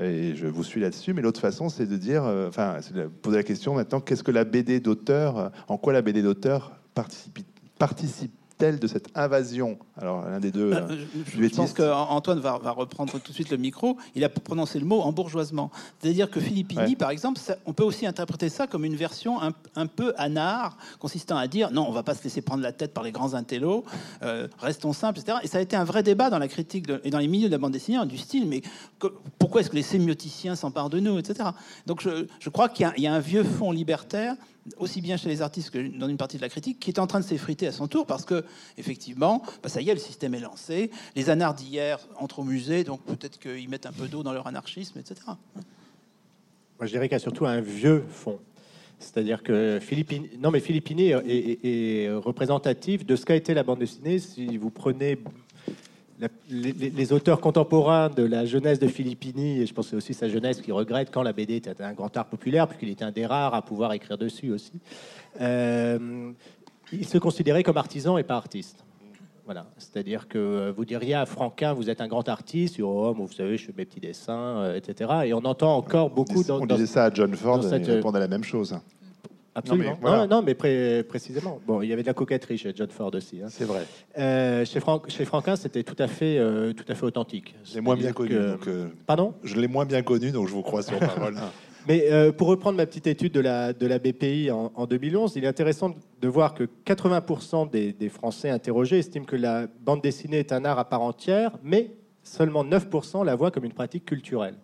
et 0.00 0.34
je 0.36 0.46
vous 0.46 0.62
suis 0.62 0.80
là-dessus. 0.80 1.12
Mais 1.12 1.20
l'autre 1.22 1.40
façon, 1.40 1.68
c'est 1.68 1.86
de 1.86 1.96
dire, 1.96 2.22
enfin, 2.48 2.76
c'est 2.80 2.94
de 2.94 3.06
poser 3.06 3.36
la 3.38 3.42
question 3.42 3.74
maintenant, 3.74 4.00
qu'est-ce 4.00 4.22
que 4.22 4.30
la 4.30 4.44
BD 4.44 4.78
d'auteur, 4.80 5.50
en 5.68 5.76
quoi 5.76 5.92
la 5.92 6.00
BD 6.02 6.22
d'auteur 6.22 6.72
participe, 6.94 8.32
participe-t-elle 8.58 8.78
de 8.78 8.86
cette 8.86 9.08
invasion? 9.14 9.78
Alors 9.96 10.24
l'un 10.28 10.40
des 10.40 10.50
deux. 10.50 10.70
Bah, 10.70 10.86
euh, 10.90 11.04
je, 11.26 11.48
pense 11.48 11.72
qu'Antoine 11.72 12.40
va, 12.40 12.58
va 12.58 12.70
reprendre 12.72 13.12
tout 13.18 13.30
de 13.30 13.34
suite 13.34 13.50
le 13.50 13.56
micro. 13.56 13.96
Il 14.14 14.24
a 14.24 14.28
prononcé 14.28 14.78
le 14.78 14.84
mot 14.86 15.00
embourgeoisement. 15.00 15.70
C'est-à-dire 16.00 16.30
que 16.30 16.40
Philippini, 16.40 16.80
Ouais. 16.84 16.96
par 16.96 17.10
exemple, 17.10 17.38
ça- 17.38 17.56
on 17.66 17.72
peut 17.72 17.84
aussi 17.84 18.06
interpréter 18.06 18.48
ça 18.48 18.66
comme 18.66 18.84
une 18.84 18.96
version 18.96 19.40
un, 19.42 19.52
un 19.76 19.86
peu 19.86 20.12
anard, 20.16 20.76
consistant 20.98 21.36
à 21.36 21.46
dire 21.46 21.70
non, 21.70 21.86
on 21.88 21.92
va 21.92 22.02
pas 22.02 22.14
se 22.14 22.22
laisser 22.24 22.42
prendre 22.42 22.62
la 22.62 22.72
tête 22.72 22.92
par 22.92 23.04
les 23.04 23.12
grands 23.12 23.34
intellos, 23.34 23.84
euh, 24.22 24.48
restons 24.58 24.92
simples, 24.92 25.20
etc. 25.20 25.38
Et 25.42 25.48
ça 25.48 25.58
a 25.58 25.60
été 25.60 25.76
un 25.76 25.84
vrai 25.84 26.02
débat 26.02 26.30
dans 26.30 26.38
la 26.38 26.48
critique 26.48 26.86
de- 26.86 27.00
et 27.04 27.10
dans 27.10 27.18
les 27.18 27.28
milieux 27.28 27.48
de 27.48 27.52
la 27.52 27.58
bande 27.58 27.72
dessinée, 27.72 27.98
hein, 27.98 28.06
du 28.06 28.18
style, 28.18 28.46
mais 28.48 28.62
que- 28.98 29.08
pourquoi 29.38 29.60
est-ce 29.60 29.70
que 29.70 29.76
les 29.76 29.82
sémioticiens 29.82 30.56
s'emparent 30.56 30.90
de 30.90 31.00
nous, 31.00 31.18
etc. 31.18 31.50
Donc 31.86 32.00
je, 32.02 32.26
je 32.40 32.50
crois 32.50 32.68
qu'il 32.68 32.86
y, 32.98 33.06
a 33.06 33.12
un 33.14 33.20
vieux 33.20 33.44
fond 33.44 33.70
libertaire 33.72 34.34
aussi 34.78 35.00
bien 35.00 35.16
chez 35.16 35.28
les 35.28 35.42
artistes 35.42 35.70
que 35.70 35.78
dans 35.98 36.08
une 36.08 36.16
partie 36.16 36.36
de 36.36 36.42
la 36.42 36.48
critique, 36.48 36.78
qui 36.80 36.90
est 36.90 36.98
en 36.98 37.06
train 37.06 37.20
de 37.20 37.24
s'effriter 37.24 37.66
à 37.66 37.72
son 37.72 37.86
tour, 37.88 38.06
parce 38.06 38.24
que 38.24 38.44
effectivement, 38.78 39.42
bah, 39.62 39.68
ça 39.68 39.80
y 39.82 39.90
est, 39.90 39.94
le 39.94 40.00
système 40.00 40.34
est 40.34 40.40
lancé. 40.40 40.90
Les 41.16 41.28
anards 41.30 41.54
d'hier 41.54 41.98
entrent 42.18 42.38
au 42.40 42.44
musée, 42.44 42.82
donc 42.84 43.02
peut-être 43.04 43.38
qu'ils 43.38 43.68
mettent 43.68 43.86
un 43.86 43.92
peu 43.92 44.08
d'eau 44.08 44.22
dans 44.22 44.32
leur 44.32 44.46
anarchisme, 44.46 44.98
etc. 44.98 45.20
Moi, 45.26 46.86
je 46.86 46.86
dirais 46.86 47.08
qu'il 47.08 47.14
y 47.14 47.16
a 47.16 47.20
surtout 47.20 47.46
un 47.46 47.60
vieux 47.60 48.04
fond. 48.08 48.38
C'est-à-dire 48.98 49.42
que 49.42 49.78
Philippini, 49.82 50.30
non, 50.38 50.50
mais 50.50 50.60
Philippini 50.60 51.08
est, 51.10 51.26
est- 51.26 52.04
est 52.04 52.12
représentatif 52.14 53.04
de 53.04 53.16
ce 53.16 53.26
qu'a 53.26 53.34
été 53.36 53.52
la 53.52 53.62
bande 53.62 53.80
dessinée. 53.80 54.18
Si 54.18 54.56
vous 54.56 54.70
prenez 54.70 55.18
la- 56.20 56.28
les, 56.50 57.12
auteurs 57.12 57.40
contemporains 57.40 58.08
de 58.08 58.22
la 58.22 58.44
jeunesse 58.46 58.78
de 58.78 58.86
Philippini, 58.88 59.60
et 59.60 59.66
je 59.66 59.74
pense 59.74 59.86
que 59.86 59.90
c'est 59.90 59.96
aussi 59.96 60.14
sa 60.14 60.28
jeunesse 60.28 60.60
qui 60.60 60.72
regrette 60.72 61.10
quand 61.12 61.22
la 61.22 61.32
BD 61.32 61.56
était 61.56 61.80
un 61.82 61.92
grand 61.92 62.16
art 62.16 62.26
populaire, 62.26 62.66
puisqu'il 62.68 62.88
était 62.90 63.04
un 63.04 63.10
des 63.12 63.26
rares 63.26 63.54
à 63.54 63.62
pouvoir 63.62 63.92
écrire 63.92 64.16
dessus 64.18 64.50
aussi, 64.52 64.72
euh, 65.40 66.30
il 66.92 67.06
se 67.06 67.18
considérait 67.18 67.62
comme 67.62 67.76
artisan 67.76 68.18
et 68.18 68.22
pas 68.22 68.36
artiste. 68.36 68.84
Voilà, 69.44 69.66
c'est-à-dire 69.76 70.26
que 70.26 70.38
euh, 70.38 70.72
vous 70.74 70.86
diriez 70.86 71.14
à 71.14 71.26
Franquin, 71.26 71.74
vous 71.74 71.90
êtes 71.90 72.00
un 72.00 72.08
grand 72.08 72.26
artiste, 72.30 72.80
oh, 72.80 73.12
vous 73.12 73.30
savez, 73.30 73.58
je 73.58 73.66
fais 73.66 73.74
mes 73.76 73.84
petits 73.84 74.00
dessins, 74.00 74.32
euh, 74.58 74.76
etc. 74.76 75.10
Et 75.26 75.34
on 75.34 75.44
entend 75.44 75.76
encore 75.76 76.08
beaucoup 76.08 76.40
on, 76.40 76.42
dans, 76.46 76.62
on 76.62 76.66
dans- 76.66 76.76
disait 76.76 76.86
ça 76.86 77.04
à 77.04 77.12
John 77.12 77.34
Ford, 77.34 77.62
cette- 77.62 77.86
il 77.86 77.92
répondait 77.92 78.16
à 78.16 78.20
la 78.20 78.28
même 78.28 78.44
chose. 78.44 78.74
Absolument. 79.54 79.90
Non, 79.90 79.96
mais 80.02 80.08
voilà. 80.08 80.26
Non, 80.26 80.36
non, 80.36 80.42
mais 80.42 80.54
pré- 80.54 81.02
précisément. 81.08 81.60
Bon, 81.66 81.82
il 81.82 81.88
y 81.88 81.92
avait 81.92 82.02
de 82.02 82.06
la 82.08 82.14
coquetterie 82.14 82.58
chez 82.58 82.72
John 82.74 82.88
Ford 82.90 83.10
aussi. 83.14 83.40
hein. 83.42 83.46
C'est 83.50 83.64
vrai. 83.64 83.84
Euh, 84.18 84.64
chez, 84.64 84.80
Franck, 84.80 85.08
chez 85.10 85.24
Franquin, 85.24 85.56
c'était 85.56 85.82
tout 85.82 85.96
à 85.98 86.06
fait, 86.08 86.38
euh, 86.38 86.72
tout 86.72 86.84
à 86.88 86.94
fait 86.94 87.04
authentique. 87.06 87.54
Je 87.64 87.74
l'ai 87.74 87.80
moins 87.80 87.96
bien 87.96 88.12
connu. 88.12 88.30
que- 88.30 88.50
donc, 88.52 88.68
euh, 88.68 88.88
Pardon? 89.06 89.34
je 89.42 89.56
l'ai 89.56 89.68
moins 89.68 89.84
bien 89.86 90.02
connu, 90.02 90.30
donc 90.30 90.48
je 90.48 90.52
vous 90.52 90.62
crois 90.62 90.82
sur 90.82 90.98
parole. 90.98 91.34
Mais 91.86 92.10
euh, 92.10 92.32
pour 92.32 92.48
reprendre 92.48 92.78
ma 92.78 92.86
petite 92.86 93.06
étude 93.06 93.32
de 93.32 93.40
la, 93.40 93.74
de 93.74 93.86
la 93.86 93.98
BPI 93.98 94.50
en, 94.50 94.72
en 94.74 94.86
2011, 94.86 95.34
il 95.36 95.44
est 95.44 95.48
intéressant 95.48 95.94
de 96.20 96.28
voir 96.28 96.54
que 96.54 96.64
80% 96.86 97.70
des, 97.70 97.92
des 97.92 98.08
Français 98.08 98.48
interrogés 98.48 98.98
estiment 99.00 99.26
que 99.26 99.36
la 99.36 99.66
bande 99.84 100.00
dessinée 100.00 100.38
est 100.38 100.52
un 100.52 100.64
art 100.64 100.78
à 100.78 100.88
part 100.88 101.02
entière, 101.02 101.50
mais 101.62 101.90
seulement 102.22 102.64
9% 102.64 103.22
la 103.24 103.34
voient 103.36 103.50
comme 103.50 103.66
une 103.66 103.74
pratique 103.74 104.06
culturelle. 104.06 104.54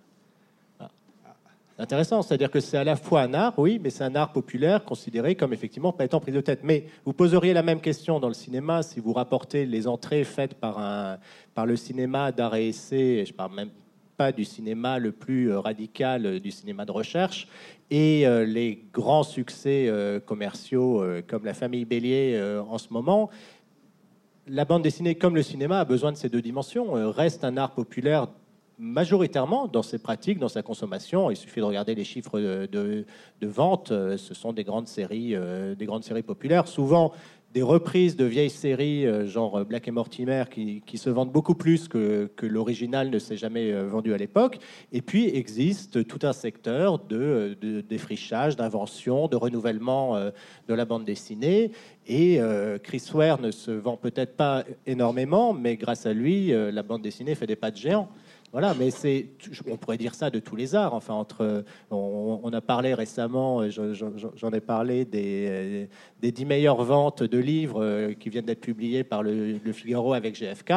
Intéressant, 1.80 2.20
c'est-à-dire 2.20 2.50
que 2.50 2.60
c'est 2.60 2.76
à 2.76 2.84
la 2.84 2.94
fois 2.94 3.22
un 3.22 3.32
art, 3.32 3.54
oui, 3.56 3.80
mais 3.82 3.88
c'est 3.88 4.04
un 4.04 4.14
art 4.14 4.32
populaire 4.32 4.84
considéré 4.84 5.34
comme 5.34 5.54
effectivement 5.54 5.94
pas 5.94 6.04
étant 6.04 6.20
pris 6.20 6.30
de 6.30 6.42
tête. 6.42 6.60
Mais 6.62 6.84
vous 7.06 7.14
poseriez 7.14 7.54
la 7.54 7.62
même 7.62 7.80
question 7.80 8.20
dans 8.20 8.28
le 8.28 8.34
cinéma 8.34 8.82
si 8.82 9.00
vous 9.00 9.14
rapportez 9.14 9.64
les 9.64 9.88
entrées 9.88 10.24
faites 10.24 10.52
par, 10.52 10.78
un, 10.78 11.16
par 11.54 11.64
le 11.64 11.76
cinéma 11.76 12.32
d'art 12.32 12.54
et 12.54 12.68
essai, 12.68 13.24
je 13.26 13.32
parle 13.32 13.54
même 13.54 13.70
pas 14.18 14.30
du 14.30 14.44
cinéma 14.44 14.98
le 14.98 15.12
plus 15.12 15.50
euh, 15.50 15.60
radical, 15.60 16.26
euh, 16.26 16.38
du 16.38 16.50
cinéma 16.50 16.84
de 16.84 16.92
recherche, 16.92 17.48
et 17.90 18.26
euh, 18.26 18.44
les 18.44 18.84
grands 18.92 19.22
succès 19.22 19.90
commerciaux 20.26 21.02
comme 21.28 21.46
La 21.46 21.54
Famille 21.54 21.86
Bélier 21.86 22.38
en 22.68 22.76
ce 22.76 22.92
moment. 22.92 23.30
La 24.46 24.66
bande 24.66 24.82
dessinée, 24.82 25.14
comme 25.14 25.34
le 25.34 25.42
cinéma, 25.42 25.80
a 25.80 25.86
besoin 25.86 26.12
de 26.12 26.18
ces 26.18 26.28
deux 26.28 26.42
dimensions. 26.42 26.92
reste 27.10 27.42
un 27.42 27.56
art 27.56 27.72
populaire 27.72 28.28
majoritairement 28.80 29.68
dans 29.68 29.82
ses 29.82 29.98
pratiques, 29.98 30.38
dans 30.38 30.48
sa 30.48 30.62
consommation. 30.62 31.30
Il 31.30 31.36
suffit 31.36 31.60
de 31.60 31.64
regarder 31.64 31.94
les 31.94 32.04
chiffres 32.04 32.40
de, 32.40 32.66
de- 33.40 33.46
vente. 33.46 33.92
euh, 33.92 34.16
Ce 34.16 34.34
sont 34.34 34.52
des 34.52 34.64
grandes 34.64 34.88
séries, 34.88 35.34
euh, 35.34 35.74
des 35.74 35.84
grandes 35.84 36.02
séries 36.02 36.22
populaires. 36.22 36.66
Souvent 36.66 37.12
des 37.52 37.62
reprises 37.62 38.16
de 38.16 38.24
vieilles 38.24 38.48
séries, 38.48 39.06
euh, 39.06 39.26
genre 39.26 39.64
Black 39.64 39.88
et 39.88 39.90
Mortimer, 39.90 40.44
qui, 40.50 40.98
se 40.98 41.10
vendent 41.10 41.32
beaucoup 41.32 41.56
plus 41.56 41.88
que, 41.88 42.30
l'original 42.42 43.10
ne 43.10 43.18
s'est 43.18 43.36
jamais 43.36 43.72
vendu 43.82 44.14
à 44.14 44.16
l'époque. 44.16 44.58
Et 44.92 45.02
puis 45.02 45.26
existe 45.26 46.06
tout 46.06 46.20
un 46.22 46.32
secteur 46.32 47.00
de, 47.00 47.58
défrichage, 47.86 48.56
d'invention, 48.56 49.28
de 49.28 49.36
renouvellement 49.36 50.16
de 50.16 50.74
la 50.74 50.84
bande 50.84 51.04
dessinée. 51.04 51.72
Et 52.06 52.38
Chris 52.82 53.04
Ware 53.12 53.40
ne 53.40 53.50
se 53.50 53.70
vend 53.72 53.96
peut-être 53.96 54.36
pas 54.36 54.64
énormément, 54.86 55.52
mais 55.52 55.76
grâce 55.76 56.06
à 56.06 56.12
lui, 56.12 56.52
la 56.52 56.82
bande 56.82 57.02
dessinée 57.02 57.34
fait 57.34 57.46
des 57.46 57.56
pas 57.56 57.70
de 57.70 57.76
géant. 57.76 58.08
Voilà, 58.52 58.74
mais 58.74 58.88
on 59.70 59.76
pourrait 59.76 59.96
dire 59.96 60.14
ça 60.14 60.28
de 60.28 60.40
tous 60.40 60.56
les 60.56 60.74
arts. 60.74 60.92
Enfin, 60.94 61.14
entre, 61.14 61.64
on, 61.92 62.50
a 62.52 62.60
parlé 62.60 62.94
récemment, 62.94 63.60
euh, 63.60 63.70
je- 63.70 63.94
je- 63.94 64.06
j'en 64.34 64.50
ai 64.50 64.60
parlé 64.60 65.04
des, 65.04 65.46
euh, 65.48 65.86
des 66.20 66.32
10 66.32 66.44
meilleures 66.46 66.82
ventes 66.82 67.22
de 67.22 67.38
livres 67.38 67.80
euh, 67.82 68.12
qui 68.12 68.28
viennent 68.28 68.46
d'être 68.46 68.60
publiés 68.60 69.04
par 69.04 69.22
le, 69.22 69.52
le 69.64 69.72
Figaro 69.72 70.14
avec 70.14 70.34
GFK. 70.34 70.72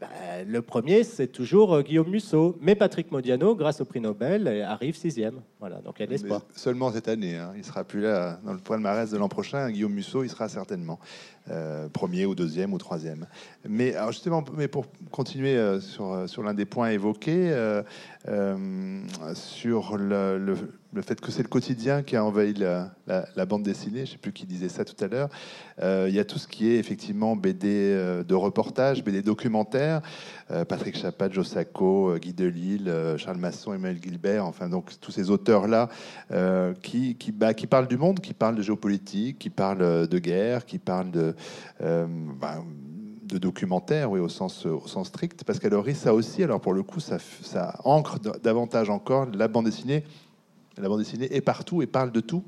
Ben, 0.00 0.08
le 0.48 0.62
premier, 0.62 1.04
c'est 1.04 1.26
toujours 1.26 1.74
euh, 1.74 1.82
Guillaume 1.82 2.08
Musso. 2.08 2.56
Mais 2.62 2.74
Patrick 2.74 3.12
Modiano, 3.12 3.54
grâce 3.54 3.82
au 3.82 3.84
prix 3.84 4.00
Nobel, 4.00 4.48
euh, 4.48 4.64
arrive 4.66 4.96
sixième. 4.96 5.42
Voilà, 5.58 5.82
donc 5.82 5.96
il 5.98 6.00
y 6.00 6.02
a 6.04 6.06
de 6.06 6.12
l'espoir. 6.12 6.40
Seulement 6.56 6.90
cette 6.90 7.06
année. 7.08 7.36
hein. 7.36 7.52
Il 7.54 7.62
sera 7.64 7.84
plus 7.84 8.00
là 8.00 8.40
dans 8.44 8.54
le 8.54 8.58
palmarès 8.60 9.10
de 9.10 9.18
l'an 9.18 9.28
prochain. 9.28 9.70
Guillaume 9.70 9.92
Musso, 9.92 10.24
il 10.24 10.30
sera 10.30 10.48
certainement 10.48 10.98
euh, 11.50 11.88
premier 11.90 12.24
ou 12.24 12.34
deuxième 12.34 12.72
ou 12.72 12.78
troisième. 12.78 13.26
Mais 13.68 13.94
alors 13.94 14.12
justement, 14.12 14.42
mais 14.56 14.68
pour 14.68 14.86
continuer 15.10 15.56
euh, 15.58 15.80
sur, 15.80 16.26
sur 16.26 16.42
l'un 16.42 16.54
des 16.54 16.64
points 16.64 16.88
évoqués, 16.90 17.50
euh, 17.52 17.82
sur 19.34 19.96
le, 19.98 20.38
le- 20.38 20.56
le 20.92 21.02
fait 21.02 21.20
que 21.20 21.30
c'est 21.30 21.42
le 21.42 21.48
quotidien 21.48 22.02
qui 22.02 22.16
a 22.16 22.24
envahi 22.24 22.54
la, 22.54 23.46
bande 23.46 23.62
dessinée, 23.62 23.98
je 23.98 24.00
ne 24.02 24.06
sais 24.06 24.18
plus 24.18 24.32
qui 24.32 24.46
disait 24.46 24.68
ça 24.68 24.84
tout 24.84 24.96
à 25.02 25.08
l'heure, 25.08 25.28
euh, 25.82 26.06
il 26.08 26.14
y 26.14 26.18
a 26.18 26.24
tout 26.24 26.38
ce 26.38 26.48
qui 26.48 26.68
est 26.68 26.76
effectivement 26.76 27.36
BD 27.36 27.68
euh, 27.68 28.24
de 28.24 28.34
reportage, 28.34 29.04
BD 29.04 29.22
documentaire, 29.22 30.02
euh, 30.50 30.64
Patrick 30.64 30.96
Chapat, 30.96 31.28
euh, 31.28 32.18
Guy 32.18 32.32
Delisle, 32.32 33.16
Charles 33.18 33.38
Masson, 33.38 33.72
Emmanuel 33.72 34.02
Gilbert, 34.02 34.44
enfin 34.46 34.68
donc 34.68 34.90
tous 35.00 35.12
ces 35.12 35.30
auteurs-là 35.30 35.88
bah, 36.30 36.74
qui 37.54 37.66
parlent 37.68 37.88
du 37.88 37.96
monde, 37.96 38.20
qui 38.20 38.34
parlent 38.34 38.56
de 38.56 38.62
géopolitique, 38.62 39.38
qui 39.38 39.50
parlent 39.50 40.08
de 40.08 40.18
guerre, 40.18 40.64
qui 40.64 40.78
parlent 40.78 41.10
de, 41.10 41.34
bah, 41.80 42.62
documentaire, 43.38 44.10
oui, 44.10 44.18
au 44.18 44.28
sens, 44.28 44.66
strict. 45.04 45.44
Pascal 45.44 45.74
Horry, 45.74 45.94
ça 45.94 46.12
aussi, 46.12 46.42
alors 46.42 46.60
pour 46.60 46.72
le 46.72 46.82
coup, 46.82 47.00
ça, 47.00 47.18
ça 47.42 47.78
ancre 47.84 48.18
davantage 48.42 48.90
encore 48.90 49.26
la 49.32 49.46
bande 49.46 49.66
dessinée. 49.66 50.04
La 50.80 50.88
bande 50.88 51.00
dessinée 51.00 51.28
est 51.34 51.40
partout 51.40 51.82
et 51.82 51.86
parle 51.86 52.12
de 52.12 52.20
tout. 52.20 52.42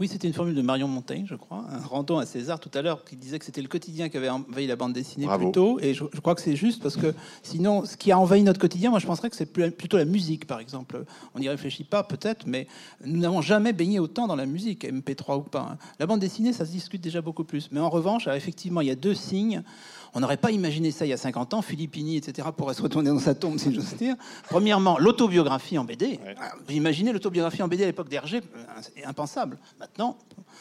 Oui, 0.00 0.08
c'était 0.08 0.26
une 0.26 0.34
formule 0.34 0.54
de 0.54 0.62
Marion 0.62 0.88
Montaigne, 0.88 1.26
je 1.28 1.36
crois, 1.36 1.64
un 1.70 1.78
rendant 1.86 2.18
à 2.18 2.26
César 2.26 2.58
tout 2.58 2.70
à 2.74 2.82
l'heure, 2.82 3.04
qui 3.04 3.14
disait 3.14 3.38
que 3.38 3.44
c'était 3.44 3.60
le 3.62 3.68
quotidien 3.68 4.08
qui 4.08 4.16
avait 4.16 4.30
envahi 4.30 4.66
la 4.66 4.74
bande 4.74 4.94
dessinée 4.94 5.26
Bravo. 5.26 5.44
plus 5.44 5.52
tôt. 5.52 5.78
Et 5.80 5.94
je, 5.94 6.02
je 6.12 6.18
crois 6.18 6.34
que 6.34 6.40
c'est 6.40 6.56
juste 6.56 6.82
parce 6.82 6.96
que 6.96 7.14
sinon, 7.44 7.84
ce 7.84 7.96
qui 7.96 8.10
a 8.10 8.18
envahi 8.18 8.42
notre 8.42 8.58
quotidien, 8.58 8.90
moi 8.90 8.98
je 8.98 9.06
penserais 9.06 9.30
que 9.30 9.36
c'est 9.36 9.46
plutôt 9.46 9.98
la 9.98 10.06
musique, 10.06 10.46
par 10.46 10.58
exemple. 10.58 11.04
On 11.36 11.38
n'y 11.38 11.48
réfléchit 11.48 11.84
pas 11.84 12.02
peut-être, 12.02 12.46
mais 12.48 12.66
nous 13.04 13.18
n'avons 13.20 13.42
jamais 13.42 13.72
baigné 13.72 14.00
autant 14.00 14.26
dans 14.26 14.34
la 14.34 14.46
musique, 14.46 14.84
MP3 14.84 15.36
ou 15.38 15.42
pas. 15.42 15.68
hein. 15.72 15.78
La 16.00 16.06
bande 16.06 16.20
dessinée, 16.20 16.52
ça 16.52 16.64
se 16.66 16.72
discute 16.72 17.00
déjà 17.02 17.20
beaucoup 17.20 17.44
plus. 17.44 17.68
Mais 17.70 17.78
en 17.78 17.90
revanche, 17.90 18.26
effectivement, 18.26 18.80
il 18.80 18.88
y 18.88 18.92
a 18.92 18.96
deux 18.96 19.14
signes. 19.14 19.62
On 20.14 20.20
n'aurait 20.20 20.36
pas 20.36 20.50
imaginé 20.50 20.90
ça 20.90 21.06
il 21.06 21.08
y 21.08 21.12
a 21.12 21.16
50 21.16 21.54
ans. 21.54 21.62
Filippini, 21.62 22.16
etc., 22.16 22.48
pourrait 22.56 22.74
se 22.74 22.82
retourner 22.82 23.10
dans 23.10 23.18
sa 23.18 23.34
tombe, 23.34 23.58
si 23.58 23.72
j'ose 23.74 23.94
dire. 23.96 24.14
Premièrement, 24.48 24.98
l'autobiographie 24.98 25.78
en 25.78 25.84
BD. 25.84 26.20
Vous 26.66 26.74
imaginez 26.74 27.12
l'autobiographie 27.12 27.62
en 27.62 27.68
BD 27.68 27.84
à 27.84 27.86
l'époque 27.86 28.08
d'Hergé 28.08 28.38
euh, 28.38 28.64
C'est 28.80 29.04
impensable. 29.04 29.58
Maintenant, 29.80 30.18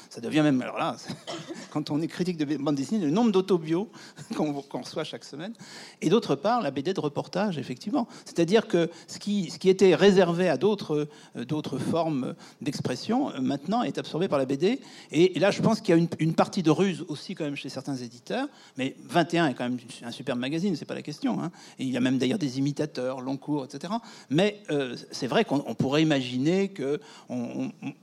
ça 0.10 0.22
devient 0.22 0.42
même. 0.42 0.62
Alors 0.62 0.78
là, 0.78 0.96
quand 1.72 1.90
on 1.92 2.02
est 2.02 2.08
critique 2.08 2.38
de 2.38 2.58
bande 2.58 2.76
dessinée, 2.76 3.04
le 3.04 3.12
nombre 3.12 3.32
d'autobios 3.32 3.90
qu'on 4.36 4.54
qu'on 4.54 4.82
reçoit 4.82 5.04
chaque 5.04 5.24
semaine. 5.24 5.54
Et 6.02 6.10
d'autre 6.10 6.36
part, 6.36 6.62
la 6.62 6.72
BD 6.72 6.94
de 6.94 7.00
reportage, 7.00 7.58
effectivement. 7.58 8.08
C'est-à-dire 8.26 8.68
que 8.68 8.90
ce 9.08 9.20
qui, 9.20 9.52
était 9.64 9.96
réservé 9.96 10.50
à 10.50 10.58
d'autres 10.58 11.08
euh, 11.38 11.80
formes 11.80 12.36
d'expression, 12.62 13.32
euh, 13.32 13.42
maintenant 13.42 13.84
est 13.84 13.98
absorbé 13.98 14.28
par 14.28 14.40
la 14.40 14.46
BD. 14.46 14.80
Et, 15.12 15.38
là, 15.40 15.52
je 15.52 15.62
pense 15.62 15.82
qu'il 15.82 15.96
y 15.96 16.00
a 16.00 16.08
une, 16.20 16.34
partie 16.34 16.64
de 16.64 16.72
ruse 16.72 17.06
aussi, 17.08 17.36
quand 17.36 17.44
même, 17.44 17.56
chez 17.56 17.70
certains 17.70 17.96
éditeurs. 17.96 18.48
Mais 18.78 18.96
21 19.08 19.48
est 19.48 19.54
quand 19.54 19.64
même 19.64 19.78
un 20.04 20.12
superbe 20.12 20.40
magazine, 20.40 20.76
c'est 20.76 20.86
pas 20.86 20.96
la 20.96 21.02
question. 21.02 21.42
hein. 21.42 21.52
Et 21.80 21.84
il 21.84 21.92
y 21.92 21.98
a 21.98 22.02
même 22.02 22.18
d'ailleurs 22.18 22.40
des 22.40 22.58
imitateurs, 22.60 23.22
Loncourt, 23.22 23.66
etc. 23.66 23.94
Mais 24.30 24.62
euh, 24.70 24.96
c'est 25.12 25.28
vrai 25.28 25.46
qu'on 25.46 25.64
on 25.68 25.76
pourrait 25.76 26.02
imaginer 26.02 26.70
que 26.70 27.00
on, 27.30 27.72
on- 27.82 27.94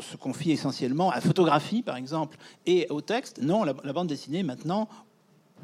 on 0.00 0.02
se 0.02 0.16
confie 0.16 0.50
essentiellement 0.50 1.10
à 1.10 1.20
photographie, 1.30 1.82
par 1.82 1.96
exemple, 1.96 2.36
et 2.66 2.88
au 2.90 3.00
texte. 3.00 3.40
Non, 3.40 3.62
la, 3.62 3.72
bande 3.92 4.08
dessinée, 4.08 4.42
maintenant, 4.42 4.88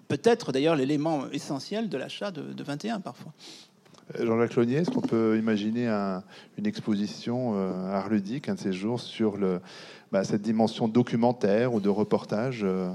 peut-être 0.07 0.53
d'ailleurs 0.53 0.77
l'élément 0.77 1.29
essentiel 1.33 1.89
de 1.89 1.99
l'achat 1.99 2.31
de, 2.31 2.53
de 2.53 2.63
21 2.63 3.01
parfois. 3.01 3.33
Euh, 4.15 4.25
Jean-Jacques 4.25 4.55
Launier, 4.55 4.77
est-ce 4.77 4.93
qu'on 4.93 5.01
peut 5.01 5.37
imaginer 5.37 5.89
un- 5.89 6.23
une 6.57 6.67
exposition 6.67 7.55
euh, 7.57 7.93
art 7.93 8.09
ludique 8.09 8.49
un 8.49 8.55
de 8.55 8.61
ces 8.61 8.73
jours 8.73 9.01
sur 9.01 9.37
bah, 10.13 10.23
cette 10.23 10.43
dimension 10.43 10.87
documentaire 10.87 11.75
ou 11.75 11.81
de 11.81 11.89
reportage 11.89 12.61
euh, 12.63 12.89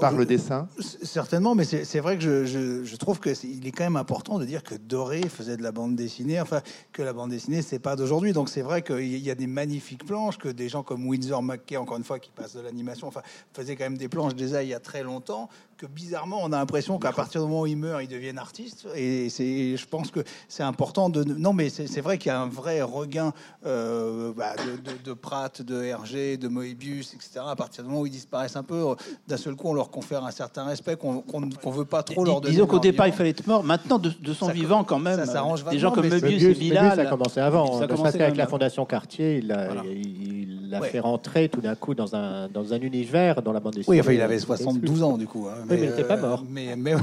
par 0.00 0.12
le 0.12 0.24
dessin? 0.26 0.68
C- 0.78 0.98
Certainement, 1.02 1.54
mais 1.54 1.64
c'est 1.64 1.84
c'est 1.84 2.00
vrai 2.00 2.16
que 2.18 2.22
je, 2.22 2.44
je- 2.44 2.84
je 2.84 2.96
trouve 2.96 3.20
qu'il 3.20 3.66
est 3.66 3.70
quand 3.72 3.84
même 3.84 3.96
important 3.96 4.38
de 4.38 4.44
dire 4.44 4.62
que 4.62 4.74
Doré 4.74 5.22
faisait 5.28 5.56
de 5.56 5.62
la 5.62 5.72
bande 5.72 5.94
dessinée, 5.96 6.40
enfin 6.40 6.60
que 6.92 7.02
la 7.02 7.12
bande 7.12 7.30
dessinée 7.30 7.62
c'est 7.62 7.78
pas 7.78 7.96
d'aujourd'hui. 7.96 8.32
Donc 8.32 8.48
c'est 8.48 8.62
vrai 8.62 8.82
qu'il 8.82 9.18
y 9.18 9.30
a 9.30 9.34
des 9.34 9.46
magnifiques 9.46 10.04
planches 10.06 10.38
que 10.38 10.48
des 10.48 10.68
gens 10.68 10.82
comme 10.82 11.06
Windsor 11.06 11.42
McKay, 11.42 11.76
encore 11.76 11.96
une 11.96 12.04
fois, 12.04 12.18
qui 12.18 12.30
passe 12.30 12.54
de 12.54 12.60
l'animation, 12.60 13.06
enfin 13.08 13.22
faisaient 13.52 13.76
quand 13.76 13.84
même 13.84 13.98
des 13.98 14.08
planches 14.08 14.34
déjà 14.34 14.62
il 14.62 14.68
y 14.68 14.74
a 14.74 14.80
très 14.80 15.02
longtemps. 15.02 15.48
Que 15.82 15.88
bizarrement 15.88 16.38
on 16.44 16.52
a 16.52 16.58
l'impression 16.58 16.96
qu'à 17.00 17.10
partir 17.10 17.40
du 17.42 17.48
moment 17.48 17.62
où 17.62 17.66
ils 17.66 17.76
meurent, 17.76 18.00
ils 18.00 18.06
deviennent 18.06 18.38
artistes. 18.38 18.86
Et 18.94 19.28
c'est, 19.30 19.76
je 19.76 19.84
pense 19.88 20.12
que 20.12 20.20
c'est 20.46 20.62
important 20.62 21.10
de. 21.10 21.24
Non, 21.24 21.52
mais 21.52 21.70
c'est 21.70 21.88
c'est 21.88 22.00
vrai 22.00 22.18
qu'il 22.18 22.28
y 22.28 22.32
a 22.32 22.40
un 22.40 22.46
vrai 22.46 22.82
regain 22.82 23.32
euh, 23.66 24.32
bah, 24.36 24.52
de, 24.64 24.76
de, 24.92 24.96
de 25.02 25.12
Pratt, 25.12 25.60
de 25.60 25.82
Hergé, 25.82 26.36
de 26.36 26.46
Moebius, 26.46 27.14
etc. 27.14 27.40
À 27.48 27.56
partir 27.56 27.82
du 27.82 27.88
moment 27.90 28.02
où 28.02 28.06
ils 28.06 28.10
disparaissent 28.12 28.54
un 28.54 28.62
peu, 28.62 28.94
d'un 29.26 29.36
seul 29.36 29.56
coup 29.56 29.66
on 29.70 29.74
leur 29.74 29.90
confère 29.90 30.24
un 30.24 30.30
certain 30.30 30.64
respect 30.66 30.94
qu'on 30.94 31.20
qu'on 31.20 31.50
qu'on 31.50 31.70
veut 31.72 31.84
pas 31.84 32.04
trop 32.04 32.24
leur 32.24 32.40
donner. 32.40 32.54
Disons 32.54 32.66
qu'au 32.68 32.78
départ, 32.78 33.08
il 33.08 33.12
fallait 33.12 33.30
être 33.30 33.44
mort. 33.48 33.64
Maintenant, 33.64 33.98
de, 33.98 34.10
de 34.20 34.32
son 34.32 34.46
Ça- 34.46 34.52
vivant, 34.52 34.84
quand 34.84 35.00
même, 35.00 35.16
ça 35.18 35.26
s'arrange 35.26 35.64
des 35.64 35.80
gens 35.80 35.90
comme 35.90 36.06
Möbius, 36.08 36.58
Bilal. 36.60 36.94
ça 36.94 37.02
a 37.02 37.06
commencé 37.06 37.40
avant. 37.40 37.78
Ça 37.78 37.84
a 37.84 37.86
ne 37.88 37.92
commencé 37.92 38.18
quand 38.18 38.36
la. 38.36 38.46
Fondation 38.46 38.84
Cartier, 38.86 39.38
il 39.38 39.46
Voilà. 39.46 39.82
il 39.84 40.41
l'a 40.72 40.80
Ouais. 40.80 40.88
fait 40.88 41.00
rentrer 41.00 41.48
tout 41.48 41.60
d'un 41.60 41.74
coup 41.76 41.94
dans 41.94 42.14
un, 42.16 42.48
dans 42.48 42.72
un 42.72 42.80
univers 42.80 43.42
dans 43.42 43.52
la 43.52 43.60
bande 43.60 43.74
dessinée. 43.74 43.96
Oui, 43.96 44.00
enfin, 44.00 44.12
il 44.12 44.20
avait 44.20 44.38
72 44.38 45.02
ans 45.02 45.16
du 45.18 45.26
coup. 45.26 45.46
hein, 45.48 45.64
mais 45.68 45.78
il 45.78 45.84
était 45.84 46.02
pas 46.04 46.16
euh, 46.16 46.20
mort. 46.20 46.44
Mais, 46.50 46.74
mais... 46.76 46.94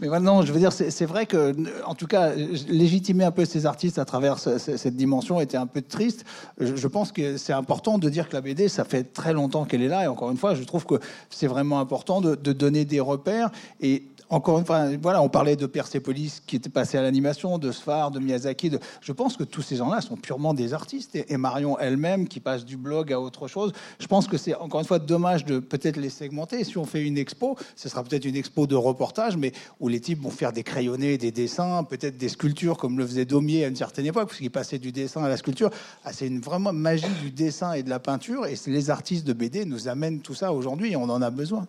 Mais 0.00 0.08
maintenant, 0.08 0.42
je 0.42 0.52
veux 0.52 0.58
dire, 0.58 0.72
c'est 0.72 1.04
vrai 1.06 1.24
que, 1.24 1.54
en 1.86 1.94
tout 1.94 2.08
cas, 2.08 2.32
légitimer 2.68 3.22
un 3.22 3.30
peu 3.30 3.44
ces 3.44 3.64
artistes 3.64 4.00
à 4.00 4.04
travers 4.04 4.40
cette 4.40 4.96
dimension 4.96 5.40
était 5.40 5.56
un 5.56 5.68
peu 5.68 5.82
triste. 5.82 6.24
Je 6.58 6.88
pense 6.88 7.12
que 7.12 7.36
c'est 7.36 7.52
important 7.52 7.96
de 7.98 8.08
dire 8.08 8.28
que 8.28 8.34
la 8.34 8.40
BD, 8.40 8.68
ça 8.68 8.84
fait 8.84 9.04
très 9.04 9.32
longtemps 9.32 9.64
qu'elle 9.64 9.82
est 9.82 9.88
là. 9.88 10.02
Et 10.02 10.06
encore 10.08 10.32
une 10.32 10.36
fois, 10.36 10.56
je 10.56 10.64
trouve 10.64 10.84
que 10.84 10.96
c'est 11.30 11.46
vraiment 11.46 11.78
important 11.78 12.20
de, 12.20 12.34
de 12.34 12.52
donner 12.52 12.84
des 12.84 12.98
repères. 12.98 13.50
Et 13.80 14.02
encore 14.30 14.58
une 14.58 14.64
fois, 14.64 14.88
voilà, 15.00 15.22
on 15.22 15.28
parlait 15.28 15.56
de 15.56 15.66
Persepolis 15.66 16.42
qui 16.46 16.56
était 16.56 16.70
passé 16.70 16.96
à 16.98 17.02
l'animation, 17.02 17.58
de 17.58 17.70
Sfar, 17.72 18.10
de 18.10 18.18
Miyazaki. 18.18 18.72
Je 19.00 19.12
pense 19.12 19.36
que 19.36 19.44
tous 19.44 19.62
ces 19.62 19.76
gens-là 19.76 20.00
sont 20.00 20.16
purement 20.16 20.54
des 20.54 20.72
artistes. 20.72 21.14
Et, 21.14 21.36
Marion 21.36 21.78
elle-même 21.78 22.26
qui 22.26 22.40
passe 22.40 22.64
du 22.64 22.76
blog 22.76 23.12
à 23.12 23.20
autre 23.20 23.48
chose. 23.48 23.72
Je 23.98 24.06
pense 24.06 24.26
que 24.26 24.38
c'est 24.38 24.54
encore 24.54 24.80
une 24.80 24.86
fois 24.86 24.98
dommage 24.98 25.44
de 25.44 25.58
peut-être 25.58 25.96
les 25.96 26.08
segmenter. 26.08 26.64
Si 26.64 26.78
on 26.78 26.86
fait 26.86 27.02
une 27.02 27.18
expo, 27.18 27.56
ce 27.76 27.88
sera 27.88 28.02
peut-être 28.02 28.24
une 28.24 28.36
expo 28.36 28.66
de 28.66 28.74
reportage, 28.74 29.36
mais 29.36 29.52
où 29.78 29.88
les 29.88 30.00
types 30.00 30.22
vont 30.22 30.30
faire 30.30 30.52
des 30.52 30.62
crayonnés, 30.62 31.18
des 31.18 31.32
dessins, 31.32 31.84
peut-être 31.84 32.16
des 32.16 32.28
sculptures 32.30 32.78
comme 32.78 32.98
le 32.98 33.06
faisait 33.06 33.26
Daumier 33.26 33.64
à 33.64 33.68
une 33.68 33.76
certaine 33.76 34.06
époque, 34.06 34.28
parce 34.28 34.38
qu'il 34.38 34.50
passait 34.50 34.78
du 34.78 34.90
dessin 34.90 35.22
à 35.22 35.28
la 35.28 35.36
sculpture. 35.36 35.70
Ah, 36.04 36.12
c'est 36.12 36.26
une 36.26 36.40
vraiment 36.40 36.72
magie 36.72 37.04
du 37.22 37.30
dessin 37.30 37.74
et 37.74 37.82
de 37.82 37.90
la 37.90 37.98
peinture. 37.98 38.46
Et 38.46 38.54
les 38.66 38.90
artistes 38.90 39.26
de 39.26 39.32
BD 39.32 39.64
nous 39.64 39.88
amènent 39.88 40.20
tout 40.20 40.34
ça 40.34 40.52
aujourd'hui 40.52 40.92
et 40.92 40.96
on 40.96 41.04
en 41.04 41.20
a 41.20 41.30
besoin. 41.30 41.66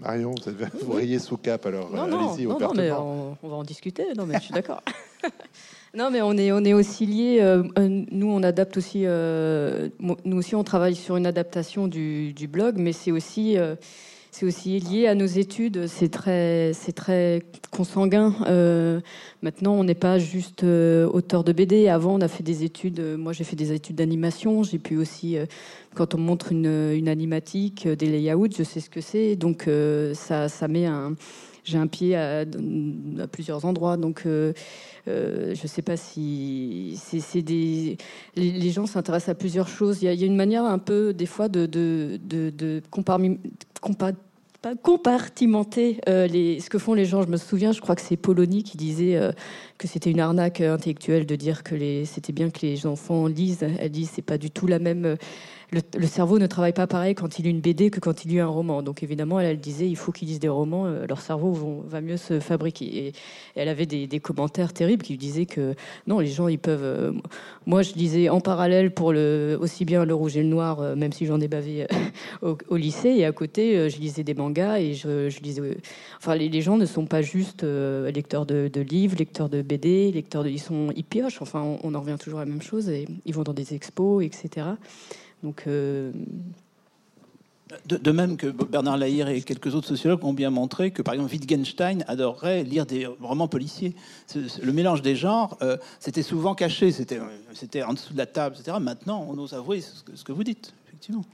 Marion, 0.00 0.34
vous, 0.82 0.92
riez 0.92 1.18
sous 1.18 1.36
cap 1.36 1.66
alors. 1.66 1.90
Non, 1.90 2.06
non, 2.06 2.36
non, 2.36 2.58
non 2.58 2.72
mais 2.74 2.90
on, 2.90 3.36
va 3.42 3.56
en 3.56 3.62
discuter. 3.62 4.06
Non, 4.16 4.26
mais 4.26 4.34
je 4.38 4.44
suis 4.44 4.54
d'accord. 4.54 4.82
non, 5.94 6.10
mais 6.10 6.20
on 6.20 6.32
est, 6.36 6.50
on 6.52 6.64
est 6.64 6.72
aussi 6.72 7.06
liés. 7.06 7.38
Euh, 7.40 7.62
euh, 7.78 8.04
nous, 8.10 8.28
on 8.28 8.42
adapte 8.42 8.76
aussi. 8.76 9.02
Euh, 9.06 9.88
nous 10.00 10.36
aussi, 10.36 10.56
on 10.56 10.64
travaille 10.64 10.96
sur 10.96 11.16
une 11.16 11.26
adaptation 11.26 11.86
du, 11.86 12.32
du 12.32 12.48
blog, 12.48 12.76
mais 12.76 12.92
c'est 12.92 13.12
aussi 13.12 13.56
c'est 14.34 14.46
aussi 14.46 14.80
lié 14.80 15.06
à 15.06 15.14
nos 15.14 15.26
études. 15.26 15.86
C'est 15.86 16.08
très, 16.08 16.72
c'est 16.74 16.90
très 16.90 17.44
consanguin. 17.70 18.34
Euh, 18.48 19.00
maintenant, 19.42 19.74
on 19.74 19.84
n'est 19.84 19.94
pas 19.94 20.18
juste 20.18 20.64
euh, 20.64 21.06
auteur 21.06 21.44
de 21.44 21.52
BD. 21.52 21.86
Avant, 21.86 22.16
on 22.16 22.20
a 22.20 22.26
fait 22.26 22.42
des 22.42 22.64
études. 22.64 22.98
Euh, 22.98 23.16
moi, 23.16 23.32
j'ai 23.32 23.44
fait 23.44 23.54
des 23.54 23.70
études 23.70 23.94
d'animation. 23.94 24.64
J'ai 24.64 24.80
pu 24.80 24.96
aussi, 24.96 25.36
quand 25.94 26.16
on 26.16 26.18
montre 26.18 26.50
une, 26.50 26.66
une, 26.66 27.08
animatique, 27.08 27.86
des 27.86 28.06
layouts, 28.06 28.48
je 28.58 28.64
sais 28.64 28.80
ce 28.80 28.90
que 28.90 29.00
c'est. 29.00 29.36
Donc, 29.36 29.68
ça, 30.14 30.48
ça 30.48 30.66
met 30.66 30.86
un. 30.86 31.14
J'ai 31.64 31.78
un 31.78 31.86
pied 31.86 32.14
à, 32.16 32.44
plusieurs 33.30 33.64
endroits. 33.64 33.96
Donc, 33.96 34.22
je 34.24 34.52
ne 35.06 35.54
sais 35.54 35.82
pas 35.82 35.96
si. 35.96 36.98
Les, 38.36 38.70
gens 38.70 38.86
s'intéressent 38.86 39.30
à 39.30 39.34
plusieurs 39.34 39.68
choses. 39.68 40.02
Il 40.02 40.12
y, 40.12 40.22
a, 40.22 40.26
une 40.26 40.36
manière 40.36 40.64
un 40.64 40.78
peu, 40.78 41.12
des 41.12 41.26
fois, 41.26 41.48
de, 41.48 41.70
compartimenter 44.82 46.00
euh, 46.08 46.28
ce 46.28 46.70
que 46.70 46.78
font 46.78 46.94
les 46.94 47.04
gens. 47.04 47.22
Je 47.22 47.28
me 47.28 47.36
souviens, 47.36 47.72
je 47.72 47.80
crois 47.80 47.94
que 47.94 48.00
c'est 48.00 48.16
Polony 48.16 48.62
qui 48.62 48.76
disait 48.76 49.16
euh, 49.16 49.32
que 49.78 49.86
c'était 49.86 50.10
une 50.10 50.20
arnaque 50.20 50.60
intellectuelle 50.60 51.26
de 51.26 51.36
dire 51.36 51.62
que 51.62 51.74
c'était 52.04 52.32
bien 52.32 52.50
que 52.50 52.60
les 52.62 52.86
enfants 52.86 53.26
lisent. 53.26 53.66
Elle 53.78 53.90
dit 53.90 54.06
c'est 54.06 54.22
pas 54.22 54.38
du 54.38 54.50
tout 54.50 54.66
la 54.66 54.78
même 54.78 55.16
le, 55.74 56.06
cerveau 56.06 56.38
ne 56.38 56.46
travaille 56.46 56.72
pas 56.72 56.86
pareil 56.86 57.14
quand 57.14 57.38
il 57.38 57.42
lit 57.44 57.50
une 57.50 57.60
BD 57.60 57.90
que 57.90 58.00
quand 58.00 58.24
il 58.24 58.28
lit 58.30 58.40
un 58.40 58.46
roman. 58.46 58.82
Donc 58.82 59.02
évidemment, 59.02 59.40
elle, 59.40 59.46
elle 59.46 59.60
disait 59.60 59.88
il 59.88 59.96
faut 59.96 60.12
qu'ils 60.12 60.28
lisent 60.28 60.40
des 60.40 60.48
romans, 60.48 60.86
euh, 60.86 61.06
leur 61.06 61.20
cerveau 61.20 61.84
va 61.86 62.00
mieux 62.00 62.16
se 62.16 62.40
fabriquer. 62.40 63.06
Et, 63.06 63.12
elle 63.56 63.68
avait 63.68 63.86
des, 63.86 64.20
commentaires 64.20 64.72
terribles 64.72 65.02
qui 65.02 65.16
disaient 65.16 65.46
que 65.46 65.74
non, 66.06 66.20
les 66.20 66.28
gens 66.28 66.48
ils 66.48 66.58
peuvent. 66.58 66.82
Euh, 66.82 67.12
moi, 67.66 67.82
je 67.82 67.94
lisais 67.94 68.28
en 68.28 68.40
parallèle 68.40 68.92
pour 68.92 69.12
le 69.12 69.56
aussi 69.60 69.84
bien 69.84 70.04
le 70.04 70.14
rouge 70.14 70.36
et 70.36 70.42
le 70.42 70.48
noir, 70.48 70.80
euh, 70.80 70.96
même 70.96 71.12
si 71.12 71.26
j'en 71.26 71.40
ai 71.40 71.48
bavé 71.48 71.86
au, 72.42 72.76
lycée, 72.76 73.10
et 73.10 73.24
à 73.24 73.32
côté, 73.32 73.88
je 73.90 73.98
lisais 73.98 74.24
des 74.24 74.34
mangas 74.34 74.78
et 74.78 74.94
je, 74.94 75.40
lisais. 75.40 75.62
enfin, 76.18 76.34
les, 76.34 76.60
gens 76.60 76.76
ne 76.76 76.86
sont 76.86 77.06
pas 77.06 77.22
juste 77.22 77.62
lecteurs 77.62 78.46
de, 78.46 78.70
livres, 78.80 79.16
lecteurs 79.18 79.48
de 79.48 79.62
BD, 79.62 80.10
lecteurs 80.12 80.44
de. 80.44 80.48
Ils 80.48 80.60
sont 80.60 80.92
ils 80.96 81.04
piochent. 81.04 81.42
Enfin, 81.42 81.62
on, 81.62 81.78
on 81.82 81.94
en 81.94 82.00
revient 82.00 82.16
toujours 82.18 82.40
à 82.40 82.44
la 82.44 82.50
même 82.50 82.62
chose 82.62 82.88
et 82.88 83.06
ils 83.24 83.34
vont 83.34 83.42
dans 83.42 83.52
des 83.52 83.74
expos, 83.74 84.24
etc. 84.24 84.66
Donc, 85.44 85.64
euh, 85.66 86.10
de, 87.86 88.10
même 88.10 88.38
que 88.38 88.46
Bernard 88.46 88.96
Lahire 88.96 89.28
et 89.28 89.42
quelques 89.42 89.74
autres 89.74 89.86
sociologues 89.86 90.24
ont 90.24 90.32
bien 90.32 90.48
montré 90.48 90.90
que, 90.90 91.02
par 91.02 91.12
exemple, 91.12 91.32
Wittgenstein 91.32 92.02
adorerait 92.08 92.64
lire 92.64 92.86
des 92.86 93.06
romans 93.20 93.46
policiers. 93.46 93.94
Le 94.34 94.72
mélange 94.72 95.02
des 95.02 95.16
genres, 95.16 95.58
euh, 95.60 95.76
c'était 96.00 96.22
souvent 96.22 96.54
caché, 96.54 96.92
c'était 96.92 97.82
en 97.82 97.92
dessous 97.92 98.14
de 98.14 98.18
la 98.18 98.24
table, 98.24 98.56
etc. 98.58 98.78
Maintenant, 98.80 99.26
on 99.28 99.36
ose 99.36 99.52
avouer 99.52 99.82
ce 99.82 100.24
que, 100.24 100.32
vous 100.32 100.44
dites, 100.44 100.72
effectivement. 100.88 101.26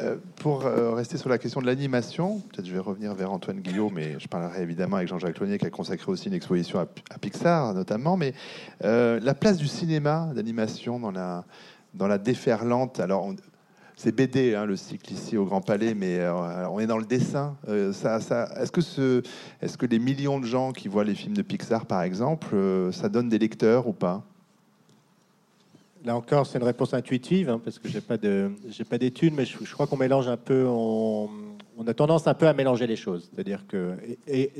Euh, 0.00 0.16
pour 0.36 0.64
rester 0.64 1.16
sur 1.16 1.30
la 1.30 1.38
question 1.38 1.62
de 1.62 1.66
l'animation, 1.66 2.40
peut-être 2.40 2.66
je 2.66 2.72
vais 2.72 2.80
revenir 2.80 3.14
vers 3.14 3.32
Antoine 3.32 3.60
Guillaume, 3.60 3.94
mais 3.94 4.18
je 4.18 4.28
parlerai 4.28 4.62
évidemment 4.62 4.96
avec 4.96 5.08
Jean-Jacques 5.08 5.38
Loignet 5.38 5.56
qui 5.56 5.64
a 5.64 5.70
consacré 5.70 6.12
aussi 6.12 6.28
une 6.28 6.34
exposition 6.34 6.80
à, 6.80 7.18
Pixar 7.18 7.72
notamment. 7.72 8.18
Mais 8.18 8.34
la 8.82 9.34
place 9.34 9.56
du 9.56 9.68
cinéma 9.68 10.28
d'animation 10.34 11.00
dans 11.00 11.12
la, 11.12 11.44
dans 11.94 12.06
la 12.06 12.18
déferlante. 12.18 13.00
Alors, 13.00 13.32
c'est 14.02 14.14
BD, 14.14 14.54
hein, 14.54 14.64
le 14.64 14.76
cycle 14.76 15.12
ici 15.12 15.36
au 15.36 15.44
Grand 15.44 15.60
Palais, 15.60 15.92
mais 15.92 16.20
euh, 16.20 16.66
on 16.70 16.80
est 16.80 16.86
dans 16.86 16.96
le 16.96 17.04
dessin. 17.04 17.58
Euh, 17.68 17.92
est-ce 17.92 19.76
que 19.76 19.86
les 19.86 19.98
millions 19.98 20.40
de 20.40 20.46
gens 20.46 20.72
qui 20.72 20.88
voient 20.88 21.04
les 21.04 21.14
films 21.14 21.36
de 21.36 21.42
Pixar, 21.42 21.84
par 21.84 22.00
exemple, 22.00 22.48
euh, 22.54 22.92
ça 22.92 23.10
donne 23.10 23.28
des 23.28 23.38
lecteurs 23.38 23.86
ou 23.86 23.92
pas? 23.92 24.24
Là 26.02 26.16
encore, 26.16 26.46
c'est 26.46 26.56
une 26.56 26.64
réponse 26.64 26.94
intuitive, 26.94 27.50
hein, 27.50 27.60
parce 27.62 27.78
que 27.78 27.88
j'ai 27.88 28.00
pas 28.00 28.16
pas 28.16 28.98
d'études, 28.98 29.34
mais 29.34 29.44
je, 29.44 29.70
crois 29.70 29.86
qu'on 29.86 29.98
mélange 29.98 30.28
un 30.28 30.38
peu, 30.38 30.64
on, 30.66 31.28
a 31.86 31.92
tendance 31.92 32.26
un 32.26 32.32
peu 32.32 32.48
à 32.48 32.54
mélanger 32.54 32.86
les 32.86 32.96
choses. 32.96 33.28
C'est-à-dire 33.30 33.66
que, 33.66 33.96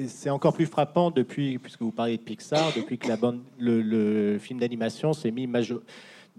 c'est 0.07 0.29
encore 0.29 0.53
plus 0.53 0.67
frappant 0.67 1.11
depuis, 1.11 1.59
puisque 1.59 1.81
vous 1.81 1.93
parlez 1.93 2.19
de 2.19 2.23
Pixar, 2.23 2.73
depuis 2.77 2.99
que 2.99 3.09
le, 3.59 4.39
film 4.39 4.61
d'animation 4.61 5.15
s'est 5.15 5.31
mis 5.31 5.47
major, 5.47 5.81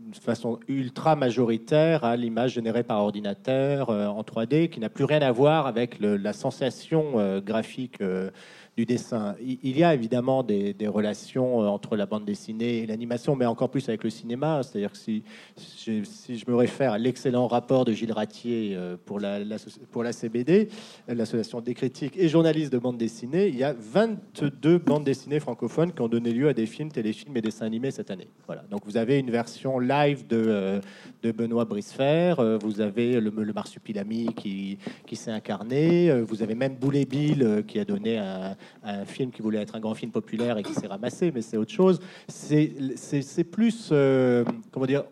de 0.10 0.18
façon 0.18 0.60
ultra 0.68 1.16
majoritaire 1.16 2.04
à 2.04 2.16
l'image 2.16 2.54
générée 2.54 2.84
par 2.84 3.00
ordinateur 3.00 3.90
euh, 3.90 4.08
en 4.08 4.22
3D, 4.22 4.70
qui 4.70 4.80
n'a 4.80 4.90
plus 4.90 5.06
rien 5.06 5.22
à 5.22 5.32
voir 5.32 5.68
avec 5.68 6.00
la 6.00 6.34
sensation 6.34 7.20
euh, 7.20 7.42
graphique 7.42 8.02
euh, 8.02 8.32
du 8.78 8.86
dessin. 8.86 9.36
Il 9.42 9.78
y 9.78 9.84
a 9.84 9.94
évidemment 9.94 10.44
des, 10.44 10.76
relations 10.88 11.62
euh, 11.62 11.68
entre 11.68 11.98
la 11.98 12.06
bande 12.06 12.26
dessinée 12.26 12.80
et 12.80 12.86
l'animation, 12.86 13.36
mais 13.36 13.46
encore 13.46 13.70
plus 13.70 13.88
avec 13.90 14.04
le 14.04 14.10
cinéma. 14.10 14.62
C'est-à-dire 14.64 14.94
que 14.94 14.98
si, 14.98 15.24
je 15.58 16.50
me 16.50 16.56
réfère 16.56 16.94
à 16.94 16.98
l'excellent 16.98 17.48
rapport 17.48 17.84
de 17.84 17.92
Gilles 17.92 18.14
Ratier 18.14 18.74
euh, 18.76 18.96
pour 19.06 19.20
la, 19.20 20.14
CBD, 20.14 20.70
l'Association 21.08 21.60
des 21.60 21.74
critiques 21.74 22.18
et 22.18 22.30
journalistes 22.30 22.72
de 22.72 22.78
bande 22.78 22.98
dessinée, 22.98 23.48
il 23.48 23.58
y 23.58 23.64
a 23.64 23.74
22 23.74 24.78
bandes 24.78 25.04
dessinées 25.04 25.42
francophones 25.42 25.92
qui 25.92 26.02
ont 26.02 26.08
donné 26.08 26.32
lieu 26.32 26.48
à 26.48 26.54
des 26.54 26.66
films, 26.66 26.92
téléfilms 26.92 27.36
et 27.36 27.42
dessins 27.42 27.66
animés 27.66 27.92
cette 27.92 28.10
année. 28.10 28.30
Voilà. 28.48 28.64
Donc 28.70 28.82
vous 28.86 28.96
avez 28.96 29.20
une 29.20 29.32
version 29.32 29.80
live 29.80 30.26
de, 30.28 30.44
euh, 30.48 30.82
Benoît 31.24 31.66
Bricefer, 31.66 32.36
vous 32.62 32.82
avez 32.82 33.20
le, 33.20 33.30
le 33.30 33.54
Marsupilami 33.54 34.34
qui, 34.36 34.78
qui 35.06 35.16
s'est 35.16 35.32
incarné, 35.32 36.22
vous 36.22 36.42
avez 36.42 36.56
même 36.56 36.76
Boulet 36.76 37.06
Bill 37.06 37.64
qui 37.68 37.80
a 37.80 37.86
donné 37.86 38.18
un, 38.18 38.56
un 38.84 39.06
film 39.06 39.32
qui 39.32 39.42
voulait 39.42 39.60
être 39.60 39.76
un 39.76 39.80
grand 39.80 39.94
film 39.94 40.12
populaire 40.12 40.58
et 40.58 40.64
qui 40.64 40.74
s'est 40.74 40.88
ramassé, 40.88 41.32
mais 41.32 41.42
c'est 41.42 41.58
autre 41.58 41.72
chose. 41.72 42.00
C'est 42.28 43.44
plus, 43.52 43.90
euh, 43.92 44.44
comment 44.72 44.86
dire, 44.86 45.04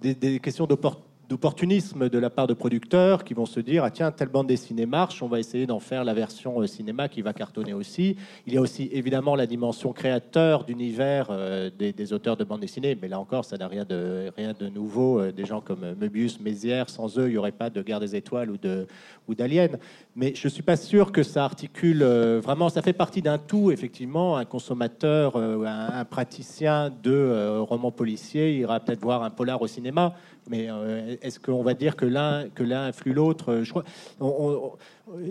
des, 0.00 0.14
des 0.14 0.40
questions 0.40 0.66
d'opportunité 0.66 1.03
d'opportunisme 1.28 2.08
de 2.08 2.18
la 2.18 2.30
part 2.30 2.46
de 2.46 2.54
producteurs 2.54 3.24
qui 3.24 3.34
vont 3.34 3.46
se 3.46 3.60
dire 3.60 3.84
ah 3.84 3.90
tiens 3.90 4.10
telle 4.12 4.28
bande 4.28 4.46
dessinée 4.46 4.86
marche 4.86 5.22
on 5.22 5.28
va 5.28 5.38
essayer 5.38 5.66
d'en 5.66 5.80
faire 5.80 6.04
la 6.04 6.12
version 6.12 6.60
euh, 6.60 6.66
cinéma 6.66 7.08
qui 7.08 7.22
va 7.22 7.32
cartonner 7.32 7.72
aussi. 7.72 8.16
Il 8.46 8.52
y 8.52 8.56
a 8.56 8.60
aussi 8.60 8.90
évidemment 8.92 9.34
la 9.34 9.46
dimension 9.46 9.92
créateur 9.92 10.64
d'univers 10.64 11.28
euh, 11.30 11.70
des, 11.70 12.12
auteurs 12.12 12.36
de 12.36 12.44
bande 12.44 12.60
dessinée 12.60 12.96
mais 13.00 13.08
là 13.08 13.18
encore 13.18 13.44
ça 13.44 13.56
n'a 13.56 13.68
rien 13.68 13.84
de 13.84 14.30
rien 14.36 14.52
de 14.58 14.68
nouveau 14.68 15.20
euh, 15.20 15.32
des 15.32 15.46
gens 15.46 15.60
comme 15.60 15.94
Möbius 15.98 16.40
Mézières 16.40 16.90
sans 16.90 17.18
eux 17.18 17.26
il 17.26 17.32
n'y 17.32 17.38
aurait 17.38 17.52
pas 17.52 17.70
de 17.70 17.80
Guerre 17.82 18.00
des 18.00 18.16
étoiles 18.16 18.50
ou 18.50 18.58
de 18.58 18.86
ou 19.26 19.34
d'Alien 19.34 19.78
mais 20.16 20.34
je 20.34 20.48
suis 20.48 20.62
pas 20.62 20.76
sûr 20.76 21.10
que 21.10 21.22
ça 21.22 21.44
articule 21.44 22.04
vraiment 22.04 22.68
ça 22.68 22.82
fait 22.82 22.92
partie 22.92 23.22
d'un 23.22 23.38
tout 23.38 23.70
effectivement. 23.70 24.36
Un 24.36 24.44
consommateur 24.44 25.36
un, 25.36 26.04
praticien 26.04 26.92
de 27.02 27.58
romans 27.60 27.90
policiers 27.90 28.56
ira 28.56 28.80
peut-être 28.80 29.00
voir 29.00 29.22
un 29.22 29.30
polar 29.30 29.62
au 29.62 29.66
cinéma 29.66 30.14
mais 30.48 30.70
euh, 30.70 31.16
est-ce 31.22 31.40
qu'on 31.40 31.62
va 31.62 31.74
dire 31.74 31.96
que 31.96 32.04
l'un 32.04 32.86
influe 32.86 33.12
l'autre 33.12 33.62
crois, 33.70 33.84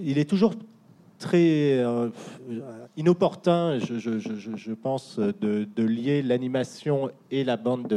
il 0.04 0.18
est 0.18 0.30
toujours 0.30 0.54
très 1.20 1.78
euh, 1.78 2.10
inopportun, 2.98 3.80
je, 3.80 4.74
pense, 4.74 5.20
de 5.20 5.84
lier 5.84 6.22
l'animation 6.22 7.12
et 7.32 7.44
la 7.44 7.58
bande 7.58 7.88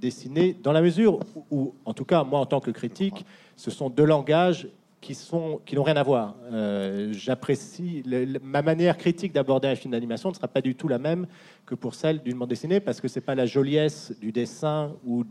dessinée, 0.00 0.56
dans 0.62 0.72
la 0.72 0.82
mesure 0.82 1.20
où, 1.50 1.74
en 1.84 1.92
tout 1.92 2.04
cas, 2.04 2.22
moi, 2.22 2.38
en 2.38 2.46
tant 2.46 2.60
que 2.60 2.70
critique, 2.70 3.24
ce 3.56 3.70
sont 3.70 3.90
deux 3.90 4.04
langages 4.04 4.68
qui 5.00 5.14
sont 5.14 5.60
qui 5.64 5.76
n'ont 5.76 5.82
rien 5.82 5.96
à 5.96 6.02
voir. 6.02 6.36
Euh, 6.52 7.12
j'apprécie 7.12 8.02
ma 8.42 8.62
manière 8.62 8.96
critique 8.96 9.32
d'aborder 9.32 9.68
un 9.68 9.76
film 9.76 9.92
d'animation 9.92 10.30
ne 10.30 10.34
sera 10.34 10.48
pas 10.48 10.60
du 10.60 10.74
tout 10.74 10.88
la 10.88 10.98
même 10.98 11.26
que 11.66 11.74
pour 11.74 11.94
celle 11.94 12.22
d'une 12.22 12.38
bande 12.38 12.48
dessinée 12.48 12.80
parce 12.80 13.00
que 13.00 13.08
c'est 13.08 13.20
pas 13.20 13.34
la 13.34 13.46
joliesse 13.46 14.12
du 14.20 14.32
dessin 14.32 14.92
ou, 15.06 15.24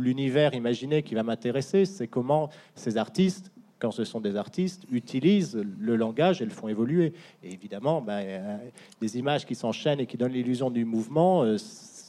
l'univers 0.00 0.54
imaginé 0.54 1.02
qui 1.02 1.14
va 1.14 1.22
m'intéresser, 1.22 1.84
c'est 1.84 2.06
comment 2.06 2.50
ces 2.74 2.96
artistes 2.96 3.50
quand 3.80 3.90
ce 3.90 4.04
sont 4.04 4.20
des 4.20 4.36
artistes, 4.36 4.84
utilisent 4.90 5.60
le 5.78 5.96
langage 5.96 6.40
et 6.40 6.44
le 6.46 6.50
font 6.50 6.68
évoluer. 6.68 7.12
Et 7.42 7.52
évidemment, 7.52 8.00
ben, 8.00 8.24
euh, 8.24 8.56
des 9.02 9.18
images 9.18 9.44
qui 9.44 9.54
s'enchaînent 9.54 10.00
et 10.00 10.06
qui 10.06 10.16
donnent 10.16 10.32
l'illusion 10.32 10.70
du 10.70 10.86
mouvement, 10.86 11.42
euh, 11.42 11.58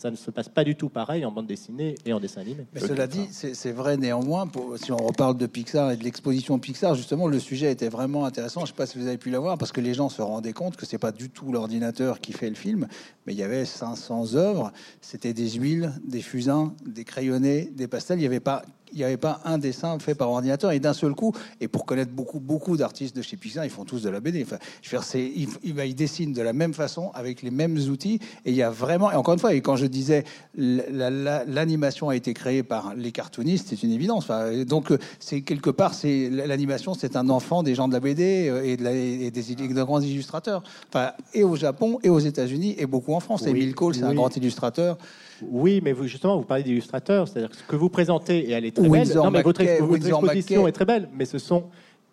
ça 0.06 0.12
ne 0.12 0.16
se 0.16 0.30
passe 0.30 0.49
pas 0.49 0.64
du 0.64 0.76
tout 0.76 0.89
pareil 0.89 1.26
en 1.26 1.32
bande 1.32 1.47
dessinée 1.47 1.95
et 2.06 2.14
en 2.14 2.20
dessin 2.20 2.41
animé. 2.41 2.68
Mais 2.76 2.80
cela 2.80 3.08
dit, 3.08 3.28
c'est 3.32 3.72
vrai 3.72 3.97
néanmoins, 3.97 4.47
si 4.76 4.91
on 4.91 4.97
reparle 4.97 5.36
de 5.36 5.47
Pixar 5.47 5.89
et 5.89 5.97
de 5.97 6.03
l'exposition 6.03 6.60
Pixar, 6.60 6.93
justement, 6.93 7.28
le 7.28 7.39
sujet 7.39 7.72
était 7.72 7.89
vraiment 7.89 8.26
intéressant. 8.26 8.60
Je 8.60 8.66
ne 8.66 8.68
sais 8.68 8.74
pas 8.74 8.86
si 8.86 8.99
vous 8.99 9.08
avez 9.08 9.18
pu 9.18 9.32
l'avoir, 9.32 9.58
parce 9.58 9.72
que 9.72 9.82
les 9.82 9.95
gens 9.95 10.10
se 10.10 10.22
rendaient 10.22 10.53
compte 10.53 10.76
que 10.76 10.86
c'est 10.86 10.99
pas 10.99 11.12
du 11.12 11.32
tout 11.32 11.51
l'ordinateur 11.51 12.20
qui 12.20 12.34
fait 12.34 12.49
le 12.49 12.56
film, 12.56 12.88
mais 13.26 13.34
il 13.34 13.39
y 13.39 13.43
avait 13.43 13.66
500 13.66 14.36
œuvres. 14.36 14.72
C'était 15.01 15.34
des 15.34 15.49
huiles, 15.53 15.91
des 16.06 16.22
fusains, 16.22 16.76
des 16.86 17.03
crayonnés, 17.03 17.72
des 17.74 17.88
pastels. 17.88 18.20
Il 18.20 18.22
n'y 18.22 18.28
avait 18.28 18.39
pas 18.39 18.62
il 18.92 18.98
n'y 18.98 19.04
avait 19.04 19.18
pas 19.18 19.42
un 19.46 19.58
dessin 19.58 19.98
fait 20.00 20.16
par 20.16 20.30
ordinateur 20.30 20.72
et 20.72 20.80
d'un 20.80 20.94
seul 20.94 21.14
coup. 21.14 21.34
Et 21.62 21.68
pour 21.68 21.86
connaître 21.86 22.12
beaucoup, 22.12 22.40
beaucoup 22.40 22.78
d'artistes 22.78 23.16
de 23.16 23.22
chez 23.22 23.38
Pixar, 23.38 23.66
ils 23.66 23.72
font 23.72 23.86
tous 23.86 24.02
de 24.02 24.10
la 24.10 24.20
BD. 24.20 24.44
Enfin, 24.44 24.58
je 24.82 24.96
veux 24.96 25.02
dire, 25.02 25.50
ils, 25.64 25.78
ils, 25.78 25.96
dessinent 25.96 26.34
de 26.34 26.42
la 26.42 26.54
même 26.54 26.74
façon, 26.74 27.12
avec 27.14 27.42
les 27.42 27.52
mêmes 27.52 27.78
outils. 27.78 28.20
Et 28.46 28.52
il 28.52 28.56
y 28.56 28.64
a 28.64 28.70
vraiment, 28.70 29.12
et 29.12 29.16
encore 29.16 29.34
une 29.34 29.40
fois, 29.40 29.54
et 29.54 29.62
quand 29.62 29.76
je 29.76 29.86
disais 29.86 30.24
l'animation 30.56 32.10
a 32.10 32.16
été 32.16 32.34
créée 32.34 32.64
par 32.64 32.96
les 32.96 33.12
cartoonistes, 33.12 33.68
c'est 33.70 33.84
une 33.84 33.92
évidence. 33.92 34.24
Enfin, 34.24 34.64
donc, 34.64 34.94
c'est 35.20 35.42
quelque 35.42 35.70
part, 35.70 35.94
c'est 35.94 36.30
l'animation, 36.30 36.94
c'est 36.94 37.16
un 37.16 37.30
enfant 37.30 37.64
des 37.64 37.76
gens 37.76 37.88
de 37.88 37.94
la 37.94 38.00
BD 38.00 38.50
euh, 38.50 38.64
et, 38.64 38.78
de 38.78 38.86
et 38.86 39.32
des, 39.32 39.56
de 39.56 39.84
grands 39.84 40.02
illustrateurs. 40.02 40.64
Enfin, 40.90 41.12
et 41.34 41.44
au 41.44 41.56
Japon, 41.56 42.00
et 42.04 42.10
aux 42.10 42.20
États-Unis, 42.20 42.76
et 42.78 42.86
beaucoup 42.86 43.14
en 43.14 43.20
France. 43.20 43.42
Oui, 43.46 43.52
Emile 43.52 43.76
Cole, 43.76 43.96
c'est 43.96 44.04
un 44.04 44.14
grand 44.14 44.36
illustrateur. 44.36 44.98
Oui, 45.42 45.82
mais 45.84 45.92
vous, 45.92 46.08
justement, 46.08 46.38
vous 46.38 46.44
parlez 46.44 46.64
d'illustrateurs, 46.64 47.28
c'est-à-dire 47.28 47.50
que 47.50 47.58
ce 47.58 47.64
que 47.64 47.76
vous 47.76 47.90
présentez, 47.90 48.40
et 48.40 48.52
elle 48.52 48.66
est 48.66 48.76
très 48.76 48.88
belle. 48.88 49.08
Non, 49.16 49.32
mais 49.32 49.42
votre, 49.42 49.62
exposition 49.62 50.68
est 50.68 50.72
très 50.72 50.86
belle, 50.86 51.10
mais 51.14 51.26
ce 51.26 51.38
sont 51.38 51.66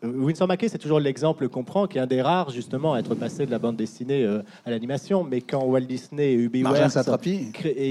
euh, 0.04 0.10
Winsor 0.10 0.48
McKay, 0.48 0.68
c'est 0.68 0.78
toujours 0.78 1.00
l'exemple 1.00 1.48
qu'on 1.48 1.64
prend, 1.64 1.86
qui 1.86 1.98
est 1.98 2.00
un 2.00 2.06
des 2.06 2.22
rares 2.22 2.50
justement 2.50 2.94
à 2.94 2.98
être 2.98 3.14
passé 3.14 3.46
de 3.46 3.50
la 3.50 3.58
bande 3.58 3.76
dessinée 3.76 4.24
euh, 4.24 4.42
à 4.64 4.70
l'animation. 4.70 5.24
Mais 5.24 5.40
quand 5.40 5.64
Walt 5.64 5.82
Disney 5.82 6.32
et 6.32 6.34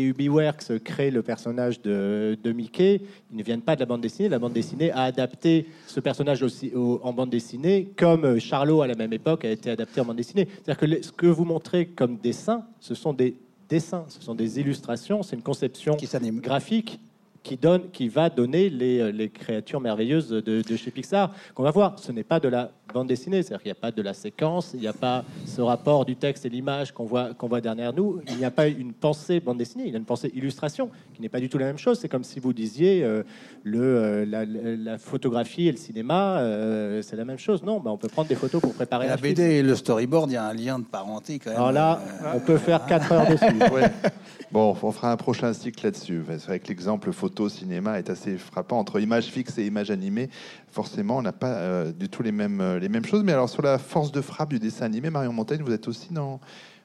Ubiworks, 0.04 0.80
créent 0.84 1.12
le 1.12 1.22
personnage 1.22 1.82
de, 1.82 2.38
Mickey, 2.46 3.02
ils 3.32 3.38
ne 3.38 3.44
viennent 3.44 3.62
pas 3.62 3.76
de 3.76 3.82
la 3.82 3.86
bande 3.86 4.02
dessinée. 4.02 4.30
La 4.30 4.40
bande 4.40 4.54
dessinée 4.54 4.92
a 4.92 5.04
adapté 5.04 5.68
ce 5.88 6.00
personnage 6.00 6.44
aussi 6.44 6.74
en 6.76 7.14
bande 7.14 7.30
dessinée, 7.30 7.92
comme 7.96 8.26
euh, 8.26 8.40
Charlot 8.40 8.82
à 8.82 8.88
la 8.88 8.96
même 8.96 9.14
époque 9.14 9.46
a 9.46 9.50
été 9.50 9.70
adapté 9.70 10.02
en 10.02 10.06
bande 10.06 10.18
dessinée. 10.18 10.48
C'est-à-dire 10.64 10.78
que 10.78 11.04
ce 11.06 11.12
que 11.12 11.28
vous 11.28 11.46
montrez 11.46 11.86
comme 11.88 12.18
dessin, 12.18 12.66
ce 12.80 12.94
sont 12.94 13.14
des 13.14 13.36
dessins, 13.72 14.06
ce 14.10 14.22
sont 14.22 14.36
des 14.36 14.60
illustrations, 14.60 15.24
c'est 15.24 15.38
une 15.38 15.42
conception 15.42 15.96
graphique 16.42 17.00
qui, 17.44 17.58
donne, 17.58 17.90
qui 17.92 18.08
va 18.08 18.30
donner 18.30 18.70
les, 18.70 19.00
euh, 19.00 19.12
les 19.12 19.30
créatures 19.30 19.82
merveilleuses 19.82 20.30
de, 20.30 20.62
de 20.62 20.76
chez 20.76 20.92
Pixar 20.92 21.34
qu'on 21.54 21.64
va 21.64 21.72
voir. 21.72 21.98
Ce 22.00 22.12
n'est 22.12 22.24
pas 22.24 22.40
de 22.40 22.48
la 22.48 22.72
bande 22.92 23.08
dessinée, 23.08 23.42
c'est-à-dire 23.42 23.64
qu'il 23.64 23.70
n'y 23.70 23.78
a 23.78 23.82
pas 23.82 23.92
de 23.92 24.02
la 24.02 24.14
séquence, 24.14 24.72
il 24.74 24.82
n'y 24.82 24.88
a 24.88 24.94
pas 24.94 25.24
ce 25.46 25.62
rapport 25.62 26.06
du 26.06 26.16
texte 26.16 26.46
et 26.46 26.50
l'image 26.50 26.92
qu'on 26.92 27.06
voit, 27.06 27.34
qu'on 27.34 27.48
voit 27.48 27.62
derrière 27.62 27.94
nous, 27.94 28.22
il 28.28 28.38
n'y 28.38 28.46
a 28.46 28.52
pas 28.52 28.68
une 28.68 28.94
pensée 28.94 29.40
bande 29.40 29.58
dessinée, 29.58 29.86
il 29.86 29.92
y 29.92 29.96
a 29.96 29.98
une 29.98 30.06
pensée 30.06 30.32
illustration 30.36 30.90
qui 31.14 31.22
n'est 31.22 31.30
pas 31.30 31.40
du 31.40 31.50
tout 31.50 31.58
la 31.58 31.66
même 31.66 31.78
chose. 31.78 32.00
C'est 32.00 32.10
comme 32.10 32.24
si 32.24 32.40
vous 32.40 32.54
disiez 32.54 33.04
euh, 33.04 33.24
le, 33.64 33.80
euh, 33.82 34.76
la, 34.78 34.98
photographie 34.98 35.68
et 35.68 35.72
le 35.72 35.78
cinéma, 35.78 36.40
euh, 36.40 37.02
c'est 37.02 37.16
la 37.16 37.26
même 37.26 37.40
chose. 37.40 37.64
Non, 37.64 37.80
bah, 37.80 37.92
on 37.92 37.98
peut 37.98 38.10
prendre 38.10 38.28
des 38.28 38.36
photos 38.36 38.62
pour 38.62 38.74
préparer 38.74 39.08
la 39.08 39.18
BD 39.18 39.42
et 39.42 39.64
le 39.64 39.76
storyboard, 39.76 40.30
il 40.30 40.34
y 40.34 40.38
a 40.38 40.46
un 40.46 40.54
lien 40.54 40.80
de 40.80 40.86
parenté 40.86 41.40
quand 41.40 41.50
même. 41.50 41.60
Alors 41.60 41.72
là, 41.72 42.00
on 42.34 42.40
peut 42.40 42.58
faire 42.58 42.86
4 42.86 43.12
heures 43.12 43.28
dessus. 43.30 43.46
Bon, 44.52 44.76
on 44.82 44.92
fera 44.92 45.14
un 45.14 45.16
prochain 45.16 45.54
cycle 45.54 45.86
là-dessus. 45.86 46.24
C'est 46.28 46.46
vrai 46.46 46.60
que 46.60 46.68
l'exemple 46.68 47.14
photo-cinéma 47.14 48.00
est 48.00 48.10
assez 48.10 48.38
frappant. 48.38 48.80
Entre 48.80 49.00
image 49.00 49.28
fixe 49.28 49.58
et 49.58 49.66
image 49.66 49.92
animée, 49.92 50.30
forcément, 50.70 51.18
on 51.18 51.22
n'a 51.22 51.32
pas 51.32 51.86
du 51.92 52.10
tout 52.10 52.22
les 52.22 52.34
mêmes 52.34 52.78
les 52.82 52.90
mêmes 52.90 53.06
choses. 53.06 53.24
Mais 53.24 53.32
alors, 53.32 53.48
sur 53.48 53.62
la 53.62 53.78
force 53.78 54.12
de 54.12 54.20
frappe 54.20 54.50
du 54.50 54.60
dessin 54.60 54.86
animé, 54.86 55.10
Marion 55.10 55.32
Montaigne, 55.32 55.62
vous 55.64 55.72
êtes 55.72 55.88
aussi 55.88 56.12
dans 56.12 56.42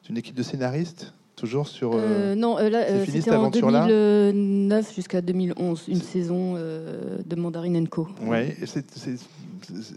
une 0.08 0.16
équipe 0.16 0.36
de 0.36 0.44
scénaristes? 0.44 1.12
Toujours 1.37 1.68
sur. 1.68 1.93
Euh, 1.93 1.99
euh 1.99 2.34
non, 2.34 2.59
euh, 2.59 2.70
là, 2.70 2.78
euh, 2.89 3.05
c'était 3.07 3.30
en 3.30 3.51
2009 3.51 4.95
jusqu'à 4.95 5.20
2011, 5.20 5.84
une 5.89 6.01
saison 6.01 6.55
de 6.55 7.37
Mandarine 7.37 7.87
Co. 7.89 8.09
Ouais, 8.22 8.57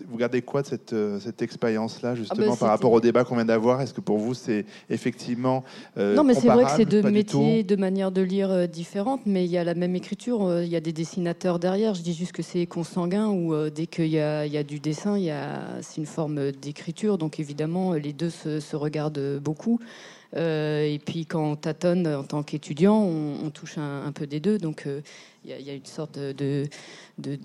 vous 0.09 0.17
gardez 0.17 0.41
quoi 0.41 0.63
de 0.63 0.67
cette, 0.67 0.93
cette 1.21 1.41
expérience-là, 1.41 2.15
justement, 2.15 2.47
ah 2.47 2.49
bah, 2.51 2.57
par 2.59 2.69
rapport 2.69 2.91
au 2.91 2.99
débat 2.99 3.23
qu'on 3.23 3.35
vient 3.35 3.45
d'avoir? 3.45 3.81
Est-ce 3.81 3.93
que 3.93 4.01
pour 4.01 4.17
vous, 4.17 4.33
c'est 4.33 4.65
effectivement. 4.89 5.63
non, 5.95 6.25
mais 6.25 6.33
c'est 6.33 6.49
vrai 6.49 6.65
que 6.65 6.71
c'est 6.71 6.85
deux 6.85 7.03
métiers, 7.03 7.63
deux 7.63 7.77
manières 7.77 8.11
de 8.11 8.21
lire 8.21 8.67
différentes, 8.67 9.21
mais 9.25 9.45
il 9.45 9.51
y 9.51 9.57
a 9.57 9.63
la 9.63 9.75
même 9.75 9.95
écriture, 9.95 10.61
il 10.61 10.67
y 10.67 10.75
a 10.75 10.81
des 10.81 10.93
dessinateurs 10.93 11.57
derrière. 11.57 11.93
Je 11.93 12.01
dis 12.01 12.13
juste 12.13 12.33
que 12.33 12.43
c'est 12.43 12.65
consanguin, 12.65 13.27
ou 13.27 13.69
dès 13.69 13.87
qu'il 13.87 14.07
y, 14.07 14.15
y, 14.15 14.17
a 14.19 14.63
du 14.63 14.81
dessin, 14.81 15.17
c'est 15.79 16.01
une 16.01 16.05
forme 16.05 16.51
d'écriture, 16.51 17.17
donc 17.17 17.39
évidemment, 17.39 17.93
les 17.93 18.11
deux 18.11 18.29
se, 18.29 18.59
se 18.59 18.75
regardent 18.75 19.39
beaucoup. 19.41 19.79
Euh, 20.35 20.85
et 20.85 20.99
puis 20.99 21.25
quand 21.25 21.43
on 21.43 21.55
tâtonne 21.55 22.07
en 22.07 22.23
tant 22.23 22.43
qu'étudiant, 22.43 22.97
on, 22.97 23.49
touche 23.49 23.77
un, 23.77 24.11
peu 24.11 24.27
des 24.27 24.39
deux. 24.39 24.57
Donc 24.57 24.83
euh, 24.85 25.01
il 25.45 25.59
y, 25.61 25.69
a 25.69 25.73
une 25.73 25.85
sorte 25.85 26.19
de, 26.19 26.69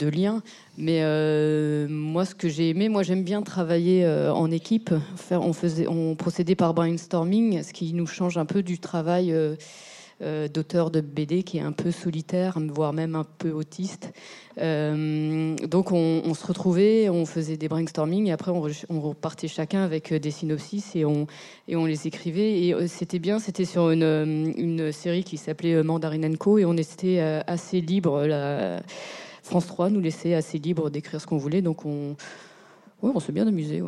lien. 0.08 0.42
Mais 0.76 1.00
euh, 1.02 1.86
moi, 1.88 2.24
ce 2.24 2.34
que 2.34 2.48
j'ai 2.48 2.70
aimé, 2.70 2.88
moi 2.88 3.02
j'aime 3.02 3.24
bien 3.24 3.42
travailler 3.42 4.06
en 4.06 4.50
équipe. 4.50 4.92
On, 5.30 5.52
faisait, 5.52 5.86
on 5.88 6.14
procédait 6.14 6.56
par 6.56 6.74
brainstorming, 6.74 7.62
ce 7.62 7.72
qui 7.72 7.92
nous 7.94 8.06
change 8.06 8.36
un 8.36 8.46
peu 8.46 8.62
du 8.62 8.78
travail 8.78 9.34
euh, 10.22 10.46
d'auteur 10.46 10.92
de 10.92 11.00
BD 11.00 11.42
qui 11.42 11.58
est 11.58 11.62
un 11.62 11.72
peu 11.72 11.90
solitaire, 11.90 12.58
voire 12.68 12.92
même 12.92 13.16
un 13.16 13.24
peu 13.24 13.50
autiste. 13.50 14.12
Euh, 14.58 15.56
donc 15.56 15.90
on, 15.90 16.34
se 16.34 16.46
retrouvait, 16.46 17.08
on 17.08 17.26
faisait 17.26 17.56
des 17.56 17.66
brainstorming 17.66 18.28
et 18.28 18.32
après 18.32 18.52
on, 18.52 19.00
repartait 19.00 19.48
chacun 19.48 19.82
avec 19.82 20.12
euh, 20.12 20.20
des 20.20 20.30
synopsis 20.30 20.94
et 20.94 21.04
on, 21.04 21.26
et 21.66 21.74
on 21.74 21.84
les 21.84 22.06
écrivait. 22.06 22.62
Et 22.62 22.86
c'était 22.86 23.18
bien, 23.18 23.40
c'était 23.40 23.64
sur 23.64 23.90
une, 23.90 24.92
série 24.92 25.24
qui 25.24 25.36
s'appelait 25.36 25.82
Mandarinenko 25.82 26.58
et 26.58 26.64
on 26.64 26.76
était 26.76 27.18
assez 27.46 27.80
libre. 27.80 28.24
La 28.24 28.80
France 29.42 29.66
3 29.66 29.90
nous 29.90 30.00
laissait 30.00 30.34
assez 30.34 30.58
libre 30.58 30.90
d'écrire 30.90 31.20
ce 31.20 31.26
qu'on 31.26 31.38
voulait. 31.38 31.60
Donc 31.60 31.84
on, 31.84 32.16
ouais, 33.02 33.10
on 33.12 33.20
s'est 33.20 33.32
bien 33.32 33.48
amusé. 33.48 33.82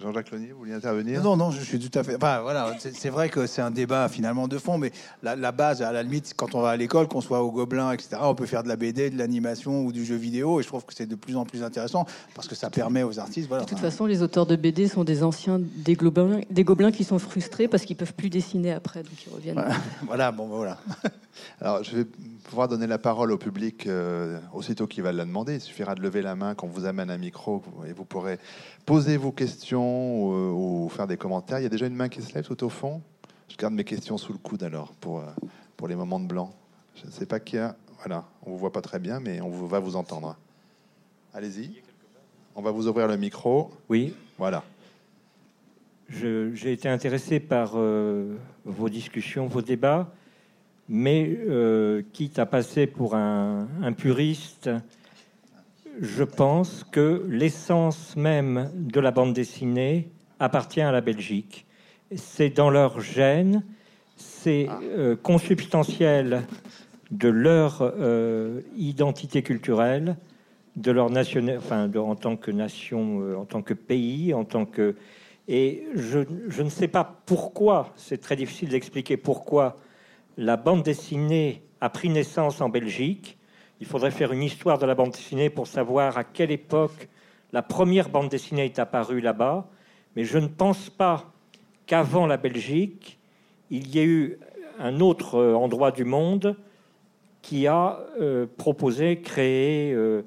Jean-Jacques 0.00 0.32
Lonier, 0.32 0.50
vous 0.50 0.58
vouliez 0.58 0.74
intervenir? 0.74 1.22
Non, 1.22 1.36
non, 1.36 1.52
je 1.52 1.60
suis 1.60 1.78
tout 1.78 1.96
à 1.96 2.02
fait. 2.02 2.16
Enfin, 2.16 2.40
voilà, 2.40 2.74
c'est 2.78 3.10
vrai 3.10 3.28
que 3.28 3.46
c'est 3.46 3.62
un 3.62 3.70
débat 3.70 4.08
finalement 4.08 4.48
de 4.48 4.58
fond, 4.58 4.76
mais 4.76 4.90
la, 5.22 5.52
base, 5.52 5.82
à 5.82 5.92
la 5.92 6.02
limite, 6.02 6.34
quand 6.36 6.56
on 6.56 6.62
va 6.62 6.70
à 6.70 6.76
l'école, 6.76 7.06
qu'on 7.06 7.20
soit 7.20 7.42
au 7.42 7.52
Gobelin, 7.52 7.92
etc., 7.92 8.16
on 8.22 8.34
peut 8.34 8.46
faire 8.46 8.64
de 8.64 8.68
la 8.68 8.74
BD, 8.74 9.10
de 9.10 9.18
l'animation 9.18 9.84
ou 9.84 9.92
du 9.92 10.04
jeu 10.04 10.16
vidéo, 10.16 10.58
et 10.58 10.64
je 10.64 10.68
trouve 10.68 10.84
que 10.84 10.94
c'est 10.94 11.06
de 11.06 11.14
plus 11.14 11.36
en 11.36 11.44
plus 11.44 11.62
intéressant 11.62 12.06
parce 12.34 12.48
que 12.48 12.56
ça 12.56 12.70
permet 12.70 13.04
aux 13.04 13.20
artistes. 13.20 13.48
Voilà, 13.48 13.64
de 13.64 13.68
toute 13.68 13.78
façon, 13.78 14.06
les 14.06 14.22
auteurs 14.22 14.46
de 14.46 14.56
BD 14.56 14.88
sont 14.88 15.04
des 15.04 15.22
anciens 15.22 15.60
des 15.60 15.94
gobelins, 15.94 16.40
des 16.50 16.64
gobelins 16.64 16.92
qui 16.92 17.04
sont 17.04 17.20
frustrés 17.20 17.68
parce 17.68 17.84
qu'ils 17.84 17.96
peuvent 17.96 18.14
plus 18.14 18.30
dessiner 18.30 18.72
après, 18.72 19.04
donc 19.04 19.12
ils 19.24 19.32
reviennent. 19.32 19.64
Voilà, 20.06 20.32
bon, 20.32 20.46
voilà. 20.46 20.78
Alors, 21.60 21.84
je 21.84 21.96
vais 21.96 22.04
pouvoir 22.44 22.68
donner 22.68 22.86
la 22.86 22.98
parole 22.98 23.32
au 23.32 23.38
public 23.38 23.86
euh, 23.86 24.38
aussitôt 24.52 24.86
qu'il 24.86 25.02
va 25.02 25.12
la 25.12 25.24
demander. 25.24 25.54
Il 25.54 25.60
suffira 25.60 25.94
de 25.94 26.00
lever 26.00 26.22
la 26.22 26.36
main 26.36 26.54
qu'on 26.54 26.68
vous 26.68 26.84
amène 26.84 27.10
un 27.10 27.18
micro 27.18 27.62
et 27.88 27.92
vous 27.92 28.04
pourrez 28.04 28.38
poser 28.84 29.16
vos 29.16 29.32
questions 29.32 30.52
ou, 30.52 30.88
faire 30.88 31.06
des 31.06 31.16
commentaires. 31.16 31.58
Il 31.58 31.62
y 31.62 31.66
a 31.66 31.70
déjà 31.70 31.86
une 31.86 31.94
main 31.94 32.08
qui 32.08 32.22
se 32.22 32.34
lève 32.34 32.46
tout 32.46 32.62
au 32.64 32.68
fond. 32.68 33.02
Je 33.48 33.56
garde 33.56 33.74
mes 33.74 33.84
questions 33.84 34.18
sous 34.18 34.32
le 34.32 34.38
coude 34.38 34.62
alors 34.62 34.92
pour, 34.94 35.20
euh, 35.20 35.26
pour 35.76 35.88
les 35.88 35.94
moments 35.94 36.20
de 36.20 36.26
blanc. 36.26 36.52
Je 36.96 37.06
ne 37.06 37.10
sais 37.10 37.26
pas 37.26 37.40
qui 37.40 37.58
a. 37.58 37.76
Voilà, 37.98 38.24
on 38.44 38.50
vous 38.50 38.58
voit 38.58 38.72
pas 38.72 38.82
très 38.82 38.98
bien, 38.98 39.20
mais 39.20 39.40
on 39.40 39.66
va 39.66 39.78
vous 39.78 39.96
entendre. 39.96 40.36
Allez-y. 41.32 41.82
On 42.54 42.62
va 42.62 42.70
vous 42.70 42.86
ouvrir 42.86 43.08
le 43.08 43.16
micro. 43.16 43.70
Oui. 43.88 44.14
Voilà. 44.38 44.62
J'ai 46.08 46.72
été 46.72 46.88
intéressé 46.88 47.40
par 47.40 47.72
euh, 47.76 48.36
vos 48.64 48.88
discussions, 48.88 49.46
vos 49.46 49.62
débats, 49.62 50.12
mais 50.88 51.36
euh, 51.48 52.02
quitte 52.12 52.38
à 52.38 52.46
passer 52.46 52.86
pour 52.86 53.14
un, 53.14 53.66
un 53.82 53.92
puriste, 53.92 54.68
je 56.00 56.24
pense 56.24 56.84
que 56.84 57.24
l'essence 57.28 58.16
même 58.16 58.70
de 58.74 59.00
la 59.00 59.10
bande 59.10 59.32
dessinée 59.32 60.10
appartient 60.40 60.80
à 60.80 60.92
la 60.92 61.00
Belgique. 61.00 61.66
C'est 62.14 62.50
dans 62.50 62.70
leur 62.70 63.00
gène, 63.00 63.64
c'est 64.16 64.68
euh, 64.82 65.16
consubstantiel 65.16 66.42
de 67.10 67.28
leur 67.28 67.78
euh, 67.80 68.60
identité 68.76 69.42
culturelle, 69.42 70.16
de 70.76 70.90
leur 70.90 71.10
nation, 71.10 71.46
enfin, 71.56 71.90
en 71.94 72.16
tant 72.16 72.36
que 72.36 72.50
nation, 72.50 73.20
euh, 73.20 73.36
en 73.36 73.44
tant 73.44 73.62
que 73.62 73.74
pays, 73.74 74.34
en 74.34 74.44
tant 74.44 74.64
que. 74.64 74.96
Et 75.46 75.84
je, 75.94 76.20
je 76.48 76.62
ne 76.62 76.70
sais 76.70 76.88
pas 76.88 77.22
pourquoi, 77.26 77.92
c'est 77.96 78.20
très 78.20 78.36
difficile 78.36 78.70
d'expliquer 78.70 79.16
pourquoi 79.16 79.76
la 80.36 80.56
bande 80.56 80.82
dessinée 80.82 81.62
a 81.80 81.88
pris 81.90 82.08
naissance 82.08 82.60
en 82.60 82.68
Belgique 82.68 83.38
il 83.84 83.86
faudrait 83.86 84.10
faire 84.10 84.32
une 84.32 84.42
histoire 84.42 84.78
de 84.78 84.86
la 84.86 84.94
bande 84.94 85.10
dessinée 85.10 85.50
pour 85.50 85.66
savoir 85.66 86.16
à 86.16 86.24
quelle 86.24 86.50
époque 86.50 87.06
la 87.52 87.60
première 87.60 88.08
bande 88.08 88.30
dessinée 88.30 88.64
est 88.64 88.78
apparue 88.78 89.20
là-bas. 89.20 89.68
Mais 90.16 90.24
je 90.24 90.38
ne 90.38 90.46
pense 90.46 90.88
pas 90.88 91.30
qu'avant 91.84 92.26
la 92.26 92.38
Belgique, 92.38 93.18
il 93.68 93.94
y 93.94 93.98
ait 93.98 94.06
eu 94.06 94.38
un 94.78 95.00
autre 95.00 95.34
euh, 95.34 95.54
endroit 95.54 95.90
du 95.90 96.04
monde 96.04 96.56
qui 97.42 97.66
a 97.66 98.00
euh, 98.22 98.46
proposé, 98.56 99.20
créé, 99.20 99.92
euh, 99.92 100.22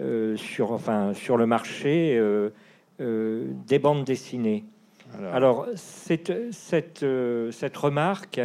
euh, 0.00 0.34
sur, 0.38 0.72
enfin, 0.72 1.12
sur 1.12 1.36
le 1.36 1.44
marché 1.44 2.18
des 2.98 3.78
bandes 3.78 4.04
dessinées. 4.04 4.64
Alors, 5.18 5.34
Alors, 5.34 5.66
cette, 5.74 6.32
cette, 6.50 7.04
cette 7.50 7.76
remarque, 7.76 8.40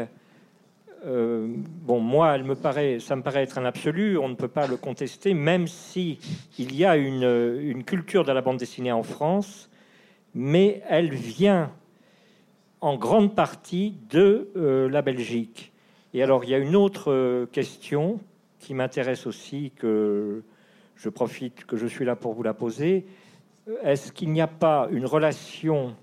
euh, 1.07 1.47
bon, 1.47 1.99
moi, 1.99 2.37
ça 2.99 3.15
me 3.15 3.21
paraît 3.21 3.43
être 3.43 3.57
un 3.57 3.65
absolu, 3.65 4.17
on 4.17 4.27
ne 4.27 4.35
peut 4.35 4.49
pas 4.49 4.67
le 4.67 4.75
contester, 4.75 5.33
même 5.33 5.67
si 5.67 6.19
il 6.59 6.75
y 6.75 6.83
a 6.83 6.97
une, 6.97 7.59
une 7.61 7.83
culture 7.85 8.25
de 8.25 8.31
la 8.33 8.41
bande 8.41 8.57
dessinée 8.57 8.91
en 8.91 9.03
France, 9.03 9.69
mais 10.35 10.81
elle 10.89 11.13
vient 11.13 11.71
en 12.81 12.97
grande 12.97 13.35
partie 13.35 13.95
de 14.09 14.49
euh, 14.57 14.89
la 14.89 15.01
Belgique. 15.01 15.71
Et 16.13 16.21
alors, 16.21 16.43
il 16.43 16.49
y 16.49 16.53
a 16.53 16.57
une 16.57 16.75
autre 16.75 17.11
euh, 17.11 17.45
question 17.45 18.19
qui 18.59 18.73
m'intéresse 18.73 19.27
aussi, 19.27 19.71
que 19.77 20.43
je 20.95 21.09
profite 21.09 21.65
que 21.65 21.77
je 21.77 21.87
suis 21.87 22.03
là 22.03 22.15
pour 22.17 22.33
vous 22.33 22.43
la 22.43 22.53
poser. 22.53 23.05
Est-ce 23.83 24.11
qu'il 24.11 24.31
n'y 24.31 24.41
a 24.41 24.47
pas 24.47 24.89
une 24.91 25.05
relation 25.05 25.95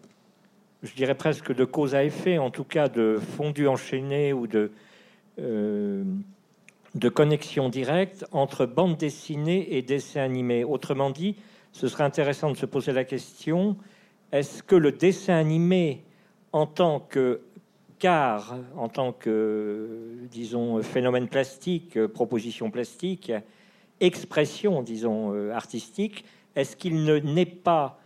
je 0.82 0.94
dirais 0.94 1.14
presque 1.14 1.54
de 1.54 1.64
cause 1.64 1.94
à 1.94 2.04
effet, 2.04 2.36
en 2.36 2.50
tout 2.50 2.64
cas 2.64 2.88
de 2.88 3.18
fondu 3.36 3.66
enchaîné 3.66 4.34
ou 4.34 4.46
de, 4.46 4.58
euh, 4.58 4.68
de 5.38 7.08
connexion 7.08 7.68
directe 7.68 8.24
entre 8.32 8.66
bande 8.66 8.96
dessinée 8.96 9.76
et 9.76 9.82
dessin 9.82 10.22
animé. 10.22 10.64
Autrement 10.64 11.10
dit, 11.10 11.36
ce 11.72 11.88
serait 11.88 12.04
intéressant 12.04 12.50
de 12.50 12.56
se 12.56 12.66
poser 12.66 12.92
la 12.92 13.04
question, 13.04 13.76
est-ce 14.32 14.62
que 14.62 14.76
le 14.76 14.92
dessin 14.92 15.34
animé 15.34 16.04
en 16.52 16.66
tant 16.66 17.00
que 17.00 17.40
car, 17.98 18.56
en 18.76 18.88
tant 18.88 19.12
que, 19.12 20.16
disons, 20.30 20.82
phénomène 20.82 21.28
plastique, 21.28 21.96
euh, 21.96 22.06
proposition 22.06 22.70
plastique, 22.70 23.32
expression, 24.00 24.82
disons, 24.82 25.32
euh, 25.32 25.52
artistique, 25.52 26.24
est-ce 26.54 26.76
qu'il 26.76 27.04
ne 27.04 27.18
n'est 27.18 27.46
pas 27.46 27.98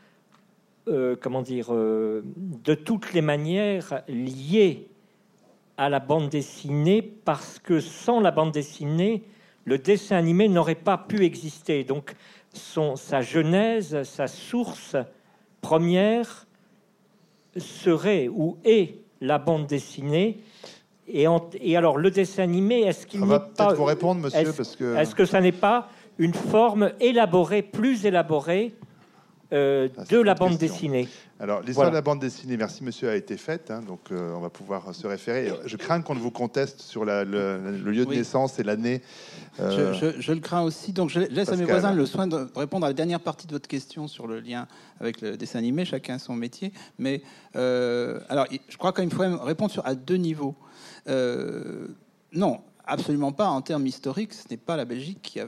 euh, 0.88 1.16
comment 1.20 1.42
dire, 1.42 1.68
euh, 1.70 2.22
de 2.36 2.74
toutes 2.74 3.12
les 3.12 3.20
manières 3.20 4.02
lié 4.08 4.87
à 5.78 5.88
la 5.88 6.00
bande 6.00 6.28
dessinée 6.28 7.00
parce 7.02 7.58
que 7.58 7.80
sans 7.80 8.20
la 8.20 8.30
bande 8.32 8.52
dessinée, 8.52 9.22
le 9.64 9.78
dessin 9.78 10.16
animé 10.16 10.48
n'aurait 10.48 10.74
pas 10.74 10.98
pu 10.98 11.24
exister. 11.24 11.84
Donc, 11.84 12.14
son, 12.52 12.96
sa 12.96 13.20
genèse, 13.22 14.02
sa 14.02 14.26
source 14.26 14.96
première 15.60 16.46
serait 17.56 18.28
ou 18.28 18.58
est 18.64 18.96
la 19.20 19.38
bande 19.38 19.66
dessinée. 19.66 20.38
Et, 21.06 21.26
en- 21.26 21.48
et 21.60 21.76
alors, 21.76 21.96
le 21.96 22.10
dessin 22.10 22.42
animé, 22.42 22.80
est-ce 22.82 23.06
qu'il 23.06 23.20
n'est 23.20 23.26
va 23.26 23.40
pas 23.40 23.66
peut-être 23.68 23.76
vous 23.78 23.84
répondre, 23.84 24.20
monsieur, 24.20 24.52
parce 24.52 24.76
que 24.76 24.96
est-ce 24.96 25.14
que 25.14 25.24
ça 25.24 25.40
n'est 25.40 25.52
pas 25.52 25.88
une 26.18 26.34
forme 26.34 26.90
élaborée, 27.00 27.62
plus 27.62 28.04
élaborée 28.04 28.74
euh, 29.52 29.88
Ah, 29.96 30.04
de 30.04 30.18
la 30.20 30.34
bande 30.34 30.58
question. 30.58 30.68
dessinée 30.74 31.08
Alors, 31.40 31.60
l'histoire 31.60 31.86
Voilà. 31.86 31.90
de 31.90 31.94
la 31.96 32.02
bande 32.02 32.20
dessinée, 32.20 32.56
merci 32.56 32.82
monsieur, 32.84 33.08
a 33.08 33.14
été 33.16 33.36
faite, 33.36 33.70
hein, 33.70 33.80
donc 33.80 34.00
euh, 34.10 34.32
on 34.34 34.40
va 34.40 34.50
pouvoir 34.50 34.94
se 34.94 35.06
référer. 35.06 35.52
Je 35.64 35.76
crains 35.76 36.02
qu'on 36.02 36.14
ne 36.14 36.20
vous 36.20 36.30
conteste 36.30 36.80
sur 36.80 37.04
la- 37.04 37.24
le, 37.24 37.58
le 37.82 37.90
lieu 37.92 38.04
de 38.04 38.10
Oui. 38.10 38.16
naissance 38.18 38.58
et 38.58 38.62
l'année. 38.64 39.00
euh, 39.60 39.94
Je, 39.94 40.12
je- 40.16 40.20
je 40.20 40.32
le 40.32 40.40
crains 40.40 40.62
aussi. 40.62 40.92
Donc, 40.92 41.10
je 41.10 41.20
laisse 41.20 41.48
à 41.48 41.56
mes 41.56 41.64
voisins 41.64 41.92
le 41.94 42.04
soin 42.06 42.26
de 42.26 42.48
répondre 42.56 42.84
à 42.86 42.90
la 42.90 42.94
dernière 42.94 43.20
partie 43.20 43.46
de 43.46 43.52
votre 43.52 43.68
question 43.68 44.06
sur 44.08 44.26
le 44.26 44.40
lien 44.40 44.66
avec 45.00 45.20
le 45.20 45.36
dessin 45.36 45.58
animé. 45.60 45.84
Chacun 45.84 46.18
son 46.18 46.34
métier. 46.34 46.72
Mais 46.98 47.22
euh, 47.56 48.20
alors, 48.28 48.46
je 48.68 48.76
crois 48.76 48.92
qu'il 48.92 49.10
faut 49.12 49.22
répondre 49.44 49.70
sur, 49.70 49.86
à 49.86 49.94
deux 49.94 50.16
niveaux. 50.16 50.54
Euh, 51.08 51.88
non, 52.32 52.60
absolument 52.86 53.32
pas. 53.32 53.46
En 53.46 53.62
termes 53.62 53.86
historiques, 53.86 54.34
ce 54.34 54.44
n'est 54.50 54.56
pas 54.56 54.76
la 54.76 54.84
Belgique 54.84 55.20
qui 55.22 55.40
a 55.40 55.46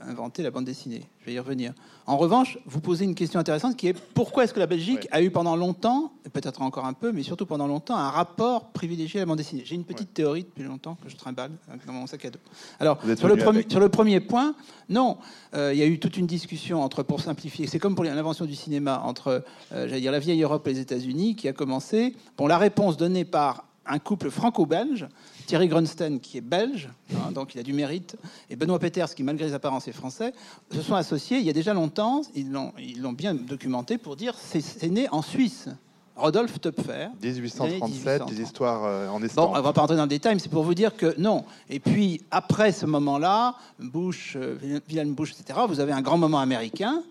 inventé 0.00 0.42
la 0.42 0.50
bande 0.50 0.64
dessinée. 0.64 1.02
Je 1.20 1.26
vais 1.26 1.34
y 1.34 1.38
revenir. 1.38 1.72
En 2.06 2.16
revanche, 2.16 2.58
vous 2.66 2.80
posez 2.80 3.04
une 3.04 3.14
question 3.14 3.38
intéressante 3.38 3.76
qui 3.76 3.88
est 3.88 3.92
pourquoi 3.92 4.44
est-ce 4.44 4.54
que 4.54 4.60
la 4.60 4.66
Belgique 4.66 5.02
Ouais. 5.02 5.08
a 5.10 5.22
eu 5.22 5.30
pendant 5.30 5.56
longtemps, 5.56 6.12
peut-être 6.32 6.62
encore 6.62 6.86
un 6.86 6.94
peu, 6.94 7.12
mais 7.12 7.22
surtout 7.22 7.44
pendant 7.46 7.66
longtemps, 7.66 7.96
un 7.96 8.08
rapport 8.08 8.70
privilégié 8.70 9.20
à 9.20 9.22
la 9.22 9.26
bande 9.26 9.38
dessinée? 9.38 9.62
J'ai 9.64 9.74
une 9.74 9.84
petite 9.84 10.14
théorie 10.14 10.44
depuis 10.44 10.62
longtemps 10.62 10.96
que 11.02 11.08
je 11.08 11.16
trimballe 11.16 11.52
euh, 11.68 11.74
dans 11.86 11.92
mon 11.92 12.06
sac 12.06 12.24
à 12.24 12.30
dos. 12.30 12.38
Alors, 12.80 12.98
sur 13.16 13.28
le, 13.28 13.36
premier, 13.36 13.58
avec. 13.58 13.70
sur 13.70 13.80
le 13.80 13.88
premier 13.88 14.20
point, 14.20 14.54
non, 14.88 15.18
euh, 15.54 15.72
il 15.74 15.78
y 15.78 15.82
a 15.82 15.86
eu 15.86 15.98
toute 15.98 16.16
une 16.16 16.26
discussion 16.26 16.82
entre, 16.82 17.02
pour 17.02 17.20
simplifier, 17.20 17.66
c'est 17.66 17.78
comme 17.78 17.94
pour 17.94 18.04
l'invention 18.04 18.46
du 18.46 18.54
cinéma, 18.54 19.02
entre, 19.04 19.44
euh, 19.72 19.86
j'allais 19.88 20.00
dire, 20.00 20.12
la 20.12 20.18
vieille 20.18 20.42
Europe 20.42 20.66
et 20.66 20.72
les 20.72 20.80
États-Unis, 20.80 21.36
qui 21.36 21.48
a 21.48 21.52
commencé. 21.52 22.16
Bon, 22.36 22.46
la 22.46 22.58
réponse 22.58 22.96
donnée 22.96 23.24
par 23.24 23.64
un 23.88 23.98
couple 23.98 24.30
franco-belge, 24.30 25.08
Thierry 25.48 25.66
Grunstein, 25.68 26.20
qui 26.20 26.36
est 26.36 26.42
belge, 26.42 26.90
hein, 27.14 27.32
donc 27.32 27.54
il 27.54 27.58
a 27.58 27.62
du 27.62 27.72
mérite, 27.72 28.16
et 28.50 28.54
Benoît 28.56 28.78
Peters, 28.78 29.14
qui 29.14 29.22
malgré 29.22 29.46
les 29.46 29.54
apparences 29.54 29.88
est 29.88 29.92
français, 29.92 30.34
se 30.70 30.82
sont 30.82 30.94
associés 30.94 31.38
il 31.38 31.44
y 31.44 31.48
a 31.48 31.54
déjà 31.54 31.72
longtemps, 31.72 32.20
ils 32.34 32.52
l'ont 32.52 33.12
bien 33.14 33.32
documenté 33.34 33.96
pour 33.96 34.14
dire 34.14 34.34
c'est 34.38 34.60
c'est 34.60 34.90
né 34.90 35.08
en 35.10 35.22
Suisse. 35.22 35.68
Rodolphe 36.16 36.60
Töpfer, 36.60 37.08
1837, 37.22 38.26
des 38.26 38.42
histoires 38.42 38.84
euh, 38.84 39.08
en 39.08 39.20
Bon, 39.20 39.24
estampe. 39.24 39.50
on 39.56 39.60
va 39.62 39.72
pas 39.72 39.80
rentrer 39.80 39.96
dans 39.96 40.02
le 40.02 40.08
détail, 40.08 40.34
mais 40.34 40.40
c'est 40.40 40.50
pour 40.50 40.64
vous 40.64 40.74
dire 40.74 40.96
que 40.96 41.14
non. 41.18 41.44
Et 41.70 41.78
puis, 41.80 42.20
après 42.32 42.72
ce 42.72 42.86
moment-là, 42.86 43.54
Bush, 43.78 44.34
euh, 44.36 44.58
Wilhelm 44.88 45.14
Bush, 45.14 45.32
etc., 45.38 45.60
vous 45.68 45.78
avez 45.80 45.92
un 45.92 46.02
grand 46.02 46.18
moment 46.18 46.40
américain, 46.40 47.02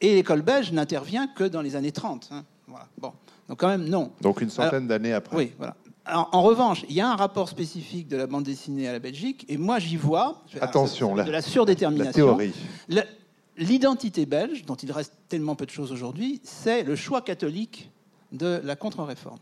et 0.00 0.14
l'école 0.14 0.40
belge 0.42 0.72
n'intervient 0.72 1.26
que 1.28 1.44
dans 1.44 1.60
les 1.60 1.76
années 1.76 1.92
30. 1.92 2.30
hein. 2.32 2.44
Voilà. 2.66 2.86
Bon. 2.98 3.12
Donc, 3.48 3.60
quand 3.60 3.68
même, 3.68 3.84
non. 3.88 4.10
Donc 4.22 4.40
une 4.40 4.50
centaine 4.50 4.88
d'années 4.88 5.12
après. 5.12 5.36
Oui, 5.36 5.52
voilà. 5.58 5.76
En, 6.12 6.28
en 6.32 6.42
revanche, 6.42 6.84
il 6.88 6.94
y 6.94 7.00
a 7.00 7.10
un 7.10 7.16
rapport 7.16 7.48
spécifique 7.48 8.08
de 8.08 8.16
la 8.16 8.26
bande 8.26 8.44
dessinée 8.44 8.88
à 8.88 8.92
la 8.92 8.98
Belgique, 8.98 9.44
et 9.48 9.56
moi, 9.56 9.78
j'y 9.78 9.96
vois. 9.96 10.42
Attention, 10.60 11.12
de 11.12 11.22
la 11.22 11.30
La 11.30 11.42
surdétermination. 11.42 12.38
L'identité 13.58 14.26
belge, 14.26 14.66
dont 14.66 14.74
il 14.74 14.92
reste 14.92 15.14
tellement 15.28 15.54
peu 15.54 15.64
de 15.64 15.70
choses 15.70 15.90
aujourd'hui, 15.90 16.40
c'est 16.44 16.82
le 16.82 16.94
choix 16.94 17.22
catholique 17.22 17.90
de 18.32 18.60
la 18.62 18.76
contre-réforme. 18.76 19.38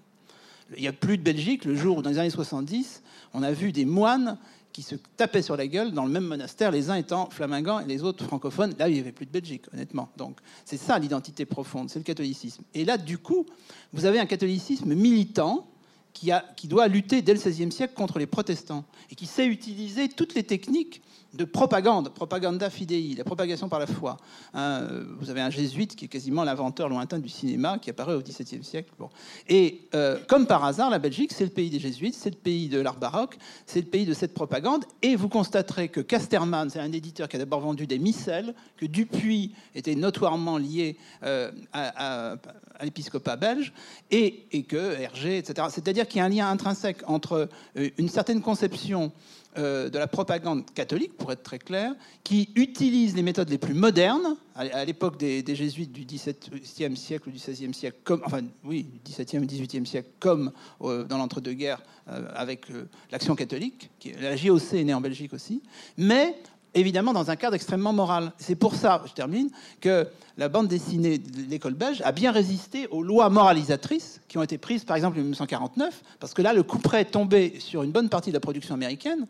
Il 0.77 0.83
n'y 0.83 0.89
a 0.89 0.93
plus 0.93 1.19
de 1.19 1.23
Belgique 1.23 1.65
le 1.65 1.75
jour 1.75 1.99
où, 1.99 2.03
dans 2.03 2.11
les 2.11 2.19
années 2.19 2.31
70, 2.31 3.03
on 3.35 3.43
a 3.43 3.51
vu 3.51 3.73
des 3.73 3.85
moines 3.85 4.39
qui 4.73 4.83
se 4.83 4.95
tapaient 5.17 5.43
sur 5.43 5.57
la 5.57 5.67
gueule 5.67 5.93
dans 5.93 6.05
le 6.05 6.11
même 6.11 6.25
monastère, 6.25 6.71
les 6.71 6.91
uns 6.91 6.95
étant 6.95 7.29
flamingants 7.31 7.81
et 7.81 7.87
les 7.87 8.03
autres 8.03 8.25
francophones. 8.25 8.75
Là, 8.79 8.89
il 8.89 8.95
n'y 8.95 9.01
avait 9.01 9.12
plus 9.12 9.27
de 9.27 9.31
Belgique, 9.31 9.65
honnêtement. 9.73 10.09
Donc, 10.17 10.39
c'est 10.65 10.77
ça 10.77 10.99
l'identité 10.99 11.45
profonde, 11.45 11.91
c'est 11.91 11.99
le 11.99 12.05
catholicisme. 12.05 12.62
Et 12.73 12.85
là, 12.85 12.97
du 12.97 13.19
coup, 13.19 13.47
vous 13.93 14.05
avez 14.05 14.19
un 14.21 14.27
catholicisme 14.27 14.95
militant 14.95 15.67
qui, 16.15 16.69
doit 16.69 16.89
lutter 16.89 17.21
dès 17.21 17.35
le 17.35 17.41
XVIe 17.41 17.73
siècle 17.73 17.95
contre 17.95 18.19
les 18.19 18.27
protestants 18.27 18.85
et 19.11 19.15
qui 19.15 19.27
sait 19.27 19.47
utiliser 19.47 20.09
toutes 20.09 20.35
les 20.35 20.45
techniques 20.45 21.03
de 21.35 21.45
propagande, 21.45 22.11
propaganda 22.11 22.70
fidei, 22.70 23.14
la 23.16 23.24
propagation 23.24 23.68
par 23.68 23.78
la 23.78 23.87
foi. 23.87 24.16
Hein, 24.53 24.87
vous 25.18 25.30
avez 25.30 25.41
un 25.41 25.51
jésuite 25.51 25.97
qui 25.97 26.05
est 26.05 26.09
quasiment 26.09 26.45
l'inventeur 26.45 26.89
lointain 26.89 27.18
du 27.18 27.28
cinéma, 27.28 27.78
qui 27.78 27.91
apparaît 27.91 28.14
au 28.14 28.22
XVIIe 28.22 28.62
siècle. 28.62 28.93
Bon. 28.99 29.11
Et 29.49 29.89
euh, 29.95 30.18
comme 30.28 30.47
par 30.47 30.64
hasard, 30.64 30.91
la 30.91 30.99
Belgique, 30.99 31.32
c'est 31.32 31.45
le 31.45 31.51
pays 31.51 31.70
des 31.70 31.80
jésuites, 31.80 32.14
c'est 32.14 32.30
le 32.30 32.37
pays 32.37 32.68
de 32.68 32.80
l'art 32.80 32.99
baroque, 32.99 33.37
c'est 33.66 33.80
le 33.80 33.87
pays 33.87 34.07
de 34.07 34.14
cette 34.14 34.35
propagande. 34.35 34.85
Et 35.03 35.16
vous 35.16 35.28
constaterez 35.28 35.89
que 35.89 36.01
Casterman, 36.01 36.70
c'est 36.70 36.80
un 36.80 36.93
éditeur 36.93 37.28
qui 37.28 37.37
a 37.37 37.39
d'abord 37.39 37.61
vendu 37.61 37.87
des 37.87 37.99
missels, 37.99 38.55
que 38.76 38.87
Dupuis 38.87 39.55
était 39.74 39.95
notoirement 39.95 40.59
lié 40.59 40.97
euh, 41.24 41.51
à 41.72 42.37
l'épiscopat 42.82 43.37
belge, 43.37 43.72
et, 44.11 44.47
et 44.53 44.62
que 44.64 45.01
Hergé, 45.01 45.39
etc. 45.39 45.68
C'est-à-dire 45.70 46.07
qu'il 46.07 46.18
y 46.18 46.20
a 46.20 46.24
un 46.24 46.28
lien 46.28 46.51
intrinsèque 46.51 47.03
entre 47.07 47.49
euh, 47.76 47.91
une 47.99 48.09
certaine 48.09 48.43
conception 48.43 49.12
euh, 49.57 49.89
de 49.89 49.99
la 49.99 50.07
propagande 50.07 50.65
catholique, 50.73 51.17
pour 51.17 51.31
être 51.33 51.43
très 51.43 51.59
clair, 51.59 51.95
qui 52.23 52.51
utilise 52.57 53.15
les 53.15 53.23
méthodes 53.23 53.51
les 53.51 53.59
plus 53.59 53.75
modernes, 53.75 54.37
à, 54.57 54.85
l'époque 54.85 55.17
des, 55.17 55.43
jésuites 55.55 55.93
du 55.93 56.05
XVIIe 56.05 56.97
siècle 56.97 57.29
ou 57.29 57.33
du 57.33 57.39
XVIe 57.39 57.75
siècle, 57.75 57.99
comme, 58.05 58.23
enfin 58.25 58.41
oui, 58.65 58.85
du 58.85 59.13
XVIIe 59.13 59.47
XVIIIe 59.47 59.87
siècle, 59.87 60.09
comme 60.21 60.53
euh, 60.83 61.05
dans 61.05 61.19
l'entre-deux-guerres 61.19 61.83
euh, 62.09 62.29
avec 62.35 62.67
l'action 63.11 63.35
catholique. 63.35 63.91
Qui, 63.99 64.13
la 64.13 64.37
JOC 64.37 64.75
est 64.75 64.85
née 64.85 64.95
en 64.95 65.01
Belgique 65.01 65.33
aussi, 65.33 65.63
mais 65.97 66.37
évidemment 66.75 67.12
dans 67.12 67.31
un 67.31 67.37
cadre 67.37 67.55
extrêmement 67.55 67.93
moral. 67.93 68.33
C'est 68.39 68.55
pour 68.55 68.75
ça, 68.75 69.03
je 69.07 69.12
termine, 69.12 69.51
que 69.81 70.07
la 70.37 70.49
bande 70.49 70.68
dessinée 70.68 71.18
de 71.18 71.49
l'école 71.49 71.75
belge 71.75 72.03
a 72.05 72.12
bien 72.12 72.33
résisté 72.33 72.87
aux 72.89 73.03
lois 73.03 73.31
moralisatrices 73.31 74.20
qui 74.29 74.39
ont 74.39 74.43
été 74.43 74.59
prises 74.59 74.85
par 74.85 74.97
exemple 74.97 75.18
en 75.18 75.22
1949, 75.22 76.03
parce 76.20 76.35
que 76.35 76.43
là 76.43 76.53
le 76.53 76.62
coup 76.62 76.79
près 76.79 77.03
est 77.03 77.11
tombé 77.12 77.55
sur 77.61 77.83
une 77.83 77.93
bonne 77.93 78.09
partie 78.09 78.31
de 78.31 78.35
la 78.35 78.41
production 78.41 78.75
américaine, 78.75 79.27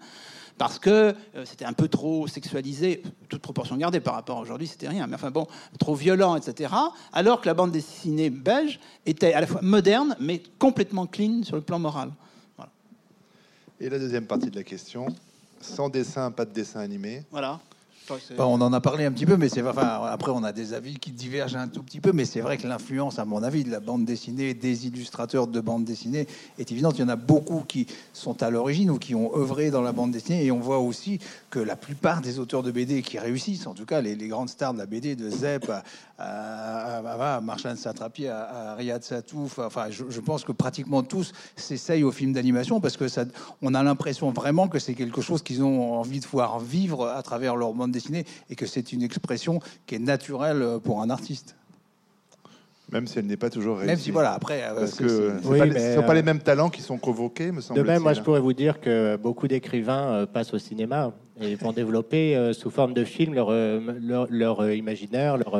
parce 0.56 0.78
que 0.78 1.14
euh, 1.36 1.44
c'était 1.44 1.64
un 1.64 1.72
peu 1.72 1.88
trop 1.88 2.26
sexualisé, 2.26 3.02
toute 3.28 3.42
proportion 3.42 3.76
gardée 3.76 4.00
par 4.00 4.14
rapport 4.14 4.38
à 4.38 4.40
aujourd'hui, 4.40 4.66
c'était 4.66 4.88
rien, 4.88 5.06
mais 5.06 5.16
enfin 5.16 5.30
bon, 5.30 5.46
trop 5.78 5.94
violent, 5.94 6.36
etc. 6.36 6.72
Alors 7.12 7.40
que 7.40 7.46
la 7.46 7.54
bande 7.54 7.72
dessinée 7.72 8.30
belge 8.30 8.78
était 9.04 9.34
à 9.34 9.40
la 9.40 9.46
fois 9.46 9.60
moderne, 9.62 10.16
mais 10.20 10.42
complètement 10.58 11.06
clean 11.06 11.42
sur 11.42 11.56
le 11.56 11.62
plan 11.62 11.78
moral. 11.78 12.10
Et 13.80 13.90
la 13.90 13.98
deuxième 13.98 14.26
partie 14.26 14.50
de 14.50 14.56
la 14.56 14.62
question? 14.62 15.06
Sans 15.64 15.88
dessin, 15.88 16.30
pas 16.30 16.44
de 16.44 16.52
dessin 16.52 16.80
animé. 16.80 17.22
Voilà. 17.30 17.60
Bah, 18.36 18.46
on 18.46 18.60
en 18.60 18.72
a 18.74 18.80
parlé 18.82 19.06
un 19.06 19.12
petit 19.12 19.24
peu, 19.24 19.38
mais 19.38 19.48
c'est 19.48 19.62
enfin, 19.62 20.02
après 20.04 20.30
on 20.30 20.44
a 20.44 20.52
des 20.52 20.74
avis 20.74 20.98
qui 20.98 21.10
divergent 21.10 21.56
un 21.56 21.68
tout 21.68 21.82
petit 21.82 22.00
peu, 22.00 22.12
mais 22.12 22.26
c'est 22.26 22.42
vrai 22.42 22.58
que 22.58 22.66
l'influence, 22.66 23.18
à 23.18 23.24
mon 23.24 23.42
avis, 23.42 23.64
de 23.64 23.70
la 23.70 23.80
bande 23.80 24.04
dessinée, 24.04 24.52
des 24.52 24.86
illustrateurs 24.86 25.46
de 25.46 25.58
bande 25.60 25.84
dessinée 25.84 26.26
est 26.58 26.70
évidente. 26.70 26.98
Il 26.98 27.00
y 27.00 27.04
en 27.04 27.08
a 27.08 27.16
beaucoup 27.16 27.62
qui 27.66 27.86
sont 28.12 28.42
à 28.42 28.50
l'origine 28.50 28.90
ou 28.90 28.98
qui 28.98 29.14
ont 29.14 29.34
œuvré 29.34 29.70
dans 29.70 29.80
la 29.80 29.92
bande 29.92 30.10
dessinée, 30.10 30.44
et 30.44 30.52
on 30.52 30.60
voit 30.60 30.80
aussi 30.80 31.18
que 31.48 31.58
la 31.58 31.76
plupart 31.76 32.20
des 32.20 32.38
auteurs 32.38 32.62
de 32.62 32.70
BD 32.70 33.00
qui 33.00 33.18
réussissent, 33.18 33.66
en 33.66 33.72
tout 33.72 33.86
cas 33.86 34.02
les, 34.02 34.16
grandes 34.28 34.50
stars 34.50 34.74
de 34.74 34.78
la 34.78 34.86
BD, 34.86 35.16
de 35.16 35.30
Zep 35.30 35.70
à, 35.70 35.82
à, 36.18 37.38
à, 37.38 37.76
Satrapi, 37.76 38.26
à, 38.26 38.74
Riyad 38.74 39.02
Satouf, 39.02 39.58
enfin, 39.58 39.86
je, 39.90 40.20
pense 40.20 40.44
que 40.44 40.52
pratiquement 40.52 41.02
tous 41.02 41.32
s'essayent 41.56 42.04
au 42.04 42.12
film 42.12 42.32
d'animation 42.32 42.80
parce 42.80 42.96
que 42.96 43.06
on 43.62 43.74
a 43.74 43.82
l'impression 43.82 44.30
vraiment 44.30 44.68
que 44.68 44.78
c'est 44.78 44.94
quelque 44.94 45.20
chose 45.20 45.42
qu'ils 45.42 45.62
ont 45.62 45.94
envie 45.94 46.20
de 46.20 46.26
voir 46.26 46.58
vivre 46.60 47.08
à 47.08 47.22
travers 47.22 47.56
leur 47.56 47.72
bande 47.74 47.92
dessinée 47.92 48.24
et 48.50 48.56
que 48.56 48.66
c'est 48.66 48.92
une 48.92 49.02
expression 49.02 49.60
qui 49.86 49.96
est 49.96 49.98
naturelle 49.98 50.78
pour 50.82 51.02
un 51.02 51.10
artiste. 51.10 51.56
Même 52.92 53.06
si 53.06 53.18
elle 53.18 53.26
n'est 53.26 53.36
pas 53.36 53.50
toujours 53.50 53.76
réussie. 53.78 53.90
Même 53.90 53.98
si, 53.98 54.10
voilà, 54.10 54.32
après. 54.32 54.62
Euh, 54.62 54.80
Parce 54.80 54.94
que 54.94 55.08
ce 55.08 55.32
ne 55.36 55.94
sont, 55.96 56.06
pas 56.06 56.14
les 56.14 56.22
mêmes 56.22 56.40
talents 56.40 56.68
qui 56.68 56.82
sont 56.82 56.98
convoqués, 56.98 57.50
me 57.50 57.60
semble 57.60 57.80
De 57.80 57.86
même, 57.86 58.02
moi, 58.02 58.12
je 58.12 58.20
pourrais 58.20 58.40
vous 58.40 58.52
dire 58.52 58.80
que 58.80 59.16
beaucoup 59.16 59.48
d'écrivains 59.48 60.12
euh, 60.12 60.26
passent 60.26 60.52
au 60.52 60.58
cinéma 60.58 61.12
et 61.40 61.54
vont 61.54 61.72
développer 61.72 62.36
euh, 62.36 62.52
sous 62.52 62.70
forme 62.70 62.92
de 62.92 63.04
film 63.04 63.34
leur, 63.34 63.50
leur, 63.50 64.26
leur 64.30 64.70
imaginaire, 64.70 65.38
leur, 65.38 65.58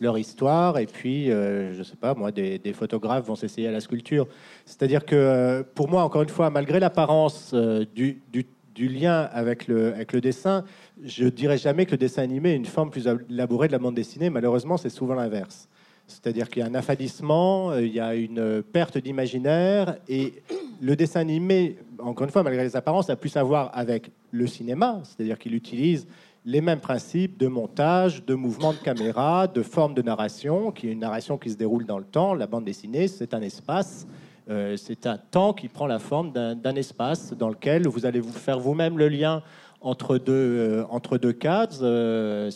leur 0.00 0.18
histoire. 0.18 0.78
Et 0.78 0.86
puis, 0.86 1.26
je 1.26 1.78
ne 1.78 1.84
sais 1.84 1.96
pas, 1.96 2.14
moi, 2.14 2.32
des, 2.32 2.58
des 2.58 2.72
photographes 2.72 3.26
vont 3.26 3.36
s'essayer 3.36 3.68
à 3.68 3.72
la 3.72 3.80
sculpture. 3.80 4.26
C'est-à-dire 4.66 5.04
que, 5.04 5.64
pour 5.74 5.88
moi, 5.88 6.02
encore 6.02 6.22
une 6.22 6.28
fois, 6.28 6.50
malgré 6.50 6.80
l'apparence 6.80 7.54
du, 7.94 8.20
du 8.32 8.46
du 8.78 8.86
lien 8.86 9.28
avec 9.32 9.66
le, 9.66 9.92
avec 9.92 10.12
le 10.12 10.20
dessin, 10.20 10.64
je 11.02 11.26
dirais 11.26 11.58
jamais 11.58 11.84
que 11.84 11.90
le 11.90 11.96
dessin 11.96 12.22
animé 12.22 12.52
est 12.52 12.56
une 12.56 12.64
forme 12.64 12.90
plus 12.90 13.08
élaborée 13.28 13.66
de 13.66 13.72
la 13.72 13.80
bande 13.80 13.96
dessinée. 13.96 14.30
Malheureusement, 14.30 14.76
c'est 14.76 14.88
souvent 14.88 15.16
l'inverse. 15.16 15.68
C'est-à-dire 16.08 16.48
qu'il 16.48 16.60
y 16.60 16.62
a 16.64 16.68
un 16.68 16.74
affadissement, 16.74 17.70
euh, 17.70 17.82
il 17.82 17.92
y 17.92 18.00
a 18.00 18.14
une 18.14 18.62
perte 18.62 18.98
d'imaginaire, 18.98 19.96
et 20.08 20.42
le 20.80 20.96
dessin 20.96 21.20
animé, 21.20 21.78
encore 21.98 22.24
une 22.24 22.32
fois, 22.32 22.42
malgré 22.42 22.64
les 22.64 22.74
apparences, 22.74 23.10
a 23.10 23.16
plus 23.16 23.36
à 23.36 23.42
voir 23.42 23.70
avec 23.74 24.10
le 24.30 24.46
cinéma, 24.46 25.00
c'est-à-dire 25.04 25.38
qu'il 25.38 25.54
utilise 25.54 26.06
les 26.44 26.60
mêmes 26.60 26.80
principes 26.80 27.38
de 27.38 27.46
montage, 27.46 28.24
de 28.24 28.34
mouvement 28.34 28.72
de 28.72 28.78
caméra, 28.78 29.46
de 29.46 29.62
forme 29.62 29.94
de 29.94 30.02
narration, 30.02 30.72
qui 30.72 30.88
est 30.88 30.92
une 30.92 31.00
narration 31.00 31.36
qui 31.36 31.50
se 31.50 31.56
déroule 31.56 31.84
dans 31.84 31.98
le 31.98 32.04
temps. 32.04 32.34
La 32.34 32.46
bande 32.46 32.64
dessinée, 32.64 33.06
c'est 33.06 33.34
un 33.34 33.42
espace 33.42 34.06
euh, 34.50 34.76
c'est 34.78 35.06
un 35.06 35.18
temps 35.18 35.52
qui 35.52 35.68
prend 35.68 35.86
la 35.86 35.98
forme 35.98 36.32
d'un 36.32 36.74
espace 36.74 37.34
dans 37.34 37.50
lequel 37.50 37.86
vous 37.86 38.06
allez 38.06 38.20
vous 38.20 38.32
faire 38.32 38.58
vous-même 38.58 38.96
le 38.96 39.08
lien 39.08 39.42
entre 39.80 40.18
deux, 40.18 40.32
euh, 40.32 40.84
entre 40.90 41.18
deux 41.18 41.32
cases. 41.32 41.80
Euh, 41.82 42.50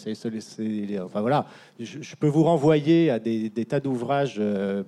enfin, 1.05 1.21
voilà. 1.21 1.47
Je, 1.79 2.15
peux 2.17 2.27
vous 2.27 2.45
renvoyer 2.45 3.11
à 3.11 3.19
des, 3.19 3.51
tas 3.51 3.81
d'ouvrages 3.81 4.41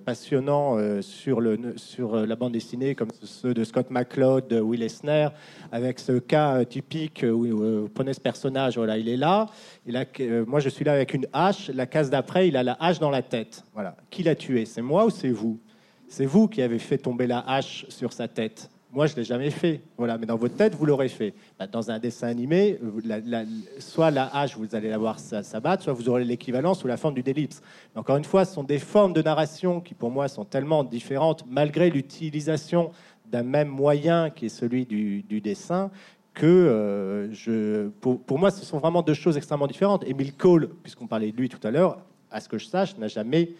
passionnants 0.04 0.78
sur, 1.00 1.40
le, 1.40 1.74
sur 1.76 2.26
la 2.26 2.36
bande 2.36 2.52
dessinée, 2.52 2.94
comme 2.94 3.08
ceux 3.22 3.54
de 3.54 3.64
Scott 3.64 3.90
McCloud, 3.90 4.46
de 4.48 4.60
Will 4.60 4.82
Eisner, 4.82 5.28
avec 5.72 5.98
ce 5.98 6.18
cas 6.18 6.64
typique 6.64 7.24
où 7.28 7.46
vous 7.46 7.88
prenez 7.88 8.12
ce 8.12 8.20
personnage, 8.20 8.76
voilà, 8.76 8.96
il 8.98 9.08
est 9.08 9.16
là. 9.16 9.46
Et 9.86 9.92
là 9.92 10.04
moi, 10.46 10.60
je 10.60 10.68
suis 10.68 10.84
là 10.84 10.92
avec 10.92 11.14
une 11.14 11.26
hache. 11.32 11.68
La 11.70 11.86
case 11.86 12.10
d'après, 12.10 12.48
il 12.48 12.56
a 12.56 12.62
la 12.62 12.76
hache 12.78 13.00
dans 13.00 13.10
la 13.10 13.22
tête. 13.22 13.64
Voilà. 13.74 13.96
Qui 14.10 14.22
l'a 14.22 14.36
tué? 14.36 14.64
C'est 14.64 14.82
moi 14.82 15.06
ou 15.06 15.10
c'est 15.10 15.30
vous? 15.30 15.58
C'est 16.08 16.26
vous 16.26 16.46
qui 16.46 16.62
avez 16.62 16.78
fait 16.78 16.98
tomber 16.98 17.26
la 17.26 17.40
hache 17.40 17.86
sur 17.88 18.12
sa 18.12 18.28
tête. 18.28 18.70
Moi, 18.94 19.08
je 19.08 19.14
ne 19.14 19.16
l'ai 19.16 19.24
jamais 19.24 19.50
fait. 19.50 19.80
Voilà, 19.98 20.16
mais 20.16 20.24
dans 20.24 20.36
votre 20.36 20.54
tête, 20.54 20.76
vous 20.76 20.86
l'aurez 20.86 21.08
fait. 21.08 21.34
Bah, 21.58 21.66
dans 21.66 21.90
un 21.90 21.98
dessin 21.98 22.28
animé, 22.28 22.78
soit 23.80 24.12
la 24.12 24.26
hache, 24.32 24.56
vous 24.56 24.72
allez 24.72 24.88
la 24.88 24.98
voir 24.98 25.18
s'abattre, 25.18 25.82
soit 25.82 25.92
vous 25.92 26.08
aurez 26.08 26.24
l'équivalent 26.24 26.74
sous 26.74 26.86
la 26.86 26.96
forme 26.96 27.14
du 27.14 27.24
délipse. 27.24 27.60
encore 27.96 28.16
une 28.16 28.24
fois, 28.24 28.44
ce 28.44 28.54
sont 28.54 28.62
des 28.62 28.78
formes 28.78 29.12
de 29.12 29.20
narration 29.20 29.80
qui, 29.80 29.94
pour 29.94 30.12
moi, 30.12 30.28
sont 30.28 30.44
tellement 30.44 30.84
différentes, 30.84 31.44
malgré 31.50 31.90
l'utilisation 31.90 32.92
d'un 33.26 33.42
même 33.42 33.66
moyen 33.66 34.30
qui 34.30 34.46
est 34.46 34.48
celui 34.48 34.86
du, 34.86 35.40
dessin, 35.40 35.90
que 36.32 36.46
euh, 36.46 37.88
pour, 38.00 38.38
moi, 38.38 38.52
ce 38.52 38.64
sont 38.64 38.78
vraiment 38.78 39.02
deux 39.02 39.14
choses 39.14 39.36
extrêmement 39.36 39.66
différentes. 39.66 40.04
Emile 40.06 40.34
Cole, 40.34 40.68
puisqu'on 40.84 41.08
parlait 41.08 41.32
de 41.32 41.36
lui 41.36 41.48
tout 41.48 41.66
à 41.66 41.72
l'heure, 41.72 41.98
à 42.30 42.40
ce 42.40 42.48
que 42.48 42.58
je 42.58 42.66
sache, 42.66 42.96
n'a 42.96 43.08
jamais 43.08 43.50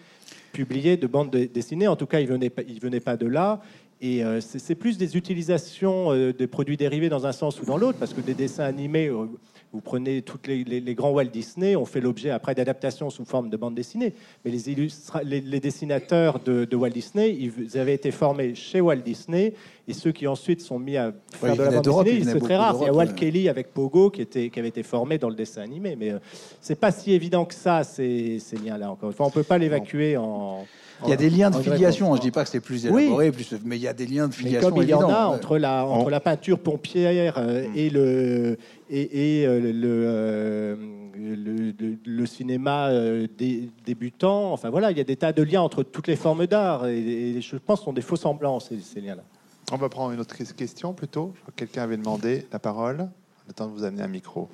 publié 0.52 0.96
de 0.96 1.08
bande 1.08 1.30
dessinée. 1.30 1.88
En 1.88 1.96
tout 1.96 2.06
cas, 2.06 2.20
il 2.20 2.28
venait 2.28 2.52
il 2.68 2.80
venait 2.80 3.00
pas 3.00 3.16
de 3.16 3.26
là. 3.26 3.60
Et 4.06 4.22
euh, 4.22 4.38
c'est 4.42 4.74
plus 4.74 4.98
des 4.98 5.16
utilisations 5.16 6.12
euh, 6.12 6.34
des 6.34 6.46
produits 6.46 6.76
dérivés 6.76 7.08
dans 7.08 7.26
un 7.26 7.32
sens 7.32 7.58
ou 7.62 7.64
dans 7.64 7.78
l'autre, 7.78 7.96
parce 7.98 8.12
que 8.12 8.20
des 8.20 8.34
dessins 8.34 8.64
animés, 8.64 9.06
euh, 9.06 9.24
vous 9.72 9.80
prenez 9.80 10.20
tous 10.20 10.38
les, 10.46 10.94
grands 10.94 11.12
Walt 11.12 11.30
Disney, 11.32 11.74
ont 11.74 11.86
fait 11.86 12.02
l'objet 12.02 12.28
après 12.28 12.54
d'adaptations 12.54 13.08
sous 13.08 13.24
forme 13.24 13.48
de 13.48 13.56
bande 13.56 13.74
dessinée. 13.74 14.12
Mais 14.44 14.50
les, 14.50 15.40
les, 15.40 15.58
dessinateurs 15.58 16.38
de, 16.40 16.76
Walt 16.76 16.90
Disney, 16.90 17.34
ils 17.34 17.78
avaient 17.78 17.94
été 17.94 18.10
formés 18.10 18.54
chez 18.54 18.82
Walt 18.82 18.96
Disney, 18.96 19.54
et 19.88 19.94
ceux 19.94 20.12
qui 20.12 20.26
ensuite 20.26 20.60
sont 20.60 20.78
mis 20.78 20.98
à 20.98 21.14
faire 21.30 21.56
de 21.56 21.62
la 21.62 21.80
bande 21.80 22.04
dessinée, 22.04 22.30
c'est 22.30 22.40
très 22.40 22.56
rare. 22.56 22.76
Il 22.82 22.84
y 22.84 22.88
a 22.90 22.92
Walt 22.92 23.14
Kelly 23.16 23.48
avec 23.48 23.72
Pogo 23.72 24.10
qui, 24.10 24.20
était, 24.20 24.50
qui 24.50 24.58
avait 24.58 24.68
été 24.68 24.82
formé 24.82 25.16
dans 25.16 25.30
le 25.30 25.34
dessin 25.34 25.62
animé, 25.62 25.96
mais 25.96 26.12
c'est 26.60 26.78
pas 26.78 26.92
si 26.92 27.12
évident 27.12 27.46
que 27.46 27.54
ça, 27.54 27.84
ces, 27.84 28.38
ces 28.38 28.58
liens-là. 28.58 28.90
Encore 28.90 29.08
une 29.08 29.16
fois, 29.16 29.24
on 29.24 29.30
peut 29.30 29.44
pas 29.44 29.56
l'évacuer 29.56 30.18
en 30.18 30.66
il 31.02 31.10
y 31.10 31.12
a 31.12 31.16
des 31.16 31.30
liens 31.30 31.50
de 31.50 31.58
filiation. 31.60 32.14
Je 32.14 32.20
ne 32.20 32.22
dis 32.22 32.30
pas 32.30 32.44
que 32.44 32.50
c'est 32.50 32.60
plus 32.60 32.86
élaboré, 32.86 33.32
plus, 33.32 33.54
mais 33.64 33.76
il 33.76 33.82
y 33.82 33.88
a 33.88 33.92
des 33.92 34.06
liens 34.06 34.28
de 34.28 34.34
filiation. 34.34 34.70
comme 34.70 34.82
il 34.82 34.88
y 34.88 34.94
en 34.94 35.08
a 35.08 35.26
entre 35.26 35.58
la, 35.58 35.84
entre 35.84 36.10
la 36.10 36.20
peinture 36.20 36.58
pompière 36.58 37.34
euh, 37.38 37.66
et 37.74 37.90
le, 37.90 38.58
et, 38.90 39.40
et 39.40 39.46
euh, 39.46 39.60
euh, 39.84 40.76
le, 41.16 41.72
le, 41.72 41.96
le, 42.04 42.26
cinéma 42.26 42.90
débutant, 43.84 44.52
enfin 44.52 44.70
voilà, 44.70 44.90
il 44.90 44.98
y 44.98 45.00
a 45.00 45.04
des 45.04 45.16
tas 45.16 45.32
de 45.32 45.42
liens 45.42 45.62
entre 45.62 45.82
toutes 45.82 46.06
les 46.06 46.16
formes 46.16 46.46
d'art. 46.46 46.86
Et, 46.86 47.40
je 47.40 47.56
pense 47.56 47.78
que 47.78 47.80
ce 47.80 47.84
sont 47.86 47.92
des 47.92 48.02
faux 48.02 48.16
semblants, 48.16 48.60
ces, 48.60 48.78
ces 48.80 49.00
liens-là. 49.00 49.22
On 49.72 49.76
va 49.76 49.88
prendre 49.88 50.12
une 50.12 50.20
autre 50.20 50.36
question 50.36 50.92
plutôt. 50.92 51.32
Quelqu'un 51.56 51.82
avait 51.82 51.96
demandé 51.96 52.46
la 52.52 52.58
parole. 52.58 53.08
Le 53.46 53.52
de 53.52 53.70
vous 53.70 53.84
amener 53.84 54.02
un 54.02 54.08
micro. 54.08 54.48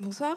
bonsoir. 0.00 0.36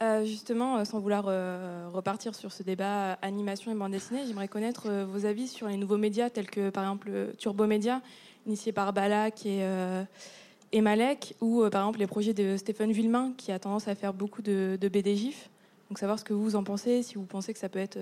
Euh, 0.00 0.24
justement, 0.24 0.76
euh, 0.76 0.84
sans 0.84 1.00
vouloir 1.00 1.24
euh, 1.26 1.88
repartir 1.92 2.36
sur 2.36 2.52
ce 2.52 2.62
débat 2.62 3.14
animation 3.14 3.72
et 3.72 3.74
bande 3.74 3.90
dessinée, 3.90 4.20
j'aimerais 4.28 4.46
connaître 4.46 4.88
vos 5.04 5.26
avis 5.26 5.48
sur 5.48 5.66
les 5.66 5.76
nouveaux 5.76 5.96
médias 5.96 6.30
tels 6.30 6.48
que 6.48 6.70
par 6.70 6.84
exemple 6.84 7.32
Turbo 7.36 7.66
Média, 7.66 8.00
initié 8.46 8.70
par 8.70 8.92
Balak 8.92 9.44
et, 9.44 10.80
Malek, 10.80 11.34
ou 11.40 11.68
par 11.70 11.82
exemple 11.82 11.98
les 11.98 12.06
projets 12.06 12.32
de 12.32 12.56
Stéphane 12.56 12.92
Villemain 12.92 13.32
qui 13.36 13.50
a 13.50 13.58
tendance 13.58 13.88
à 13.88 13.96
faire 13.96 14.14
beaucoup 14.14 14.40
de, 14.40 14.78
BD 14.80 15.16
GIF. 15.16 15.50
Donc 15.88 15.98
savoir 15.98 16.18
ce 16.18 16.24
que 16.24 16.34
vous 16.34 16.54
en 16.54 16.62
pensez, 16.62 17.02
si 17.02 17.16
vous 17.16 17.24
pensez 17.24 17.52
que 17.52 17.58
ça 17.58 17.68
peut 17.68 17.78
être, 17.80 17.98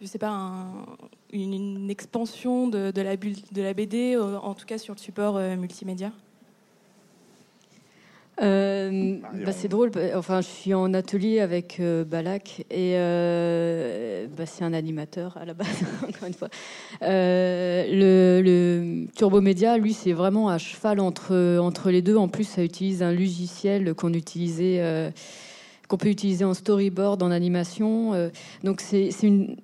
je 0.00 0.06
sais 0.06 0.18
pas, 0.18 0.66
une, 1.32 1.90
expansion 1.90 2.66
de, 2.66 2.90
de 2.90 3.62
la 3.62 3.74
BD, 3.74 4.16
en 4.16 4.54
tout 4.54 4.66
cas 4.66 4.78
sur 4.78 4.94
le 4.94 5.00
support 5.00 5.38
multimédia. 5.38 6.10
Euh, 8.42 9.18
bah, 9.44 9.52
c'est 9.52 9.68
drôle. 9.68 9.92
Enfin, 10.14 10.40
je 10.40 10.48
suis 10.48 10.74
en 10.74 10.92
atelier 10.92 11.40
avec 11.40 11.78
euh, 11.78 12.04
Balak 12.04 12.64
et 12.70 12.94
euh, 12.96 14.26
bah, 14.36 14.44
c'est 14.46 14.64
un 14.64 14.72
animateur 14.72 15.36
à 15.36 15.44
la 15.44 15.54
base, 15.54 15.68
encore 16.08 16.26
une 16.26 16.34
fois. 16.34 16.48
le, 17.00 18.40
le 18.42 19.06
Turbo 19.14 19.40
Média, 19.40 19.78
lui, 19.78 19.92
c'est 19.92 20.12
vraiment 20.12 20.48
à 20.48 20.58
cheval 20.58 21.00
entre 21.00 21.58
entre 21.58 21.90
les 21.90 22.02
deux. 22.02 22.16
En 22.16 22.28
plus, 22.28 22.44
ça 22.44 22.64
utilise 22.64 23.02
un 23.02 23.12
logiciel 23.12 23.94
qu'on 23.94 24.12
utilisait, 24.12 25.12
qu'on 25.88 25.96
peut 25.96 26.08
utiliser 26.08 26.44
en 26.44 26.54
storyboard, 26.54 27.22
en 27.22 27.30
animation. 27.30 28.30
donc 28.64 28.80
c'est 28.80 29.10
une 29.22 29.56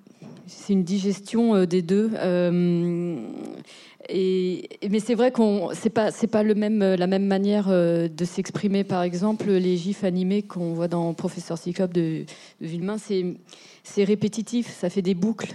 c'est 0.47 0.73
une 0.73 0.83
digestion 0.83 1.65
des 1.65 1.81
deux 1.81 2.11
mais 4.09 4.99
c'est 4.99 5.15
vrai 5.15 5.31
qu'on 5.31 5.69
c'est 5.73 5.89
pas 5.89 6.11
c'est 6.11 6.27
pas 6.27 6.43
le 6.43 6.55
même 6.55 6.79
la 6.79 7.07
même 7.07 7.25
manière 7.25 7.67
euh, 7.69 8.07
de 8.07 8.25
s'exprimer. 8.25 8.83
Par 8.83 9.03
exemple, 9.03 9.49
les 9.49 9.77
gifs 9.77 10.03
animés 10.03 10.41
qu'on 10.43 10.73
voit 10.73 10.87
dans 10.87 11.13
Professeur 11.13 11.57
Cyclope 11.57 11.93
de, 11.93 12.25
de 12.61 12.67
Villemain, 12.67 12.97
c'est 12.97 13.25
c'est 13.83 14.03
répétitif, 14.03 14.69
ça 14.69 14.89
fait 14.89 15.01
des 15.01 15.15
boucles. 15.15 15.53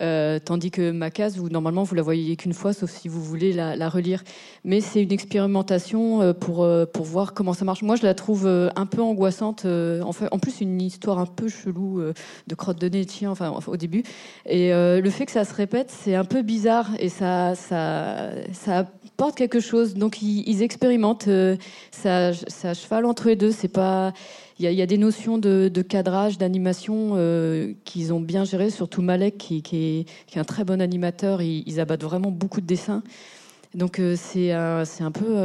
Euh, 0.00 0.38
tandis 0.38 0.70
que 0.70 0.90
ma 0.90 1.10
case, 1.10 1.36
vous, 1.36 1.48
normalement, 1.48 1.82
vous 1.82 1.94
la 1.94 2.02
voyez 2.02 2.36
qu'une 2.36 2.52
fois, 2.52 2.72
sauf 2.72 2.90
si 2.90 3.08
vous 3.08 3.22
voulez 3.22 3.52
la, 3.52 3.88
relire. 3.88 4.22
Mais 4.64 4.80
c'est 4.80 5.02
une 5.02 5.12
expérimentation 5.12 6.22
euh, 6.22 6.32
pour, 6.32 6.64
euh, 6.64 6.86
pour 6.86 7.04
voir 7.04 7.34
comment 7.34 7.52
ça 7.52 7.64
marche. 7.64 7.82
Moi, 7.82 7.96
je 7.96 8.02
la 8.02 8.14
trouve 8.14 8.46
un 8.46 8.86
peu 8.86 9.02
angoissante. 9.02 9.64
en, 9.66 10.12
fait, 10.12 10.28
en 10.30 10.38
plus, 10.38 10.60
une 10.60 10.80
histoire 10.80 11.18
un 11.18 11.26
peu 11.26 11.48
chelou 11.48 12.02
de 12.46 12.54
crotte 12.54 12.80
de 12.80 12.88
nez 12.88 13.06
chien, 13.06 13.30
enfin, 13.30 13.54
au 13.66 13.76
début. 13.76 14.02
Et 14.46 14.70
le 14.72 15.10
fait 15.10 15.26
que 15.26 15.32
ça 15.32 15.44
se 15.44 15.54
répète, 15.54 15.90
c'est 15.90 16.14
un 16.14 16.24
peu 16.24 16.42
bizarre 16.42 16.90
et 16.98 17.08
ça, 17.08 17.54
ça, 17.54 18.30
ça 18.52 18.86
apporte 19.06 19.36
quelque 19.36 19.60
chose. 19.60 19.94
Donc, 19.94 20.22
ils, 20.22 20.62
expérimentent. 20.62 21.28
ça, 21.90 22.32
ça 22.32 22.74
cheval 22.74 23.04
entre 23.06 23.28
les 23.28 23.36
deux. 23.36 23.52
C'est 23.52 23.68
pas 23.68 24.12
il 24.58 24.70
y, 24.70 24.82
a 24.82 24.86
des 24.86 24.98
notions 24.98 25.38
de, 25.38 25.82
cadrage, 25.82 26.38
d'animation 26.38 27.12
euh, 27.14 27.74
qu'ils 27.84 28.12
ont 28.12 28.20
bien 28.20 28.44
géré, 28.44 28.70
surtout 28.70 29.02
Malek, 29.02 29.36
qui, 29.36 30.06
est, 30.32 30.38
un 30.38 30.44
très 30.44 30.64
bon 30.64 30.80
animateur. 30.80 31.42
Ils, 31.42 31.80
abattent 31.80 32.04
vraiment 32.04 32.30
beaucoup 32.30 32.60
de 32.60 32.66
dessins. 32.66 33.02
Donc 33.74 33.98
euh, 33.98 34.16
c'est 34.16 34.52
un 34.52 35.10
peu 35.10 35.36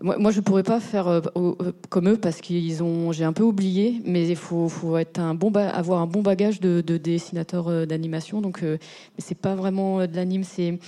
moi, 0.00 0.30
je 0.30 0.40
pourrais 0.40 0.62
pas 0.62 0.78
faire 0.78 1.08
euh, 1.08 1.20
euh, 1.36 1.72
comme 1.88 2.08
eux 2.08 2.16
parce 2.16 2.40
qu'ils 2.40 2.82
ont 2.82 3.10
j'ai 3.10 3.24
un 3.24 3.32
peu 3.32 3.42
oublié, 3.42 4.00
mais 4.04 4.28
il 4.28 4.36
faut, 4.36 4.96
être 4.96 5.18
un 5.18 5.34
bon 5.34 5.52
avoir 5.56 6.00
un 6.00 6.06
bon 6.06 6.22
bagage 6.22 6.60
de, 6.60 6.80
de 6.80 6.96
dessinateur 6.96 7.86
d'animation. 7.86 8.40
Donc 8.40 8.62
euh, 8.62 8.78
c'est 9.18 9.36
pas 9.36 9.56
vraiment 9.56 10.06
de 10.06 10.14
l'anime, 10.14 10.44
c'est 10.44 10.78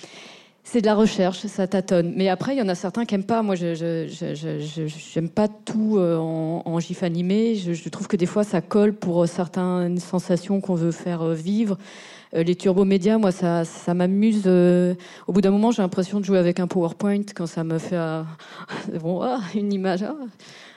c'est 0.72 0.80
de 0.80 0.86
la 0.86 0.94
recherche, 0.94 1.46
ça 1.46 1.66
tâtonne. 1.66 2.12
Mais 2.14 2.28
après, 2.28 2.54
il 2.54 2.58
y 2.60 2.62
en 2.62 2.68
a 2.68 2.76
certains 2.76 3.04
qui 3.04 3.16
aiment 3.16 3.24
pas. 3.24 3.42
Moi, 3.42 3.56
je 3.56 4.06
j'aime 5.12 5.28
pas 5.28 5.48
tout 5.48 5.96
euh, 5.98 6.16
en, 6.16 6.62
en 6.64 6.78
gif 6.78 7.02
animé. 7.02 7.56
Je, 7.56 7.72
je 7.72 7.88
trouve 7.88 8.06
que 8.06 8.16
des 8.16 8.26
fois, 8.26 8.44
ça 8.44 8.60
colle 8.60 8.92
pour 8.92 9.24
euh, 9.24 9.26
certaines 9.26 9.98
sensations 9.98 10.60
qu'on 10.60 10.76
veut 10.76 10.92
faire 10.92 11.22
euh, 11.22 11.34
vivre. 11.34 11.76
Les 12.32 12.54
turbomédias, 12.54 13.18
moi, 13.18 13.32
ça, 13.32 13.64
ça 13.64 13.94
m'amuse. 13.94 14.46
Au 14.46 15.32
bout 15.32 15.40
d'un 15.40 15.50
moment, 15.50 15.72
j'ai 15.72 15.82
l'impression 15.82 16.20
de 16.20 16.24
jouer 16.24 16.38
avec 16.38 16.60
un 16.60 16.68
PowerPoint 16.68 17.22
quand 17.34 17.48
ça 17.48 17.64
me 17.64 17.78
fait 17.78 17.98
bon, 19.02 19.22
ah, 19.22 19.40
une 19.56 19.72
image, 19.72 20.04
ah, 20.04 20.14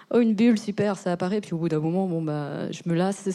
oh, 0.10 0.20
une 0.22 0.34
bulle, 0.34 0.58
super, 0.58 0.98
ça 0.98 1.12
apparaît. 1.12 1.42
Puis 1.42 1.54
au 1.54 1.60
bout 1.60 1.70
d'un 1.70 1.78
moment, 1.78 2.08
bon, 2.08 2.24
bah, 2.24 2.72
je 2.72 2.82
me 2.88 2.96
lasse. 2.96 3.30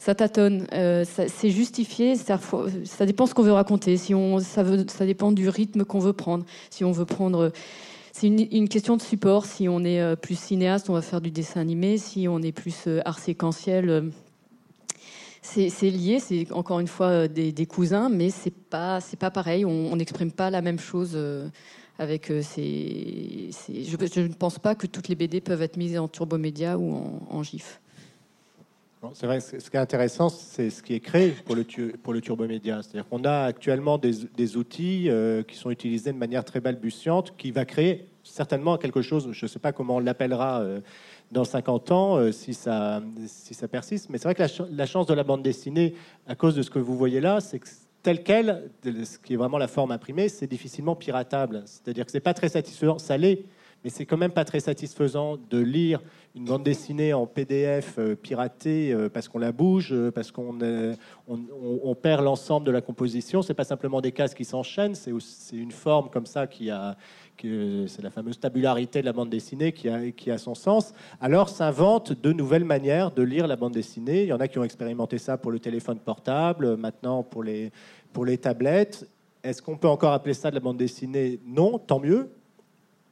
Ça 0.00 0.14
tâtonne. 0.14 0.66
Euh, 0.72 1.04
c'est 1.04 1.50
justifié. 1.50 2.16
Ça, 2.16 2.40
ça 2.84 3.06
dépend 3.06 3.26
ce 3.26 3.34
qu'on 3.34 3.42
veut 3.42 3.52
raconter. 3.52 3.98
Ça, 3.98 5.06
dépend 5.06 5.30
du 5.30 5.48
rythme 5.48 5.84
qu'on 5.84 5.98
veut 5.98 6.14
prendre. 6.14 6.44
Si 6.70 6.84
on 6.84 6.90
veut 6.90 7.04
prendre. 7.04 7.52
C'est 8.12 8.26
une, 8.26 8.68
question 8.68 8.96
de 8.96 9.02
support. 9.02 9.44
Si 9.44 9.68
on 9.68 9.84
est 9.84 10.00
euh, 10.00 10.16
plus 10.16 10.38
cinéaste, 10.38 10.88
on 10.88 10.94
va 10.94 11.02
faire 11.02 11.20
du 11.20 11.30
dessin 11.30 11.60
animé. 11.60 11.98
Si 11.98 12.28
on 12.28 12.40
est 12.40 12.50
plus 12.50 12.86
euh, 12.86 13.02
art 13.04 13.18
séquentiel, 13.18 14.10
c'est 15.42 15.68
lié. 15.82 16.18
C'est 16.18 16.50
encore 16.50 16.80
une 16.80 16.88
fois 16.88 17.28
des, 17.28 17.66
cousins, 17.66 18.08
mais 18.08 18.30
c'est 18.30 18.54
pas 18.54 19.00
pas 19.18 19.30
pareil. 19.30 19.66
On 19.66 19.94
n'exprime 19.96 20.32
pas 20.32 20.48
la 20.48 20.62
même 20.62 20.78
chose. 20.78 21.18
avec 21.98 22.32
ces, 22.40 23.50
je, 23.68 24.20
ne 24.20 24.32
pense 24.32 24.58
pas 24.58 24.74
que 24.74 24.86
toutes 24.86 25.08
les 25.08 25.14
BD 25.14 25.42
peuvent 25.42 25.60
être 25.60 25.76
mises 25.76 25.98
en 25.98 26.08
turbomédia 26.08 26.78
ou 26.78 27.20
en 27.28 27.42
GIF. 27.42 27.80
C'est 29.14 29.26
vrai, 29.26 29.40
ce 29.40 29.58
ce 29.58 29.70
qui 29.70 29.76
est 29.78 29.80
intéressant, 29.80 30.28
c'est 30.28 30.68
ce 30.68 30.82
qui 30.82 30.94
est 30.94 31.00
créé 31.00 31.30
pour 31.46 31.54
le, 31.56 31.64
pour 32.02 32.12
le 32.12 32.20
turbomédia. 32.20 32.82
C'est-à-dire 32.82 33.08
qu'on 33.08 33.24
a 33.24 33.44
actuellement 33.44 33.96
des, 33.96 34.56
outils 34.56 35.08
euh, 35.08 35.42
qui 35.42 35.56
sont 35.56 35.70
utilisés 35.70 36.12
de 36.12 36.18
manière 36.18 36.44
très 36.44 36.60
balbutiante, 36.60 37.34
qui 37.38 37.50
va 37.50 37.64
créer 37.64 38.08
certainement 38.22 38.76
quelque 38.76 39.00
chose, 39.00 39.28
je 39.32 39.44
ne 39.46 39.48
sais 39.48 39.58
pas 39.58 39.72
comment 39.72 39.96
on 39.96 40.00
l'appellera 40.00 40.60
euh, 40.60 40.80
dans 41.32 41.44
50 41.44 41.90
ans, 41.92 42.16
euh, 42.18 42.30
si, 42.30 42.52
ça, 42.52 43.02
si 43.26 43.54
ça 43.54 43.68
persiste. 43.68 44.10
Mais 44.10 44.18
c'est 44.18 44.24
vrai 44.24 44.34
que 44.34 44.42
la, 44.42 44.48
ch- 44.48 44.68
la 44.70 44.84
chance 44.84 45.06
de 45.06 45.14
la 45.14 45.24
bande 45.24 45.42
dessinée, 45.42 45.94
à 46.26 46.34
cause 46.34 46.54
de 46.54 46.60
ce 46.60 46.70
que 46.70 46.78
vous 46.78 46.96
voyez 46.96 47.20
là, 47.22 47.40
c'est 47.40 47.58
que 47.58 47.68
tel 48.02 48.22
quel, 48.22 48.70
ce 48.84 49.18
qui 49.18 49.32
est 49.32 49.36
vraiment 49.36 49.56
la 49.58 49.68
forme 49.68 49.92
imprimée, 49.92 50.28
c'est 50.28 50.46
difficilement 50.46 50.94
piratable. 50.94 51.62
C'est-à-dire 51.64 52.04
que 52.04 52.12
c'est 52.12 52.20
pas 52.20 52.34
très 52.34 52.50
satisfaisant, 52.50 52.98
ça 52.98 53.16
l'est, 53.16 53.44
mais 53.82 53.90
c'est 53.90 54.04
quand 54.06 54.16
même 54.16 54.30
pas 54.32 54.44
très 54.44 54.60
satisfaisant 54.60 55.36
de 55.50 55.58
lire 55.58 56.00
une 56.34 56.44
bande 56.44 56.62
dessinée 56.62 57.12
en 57.12 57.26
PDF 57.26 57.96
euh, 57.98 58.14
piratée 58.14 58.92
euh, 58.92 59.08
parce 59.08 59.26
qu'on 59.28 59.38
la 59.38 59.52
bouge, 59.52 59.92
euh, 59.92 60.10
parce 60.10 60.30
qu'on 60.30 60.58
on, 60.60 60.94
on- 61.34 61.80
on 61.82 61.94
perd 61.94 62.22
l'ensemble 62.24 62.66
de 62.66 62.70
la 62.70 62.80
composition. 62.80 63.42
C'est 63.42 63.54
pas 63.54 63.64
simplement 63.64 64.00
des 64.00 64.12
cases 64.12 64.34
qui 64.34 64.44
s'enchaînent, 64.44 64.94
c'est 64.94 65.12
une 65.56 65.72
forme 65.72 66.10
comme 66.10 66.26
ça 66.26 66.46
qui 66.46 66.70
a 66.70 66.96
c'est 67.42 68.02
la 68.02 68.10
fameuse 68.10 68.38
tabularité 68.38 69.00
de 69.00 69.06
la 69.06 69.14
bande 69.14 69.30
dessinée 69.30 69.72
qui 69.72 69.88
a, 69.88 70.10
qui 70.10 70.30
a 70.30 70.36
son 70.36 70.54
sens. 70.54 70.92
Alors 71.22 71.48
s'inventent 71.48 72.12
de 72.12 72.32
nouvelles 72.34 72.66
manières 72.66 73.12
de 73.12 73.22
lire 73.22 73.46
la 73.46 73.56
bande 73.56 73.72
dessinée. 73.72 74.24
Il 74.24 74.28
y 74.28 74.32
en 74.34 74.40
a 74.40 74.46
qui 74.46 74.58
ont 74.58 74.62
expérimenté 74.64 75.16
ça 75.16 75.38
pour 75.38 75.50
le 75.50 75.58
téléphone 75.58 75.98
portable, 76.00 76.76
maintenant 76.76 77.22
pour 77.22 77.42
les, 77.42 77.72
pour 78.12 78.26
les 78.26 78.36
tablettes. 78.36 79.08
Est-ce 79.42 79.62
qu'on 79.62 79.78
peut 79.78 79.88
encore 79.88 80.12
appeler 80.12 80.34
ça 80.34 80.50
de 80.50 80.54
la 80.56 80.60
bande 80.60 80.76
dessinée? 80.76 81.40
Non, 81.46 81.78
tant 81.78 81.98
mieux. 81.98 82.28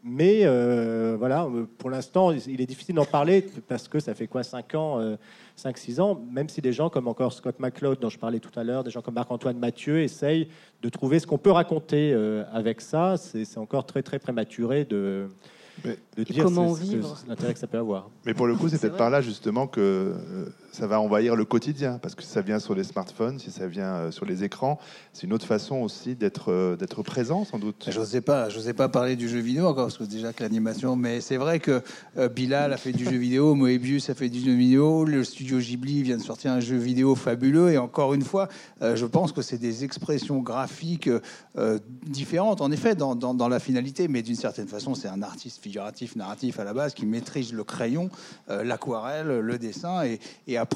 Mais 0.05 0.43
euh, 0.45 1.17
voilà, 1.19 1.45
euh, 1.45 1.67
pour 1.79 1.91
l'instant, 1.91 2.31
il 2.33 2.61
est 2.61 2.67
difficile 2.67 2.95
d'en 2.95 3.05
parler 3.05 3.45
parce 3.67 3.89
que 3.89 3.99
ça 4.01 4.15
fait 4.15 4.27
quoi 4.29 4.43
5 4.43 4.75
ans, 4.77 5.17
5-6 5.57 6.01
ans, 6.01 6.21
même 6.31 6.49
si 6.49 6.61
des 6.61 6.73
gens 6.73 6.89
comme 6.89 7.09
encore 7.09 7.33
Scott 7.33 7.59
McCloud, 7.59 7.99
dont 8.01 8.09
je 8.09 8.19
parlais 8.19 8.39
tout 8.39 8.57
à 8.59 8.63
l'heure, 8.65 8.85
des 8.85 8.91
gens 8.91 9.03
comme 9.03 9.15
Marc-Antoine 9.15 9.59
Mathieu 9.59 10.01
essayent 10.03 10.49
de 10.83 10.89
trouver 10.89 11.19
ce 11.19 11.27
qu'on 11.27 11.39
peut 11.39 11.51
raconter 11.51 12.13
euh, 12.15 12.45
avec 12.53 12.81
ça. 12.81 13.17
C'est 13.17 13.59
encore 13.59 13.87
très 13.87 14.03
très 14.03 14.19
prématuré 14.21 14.85
de, 14.85 15.27
Mais- 15.85 15.99
de 16.17 16.23
dire 16.23 16.49
vivre. 16.75 17.17
l'intérêt 17.27 17.53
que 17.55 17.59
ça 17.59 17.67
peut 17.67 17.79
avoir. 17.79 18.09
Mais 18.25 18.35
pour 18.35 18.47
le 18.47 18.55
coup, 18.55 18.69
c'est 18.69 18.81
peut-être 18.81 18.97
par 18.97 19.11
là 19.11 19.21
justement 19.21 19.67
que 19.67 19.81
euh, 19.81 20.47
ça 20.79 20.87
va 20.87 21.01
envahir 21.01 21.35
le 21.35 21.45
quotidien, 21.45 21.99
parce 22.01 22.15
que 22.15 22.23
si 22.23 22.29
ça 22.29 22.41
vient 22.41 22.61
sur 22.61 22.73
les 22.73 22.85
smartphones, 22.85 23.41
si 23.41 23.51
ça 23.51 23.67
vient 23.67 23.95
euh, 23.95 24.11
sur 24.13 24.25
les 24.25 24.45
écrans, 24.45 24.79
c'est 25.13 25.27
une 25.27 25.33
autre 25.33 25.47
façon 25.47 25.77
aussi 25.77 26.15
d'être 26.15 26.53
euh, 26.53 26.77
présent, 27.05 27.45
sans 27.45 27.59
doute. 27.59 27.89
Je 27.91 27.99
n'osais 27.99 28.21
pas, 28.21 28.49
j'osais 28.49 28.75
pas 28.75 28.89
parler 28.89 29.17
du 29.17 29.29
jeu 29.29 29.41
vidéo 29.41 29.67
encore, 29.67 29.87
parce 29.87 29.99
que 29.99 30.05
déjà 30.05 30.33
que 30.33 30.41
l'animation, 30.41 30.95
mais 30.95 31.21
c'est 31.21 31.37
vrai 31.37 31.59
que 31.59 31.83
euh, 32.17 32.29
Bilal 32.29 32.73
a 32.73 32.77
fait 32.77 32.93
du 32.93 33.05
jeu 33.05 33.17
vidéo, 33.17 33.57
Moebius 33.57 34.09
a 34.09 34.15
fait 34.15 34.29
du 34.29 34.39
jeu 34.39 34.53
vidéo, 34.53 35.05
le 35.05 35.25
studio 35.25 35.59
Ghibli 35.59 36.05
vient 36.05 36.17
de 36.17 36.23
sortir 36.23 36.53
un 36.53 36.61
jeu 36.61 36.77
vidéo 36.77 37.17
fabuleux, 37.17 37.73
et 37.73 37.79
encore 37.79 38.15
une 38.15 38.23
fois, 38.23 38.49
je 38.81 39.05
pense 39.05 39.33
que 39.33 39.43
c'est 39.43 39.59
des 39.59 39.83
expressions 39.83 40.39
graphiques 40.39 41.11
différentes, 42.07 42.61
en 42.61 42.71
effet, 42.71 42.95
dans, 42.95 43.49
la 43.49 43.59
finalité, 43.59 44.07
mais 44.07 44.23
d'une 44.23 44.37
certaine 44.37 44.69
façon, 44.69 44.95
c'est 44.95 45.09
un 45.09 45.23
artiste 45.23 45.61
figuratif, 45.61 46.15
narratif 46.15 46.61
à 46.61 46.65
la 46.65 46.73
base, 46.73 46.95
qui 46.95 47.07
maîtrise 47.07 47.53
le 47.53 47.65
crayon, 47.65 48.11
l'aquarelle, 48.49 49.41
le 49.41 49.59
dessin, 49.59 50.05
et, 50.05 50.21
et 50.47 50.57
après, 50.57 50.68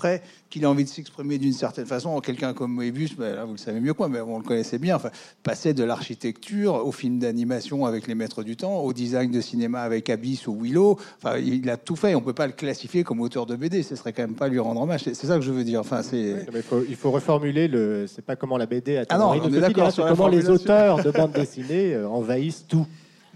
qu'il 0.51 0.64
a 0.64 0.70
envie 0.70 0.85
de 0.85 0.89
s'exprimer 0.89 1.39
d'une 1.39 1.52
certaine 1.52 1.86
façon, 1.86 2.20
quelqu'un 2.20 2.52
comme 2.52 2.73
Moebius, 2.73 3.16
ben 3.16 3.35
là, 3.35 3.44
vous 3.44 3.52
le 3.52 3.59
savez 3.59 3.81
mieux 3.81 3.93
que 3.93 3.98
moi, 3.98 4.09
mais 4.09 4.20
on 4.20 4.39
le 4.39 4.44
connaissait 4.44 4.78
bien, 4.78 4.97
enfin, 4.97 5.10
passer 5.43 5.74
de 5.74 5.85
l'architecture 5.85 6.74
au 6.86 6.93
film 6.93 7.19
d'animation 7.19 7.86
avec 7.86 8.06
les 8.06 8.14
maîtres 8.14 8.43
du 8.43 8.56
temps, 8.56 8.81
au 8.81 8.93
design 8.93 9.31
de 9.31 9.40
cinéma 9.40 9.82
avec 9.82 10.10
Abyss 10.10 10.47
ou 10.47 10.59
Willow. 10.60 10.98
Enfin, 11.23 11.39
il 11.39 11.69
a 11.70 11.77
tout 11.77 11.97
fait. 11.97 12.14
On 12.14 12.20
peut 12.20 12.32
pas 12.32 12.47
le 12.47 12.52
classifier 12.52 13.05
comme 13.05 13.20
auteur 13.20 13.47
de 13.47 13.56
BD. 13.56 13.82
Ce 13.82 13.97
serait 13.97 14.12
quand 14.12 14.23
même 14.23 14.35
pas 14.35 14.48
lui 14.48 14.59
rendre 14.59 14.81
hommage. 14.82 15.02
C'est 15.05 15.14
ça 15.14 15.36
que 15.36 15.43
je 15.43 15.52
veux 15.52 15.64
dire. 15.64 15.81
Enfin, 15.81 16.02
c'est. 16.02 16.47
Il, 16.55 16.62
faut, 16.62 16.82
il 16.89 16.97
faut 16.97 17.10
reformuler 17.10 17.69
le. 17.69 18.06
C'est 18.06 18.24
pas 18.24 18.36
comment 18.36 18.56
la 18.56 18.66
BD 18.66 18.98
a 18.98 19.05
Ah 19.09 19.19
non, 19.19 19.31
on 19.31 19.52
est 19.52 19.60
d'accord 19.60 19.93
c'est 19.93 20.02
comment 20.02 20.28
les 20.28 20.48
auteurs 20.48 21.02
de 21.02 21.10
bande 21.10 21.32
dessinée 21.32 21.94
euh, 21.94 22.09
envahissent 22.09 22.66
tout. 22.69 22.86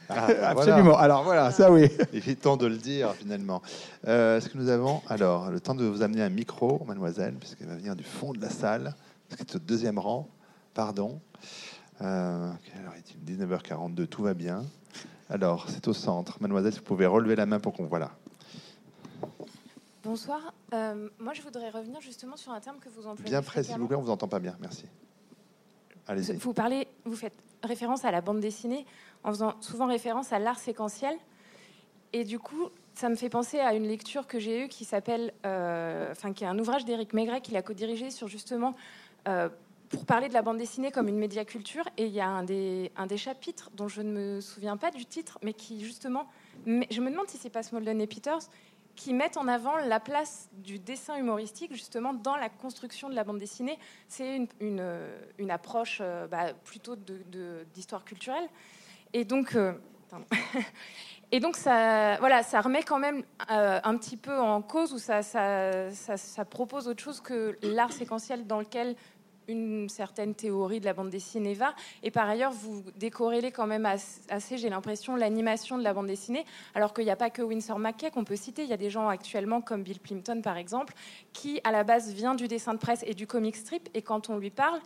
Ah, 0.08 0.26
voilà. 0.26 0.48
Absolument. 0.50 0.96
Alors 0.96 1.24
voilà, 1.24 1.50
ça 1.50 1.70
oui. 1.70 1.88
Il 2.12 2.28
est 2.28 2.40
temps 2.40 2.56
de 2.56 2.66
le 2.66 2.76
dire 2.76 3.12
finalement. 3.14 3.62
Euh, 4.06 4.38
Est-ce 4.38 4.48
que 4.48 4.58
nous 4.58 4.68
avons 4.68 5.02
alors 5.08 5.50
le 5.50 5.60
temps 5.60 5.74
de 5.74 5.84
vous 5.84 6.02
amener 6.02 6.22
un 6.22 6.28
micro, 6.28 6.84
mademoiselle, 6.86 7.34
puisqu'elle 7.34 7.68
va 7.68 7.76
venir 7.76 7.96
du 7.96 8.04
fond 8.04 8.32
de 8.32 8.40
la 8.40 8.50
salle, 8.50 8.94
parce 9.28 9.38
qu'elle 9.38 9.46
est 9.46 9.56
au 9.56 9.64
deuxième 9.64 9.98
rang. 9.98 10.28
Pardon. 10.74 11.20
Euh, 12.02 12.52
quelle 12.64 12.84
heure 12.84 12.94
est-il 12.94 13.18
19h42, 13.38 14.06
tout 14.06 14.22
va 14.22 14.34
bien. 14.34 14.64
Alors, 15.30 15.66
c'est 15.68 15.88
au 15.88 15.92
centre. 15.92 16.36
Mademoiselle, 16.40 16.72
si 16.72 16.78
vous 16.78 16.84
pouvez 16.84 17.06
relever 17.06 17.34
la 17.34 17.46
main 17.46 17.58
pour 17.58 17.72
qu'on 17.72 17.86
voit 17.86 17.98
là. 17.98 18.10
Bonsoir. 20.04 20.52
Euh, 20.72 21.08
moi, 21.18 21.32
je 21.32 21.42
voudrais 21.42 21.70
revenir 21.70 22.00
justement 22.00 22.36
sur 22.36 22.52
un 22.52 22.60
terme 22.60 22.76
que 22.78 22.88
vous 22.88 23.06
employez. 23.06 23.30
Bien 23.30 23.42
près, 23.42 23.64
s'il 23.64 23.76
vous 23.76 23.88
plaît, 23.88 23.96
on 23.96 24.02
vous 24.02 24.10
entend 24.10 24.28
pas 24.28 24.38
bien. 24.38 24.54
Merci. 24.60 24.84
Allez-y. 26.06 26.36
Vous 26.36 26.52
parlez, 26.52 26.86
vous 27.04 27.16
faites 27.16 27.34
référence 27.64 28.04
à 28.04 28.12
la 28.12 28.20
bande 28.20 28.38
dessinée 28.40 28.86
en 29.24 29.30
faisant 29.30 29.54
souvent 29.60 29.86
référence 29.86 30.32
à 30.32 30.38
l'art 30.38 30.58
séquentiel. 30.58 31.16
Et 32.12 32.24
du 32.24 32.38
coup, 32.38 32.70
ça 32.94 33.08
me 33.08 33.14
fait 33.14 33.28
penser 33.28 33.58
à 33.58 33.74
une 33.74 33.86
lecture 33.86 34.26
que 34.26 34.38
j'ai 34.38 34.64
eue 34.64 34.68
qui 34.68 34.84
s'appelle, 34.84 35.32
euh, 35.44 36.10
enfin, 36.12 36.32
qui 36.32 36.44
est 36.44 36.46
un 36.46 36.58
ouvrage 36.58 36.84
d'Éric 36.84 37.12
Maigret 37.12 37.40
qu'il 37.40 37.56
a 37.56 37.62
co-dirigé 37.62 38.10
sur 38.10 38.26
justement 38.26 38.74
euh, 39.28 39.48
pour 39.90 40.06
parler 40.06 40.28
de 40.28 40.34
la 40.34 40.42
bande 40.42 40.56
dessinée 40.56 40.90
comme 40.90 41.08
une 41.08 41.18
médiaculture. 41.18 41.84
Et 41.98 42.06
il 42.06 42.12
y 42.12 42.20
a 42.20 42.28
un 42.28 42.42
des, 42.42 42.90
un 42.96 43.06
des 43.06 43.18
chapitres 43.18 43.70
dont 43.74 43.88
je 43.88 44.00
ne 44.00 44.10
me 44.10 44.40
souviens 44.40 44.76
pas 44.76 44.90
du 44.90 45.04
titre, 45.04 45.38
mais 45.42 45.52
qui 45.52 45.84
justement, 45.84 46.26
mais 46.64 46.86
je 46.90 47.00
me 47.00 47.10
demande 47.10 47.28
si 47.28 47.36
c'est 47.36 47.50
pas 47.50 47.62
Smolden 47.62 48.00
et 48.00 48.06
Peters 48.06 48.48
qui 48.94 49.12
mettent 49.12 49.36
en 49.36 49.46
avant 49.46 49.76
la 49.76 50.00
place 50.00 50.48
du 50.54 50.78
dessin 50.78 51.18
humoristique 51.18 51.72
justement 51.74 52.14
dans 52.14 52.36
la 52.36 52.48
construction 52.48 53.10
de 53.10 53.14
la 53.14 53.24
bande 53.24 53.38
dessinée. 53.38 53.78
C'est 54.08 54.36
une, 54.36 54.48
une, 54.60 54.82
une 55.36 55.50
approche 55.50 55.98
euh, 56.00 56.26
bah, 56.26 56.54
plutôt 56.64 56.96
d'histoire 57.74 58.06
culturelle. 58.06 58.48
Et 59.12 59.24
donc, 59.24 59.54
euh. 59.54 59.72
Et 61.32 61.40
donc 61.40 61.56
ça, 61.56 62.18
voilà, 62.18 62.44
ça 62.44 62.60
remet 62.60 62.84
quand 62.84 63.00
même 63.00 63.24
euh, 63.50 63.80
un 63.82 63.96
petit 63.96 64.16
peu 64.16 64.38
en 64.38 64.62
cause 64.62 64.92
ou 64.92 64.98
ça, 64.98 65.22
propose 66.48 66.86
autre 66.86 67.02
chose 67.02 67.20
que 67.20 67.58
l'art 67.62 67.92
séquentiel 67.92 68.46
dans 68.46 68.60
lequel 68.60 68.94
une 69.48 69.88
certaine 69.88 70.34
théorie 70.34 70.80
de 70.80 70.84
la 70.84 70.92
bande 70.92 71.10
dessinée 71.10 71.54
va. 71.54 71.74
Et 72.02 72.10
par 72.10 72.28
ailleurs, 72.28 72.52
vous 72.52 72.82
décorrélez 72.96 73.52
quand 73.52 73.66
même 73.66 73.86
as- 73.86 74.20
assez, 74.28 74.58
j'ai 74.58 74.68
l'impression, 74.68 75.16
l'animation 75.16 75.78
de 75.78 75.84
la 75.84 75.92
bande 75.92 76.06
dessinée, 76.06 76.44
alors 76.74 76.92
qu'il 76.92 77.04
n'y 77.04 77.10
a 77.10 77.16
pas 77.16 77.30
que 77.30 77.42
Winsor 77.42 77.78
McKay 77.78 78.10
qu'on 78.10 78.24
peut 78.24 78.36
citer. 78.36 78.62
Il 78.62 78.68
y 78.68 78.72
a 78.72 78.76
des 78.76 78.90
gens 78.90 79.08
actuellement 79.08 79.60
comme 79.60 79.82
Bill 79.82 80.00
Plimpton, 80.00 80.40
par 80.42 80.56
exemple, 80.56 80.94
qui 81.32 81.60
à 81.64 81.72
la 81.72 81.84
base 81.84 82.12
vient 82.12 82.34
du 82.34 82.48
dessin 82.48 82.74
de 82.74 82.78
presse 82.78 83.04
et 83.06 83.14
du 83.14 83.26
comic 83.26 83.56
strip. 83.56 83.88
Et 83.94 84.02
quand 84.02 84.30
on 84.30 84.38
lui 84.38 84.50
parle, 84.50 84.80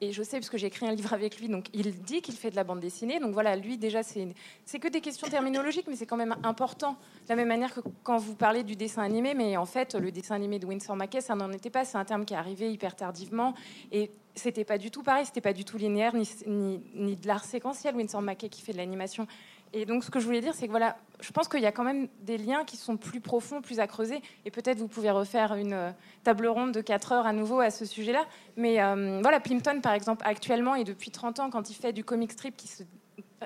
et 0.00 0.12
je 0.12 0.22
sais 0.22 0.38
parce 0.38 0.50
que 0.50 0.58
j'ai 0.58 0.66
écrit 0.66 0.86
un 0.86 0.94
livre 0.94 1.12
avec 1.14 1.40
lui, 1.40 1.48
donc 1.48 1.66
il 1.72 2.02
dit 2.02 2.20
qu'il 2.20 2.34
fait 2.34 2.50
de 2.50 2.56
la 2.56 2.64
bande 2.64 2.80
dessinée. 2.80 3.18
Donc 3.18 3.32
voilà, 3.32 3.56
lui 3.56 3.78
déjà, 3.78 4.02
c'est 4.02 4.78
que 4.78 4.88
des 4.88 5.00
questions 5.00 5.26
terminologiques, 5.28 5.86
mais 5.88 5.96
c'est 5.96 6.06
quand 6.06 6.18
même 6.18 6.36
important. 6.42 6.92
De 6.92 7.30
la 7.30 7.36
même 7.36 7.48
manière 7.48 7.72
que 7.74 7.80
quand 8.02 8.18
vous 8.18 8.34
parlez 8.34 8.62
du 8.62 8.76
dessin 8.76 9.02
animé, 9.02 9.32
mais 9.34 9.56
en 9.56 9.64
fait, 9.64 9.94
le 9.94 10.12
dessin 10.12 10.34
animé 10.34 10.58
de 10.58 10.66
Winsor 10.66 10.96
Mackey, 10.96 11.22
ça 11.22 11.34
n'en 11.34 11.50
était 11.50 11.70
pas. 11.70 11.86
C'est 11.86 11.96
un 11.96 12.04
terme 12.04 12.26
qui 12.26 12.34
est 12.34 12.36
arrivé 12.36 12.70
hyper 12.70 12.94
tardivement 12.94 13.54
et 13.90 14.10
c'était 14.34 14.64
pas 14.64 14.76
du 14.76 14.90
tout 14.90 15.02
pareil. 15.02 15.24
C'était 15.24 15.40
pas 15.40 15.54
du 15.54 15.64
tout 15.64 15.78
linéaire 15.78 16.14
ni, 16.14 16.28
ni, 16.46 16.80
ni 16.94 17.16
de 17.16 17.26
l'art 17.26 17.44
séquentiel. 17.44 17.96
Winsor 17.96 18.20
Mackey 18.20 18.50
qui 18.50 18.60
fait 18.60 18.72
de 18.72 18.78
l'animation. 18.78 19.26
Et 19.72 19.84
donc, 19.84 20.04
ce 20.04 20.10
que 20.10 20.20
je 20.20 20.24
voulais 20.24 20.40
dire, 20.40 20.54
c'est 20.54 20.66
que 20.66 20.70
voilà, 20.70 20.96
je 21.20 21.30
pense 21.32 21.48
qu'il 21.48 21.60
y 21.60 21.66
a 21.66 21.72
quand 21.72 21.84
même 21.84 22.08
des 22.22 22.38
liens 22.38 22.64
qui 22.64 22.76
sont 22.76 22.96
plus 22.96 23.20
profonds, 23.20 23.60
plus 23.60 23.80
à 23.80 23.86
creuser. 23.86 24.22
Et 24.44 24.50
peut-être 24.50 24.78
vous 24.78 24.88
pouvez 24.88 25.10
refaire 25.10 25.54
une 25.54 25.72
euh, 25.72 25.90
table 26.24 26.46
ronde 26.46 26.72
de 26.72 26.80
4 26.80 27.12
heures 27.12 27.26
à 27.26 27.32
nouveau 27.32 27.60
à 27.60 27.70
ce 27.70 27.84
sujet-là. 27.84 28.24
Mais 28.56 28.82
euh, 28.82 29.20
voilà, 29.22 29.40
Plimpton, 29.40 29.80
par 29.80 29.92
exemple, 29.92 30.22
actuellement 30.26 30.74
et 30.74 30.84
depuis 30.84 31.10
30 31.10 31.40
ans, 31.40 31.50
quand 31.50 31.70
il 31.70 31.74
fait 31.74 31.92
du 31.92 32.04
comic 32.04 32.32
strip 32.32 32.56
qui 32.56 32.68
se 32.68 32.84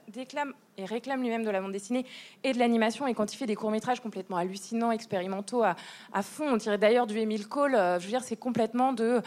déclame 0.09 0.52
et 0.76 0.84
réclame 0.84 1.20
lui-même 1.20 1.44
de 1.44 1.51
la 1.51 1.60
bande 1.60 1.72
dessinée 1.72 2.06
et 2.44 2.52
de 2.52 2.59
l'animation, 2.59 3.06
et 3.06 3.14
quand 3.14 3.32
il 3.32 3.36
fait 3.36 3.47
des 3.47 3.56
courts-métrages 3.56 4.01
complètement 4.01 4.36
hallucinants, 4.36 4.92
expérimentaux 4.92 5.62
à, 5.64 5.74
fond, 6.22 6.48
on 6.52 6.56
dirait 6.56 6.78
d'ailleurs 6.78 7.06
du 7.06 7.18
Emile 7.18 7.48
Cole, 7.48 7.74
euh, 7.74 7.98
je 7.98 8.05
veux 8.05 8.10
dire, 8.10 8.22
c'est 8.22 8.36
complètement 8.36 8.92
de 8.92 9.20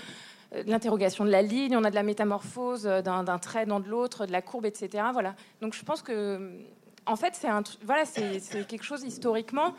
l'interrogation 0.68 1.26
de 1.26 1.32
la 1.32 1.42
ligne, 1.42 1.76
on 1.76 1.84
a 1.84 1.90
de 1.90 1.96
la 1.96 2.04
métamorphose 2.04 2.84
d'un 2.84 3.40
trait 3.40 3.66
dans 3.66 3.80
de 3.80 3.90
l'autre, 3.90 4.28
de 4.28 4.32
la 4.32 4.44
courbe, 4.44 4.68
etc. 4.68 5.04
Voilà. 5.12 5.34
Donc 5.62 5.74
je 5.74 5.84
pense 5.84 6.04
que, 6.04 6.64
en 7.06 7.16
fait, 7.16 7.36
c'est 7.36 8.68
quelque 8.68 8.84
chose 8.84 9.04
historiquement. 9.04 9.74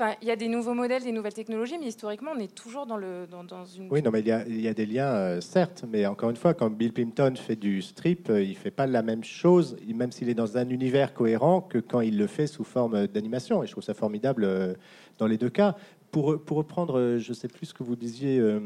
Enfin, 0.00 0.14
il 0.22 0.28
y 0.28 0.30
a 0.30 0.36
des 0.36 0.46
nouveaux 0.46 0.74
modèles, 0.74 1.02
des 1.02 1.10
nouvelles 1.10 1.34
technologies, 1.34 1.76
mais 1.76 1.86
historiquement, 1.86 2.30
on 2.36 2.38
est 2.38 2.54
toujours 2.54 2.86
dans 2.86 2.98
une. 2.98 3.88
Oui, 3.90 4.00
non, 4.00 4.12
mais 4.12 4.20
il 4.20 4.60
y 4.60 4.68
a, 4.68 4.74
des 4.74 4.86
liens, 4.86 5.08
euh, 5.08 5.40
certes, 5.40 5.84
mais 5.88 6.06
encore 6.06 6.30
une 6.30 6.36
fois, 6.36 6.54
quand 6.54 6.70
Bill 6.70 6.92
Plimpton 6.92 7.34
fait 7.34 7.56
du 7.56 7.82
strip, 7.82 8.30
euh, 8.30 8.40
il 8.40 8.54
fait 8.54 8.70
pas 8.70 8.86
la 8.86 9.02
même 9.02 9.24
chose, 9.24 9.76
même 9.92 10.12
s'il 10.12 10.28
est 10.28 10.34
dans 10.34 10.56
un 10.56 10.68
univers 10.68 11.14
cohérent, 11.14 11.62
que 11.62 11.78
quand 11.78 12.00
il 12.00 12.16
le 12.16 12.28
fait 12.28 12.46
sous 12.46 12.62
forme 12.62 13.08
d'animation. 13.08 13.64
Et 13.64 13.66
je 13.66 13.72
trouve 13.72 13.82
ça 13.82 13.94
formidable 13.94 14.44
euh, 14.44 14.74
dans 15.18 15.26
les 15.26 15.36
deux 15.36 15.50
cas. 15.50 15.74
Pour, 16.12 16.26
reprendre, 16.26 16.98
euh, 16.98 17.18
je 17.18 17.32
sais 17.32 17.48
plus 17.48 17.66
ce 17.66 17.74
que 17.74 17.82
vous 17.82 17.96
disiez 17.96 18.38
euh, 18.38 18.60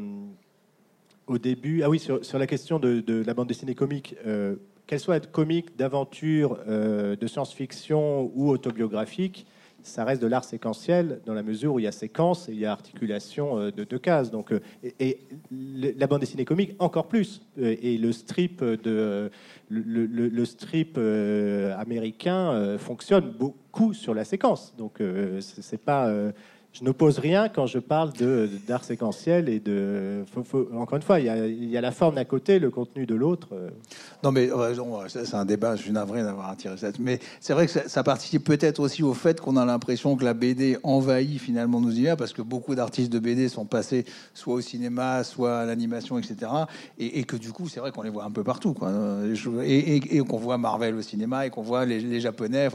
au 1.25 1.39
début. 1.39 1.81
Ah 1.81 1.89
oui, 1.89 1.97
sur, 1.97 2.23
sur 2.23 2.37
la 2.37 2.45
question 2.45 2.77
de, 2.77 2.99
de 2.99 3.23
la 3.23 3.33
bande 3.33 3.47
dessinée 3.47 3.75
comique. 3.75 4.15
Qu'elle 4.87 4.99
soit 4.99 5.25
comique, 5.31 5.77
d'aventure, 5.77 6.59
euh, 6.67 7.15
de 7.15 7.27
science-fiction 7.27 8.31
ou 8.35 8.49
autobiographique, 8.49 9.45
ça 9.81 10.05
reste 10.05 10.21
de 10.21 10.27
l'art 10.27 10.45
séquentiel 10.45 11.19
dans 11.25 11.33
la 11.33 11.43
mesure 11.43 11.73
où 11.73 11.79
il 11.79 11.83
y 11.83 11.87
a 11.87 11.91
séquence 11.91 12.47
et 12.47 12.53
il 12.53 12.59
y 12.59 12.65
a 12.65 12.71
articulation 12.71 13.59
euh, 13.59 13.71
de 13.71 13.83
deux 13.83 13.99
cases. 13.99 14.31
Donc, 14.31 14.53
euh, 14.53 14.61
et, 14.99 15.19
la 15.51 16.07
bande 16.07 16.21
dessinée 16.21 16.45
comique 16.45 16.75
encore 16.79 17.07
plus. 17.07 17.41
Et 17.57 17.97
le 17.97 18.11
strip 18.11 18.63
de 18.63 19.29
le, 19.69 20.45
strip 20.45 20.97
américain 20.97 22.77
fonctionne 22.77 23.31
beaucoup 23.31 23.93
sur 23.93 24.13
la 24.13 24.23
séquence. 24.23 24.73
Donc, 24.77 25.01
c'est 25.39 25.81
pas 25.81 26.11
je 26.73 26.83
n'oppose 26.83 27.19
rien 27.19 27.49
quand 27.49 27.67
je 27.67 27.77
parle 27.77 28.11
d'art 28.67 28.83
séquentiel 28.83 29.47
et 29.47 29.59
de. 29.59 30.25
encore 30.75 30.95
une 30.95 31.03
fois, 31.03 31.19
il 31.19 31.27
y, 31.27 31.29
a, 31.29 31.45
il 31.47 31.69
y 31.69 31.77
a 31.77 31.81
la 31.81 31.91
forme 31.91 32.15
d'un 32.15 32.25
côté, 32.25 32.57
le 32.57 32.71
contenu 32.71 33.05
de 33.05 33.13
l'autre. 33.13 33.49
euh. 33.53 33.69
Non, 34.23 34.31
mais 34.31 34.49
euh, 34.51 34.73
ça, 35.07 35.23
c'est 35.23 35.35
un 35.35 35.45
débat, 35.45 35.75
je 35.75 35.83
suis 35.83 35.91
navré 35.91 36.23
d'avoir 36.23 36.49
attiré 36.49 36.75
ça. 36.77 36.87
Mais 36.99 37.19
c'est 37.39 37.53
vrai 37.53 37.67
que 37.67 37.71
ça, 37.87 38.03
participe 38.03 38.43
peut-être 38.43 38.79
aussi 38.79 39.03
au 39.03 39.13
fait 39.13 39.39
qu'on 39.39 39.55
a 39.55 39.65
l'impression 39.65 40.15
que 40.15 40.25
la 40.25 40.33
BD 40.33 40.77
envahit 40.81 41.39
finalement 41.39 41.79
nos 41.79 41.91
univers, 41.91 42.17
parce 42.17 42.33
que 42.33 42.41
beaucoup 42.41 42.73
d'artistes 42.73 43.11
de 43.13 43.19
BD 43.19 43.49
sont 43.49 43.65
passés 43.65 44.05
soit 44.33 44.55
au 44.55 44.61
cinéma, 44.61 45.23
soit 45.23 45.59
à 45.59 45.65
l'animation, 45.65 46.17
etc. 46.17 46.51
Et, 46.97 47.23
que 47.23 47.35
du 47.35 47.51
coup, 47.51 47.67
c'est 47.69 47.81
vrai 47.81 47.91
qu'on 47.91 48.01
les 48.01 48.09
voit 48.09 48.23
un 48.23 48.31
peu 48.31 48.43
partout. 48.43 48.73
Quoi. 48.73 48.87
Euh, 48.89 49.35
Et, 49.63 50.19
qu'on 50.27 50.37
voit 50.37 50.57
Marvel 50.57 50.95
au 50.95 51.01
cinéma, 51.03 51.45
et 51.45 51.49
qu'on 51.51 51.61
voit 51.61 51.85
les, 51.85 51.99
les 51.99 52.19
Japonais, 52.19 52.69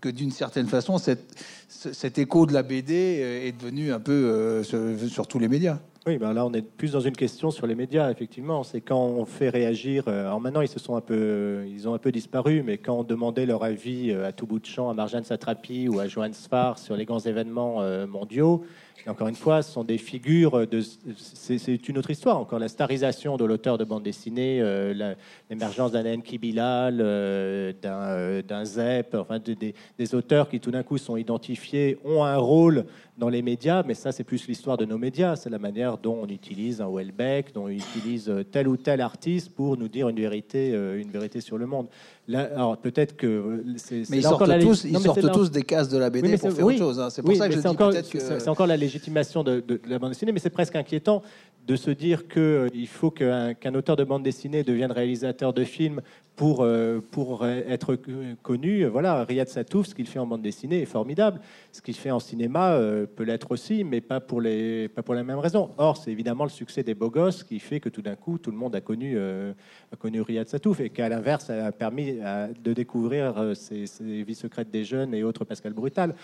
que 0.00 0.08
d'une 0.08 0.32
certaine 0.32 0.66
façon, 0.66 0.98
cette, 0.98 1.34
ce- 1.68 1.92
cet 1.92 2.18
écho 2.18 2.46
de 2.46 2.52
la 2.52 2.62
BD 2.64 3.20
euh, 3.22 3.43
est 3.44 3.52
devenu 3.52 3.92
un 3.92 4.00
peu 4.00 4.12
euh, 4.12 4.62
sur, 4.62 5.26
tous 5.26 5.38
les 5.38 5.48
médias. 5.48 5.78
Oui, 6.06 6.18
ben 6.18 6.34
là, 6.34 6.44
on 6.44 6.52
est 6.52 6.62
plus 6.62 6.92
dans 6.92 7.00
une 7.00 7.16
question 7.16 7.50
sur 7.50 7.66
les 7.66 7.74
médias, 7.74 8.10
effectivement. 8.10 8.62
C'est 8.62 8.80
quand 8.80 9.02
on 9.02 9.24
fait 9.24 9.48
réagir. 9.48 10.04
euh, 10.08 10.26
Alors 10.26 10.40
maintenant, 10.40 10.60
ils 10.60 10.68
se 10.68 10.78
sont 10.78 10.96
un 10.96 11.00
peu, 11.00 11.64
ils 11.66 11.88
ont 11.88 11.94
un 11.94 11.98
peu 11.98 12.12
disparu, 12.12 12.62
mais 12.62 12.78
quand 12.78 12.98
on 12.98 13.04
demandait 13.04 13.46
leur 13.46 13.64
avis 13.64 14.10
euh, 14.10 14.26
à 14.26 14.32
tout 14.32 14.46
bout 14.46 14.58
de 14.58 14.66
champ 14.66 14.90
à 14.90 14.94
Marjane 14.94 15.24
Satrapi 15.24 15.88
ou 15.88 16.00
à 16.00 16.06
Johan 16.06 16.32
Sfar 16.32 16.78
sur 16.78 16.96
les 16.96 17.04
grands 17.04 17.20
événements 17.20 17.80
mondiaux, 18.06 18.64
encore 19.06 19.28
une 19.28 19.34
fois, 19.34 19.62
ce 19.62 19.72
sont 19.72 19.84
des 19.84 19.98
figures 19.98 20.66
de. 20.66 20.80
C'est 21.16 21.88
une 21.88 21.98
autre 21.98 22.10
histoire. 22.10 22.38
Encore 22.38 22.58
la 22.58 22.68
starisation 22.68 23.36
de 23.36 23.44
l'auteur 23.44 23.76
de 23.76 23.84
bande 23.84 24.02
dessinée, 24.02 24.60
euh, 24.60 25.14
l'émergence 25.50 25.92
d'un 25.92 26.06
Enki 26.06 26.38
Bilal, 26.38 27.00
euh, 27.00 27.72
d'un 27.82 28.00
euh, 28.00 28.42
d'un 28.42 28.64
Zep, 28.64 29.14
enfin 29.14 29.38
de- 29.38 29.54
des, 29.98 30.14
auteurs 30.14 30.48
qui 30.48 30.60
tout 30.60 30.70
d'un 30.70 30.82
coup 30.82 30.96
sont 30.98 31.16
identifiés, 31.16 31.98
ont 32.04 32.24
un 32.24 32.36
rôle 32.36 32.86
dans 33.18 33.28
les 33.28 33.42
médias, 33.42 33.82
mais 33.86 33.94
ça 33.94 34.10
c'est 34.10 34.24
plus 34.24 34.46
l'histoire 34.48 34.76
de 34.76 34.84
nos 34.84 34.98
médias, 34.98 35.36
c'est 35.36 35.50
la 35.50 35.58
manière 35.58 35.98
dont 35.98 36.20
on 36.22 36.28
utilise 36.28 36.80
un 36.80 36.88
Welbeck, 36.88 37.52
dont 37.52 37.64
on 37.64 37.68
utilise 37.68 38.32
tel 38.50 38.68
ou 38.68 38.76
tel 38.76 39.00
artiste 39.00 39.54
pour 39.54 39.76
nous 39.76 39.88
dire 39.88 40.08
une 40.08 40.16
vérité, 40.16 40.70
une 40.70 41.10
vérité 41.10 41.40
sur 41.40 41.58
le 41.58 41.66
monde. 41.66 41.86
Là, 42.26 42.48
alors 42.54 42.78
peut-être 42.78 43.16
que 43.16 43.62
c'est. 43.76 44.04
Mais 44.08 44.16
ils 44.16 44.22
sortent, 44.22 44.46
la- 44.48 44.58
tous, 44.58 44.84
ils 44.84 44.92
mais 44.92 44.98
sortent 44.98 45.30
tous 45.32 45.50
des 45.50 45.62
cases 45.62 45.90
de 45.90 45.98
la 45.98 46.08
BD 46.08 46.30
Oui, 46.30 46.36
pour 46.38 46.52
faire 46.52 46.64
oui. 46.64 46.74
autre 46.74 46.82
chose. 46.84 46.98
hein. 47.00 47.10
C'est 47.10 47.20
pour 47.20 47.30
Oui, 47.30 47.36
ça 47.36 47.48
que 47.48 47.54
je 47.54 47.60
dis 47.60 47.66
encore, 47.66 47.90
peut-être 47.90 48.08
que... 48.08 48.18
c'est- 48.18 48.40
c'est 48.40 48.48
encore 48.48 48.66
la 48.66 48.78
légitimation 48.78 49.44
de, 49.44 49.56
de- 49.60 49.74
de 49.76 49.80
la 49.90 49.98
bande 49.98 50.10
dessinée, 50.12 50.32
mais 50.32 50.38
c'est 50.38 50.48
presque 50.48 50.74
inquiétant 50.74 51.22
de 51.66 51.76
se 51.76 51.90
dire 51.90 52.28
qu'il 52.28 52.88
faut 52.88 53.10
qu'un 53.10 53.54
qu'un 53.54 53.74
auteur 53.74 53.96
de 53.96 54.04
bande 54.04 54.22
dessinée 54.22 54.62
devienne 54.62 54.92
réalisateur 54.92 55.52
de 55.52 55.64
films 55.64 56.00
pour, 56.36 56.62
euh, 56.62 57.00
pour 57.10 57.46
être 57.46 57.96
connu. 58.42 58.84
Voilà, 58.86 59.24
Riyad 59.24 59.48
Satouf, 59.48 59.86
ce 59.86 59.94
qu'il 59.94 60.06
fait 60.06 60.18
en 60.18 60.26
bande 60.26 60.42
dessinée 60.42 60.82
est 60.82 60.86
formidable. 60.86 61.40
Ce 61.72 61.80
qu'il 61.80 61.94
fait 61.94 62.10
en 62.10 62.20
cinéma 62.20 62.72
euh, 62.72 63.06
peut 63.06 63.22
l'être 63.22 63.50
aussi, 63.52 63.84
mais 63.84 64.00
pas 64.00 64.20
pour, 64.20 64.40
les, 64.40 64.88
pas 64.88 65.02
pour 65.02 65.14
la 65.14 65.22
même 65.22 65.38
raison. 65.38 65.70
Or, 65.78 65.96
c'est 65.96 66.10
évidemment 66.10 66.44
le 66.44 66.50
succès 66.50 66.82
des 66.82 66.94
beaux 66.94 67.10
gosses 67.10 67.44
qui 67.44 67.60
fait 67.60 67.80
que 67.80 67.88
tout 67.88 68.02
d'un 68.02 68.16
coup, 68.16 68.38
tout 68.38 68.50
le 68.50 68.56
monde 68.56 68.74
a 68.74 68.80
connu, 68.80 69.14
euh, 69.16 69.52
a 69.92 69.96
connu 69.96 70.20
Riyad 70.20 70.48
Satouf 70.48 70.80
et 70.80 70.90
qu'à 70.90 71.08
l'inverse, 71.08 71.46
ça 71.46 71.66
a 71.66 71.72
permis 71.72 72.18
de 72.62 72.72
découvrir 72.72 73.38
euh, 73.38 73.54
ces 73.54 73.86
vies 74.22 74.34
secrètes 74.34 74.70
des 74.70 74.84
jeunes 74.84 75.14
et 75.14 75.22
autres 75.22 75.44
Pascal 75.44 75.72
Brutal. 75.72 76.14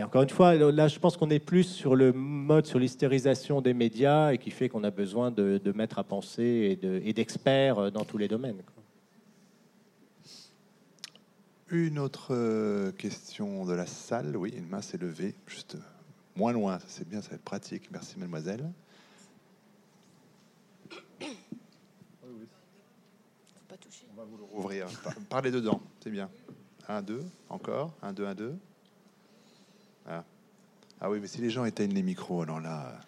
Mais 0.00 0.04
encore 0.04 0.22
une 0.22 0.30
fois, 0.30 0.54
là, 0.54 0.88
je 0.88 0.98
pense 0.98 1.18
qu'on 1.18 1.28
est 1.28 1.38
plus 1.38 1.64
sur 1.64 1.94
le 1.94 2.14
mode, 2.14 2.64
sur 2.64 2.78
l'hystérisation 2.78 3.60
des 3.60 3.74
médias 3.74 4.32
et 4.32 4.38
qui 4.38 4.50
fait 4.50 4.70
qu'on 4.70 4.82
a 4.82 4.90
besoin 4.90 5.30
de, 5.30 5.60
de 5.62 5.72
mettre 5.72 5.98
à 5.98 6.04
penser 6.04 6.42
et 6.42 6.76
de- 6.76 7.02
et 7.04 7.12
d'experts 7.12 7.78
euh, 7.78 7.90
dans 7.90 8.06
tous 8.06 8.16
les 8.16 8.26
domaines. 8.26 8.62
quoi. 8.62 8.82
Une 11.70 11.98
autre 11.98 12.28
euh, 12.30 12.92
question 12.92 13.66
de 13.66 13.74
la 13.74 13.84
salle. 13.84 14.38
Oui, 14.38 14.54
une 14.56 14.66
main 14.68 14.80
s'est 14.80 14.96
levée, 14.96 15.34
juste 15.46 15.74
euh, 15.74 15.80
moins 16.34 16.52
loin. 16.52 16.78
Ça, 16.78 16.86
C'est 16.88 17.06
bien, 17.06 17.20
ça 17.20 17.28
va 17.28 17.34
être 17.34 17.42
pratique. 17.44 17.90
Merci, 17.92 18.18
mademoiselle. 18.18 18.72
Faut 20.88 20.96
pas 23.68 23.76
toucher. 23.76 24.06
On 24.10 24.16
va 24.18 24.24
vous 24.24 24.38
le 24.38 24.44
rouvrir. 24.44 24.86
Par- 25.04 25.14
Parlez 25.28 25.50
dedans, 25.50 25.82
c'est 26.02 26.10
bien. 26.10 26.30
Un, 26.88 27.02
deux, 27.02 27.22
encore. 27.50 27.92
Un, 28.00 28.14
deux, 28.14 28.24
un, 28.26 28.34
deux. 28.34 28.54
Ah. 30.08 30.24
ah 31.00 31.10
oui, 31.10 31.18
mais 31.20 31.26
si 31.26 31.40
les 31.40 31.50
gens 31.50 31.64
éteignent 31.64 31.94
les 31.94 32.02
micros, 32.02 32.42
alors 32.42 32.60
là, 32.60 33.00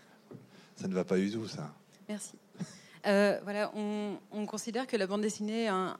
ça 0.76 0.88
ne 0.88 0.94
va 0.94 1.04
pas 1.04 1.16
du 1.16 1.30
tout, 1.30 1.46
ça. 1.46 1.72
Merci. 2.08 2.36
Euh, 3.04 3.40
voilà, 3.42 3.72
on, 3.74 4.16
on 4.30 4.46
considère 4.46 4.86
que 4.86 4.96
la 4.96 5.08
bande 5.08 5.22
dessinée 5.22 5.66
a- 5.66 5.96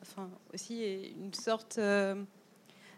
enfin, 0.00 0.30
aussi 0.54 1.12
une 1.14 1.34
sorte 1.34 1.76
euh, 1.76 2.24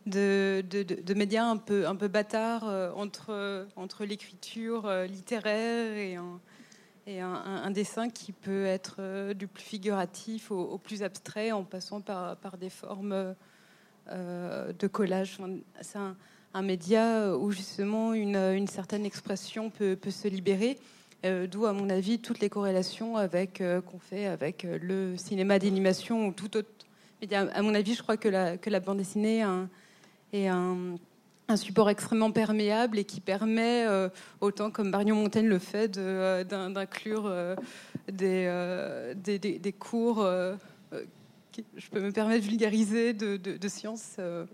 de, 0.07 1.15
média 1.15 1.45
un 1.47 1.57
peu, 1.57 2.09
bâtard 2.09 2.69
euh, 2.69 2.91
entre, 2.93 4.05
l'écriture 4.05 4.87
euh, 4.87 5.07
littéraire 5.07 5.97
et, 7.07 7.21
un, 7.21 7.71
dessin 7.71 8.11
qui 8.11 8.33
peut 8.33 8.67
être 8.67 8.97
euh, 8.99 9.35
du 9.35 9.47
plus 9.47 9.65
figuratif 9.65 10.51
au, 10.51 10.79
plus 10.79 11.03
abstrait 11.03 11.53
en 11.53 11.65
passant 11.65 12.01
par, 12.01 12.59
des 12.59 12.71
formes 12.71 13.35
euh, 14.11 14.73
de 14.73 14.87
collage. 14.87 15.39
Enfin, 15.81 16.17
un, 16.55 16.63
média 16.63 17.37
où 17.37 17.51
justement 17.51 18.15
une, 18.15 18.37
une 18.37 18.67
certaine 18.67 19.05
expression 19.07 19.71
peut, 19.71 19.97
peut 19.97 20.11
se 20.11 20.29
libérer. 20.29 20.79
Euh, 21.25 21.47
D'où, 21.49 21.67
à 21.67 21.73
mon 21.73 21.91
avis, 21.91 22.21
toutes 22.21 22.39
les 22.41 22.49
corrélations 22.49 23.19
euh, 23.19 23.81
qu'on 23.81 23.99
fait 23.99 24.27
avec 24.27 24.65
euh, 24.65 24.79
le 24.81 25.17
cinéma 25.17 25.59
d'animation 25.59 26.29
ou 26.29 26.33
tout 26.33 26.57
autre 26.57 26.69
média. 27.21 27.41
À 27.53 27.63
mon 27.63 27.75
avis, 27.75 27.95
je 27.95 28.03
crois 28.03 28.17
que 28.17 28.29
la, 28.29 28.57
que 28.57 28.71
la 28.71 28.79
bande 28.79 28.99
dessinée 28.99 29.45
est 30.33 30.47
un, 30.47 30.97
support 31.57 31.91
extrêmement 31.91 32.31
perméable 32.31 32.99
et 32.99 33.05
qui 33.05 33.21
permet, 33.21 33.85
euh, 33.87 34.09
autant 34.41 34.71
comme 34.71 34.91
Marion 34.91 35.17
Montaigne 35.17 35.49
le 35.49 35.59
fait, 35.59 35.97
euh, 35.97 36.45
d'inclure 36.45 37.25
euh, 37.27 37.57
des, 38.13 38.45
euh, 38.47 39.15
des, 39.15 39.73
cours, 39.73 40.21
euh, 40.21 40.55
euh, 40.93 41.05
je 41.77 41.89
peux 41.89 42.01
me 42.01 42.13
permettre 42.13 42.45
de 42.45 42.49
vulgariser, 42.49 43.13
de, 43.13 43.37
de, 43.37 43.57
de 43.57 43.69
sciences, 43.69 44.17
euh, 44.19 44.47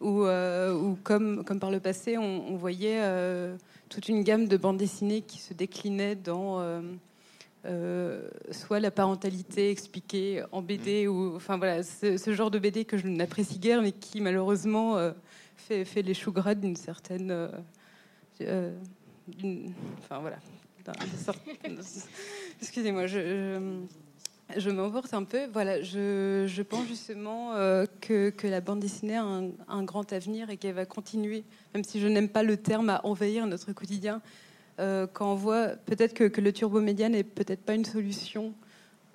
où, 0.00 0.24
euh, 0.24 0.74
où, 0.74 0.96
comme, 1.02 1.44
comme 1.44 1.60
par 1.60 1.70
le 1.70 1.80
passé, 1.80 2.18
on, 2.18 2.48
on 2.48 2.56
voyait 2.56 3.00
euh, 3.02 3.56
toute 3.88 4.08
une 4.08 4.22
gamme 4.22 4.48
de 4.48 4.56
bandes 4.56 4.78
dessinées 4.78 5.22
qui 5.22 5.38
se 5.38 5.54
déclinaient 5.54 6.16
dans, 6.16 6.60
euh, 6.60 6.80
euh, 7.66 8.28
soit 8.50 8.80
la 8.80 8.90
parentalité 8.90 9.70
expliquée 9.70 10.42
en 10.52 10.62
BD, 10.62 11.06
ou 11.06 11.36
enfin 11.36 11.56
voilà, 11.58 11.82
ce, 11.82 12.16
ce 12.16 12.34
genre 12.34 12.50
de 12.50 12.58
BD 12.58 12.84
que 12.84 12.96
je 12.96 13.06
n'apprécie 13.06 13.58
guère, 13.58 13.82
mais 13.82 13.92
qui 13.92 14.20
malheureusement 14.20 14.96
euh, 14.96 15.12
fait, 15.56 15.84
fait 15.84 16.02
les 16.02 16.14
choux 16.14 16.32
gras 16.32 16.54
d'une 16.54 16.76
certaine. 16.76 17.50
enfin 18.40 20.20
voilà. 20.20 20.38
Excusez-moi, 22.60 23.06
je, 23.06 23.18
je, 23.18 23.58
je 24.56 24.70
m'emporte 24.70 25.14
un 25.14 25.24
peu. 25.24 25.46
Voilà, 25.52 25.82
je, 25.82 26.62
pense 26.62 26.86
justement 26.86 27.54
euh, 27.54 27.86
que, 28.00 28.32
la 28.44 28.60
bande 28.60 28.80
dessinée 28.80 29.16
a 29.16 29.24
un, 29.24 29.82
grand 29.82 30.12
avenir 30.12 30.50
et 30.50 30.56
qu'elle 30.56 30.74
va 30.74 30.86
continuer, 30.86 31.44
même 31.74 31.84
si 31.84 32.00
je 32.00 32.06
n'aime 32.06 32.28
pas 32.28 32.42
le 32.42 32.56
terme, 32.56 32.90
à 32.90 33.04
envahir 33.04 33.46
notre 33.46 33.72
quotidien. 33.72 34.20
Euh, 34.78 35.06
quand 35.12 35.32
on 35.32 35.34
voit 35.34 35.68
peut-être 35.68 36.14
que, 36.14 36.24
que 36.24 36.40
le 36.40 36.52
turbo-média 36.52 37.08
n'est 37.08 37.24
peut-être 37.24 37.62
pas 37.62 37.74
une 37.74 37.84
solution 37.84 38.54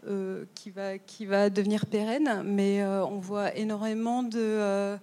euh, 0.08 0.46
qui, 0.54 0.70
va, 0.70 1.50
devenir 1.50 1.86
pérenne, 1.86 2.44
mais 2.46 2.84
on 2.86 3.20
voit 3.20 3.56
énormément 3.56 4.24
de, 4.24 4.98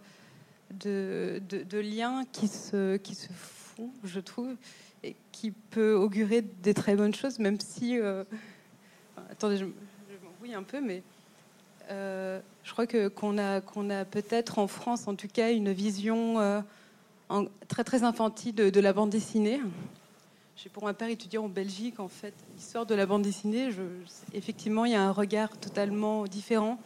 liens 1.72 2.24
qui 2.32 2.48
se, 2.48 2.98
font, 3.34 3.90
je 4.04 4.20
trouve, 4.20 4.54
et 5.02 5.16
qui 5.32 5.50
peut 5.50 5.94
augurer 5.94 6.42
des 6.42 6.74
très 6.74 6.94
bonnes 6.94 7.14
choses, 7.14 7.38
même 7.38 7.59
si... 7.60 7.98
attendez, 9.30 9.56
je, 9.56 9.66
un 10.54 10.62
peu, 10.62 10.80
mais 10.80 11.02
euh, 11.90 12.40
je 12.64 12.72
crois 12.72 12.86
que 12.86 13.08
qu'on 13.08 13.38
a, 13.38 13.60
qu'on 13.60 13.90
a 13.90 14.04
peut-être 14.04 14.58
en 14.58 14.66
France, 14.66 15.08
en 15.08 15.14
tout 15.14 15.28
cas, 15.28 15.52
une 15.52 15.72
vision 15.72 16.38
euh, 16.40 16.60
très 17.68 17.84
très 17.84 18.02
infantile 18.04 18.54
de, 18.54 18.80
la 18.80 18.92
bande 18.92 19.10
dessinée. 19.10 19.60
J'ai 20.56 20.68
pour 20.68 20.84
ma 20.84 20.94
part 20.94 21.08
étudié 21.08 21.38
en 21.38 21.48
Belgique, 21.48 21.98
en 21.98 22.08
fait, 22.08 22.34
l'histoire 22.56 22.86
de 22.86 22.94
la 22.94 23.06
bande 23.06 23.22
dessinée. 23.22 23.70
Effectivement, 24.32 24.84
il 24.84 24.92
y 24.92 24.94
a 24.94 25.02
un 25.02 25.10
regard 25.10 25.56
totalement 25.58 26.24
différent 26.24 26.78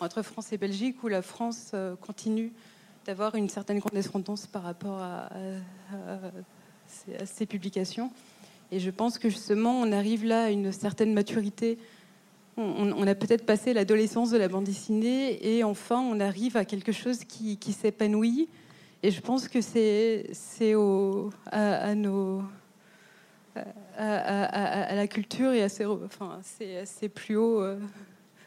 entre 0.00 0.22
France 0.22 0.52
et 0.52 0.58
Belgique, 0.58 1.02
où 1.04 1.08
la 1.08 1.22
France 1.22 1.70
euh, 1.74 1.94
continue 1.96 2.52
d'avoir 3.06 3.34
une 3.34 3.48
certaine 3.48 3.80
condescendance 3.80 4.46
par 4.46 4.62
rapport 4.62 4.98
à, 4.98 5.26
à- 5.26 7.20
à 7.20 7.26
ces 7.26 7.46
publications. 7.46 8.10
Et 8.70 8.80
je 8.80 8.90
pense 8.90 9.18
que 9.18 9.28
justement, 9.28 9.80
on 9.80 9.92
arrive 9.92 10.24
là 10.24 10.44
à 10.44 10.50
une 10.50 10.72
certaine 10.72 11.12
maturité. 11.12 11.78
On, 12.58 13.06
a 13.06 13.14
peut-être 13.14 13.46
passé 13.46 13.72
l'adolescence 13.72 14.30
de 14.30 14.36
la 14.36 14.46
bande 14.48 14.64
dessinée 14.64 15.56
et 15.56 15.64
enfin, 15.64 15.98
on 16.00 16.20
arrive 16.20 16.56
à 16.58 16.64
quelque 16.66 16.92
chose 16.92 17.24
qui, 17.24 17.56
s'épanouit. 17.72 18.48
Et 19.02 19.10
je 19.10 19.20
pense 19.22 19.48
que 19.48 19.60
c'est 19.62 20.74
au- 20.74 21.30
à, 21.50 21.94
nos 21.94 22.42
à, 23.96 24.94
la 24.94 25.06
culture 25.06 25.52
et 25.52 25.62
à 25.62 25.68
ses, 25.68 25.86
enfin, 25.86 26.38
ses- 26.42 26.84
ses 26.86 27.08
plus 27.08 27.36
hauts 27.36 27.62
euh, 27.62 27.78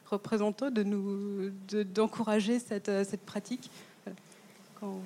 représentants 0.06 0.72
de 0.72 0.84
nous 0.84 1.50
de- 1.68 1.84
d'encourager 1.84 2.60
cette, 2.60 2.92
cette 3.06 3.26
pratique. 3.26 3.70
Quand 4.80 5.00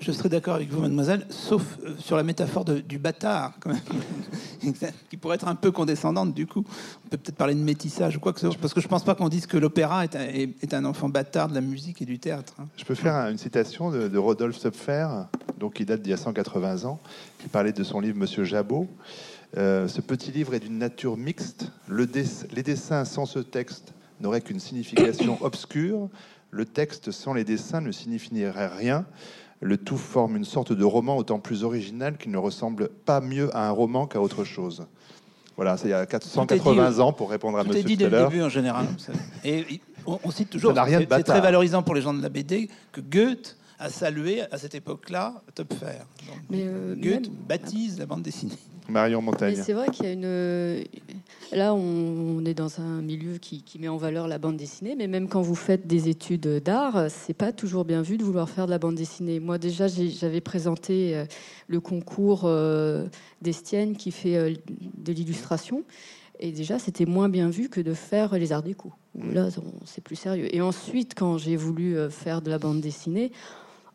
Je, 0.00 0.12
serais 0.12 0.28
d'accord 0.28 0.54
avec 0.54 0.68
vous, 0.70 0.80
mademoiselle, 0.80 1.26
sauf 1.30 1.62
euh, 1.84 1.94
sur 1.98 2.16
la 2.16 2.22
métaphore 2.22 2.64
du 2.64 2.98
bâtard, 2.98 3.52
qui 5.10 5.16
pourrait 5.16 5.36
être 5.36 5.48
un 5.48 5.54
peu 5.54 5.70
condescendante, 5.70 6.34
du 6.34 6.46
coup. 6.46 6.64
On 7.04 7.08
peut 7.08 7.16
peut-être 7.16 7.36
parler 7.36 7.54
de 7.54 7.60
métissage 7.60 8.16
ou 8.16 8.20
quoi 8.20 8.32
que 8.32 8.40
ce 8.40 8.50
soit, 8.50 8.60
parce 8.60 8.74
que 8.74 8.80
je 8.80 8.88
pense 8.88 9.04
pas 9.04 9.14
qu'on 9.14 9.28
dise 9.28 9.46
que 9.46 9.56
l'opéra 9.56 10.04
est, 10.04 10.74
un- 10.74 10.84
enfant 10.84 11.08
bâtard 11.08 11.48
de 11.48 11.54
la 11.54 11.60
musique 11.60 12.02
et 12.02 12.04
du 12.04 12.18
théâtre. 12.18 12.54
hein. 12.58 12.66
Je 12.76 12.84
peux 12.84 12.94
faire 12.94 13.14
un- 13.14 13.30
une 13.30 13.38
citation 13.38 13.90
de, 13.90 14.16
Rodolphe 14.18 14.58
Supfer, 14.58 15.08
donc 15.58 15.74
qui 15.74 15.84
date 15.84 16.02
d'il 16.02 16.10
y 16.10 16.14
a 16.14 16.16
180 16.18 16.84
ans, 16.84 16.98
qui 17.38 17.48
parlait 17.48 17.72
de 17.72 17.82
son 17.84 18.00
livre 18.00 18.18
Monsieur 18.18 18.44
Jabot. 18.44 18.88
Euh, 19.56 19.88
ce 19.88 20.00
petit 20.00 20.32
livre 20.32 20.54
est 20.54 20.60
d'une 20.60 20.78
nature 20.78 21.16
mixte. 21.16 21.70
Les 21.88 22.62
dessins 22.62 23.04
sans 23.04 23.26
ce 23.26 23.38
texte 23.38 23.94
n'auraient 24.20 24.40
qu'une 24.40 24.60
signification 24.60 25.38
obscure. 25.42 26.08
Le 26.50 26.64
texte 26.64 27.10
sans 27.10 27.34
les 27.34 27.44
dessins 27.44 27.80
ne 27.80 27.92
signifierait 27.92 28.68
rien. 28.68 29.04
Le 29.66 29.76
tout 29.76 29.96
forme 29.96 30.36
une 30.36 30.44
sorte 30.44 30.72
de 30.72 30.84
roman 30.84 31.16
autant 31.16 31.40
plus 31.40 31.64
original 31.64 32.16
qu'il 32.16 32.30
ne 32.30 32.38
ressemble 32.38 32.88
pas 32.88 33.20
mieux 33.20 33.54
à 33.56 33.66
un 33.66 33.72
roman 33.72 34.06
qu'à 34.06 34.20
autre 34.20 34.44
chose. 34.44 34.86
Voilà, 35.56 35.76
c'est 35.76 35.88
il 35.88 35.90
y 35.90 35.94
a 35.94 36.06
480 36.06 37.00
ans 37.00 37.12
pour 37.12 37.30
répondre 37.30 37.58
à 37.58 37.62
Tout 37.62 37.70
Monsieur 37.70 37.82
dit 37.82 37.96
tout 37.96 38.08
dès 38.08 38.16
à 38.16 38.22
le 38.22 38.28
début 38.28 38.42
en 38.42 38.48
général. 38.48 38.86
Et 39.44 39.80
on, 40.06 40.20
on 40.22 40.30
cite 40.30 40.50
toujours, 40.50 40.72
c'est 40.76 41.22
très 41.24 41.40
valorisant 41.40 41.82
pour 41.82 41.96
les 41.96 42.00
gens 42.00 42.14
de 42.14 42.22
la 42.22 42.28
BD, 42.28 42.70
que 42.92 43.00
Goethe 43.00 43.56
a 43.78 43.90
salué 43.90 44.42
à 44.50 44.58
cette 44.58 44.74
époque-là 44.74 45.42
Topfer. 45.54 45.86
Mais, 46.50 46.62
euh, 46.64 46.94
Goethe 46.94 47.28
même- 47.28 47.36
baptise 47.48 47.98
la 47.98 48.06
bande 48.06 48.22
dessinée. 48.22 48.54
Marion 48.88 49.20
Mais 49.20 49.26
Montagne. 49.26 49.60
c'est 49.60 49.72
vrai 49.72 49.88
qu'il 49.88 50.04
y 50.06 50.08
a 50.08 50.12
une. 50.12 50.84
Là, 51.52 51.74
on, 51.74 52.44
est 52.44 52.54
dans 52.54 52.80
un 52.80 53.02
milieu 53.02 53.38
qui, 53.38 53.62
qui 53.62 53.78
met 53.78 53.88
en 53.88 53.96
valeur 53.96 54.28
la 54.28 54.38
bande 54.38 54.56
dessinée, 54.56 54.94
mais 54.96 55.08
même 55.08 55.28
quand 55.28 55.42
vous 55.42 55.54
faites 55.56 55.86
des 55.86 56.08
études 56.08 56.46
d'art, 56.62 57.06
c'est 57.08 57.34
pas 57.34 57.52
toujours 57.52 57.84
bien 57.84 58.02
vu 58.02 58.16
de 58.16 58.24
vouloir 58.24 58.48
faire 58.48 58.66
de 58.66 58.70
la 58.70 58.78
bande 58.78 58.94
dessinée. 58.94 59.40
Moi, 59.40 59.58
déjà, 59.58 59.86
j'avais 59.88 60.40
présenté 60.40 61.16
euh, 61.16 61.24
le 61.66 61.80
concours 61.80 62.42
euh, 62.44 63.06
d'Estienne 63.42 63.96
qui 63.96 64.10
fait 64.12 64.36
euh, 64.36 64.54
de 64.98 65.12
l'illustration. 65.12 65.82
Et 66.38 66.52
déjà, 66.52 66.78
c'était 66.78 67.06
moins 67.06 67.28
bien 67.28 67.48
vu 67.48 67.68
que 67.68 67.80
de 67.80 67.94
faire 67.94 68.34
les 68.34 68.52
arts 68.52 68.62
déco. 68.62 68.92
Là, 69.32 69.48
c'est 69.84 70.04
plus 70.04 70.16
sérieux. 70.16 70.54
Et 70.54 70.60
ensuite, 70.60 71.14
quand 71.16 71.38
j'ai 71.38 71.56
voulu 71.56 71.96
euh, 71.96 72.10
faire 72.10 72.42
de 72.42 72.50
la 72.50 72.58
bande 72.58 72.80
dessinée, 72.80 73.32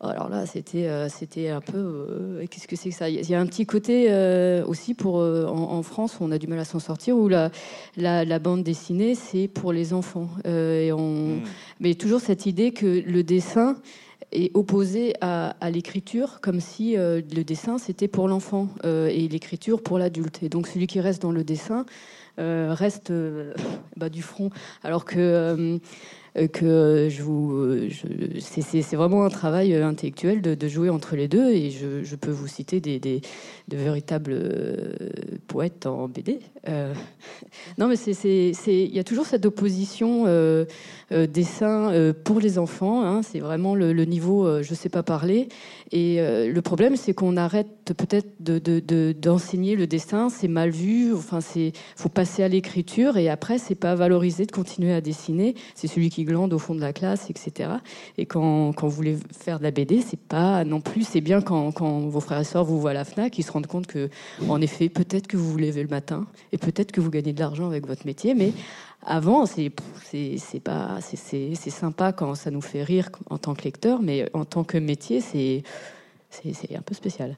alors 0.02 0.28
là, 0.28 0.46
c'était 0.46 0.88
euh, 0.88 1.08
c'était 1.08 1.48
un 1.48 1.60
peu. 1.60 1.78
euh, 1.78 2.46
Qu'est-ce 2.50 2.66
que 2.66 2.76
c'est 2.76 2.90
que 2.90 2.94
ça? 2.96 3.08
Il 3.08 3.28
y 3.28 3.34
a 3.34 3.40
un 3.40 3.46
petit 3.46 3.66
côté 3.66 4.06
euh, 4.10 4.64
aussi 4.66 4.94
pour 4.94 5.20
euh, 5.20 5.46
en, 5.46 5.72
en 5.72 5.82
France, 5.82 6.18
on 6.20 6.30
a 6.32 6.38
du 6.38 6.46
mal 6.46 6.58
à 6.58 6.64
s'en 6.64 6.80
sortir 6.80 7.16
où 7.16 7.28
la, 7.28 7.50
la, 7.96 8.24
la 8.24 8.38
bande 8.38 8.62
dessinée 8.64 9.14
c'est 9.14 9.48
pour 9.48 9.72
les 9.72 9.92
enfants. 9.92 10.28
Euh, 10.46 10.82
et 10.82 10.92
on, 10.92 11.12
Mm. 11.22 11.42
Mais 11.80 11.94
toujours 11.94 12.20
cette 12.20 12.46
idée 12.46 12.72
que 12.72 12.86
le 12.86 13.22
dessin 13.22 13.76
est 14.32 14.50
opposé 14.56 15.14
à, 15.20 15.50
à 15.60 15.70
l'écriture, 15.70 16.40
comme 16.40 16.60
si 16.60 16.96
euh, 16.96 17.20
le 17.34 17.44
dessin 17.44 17.78
c'était 17.78 18.08
pour 18.08 18.28
l'enfant 18.28 18.68
euh, 18.84 19.08
et 19.08 19.28
l'écriture 19.28 19.82
pour 19.82 19.98
l'adulte. 19.98 20.42
Et 20.42 20.48
donc 20.48 20.66
celui 20.66 20.86
qui 20.86 21.00
reste 21.00 21.22
dans 21.22 21.32
le 21.32 21.44
dessin 21.44 21.84
euh, 22.38 22.72
reste 22.72 23.12
bah, 23.96 24.08
du 24.08 24.22
front, 24.22 24.50
alors 24.82 25.04
que 25.04 25.78
que 26.48 27.08
je 27.10 27.22
vous, 27.22 27.52
euh, 27.52 27.88
je- 27.90 28.40
c'est- 28.40 28.62
vraiment 28.96 29.24
un 29.24 29.30
travail 29.30 29.74
euh, 29.74 29.86
intellectuel 29.86 30.40
de, 30.42 30.54
jouer 30.68 30.88
entre 30.90 31.16
les 31.16 31.28
deux, 31.28 31.50
et 31.52 31.70
je, 31.70 32.02
je 32.02 32.16
peux 32.16 32.30
vous 32.30 32.46
citer 32.48 32.80
des, 32.80 32.98
des- 33.00 33.20
de 33.68 33.76
véritables 33.76 34.32
euh, 34.32 34.94
poètes 35.46 35.86
en 35.86 36.08
BD. 36.08 36.40
Euh, 36.68 36.94
non, 37.78 37.88
mais 37.88 37.96
il 37.96 38.94
y 38.94 38.98
a 38.98 39.04
toujours 39.04 39.26
cette 39.26 39.46
opposition 39.46 40.24
euh, 40.26 40.64
euh, 41.10 41.26
dessin 41.26 41.92
pour 42.24 42.40
les 42.40 42.58
enfants. 42.58 43.02
hein, 43.04 43.22
c'est 43.22 43.40
vraiment 43.40 43.74
le, 43.74 43.92
niveau, 44.04 44.62
je 44.62 44.74
sais 44.74 44.88
pas 44.88 45.02
parler. 45.02 45.48
Et 45.90 46.16
le 46.20 46.60
problème, 46.62 46.96
c'est 46.96 47.12
qu'on 47.14 47.36
arrête 47.36 47.92
peut-être 47.96 48.28
de, 48.40 48.58
de- 48.58 48.80
de- 48.80 49.14
d'enseigner 49.16 49.76
le 49.76 49.86
dessin. 49.86 50.28
C'est 50.30 50.48
mal 50.48 50.70
vu. 50.70 51.12
Enfin, 51.14 51.40
c'est 51.40 51.72
faut 51.96 52.08
passer 52.08 52.42
à 52.42 52.48
l'écriture 52.48 53.16
et 53.16 53.28
après, 53.28 53.58
c'est 53.58 53.74
pas 53.74 53.94
valorisé 53.94 54.46
de 54.46 54.52
continuer 54.52 54.92
à 54.92 55.00
dessiner. 55.00 55.54
C'est 55.74 55.86
celui 55.88 56.10
qui 56.10 56.24
glande 56.24 56.52
au 56.52 56.58
fond 56.58 56.74
de 56.74 56.80
la 56.80 56.92
classe, 56.92 57.28
etc. 57.30 57.70
Et 58.18 58.26
quand, 58.26 58.72
vous 58.80 58.90
voulez 58.90 59.18
faire 59.38 59.58
de 59.58 59.64
la 59.64 59.70
BD, 59.70 60.00
c'est 60.00 60.18
pas 60.20 60.64
non 60.64 60.80
plus. 60.80 61.02
C'est 61.06 61.20
bien 61.20 61.40
quand, 61.42 61.72
quand 61.72 62.00
vos 62.00 62.20
frères 62.20 62.40
et 62.40 62.44
sœurs 62.44 62.64
vous 62.64 62.80
voient 62.80 62.90
à 62.90 62.94
la 62.94 63.04
Fnac, 63.04 63.38
ils 63.38 63.42
se 63.42 63.52
rendent 63.52 63.66
compte 63.66 63.86
que, 63.86 64.08
en 64.48 64.60
effet, 64.60 64.88
peut-être 64.88 65.26
que 65.26 65.36
vous 65.36 65.50
vous 65.50 65.58
levez 65.58 65.82
le 65.82 65.88
matin 65.88 66.26
et 66.52 66.58
peut-être 66.58 66.92
que 66.92 67.00
vous 67.00 67.10
gagnez 67.10 67.32
de 67.32 67.40
l'argent 67.40 67.66
avec 67.66 67.86
votre 67.86 68.06
métier, 68.06 68.34
mais 68.34 68.52
avant, 69.04 69.46
c'est 69.46 69.70
pas 70.62 70.98
c'est 71.00 71.54
sympa 71.70 72.12
quand 72.12 72.34
ça 72.34 72.50
nous 72.50 72.60
fait 72.60 72.82
rire 72.84 73.08
en 73.30 73.38
tant 73.38 73.54
que 73.54 73.62
lecteur, 73.62 74.02
mais 74.02 74.28
en 74.34 74.44
tant 74.44 74.62
que 74.62 74.78
métier, 74.78 75.20
c'est 75.20 75.62
un 76.76 76.82
peu 76.82 76.94
spécial. 76.94 77.36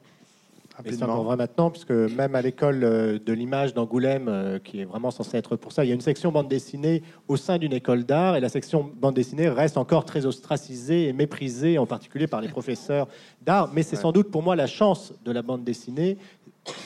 C'est 0.89 1.01
encore 1.03 1.23
vrai 1.23 1.37
maintenant, 1.37 1.71
puisque 1.71 1.91
même 1.91 2.35
à 2.35 2.41
l'école 2.41 2.83
euh, 2.83 3.17
de 3.17 3.31
l'image 3.31 3.73
d'Angoulême, 3.73 4.27
euh, 4.27 4.59
qui 4.59 4.81
est 4.81 4.83
vraiment 4.83 5.09
censée 5.09 5.37
être 5.37 5.55
pour 5.55 5.71
ça, 5.71 5.85
il 5.85 5.87
y 5.87 5.91
a 5.91 5.93
une 5.95 6.01
section 6.01 6.33
bande 6.33 6.49
dessinée 6.49 7.01
au 7.29 7.37
sein 7.37 7.57
d'une 7.57 7.71
école 7.71 8.03
d'art, 8.03 8.35
et 8.35 8.41
la 8.41 8.49
section 8.49 8.83
bande 8.83 9.15
dessinée 9.15 9.47
reste 9.47 9.77
encore 9.77 10.03
très 10.03 10.25
ostracisée 10.25 11.07
et 11.07 11.13
méprisée, 11.13 11.77
en 11.77 11.85
particulier 11.85 12.27
par 12.27 12.41
les 12.41 12.49
professeurs 12.49 13.07
d'art. 13.41 13.71
Mais 13.73 13.83
c'est 13.83 13.95
Ouais. 13.95 14.01
sans 14.01 14.11
doute 14.11 14.29
pour 14.29 14.43
moi 14.43 14.57
la 14.57 14.67
chance 14.67 15.13
de 15.23 15.31
la 15.31 15.41
bande 15.41 15.63
dessinée, 15.63 16.17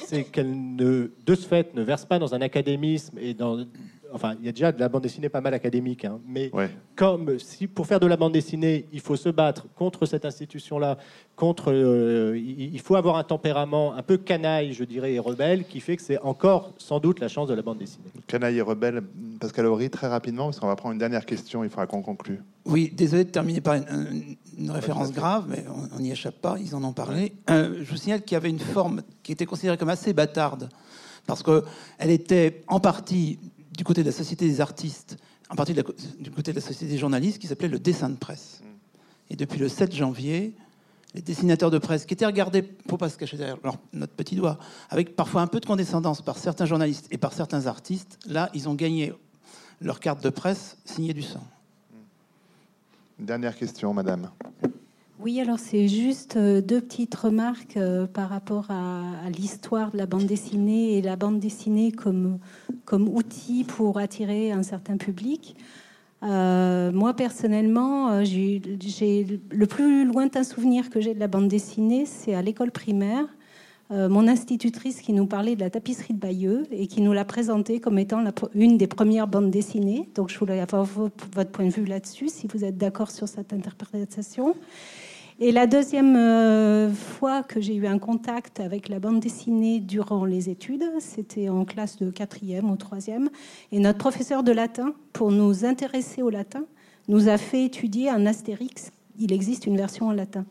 c'est 0.06 0.24
qu'elle 0.26 0.76
ne, 0.76 1.12
de 1.26 1.36
ce 1.36 1.48
fait, 1.48 1.74
ne 1.74 1.82
verse 1.82 2.06
pas 2.06 2.20
dans 2.20 2.34
un 2.34 2.42
académisme 2.42 3.18
et 3.20 3.34
dans 3.34 3.66
Enfin, 4.14 4.36
il 4.40 4.46
y 4.46 4.50
a 4.50 4.52
déjà 4.52 4.72
de 4.72 4.80
la 4.80 4.90
bande 4.90 5.04
dessinée 5.04 5.30
pas 5.30 5.42
mal 5.42 5.54
académique, 5.54 6.06
hein, 6.06 6.20
mais 6.28 6.50
Ouais. 6.54 6.70
comme 6.96 7.38
si 7.40 7.68
pour 7.68 7.86
faire 7.88 8.00
de 8.00 8.08
la 8.08 8.18
bande 8.18 8.34
dessinée, 8.34 8.88
il 8.92 9.00
faut 9.02 9.16
se 9.16 9.30
battre 9.30 9.68
contre 9.76 10.06
cette 10.06 10.26
institution-là, 10.26 10.98
contre, 11.36 11.72
euh, 11.72 12.38
il 12.38 12.80
faut 12.80 12.96
avoir 12.96 13.18
un 13.18 13.24
tempérament 13.24 13.94
un 13.94 14.02
peu 14.04 14.18
canaille, 14.18 14.74
je 14.74 14.84
dirais, 14.84 15.14
et 15.14 15.20
rebelle, 15.20 15.66
qui 15.66 15.80
fait 15.80 15.96
que 15.96 16.02
c'est 16.02 16.20
encore 16.22 16.74
sans 16.78 17.00
doute 17.00 17.20
la 17.20 17.28
chance 17.28 17.48
de 17.48 17.54
la 17.54 17.62
bande 17.62 17.78
dessinée. 17.78 18.10
Canaille 18.28 18.58
et 18.58 18.62
rebelle, 18.62 19.02
Pascal 19.40 19.66
Horry, 19.68 19.90
très 19.90 20.08
rapidement, 20.08 20.46
parce 20.46 20.60
qu'on 20.60 20.68
va 20.68 20.76
prendre 20.76 20.94
une 20.94 21.00
dernière 21.00 21.26
question, 21.26 21.64
il 21.64 21.70
faudra 21.70 21.88
qu'on 21.88 22.02
conclue. 22.02 22.40
Oui, 22.66 22.92
désolé 22.96 23.24
de 23.24 23.30
terminer 23.32 23.62
par 23.62 23.76
une 23.76 24.72
référence 24.72 25.12
grave, 25.14 25.46
mais 25.50 25.64
on 25.96 26.00
n'y 26.00 26.12
échappe 26.12 26.42
pas, 26.42 26.58
ils 26.60 26.76
en 26.76 26.84
ont 26.84 26.94
parlé. 26.94 27.34
Euh, 27.50 27.80
je 27.84 27.90
vous 27.92 27.98
signale 27.98 28.22
qu'il 28.24 28.34
y 28.34 28.38
avait 28.38 28.50
une 28.50 28.60
forme 28.60 29.02
qui 29.24 29.32
était 29.32 29.46
considérée 29.46 29.78
comme 29.78 29.90
assez 29.90 30.14
bâtarde 30.14 30.70
parce 31.26 31.44
qu'elle 31.44 32.10
était 32.10 32.64
en 32.68 32.80
partie 32.80 33.40
du 33.80 33.86
côté 33.86 34.02
de 34.04 34.08
la 34.10 34.12
Société 34.12 34.46
des 34.46 34.60
artistes, 34.60 35.16
en 35.50 35.56
la- 35.56 35.84
du 36.20 36.32
côté 36.32 36.52
de 36.52 36.58
la 36.58 36.62
Société 36.62 36.92
des 36.92 36.98
journalistes, 36.98 37.38
qui 37.40 37.48
s'appelait 37.48 37.70
le 37.70 37.80
dessin 37.80 38.10
de 38.10 38.18
presse. 38.18 38.60
Et 39.30 39.38
depuis 39.38 39.58
le 39.58 39.70
7 39.70 39.96
janvier, 39.96 40.54
les 41.16 41.22
dessinateurs 41.22 41.72
de 41.72 41.78
presse, 41.78 42.06
qui 42.06 42.14
étaient 42.14 42.26
regardés, 42.26 42.62
pour 42.62 42.98
pas 42.98 43.08
se 43.08 43.18
cacher 43.18 43.38
derrière 43.38 43.56
leur- 43.64 43.78
notre 43.94 44.12
petit 44.12 44.36
doigt, 44.36 44.60
avec 44.90 45.16
parfois 45.16 45.44
un 45.44 45.48
peu 45.48 45.62
de 45.62 45.66
condescendance 45.66 46.22
par 46.22 46.38
certains 46.38 46.66
journalistes 46.66 47.08
et 47.10 47.18
par 47.18 47.32
certains 47.32 47.68
artistes, 47.68 48.20
là, 48.28 48.50
ils 48.54 48.68
ont 48.68 48.76
gagné 48.76 49.14
leur 49.80 50.02
carte 50.02 50.22
de 50.22 50.30
presse 50.30 50.76
signée 50.84 51.14
du 51.14 51.22
sang. 51.22 51.48
Une 53.18 53.28
dernière 53.28 53.56
question, 53.56 53.94
madame. 53.94 54.30
Oui, 55.22 55.42
alors 55.42 55.60
c'est 55.60 55.90
juste 55.90 56.38
euh, 56.38 56.62
deux 56.62 56.80
petites 56.80 57.14
remarques 57.14 57.76
euh, 57.76 58.08
par 58.08 58.30
rapport 58.30 58.68
à, 58.70 59.30
l'histoire 59.30 59.92
de 59.92 59.98
la 59.98 60.06
bande 60.06 60.26
dessinée 60.26 60.98
et 60.98 61.02
la 61.02 61.18
bande 61.18 61.42
dessinée 61.42 61.92
comme, 61.92 62.40
outil 62.90 63.66
pour 63.66 63.98
attirer 63.98 64.54
un 64.54 64.64
certain 64.64 64.96
public. 64.96 65.58
Euh, 66.24 66.94
moi, 66.94 67.14
personnellement, 67.14 68.12
le 68.22 69.66
plus 69.66 70.06
lointain 70.06 70.46
souvenir 70.46 70.90
que 70.90 71.02
j'ai 71.02 71.14
de 71.14 71.20
la 71.20 71.28
bande 71.28 71.50
dessinée, 71.50 72.06
c'est 72.06 72.34
à 72.34 72.42
l'école 72.42 72.72
primaire. 72.72 73.26
Mon 73.92 74.28
institutrice 74.28 75.02
qui 75.02 75.14
nous 75.14 75.26
parlait 75.26 75.56
de 75.56 75.62
la 75.62 75.72
tapisserie 75.72 76.14
de 76.14 76.20
Bayeux 76.20 76.64
et 76.70 76.86
qui 76.86 77.02
nous 77.02 77.12
l'a 77.12 77.26
présentée 77.26 77.80
comme 77.80 77.98
étant 77.98 78.24
une 78.54 78.78
des 78.78 78.86
premières 78.86 79.28
bandes 79.28 79.50
dessinées. 79.50 80.08
Donc, 80.14 80.30
je 80.30 80.38
voulais 80.38 80.60
avoir 80.60 80.84
vo- 80.84 81.10
votre 81.34 81.50
point 81.50 81.66
de 81.66 81.72
vue 81.72 81.86
là-dessus, 81.86 82.30
si 82.30 82.46
vous 82.46 82.64
êtes 82.64 82.78
d'accord 82.78 83.10
sur 83.10 83.28
cette 83.28 83.52
interprétation. 83.52 84.56
Et 85.42 85.54
la 85.54 85.68
deuxième 85.68 86.18
euh, 86.18 86.90
fois 86.92 87.44
que 87.44 87.62
j'ai 87.62 87.74
eu 87.76 87.88
un 87.88 87.98
contact 87.98 88.60
avec 88.60 88.90
la 88.90 89.00
bande 89.00 89.22
dessinée 89.22 89.80
durant 89.80 90.26
les 90.26 90.50
études, 90.50 90.84
c'était 91.00 91.48
en 91.48 91.64
classe 91.64 91.96
de 91.98 92.10
quatrième 92.12 92.70
ou 92.70 92.76
troisième. 92.76 93.30
Et 93.72 93.80
notre 93.80 94.00
professeur 94.00 94.44
de 94.44 94.52
latin, 94.52 94.94
pour 95.14 95.32
nous 95.32 95.64
intéresser 95.64 96.22
au 96.22 96.30
latin, 96.30 96.66
nous 97.08 97.30
a 97.30 97.38
fait 97.38 97.64
étudier 97.64 98.10
un 98.10 98.26
astérix. 98.26 98.92
Il 99.18 99.32
existe 99.32 99.66
une 99.66 99.78
version 99.78 100.08
en 100.08 100.12
latin. 100.12 100.46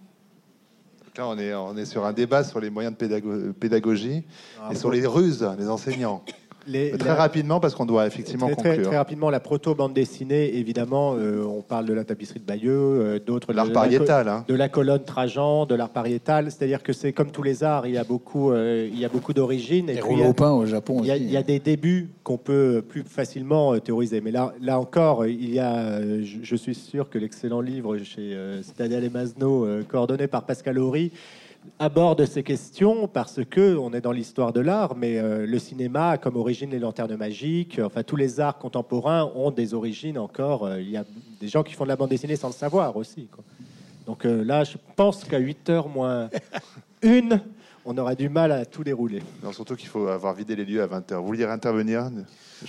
Donc 1.05 1.19
là, 1.19 1.28
on 1.28 1.39
est, 1.39 1.55
on 1.55 1.77
est 1.77 1.85
sur 1.85 2.06
un 2.06 2.15
débat 2.15 2.43
sur 2.43 2.59
les 2.59 2.70
moyens 2.70 2.97
de 2.97 2.98
pédago- 3.06 3.52
pédagogie 3.52 4.24
Ah, 4.62 4.70
et 4.73 4.74
sur 4.74 4.90
les 4.90 5.06
ruses 5.06 5.47
des 5.59 5.69
enseignants. 5.69 6.23
Les- 6.69 6.90
très 6.93 7.09
la- 7.09 7.15
rapidement, 7.15 7.61
parce 7.61 7.74
qu'on 7.74 7.86
doit 7.86 8.07
effectivement 8.07 8.47
Très, 8.47 8.55
conclure. 8.57 8.86
très 8.89 8.97
rapidement, 8.97 9.31
la 9.31 9.40
proto-bande 9.40 9.95
dessinée, 9.95 10.55
évidemment, 10.57 11.15
euh, 11.16 11.43
on 11.45 11.62
parle 11.62 11.86
de 11.86 11.95
la 11.95 12.05
tapisserie 12.05 12.40
de 12.40 12.45
Bayeux, 12.45 12.70
euh, 12.73 13.19
d'autres. 13.19 13.53
L'art 13.53 13.65
de 13.65 13.70
la- 13.70 13.74
pariétal, 13.81 14.28
hein. 14.28 14.45
De 14.47 14.55
la 14.55 14.69
colonne 14.69 15.03
Trajan, 15.03 15.65
de 15.66 15.74
l'art 15.74 15.89
pariétal. 15.90 16.51
C'est-à-dire 16.51 16.82
que 16.82 16.93
c'est 16.93 17.12
comme 17.12 17.31
tous 17.31 17.43
les 17.43 17.65
arts, 17.65 17.86
il 17.86 17.95
y 17.95 17.99
a 17.99 18.05
beaucoup, 18.05 18.51
euh, 18.53 18.89
il 18.93 18.99
y 18.99 19.05
a 19.05 19.09
beaucoup 19.09 19.32
d'origines. 19.32 19.89
et 19.89 19.95
puis 19.95 20.03
il 20.11 20.19
y 20.19 20.20
a- 20.20 20.23
rouleaux 20.24 20.32
peints 20.35 20.53
au 20.53 20.66
Japon 20.66 20.99
Il 21.01 21.07
y, 21.07 21.11
a, 21.11 21.15
aussi. 21.15 21.24
il 21.24 21.31
y 21.31 21.36
a 21.36 21.43
des 21.43 21.59
débuts 21.59 22.11
qu'on 22.23 22.36
peut 22.39 22.82
plus 22.86 23.03
facilement 23.03 23.73
euh, 23.74 23.78
théoriser. 23.81 24.20
Mais 24.20 24.31
là, 24.31 24.53
là 24.61 24.78
encore, 24.78 25.27
il 25.27 25.53
y 25.55 25.59
a, 25.59 26.01
je, 26.23 26.39
je 26.43 26.57
suis 26.57 26.74
sûr 26.74 27.09
que 27.09 27.19
l'excellent 27.19 27.61
livre 27.62 27.97
chez 27.99 28.35
euh, 28.35 28.62
Stadel 28.62 29.05
et 29.05 29.11
Masno, 29.11 29.65
euh, 29.65 29.82
coordonné 29.89 30.27
par 30.27 30.45
Pascal 30.45 30.78
Horry, 30.78 31.12
aborde 31.78 32.24
ces 32.26 32.43
questions 32.43 33.06
parce 33.09 33.40
que 33.44 33.76
on 33.76 33.93
est 33.93 34.01
dans 34.01 34.12
l'histoire 34.12 34.52
de 34.52 34.60
l'art, 34.60 34.97
mais 34.97 35.18
euh, 35.18 35.47
le 35.47 35.59
cinéma 35.59 36.10
a 36.10 36.18
comme 36.18 36.36
origine 36.36 36.70
les 36.70 36.78
lanternes 36.78 37.16
magiques. 37.16 37.80
Enfin, 37.85 38.02
tous 38.02 38.16
les 38.16 38.40
arts 38.40 38.59
contemporains 38.59 39.30
ont 39.35 39.51
des 39.51 39.74
origines 39.74 40.18
encore. 40.18 40.64
euh, 40.66 40.80
il 40.80 40.90
y 40.90 40.97
a 40.97 41.05
des 41.40 41.48
gens 41.48 41.62
qui 41.62 41.74
font 41.74 41.85
de 41.85 41.89
la 41.89 41.97
bande 41.97 42.10
dessinée 42.10 42.36
sans 42.36 42.48
le 42.48 42.55
savoir 42.55 42.97
aussi. 42.97 43.26
quoi. 43.26 43.44
Donc 44.06 44.24
euh, 44.24 44.43
là, 44.43 44.64
je 44.64 44.76
pense 44.97 45.24
qu'à 45.24 45.39
8 45.39 45.70
heures 45.70 45.89
moins 45.89 46.30
une, 47.02 47.40
on 47.85 47.97
aura 47.97 48.14
du 48.14 48.28
mal 48.28 48.52
à 48.52 48.64
tout 48.64 48.82
dérouler. 48.82 49.22
Non, 49.43 49.52
surtout 49.52 49.76
qu'il 49.76 49.89
faut 49.89 50.09
avoir 50.09 50.35
vidé 50.35 50.56
les 50.56 50.64
lieux 50.64 50.82
à 50.82 50.86
20h. 50.86 51.14
Vous 51.16 51.26
vouliez 51.26 51.44
intervenir 51.44 52.10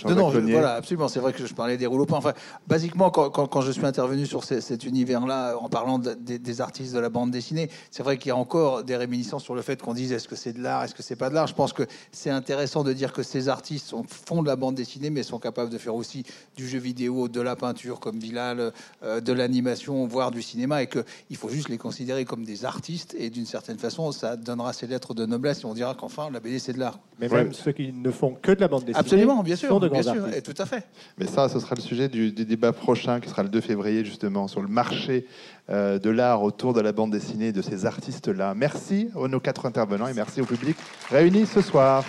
Non, 0.04 0.14
non, 0.14 0.30
je- 0.30 0.38
voilà, 0.52 0.74
absolument. 0.74 1.08
C'est 1.08 1.20
vrai 1.20 1.32
que 1.32 1.46
je 1.46 1.54
parlais 1.54 1.76
des 1.76 1.86
rouleaux 1.86 2.06
peints. 2.06 2.16
Enfin, 2.16 2.32
basiquement, 2.66 3.10
quand, 3.10 3.30
quand- 3.30 3.46
quand 3.46 3.60
je 3.60 3.72
suis 3.72 3.84
intervenu 3.84 4.26
sur 4.26 4.44
ces- 4.44 4.60
cet 4.60 4.84
univers-là, 4.84 5.56
en 5.58 5.68
parlant 5.68 5.98
de- 5.98 6.14
des- 6.14 6.38
des 6.38 6.60
artistes 6.60 6.94
de 6.94 6.98
la 7.00 7.08
bande 7.08 7.30
dessinée, 7.30 7.70
c'est 7.90 8.02
vrai 8.02 8.18
qu'il 8.18 8.28
y 8.28 8.32
a 8.32 8.36
encore 8.36 8.84
des 8.84 8.96
réminiscences 8.96 9.42
sur 9.44 9.54
le 9.54 9.62
fait 9.62 9.80
qu'on 9.80 9.94
dise 9.94 10.12
est-ce 10.12 10.28
que 10.28 10.36
c'est 10.36 10.52
de 10.52 10.62
l'art, 10.62 10.84
est-ce 10.84 10.94
que 10.94 11.02
c'est 11.02 11.16
pas 11.16 11.28
de 11.30 11.34
l'art? 11.34 11.46
Je 11.46 11.54
pense 11.54 11.72
que 11.72 11.82
c'est 12.12 12.30
intéressant 12.30 12.84
de 12.84 12.92
dire 12.92 13.12
que 13.12 13.22
ces 13.22 13.48
artistes 13.48 13.86
sont- 13.88 14.04
font 14.04 14.42
de 14.42 14.46
la 14.48 14.56
bande 14.56 14.74
dessinée, 14.74 15.10
mais 15.10 15.22
sont 15.22 15.38
capables 15.38 15.70
de 15.70 15.78
faire 15.78 15.94
aussi 15.94 16.24
du 16.56 16.68
jeu 16.68 16.78
vidéo, 16.78 17.28
de 17.28 17.40
la 17.40 17.56
peinture 17.56 18.00
comme 18.00 18.18
Bilal, 18.18 18.72
euh, 19.02 19.20
de 19.20 19.32
l'animation, 19.32 20.06
voire 20.06 20.30
du 20.30 20.42
cinéma, 20.42 20.82
et 20.82 20.86
qu'il 20.88 21.36
faut 21.36 21.48
juste 21.48 21.68
les 21.68 21.78
considérer 21.78 22.24
comme 22.24 22.44
des 22.44 22.64
artistes. 22.64 23.14
Et 23.18 23.30
d'une 23.30 23.46
certaine 23.46 23.78
façon, 23.78 24.12
ça 24.12 24.36
donnera 24.36 24.72
ses 24.72 24.86
lettres 24.86 25.14
de 25.14 25.26
noblesse 25.26 25.62
et 25.62 25.64
on 25.66 25.74
dira 25.74 25.94
qu'enfin, 25.94 26.30
la 26.30 26.40
BD, 26.40 26.58
c'est 26.58 26.72
de 26.72 26.78
l'art. 26.78 26.98
Mais 27.18 27.28
même 27.44 27.52
ceux 27.52 27.72
qui 27.72 27.92
ne 27.92 28.10
font 28.10 28.36
que 28.40 28.52
de 28.52 28.60
la 28.60 28.68
bande 28.68 28.84
dessinée. 28.84 28.98
Absolument, 28.98 29.42
bien 29.42 29.56
sûr, 29.56 29.68
bien 29.88 30.00
grands 30.00 30.12
sûr, 30.12 30.24
artistes. 30.24 30.48
et 30.48 30.54
tout 30.54 30.62
à 30.62 30.66
fait. 30.66 30.84
Mais 31.18 31.26
ça, 31.26 31.48
ce 31.48 31.58
sera 31.60 31.74
le 31.74 31.80
sujet 31.80 32.08
du, 32.08 32.32
du 32.32 32.44
débat 32.44 32.72
prochain, 32.72 33.20
qui 33.20 33.28
sera 33.28 33.42
le 33.42 33.48
2 33.48 33.60
février, 33.60 34.04
justement, 34.04 34.48
sur 34.48 34.60
le 34.60 34.68
marché 34.68 35.26
euh, 35.70 35.98
de 35.98 36.10
l'art 36.10 36.42
autour 36.42 36.72
de 36.72 36.80
la 36.80 36.92
bande 36.92 37.10
dessinée, 37.12 37.52
de 37.52 37.62
ces 37.62 37.86
artistes-là. 37.86 38.54
Merci 38.54 39.08
à 39.14 39.28
nos 39.28 39.40
quatre 39.40 39.66
intervenants 39.66 40.08
et 40.08 40.14
merci 40.14 40.40
au 40.40 40.46
public 40.46 40.76
réuni 41.10 41.46
ce 41.46 41.60
soir. 41.60 42.04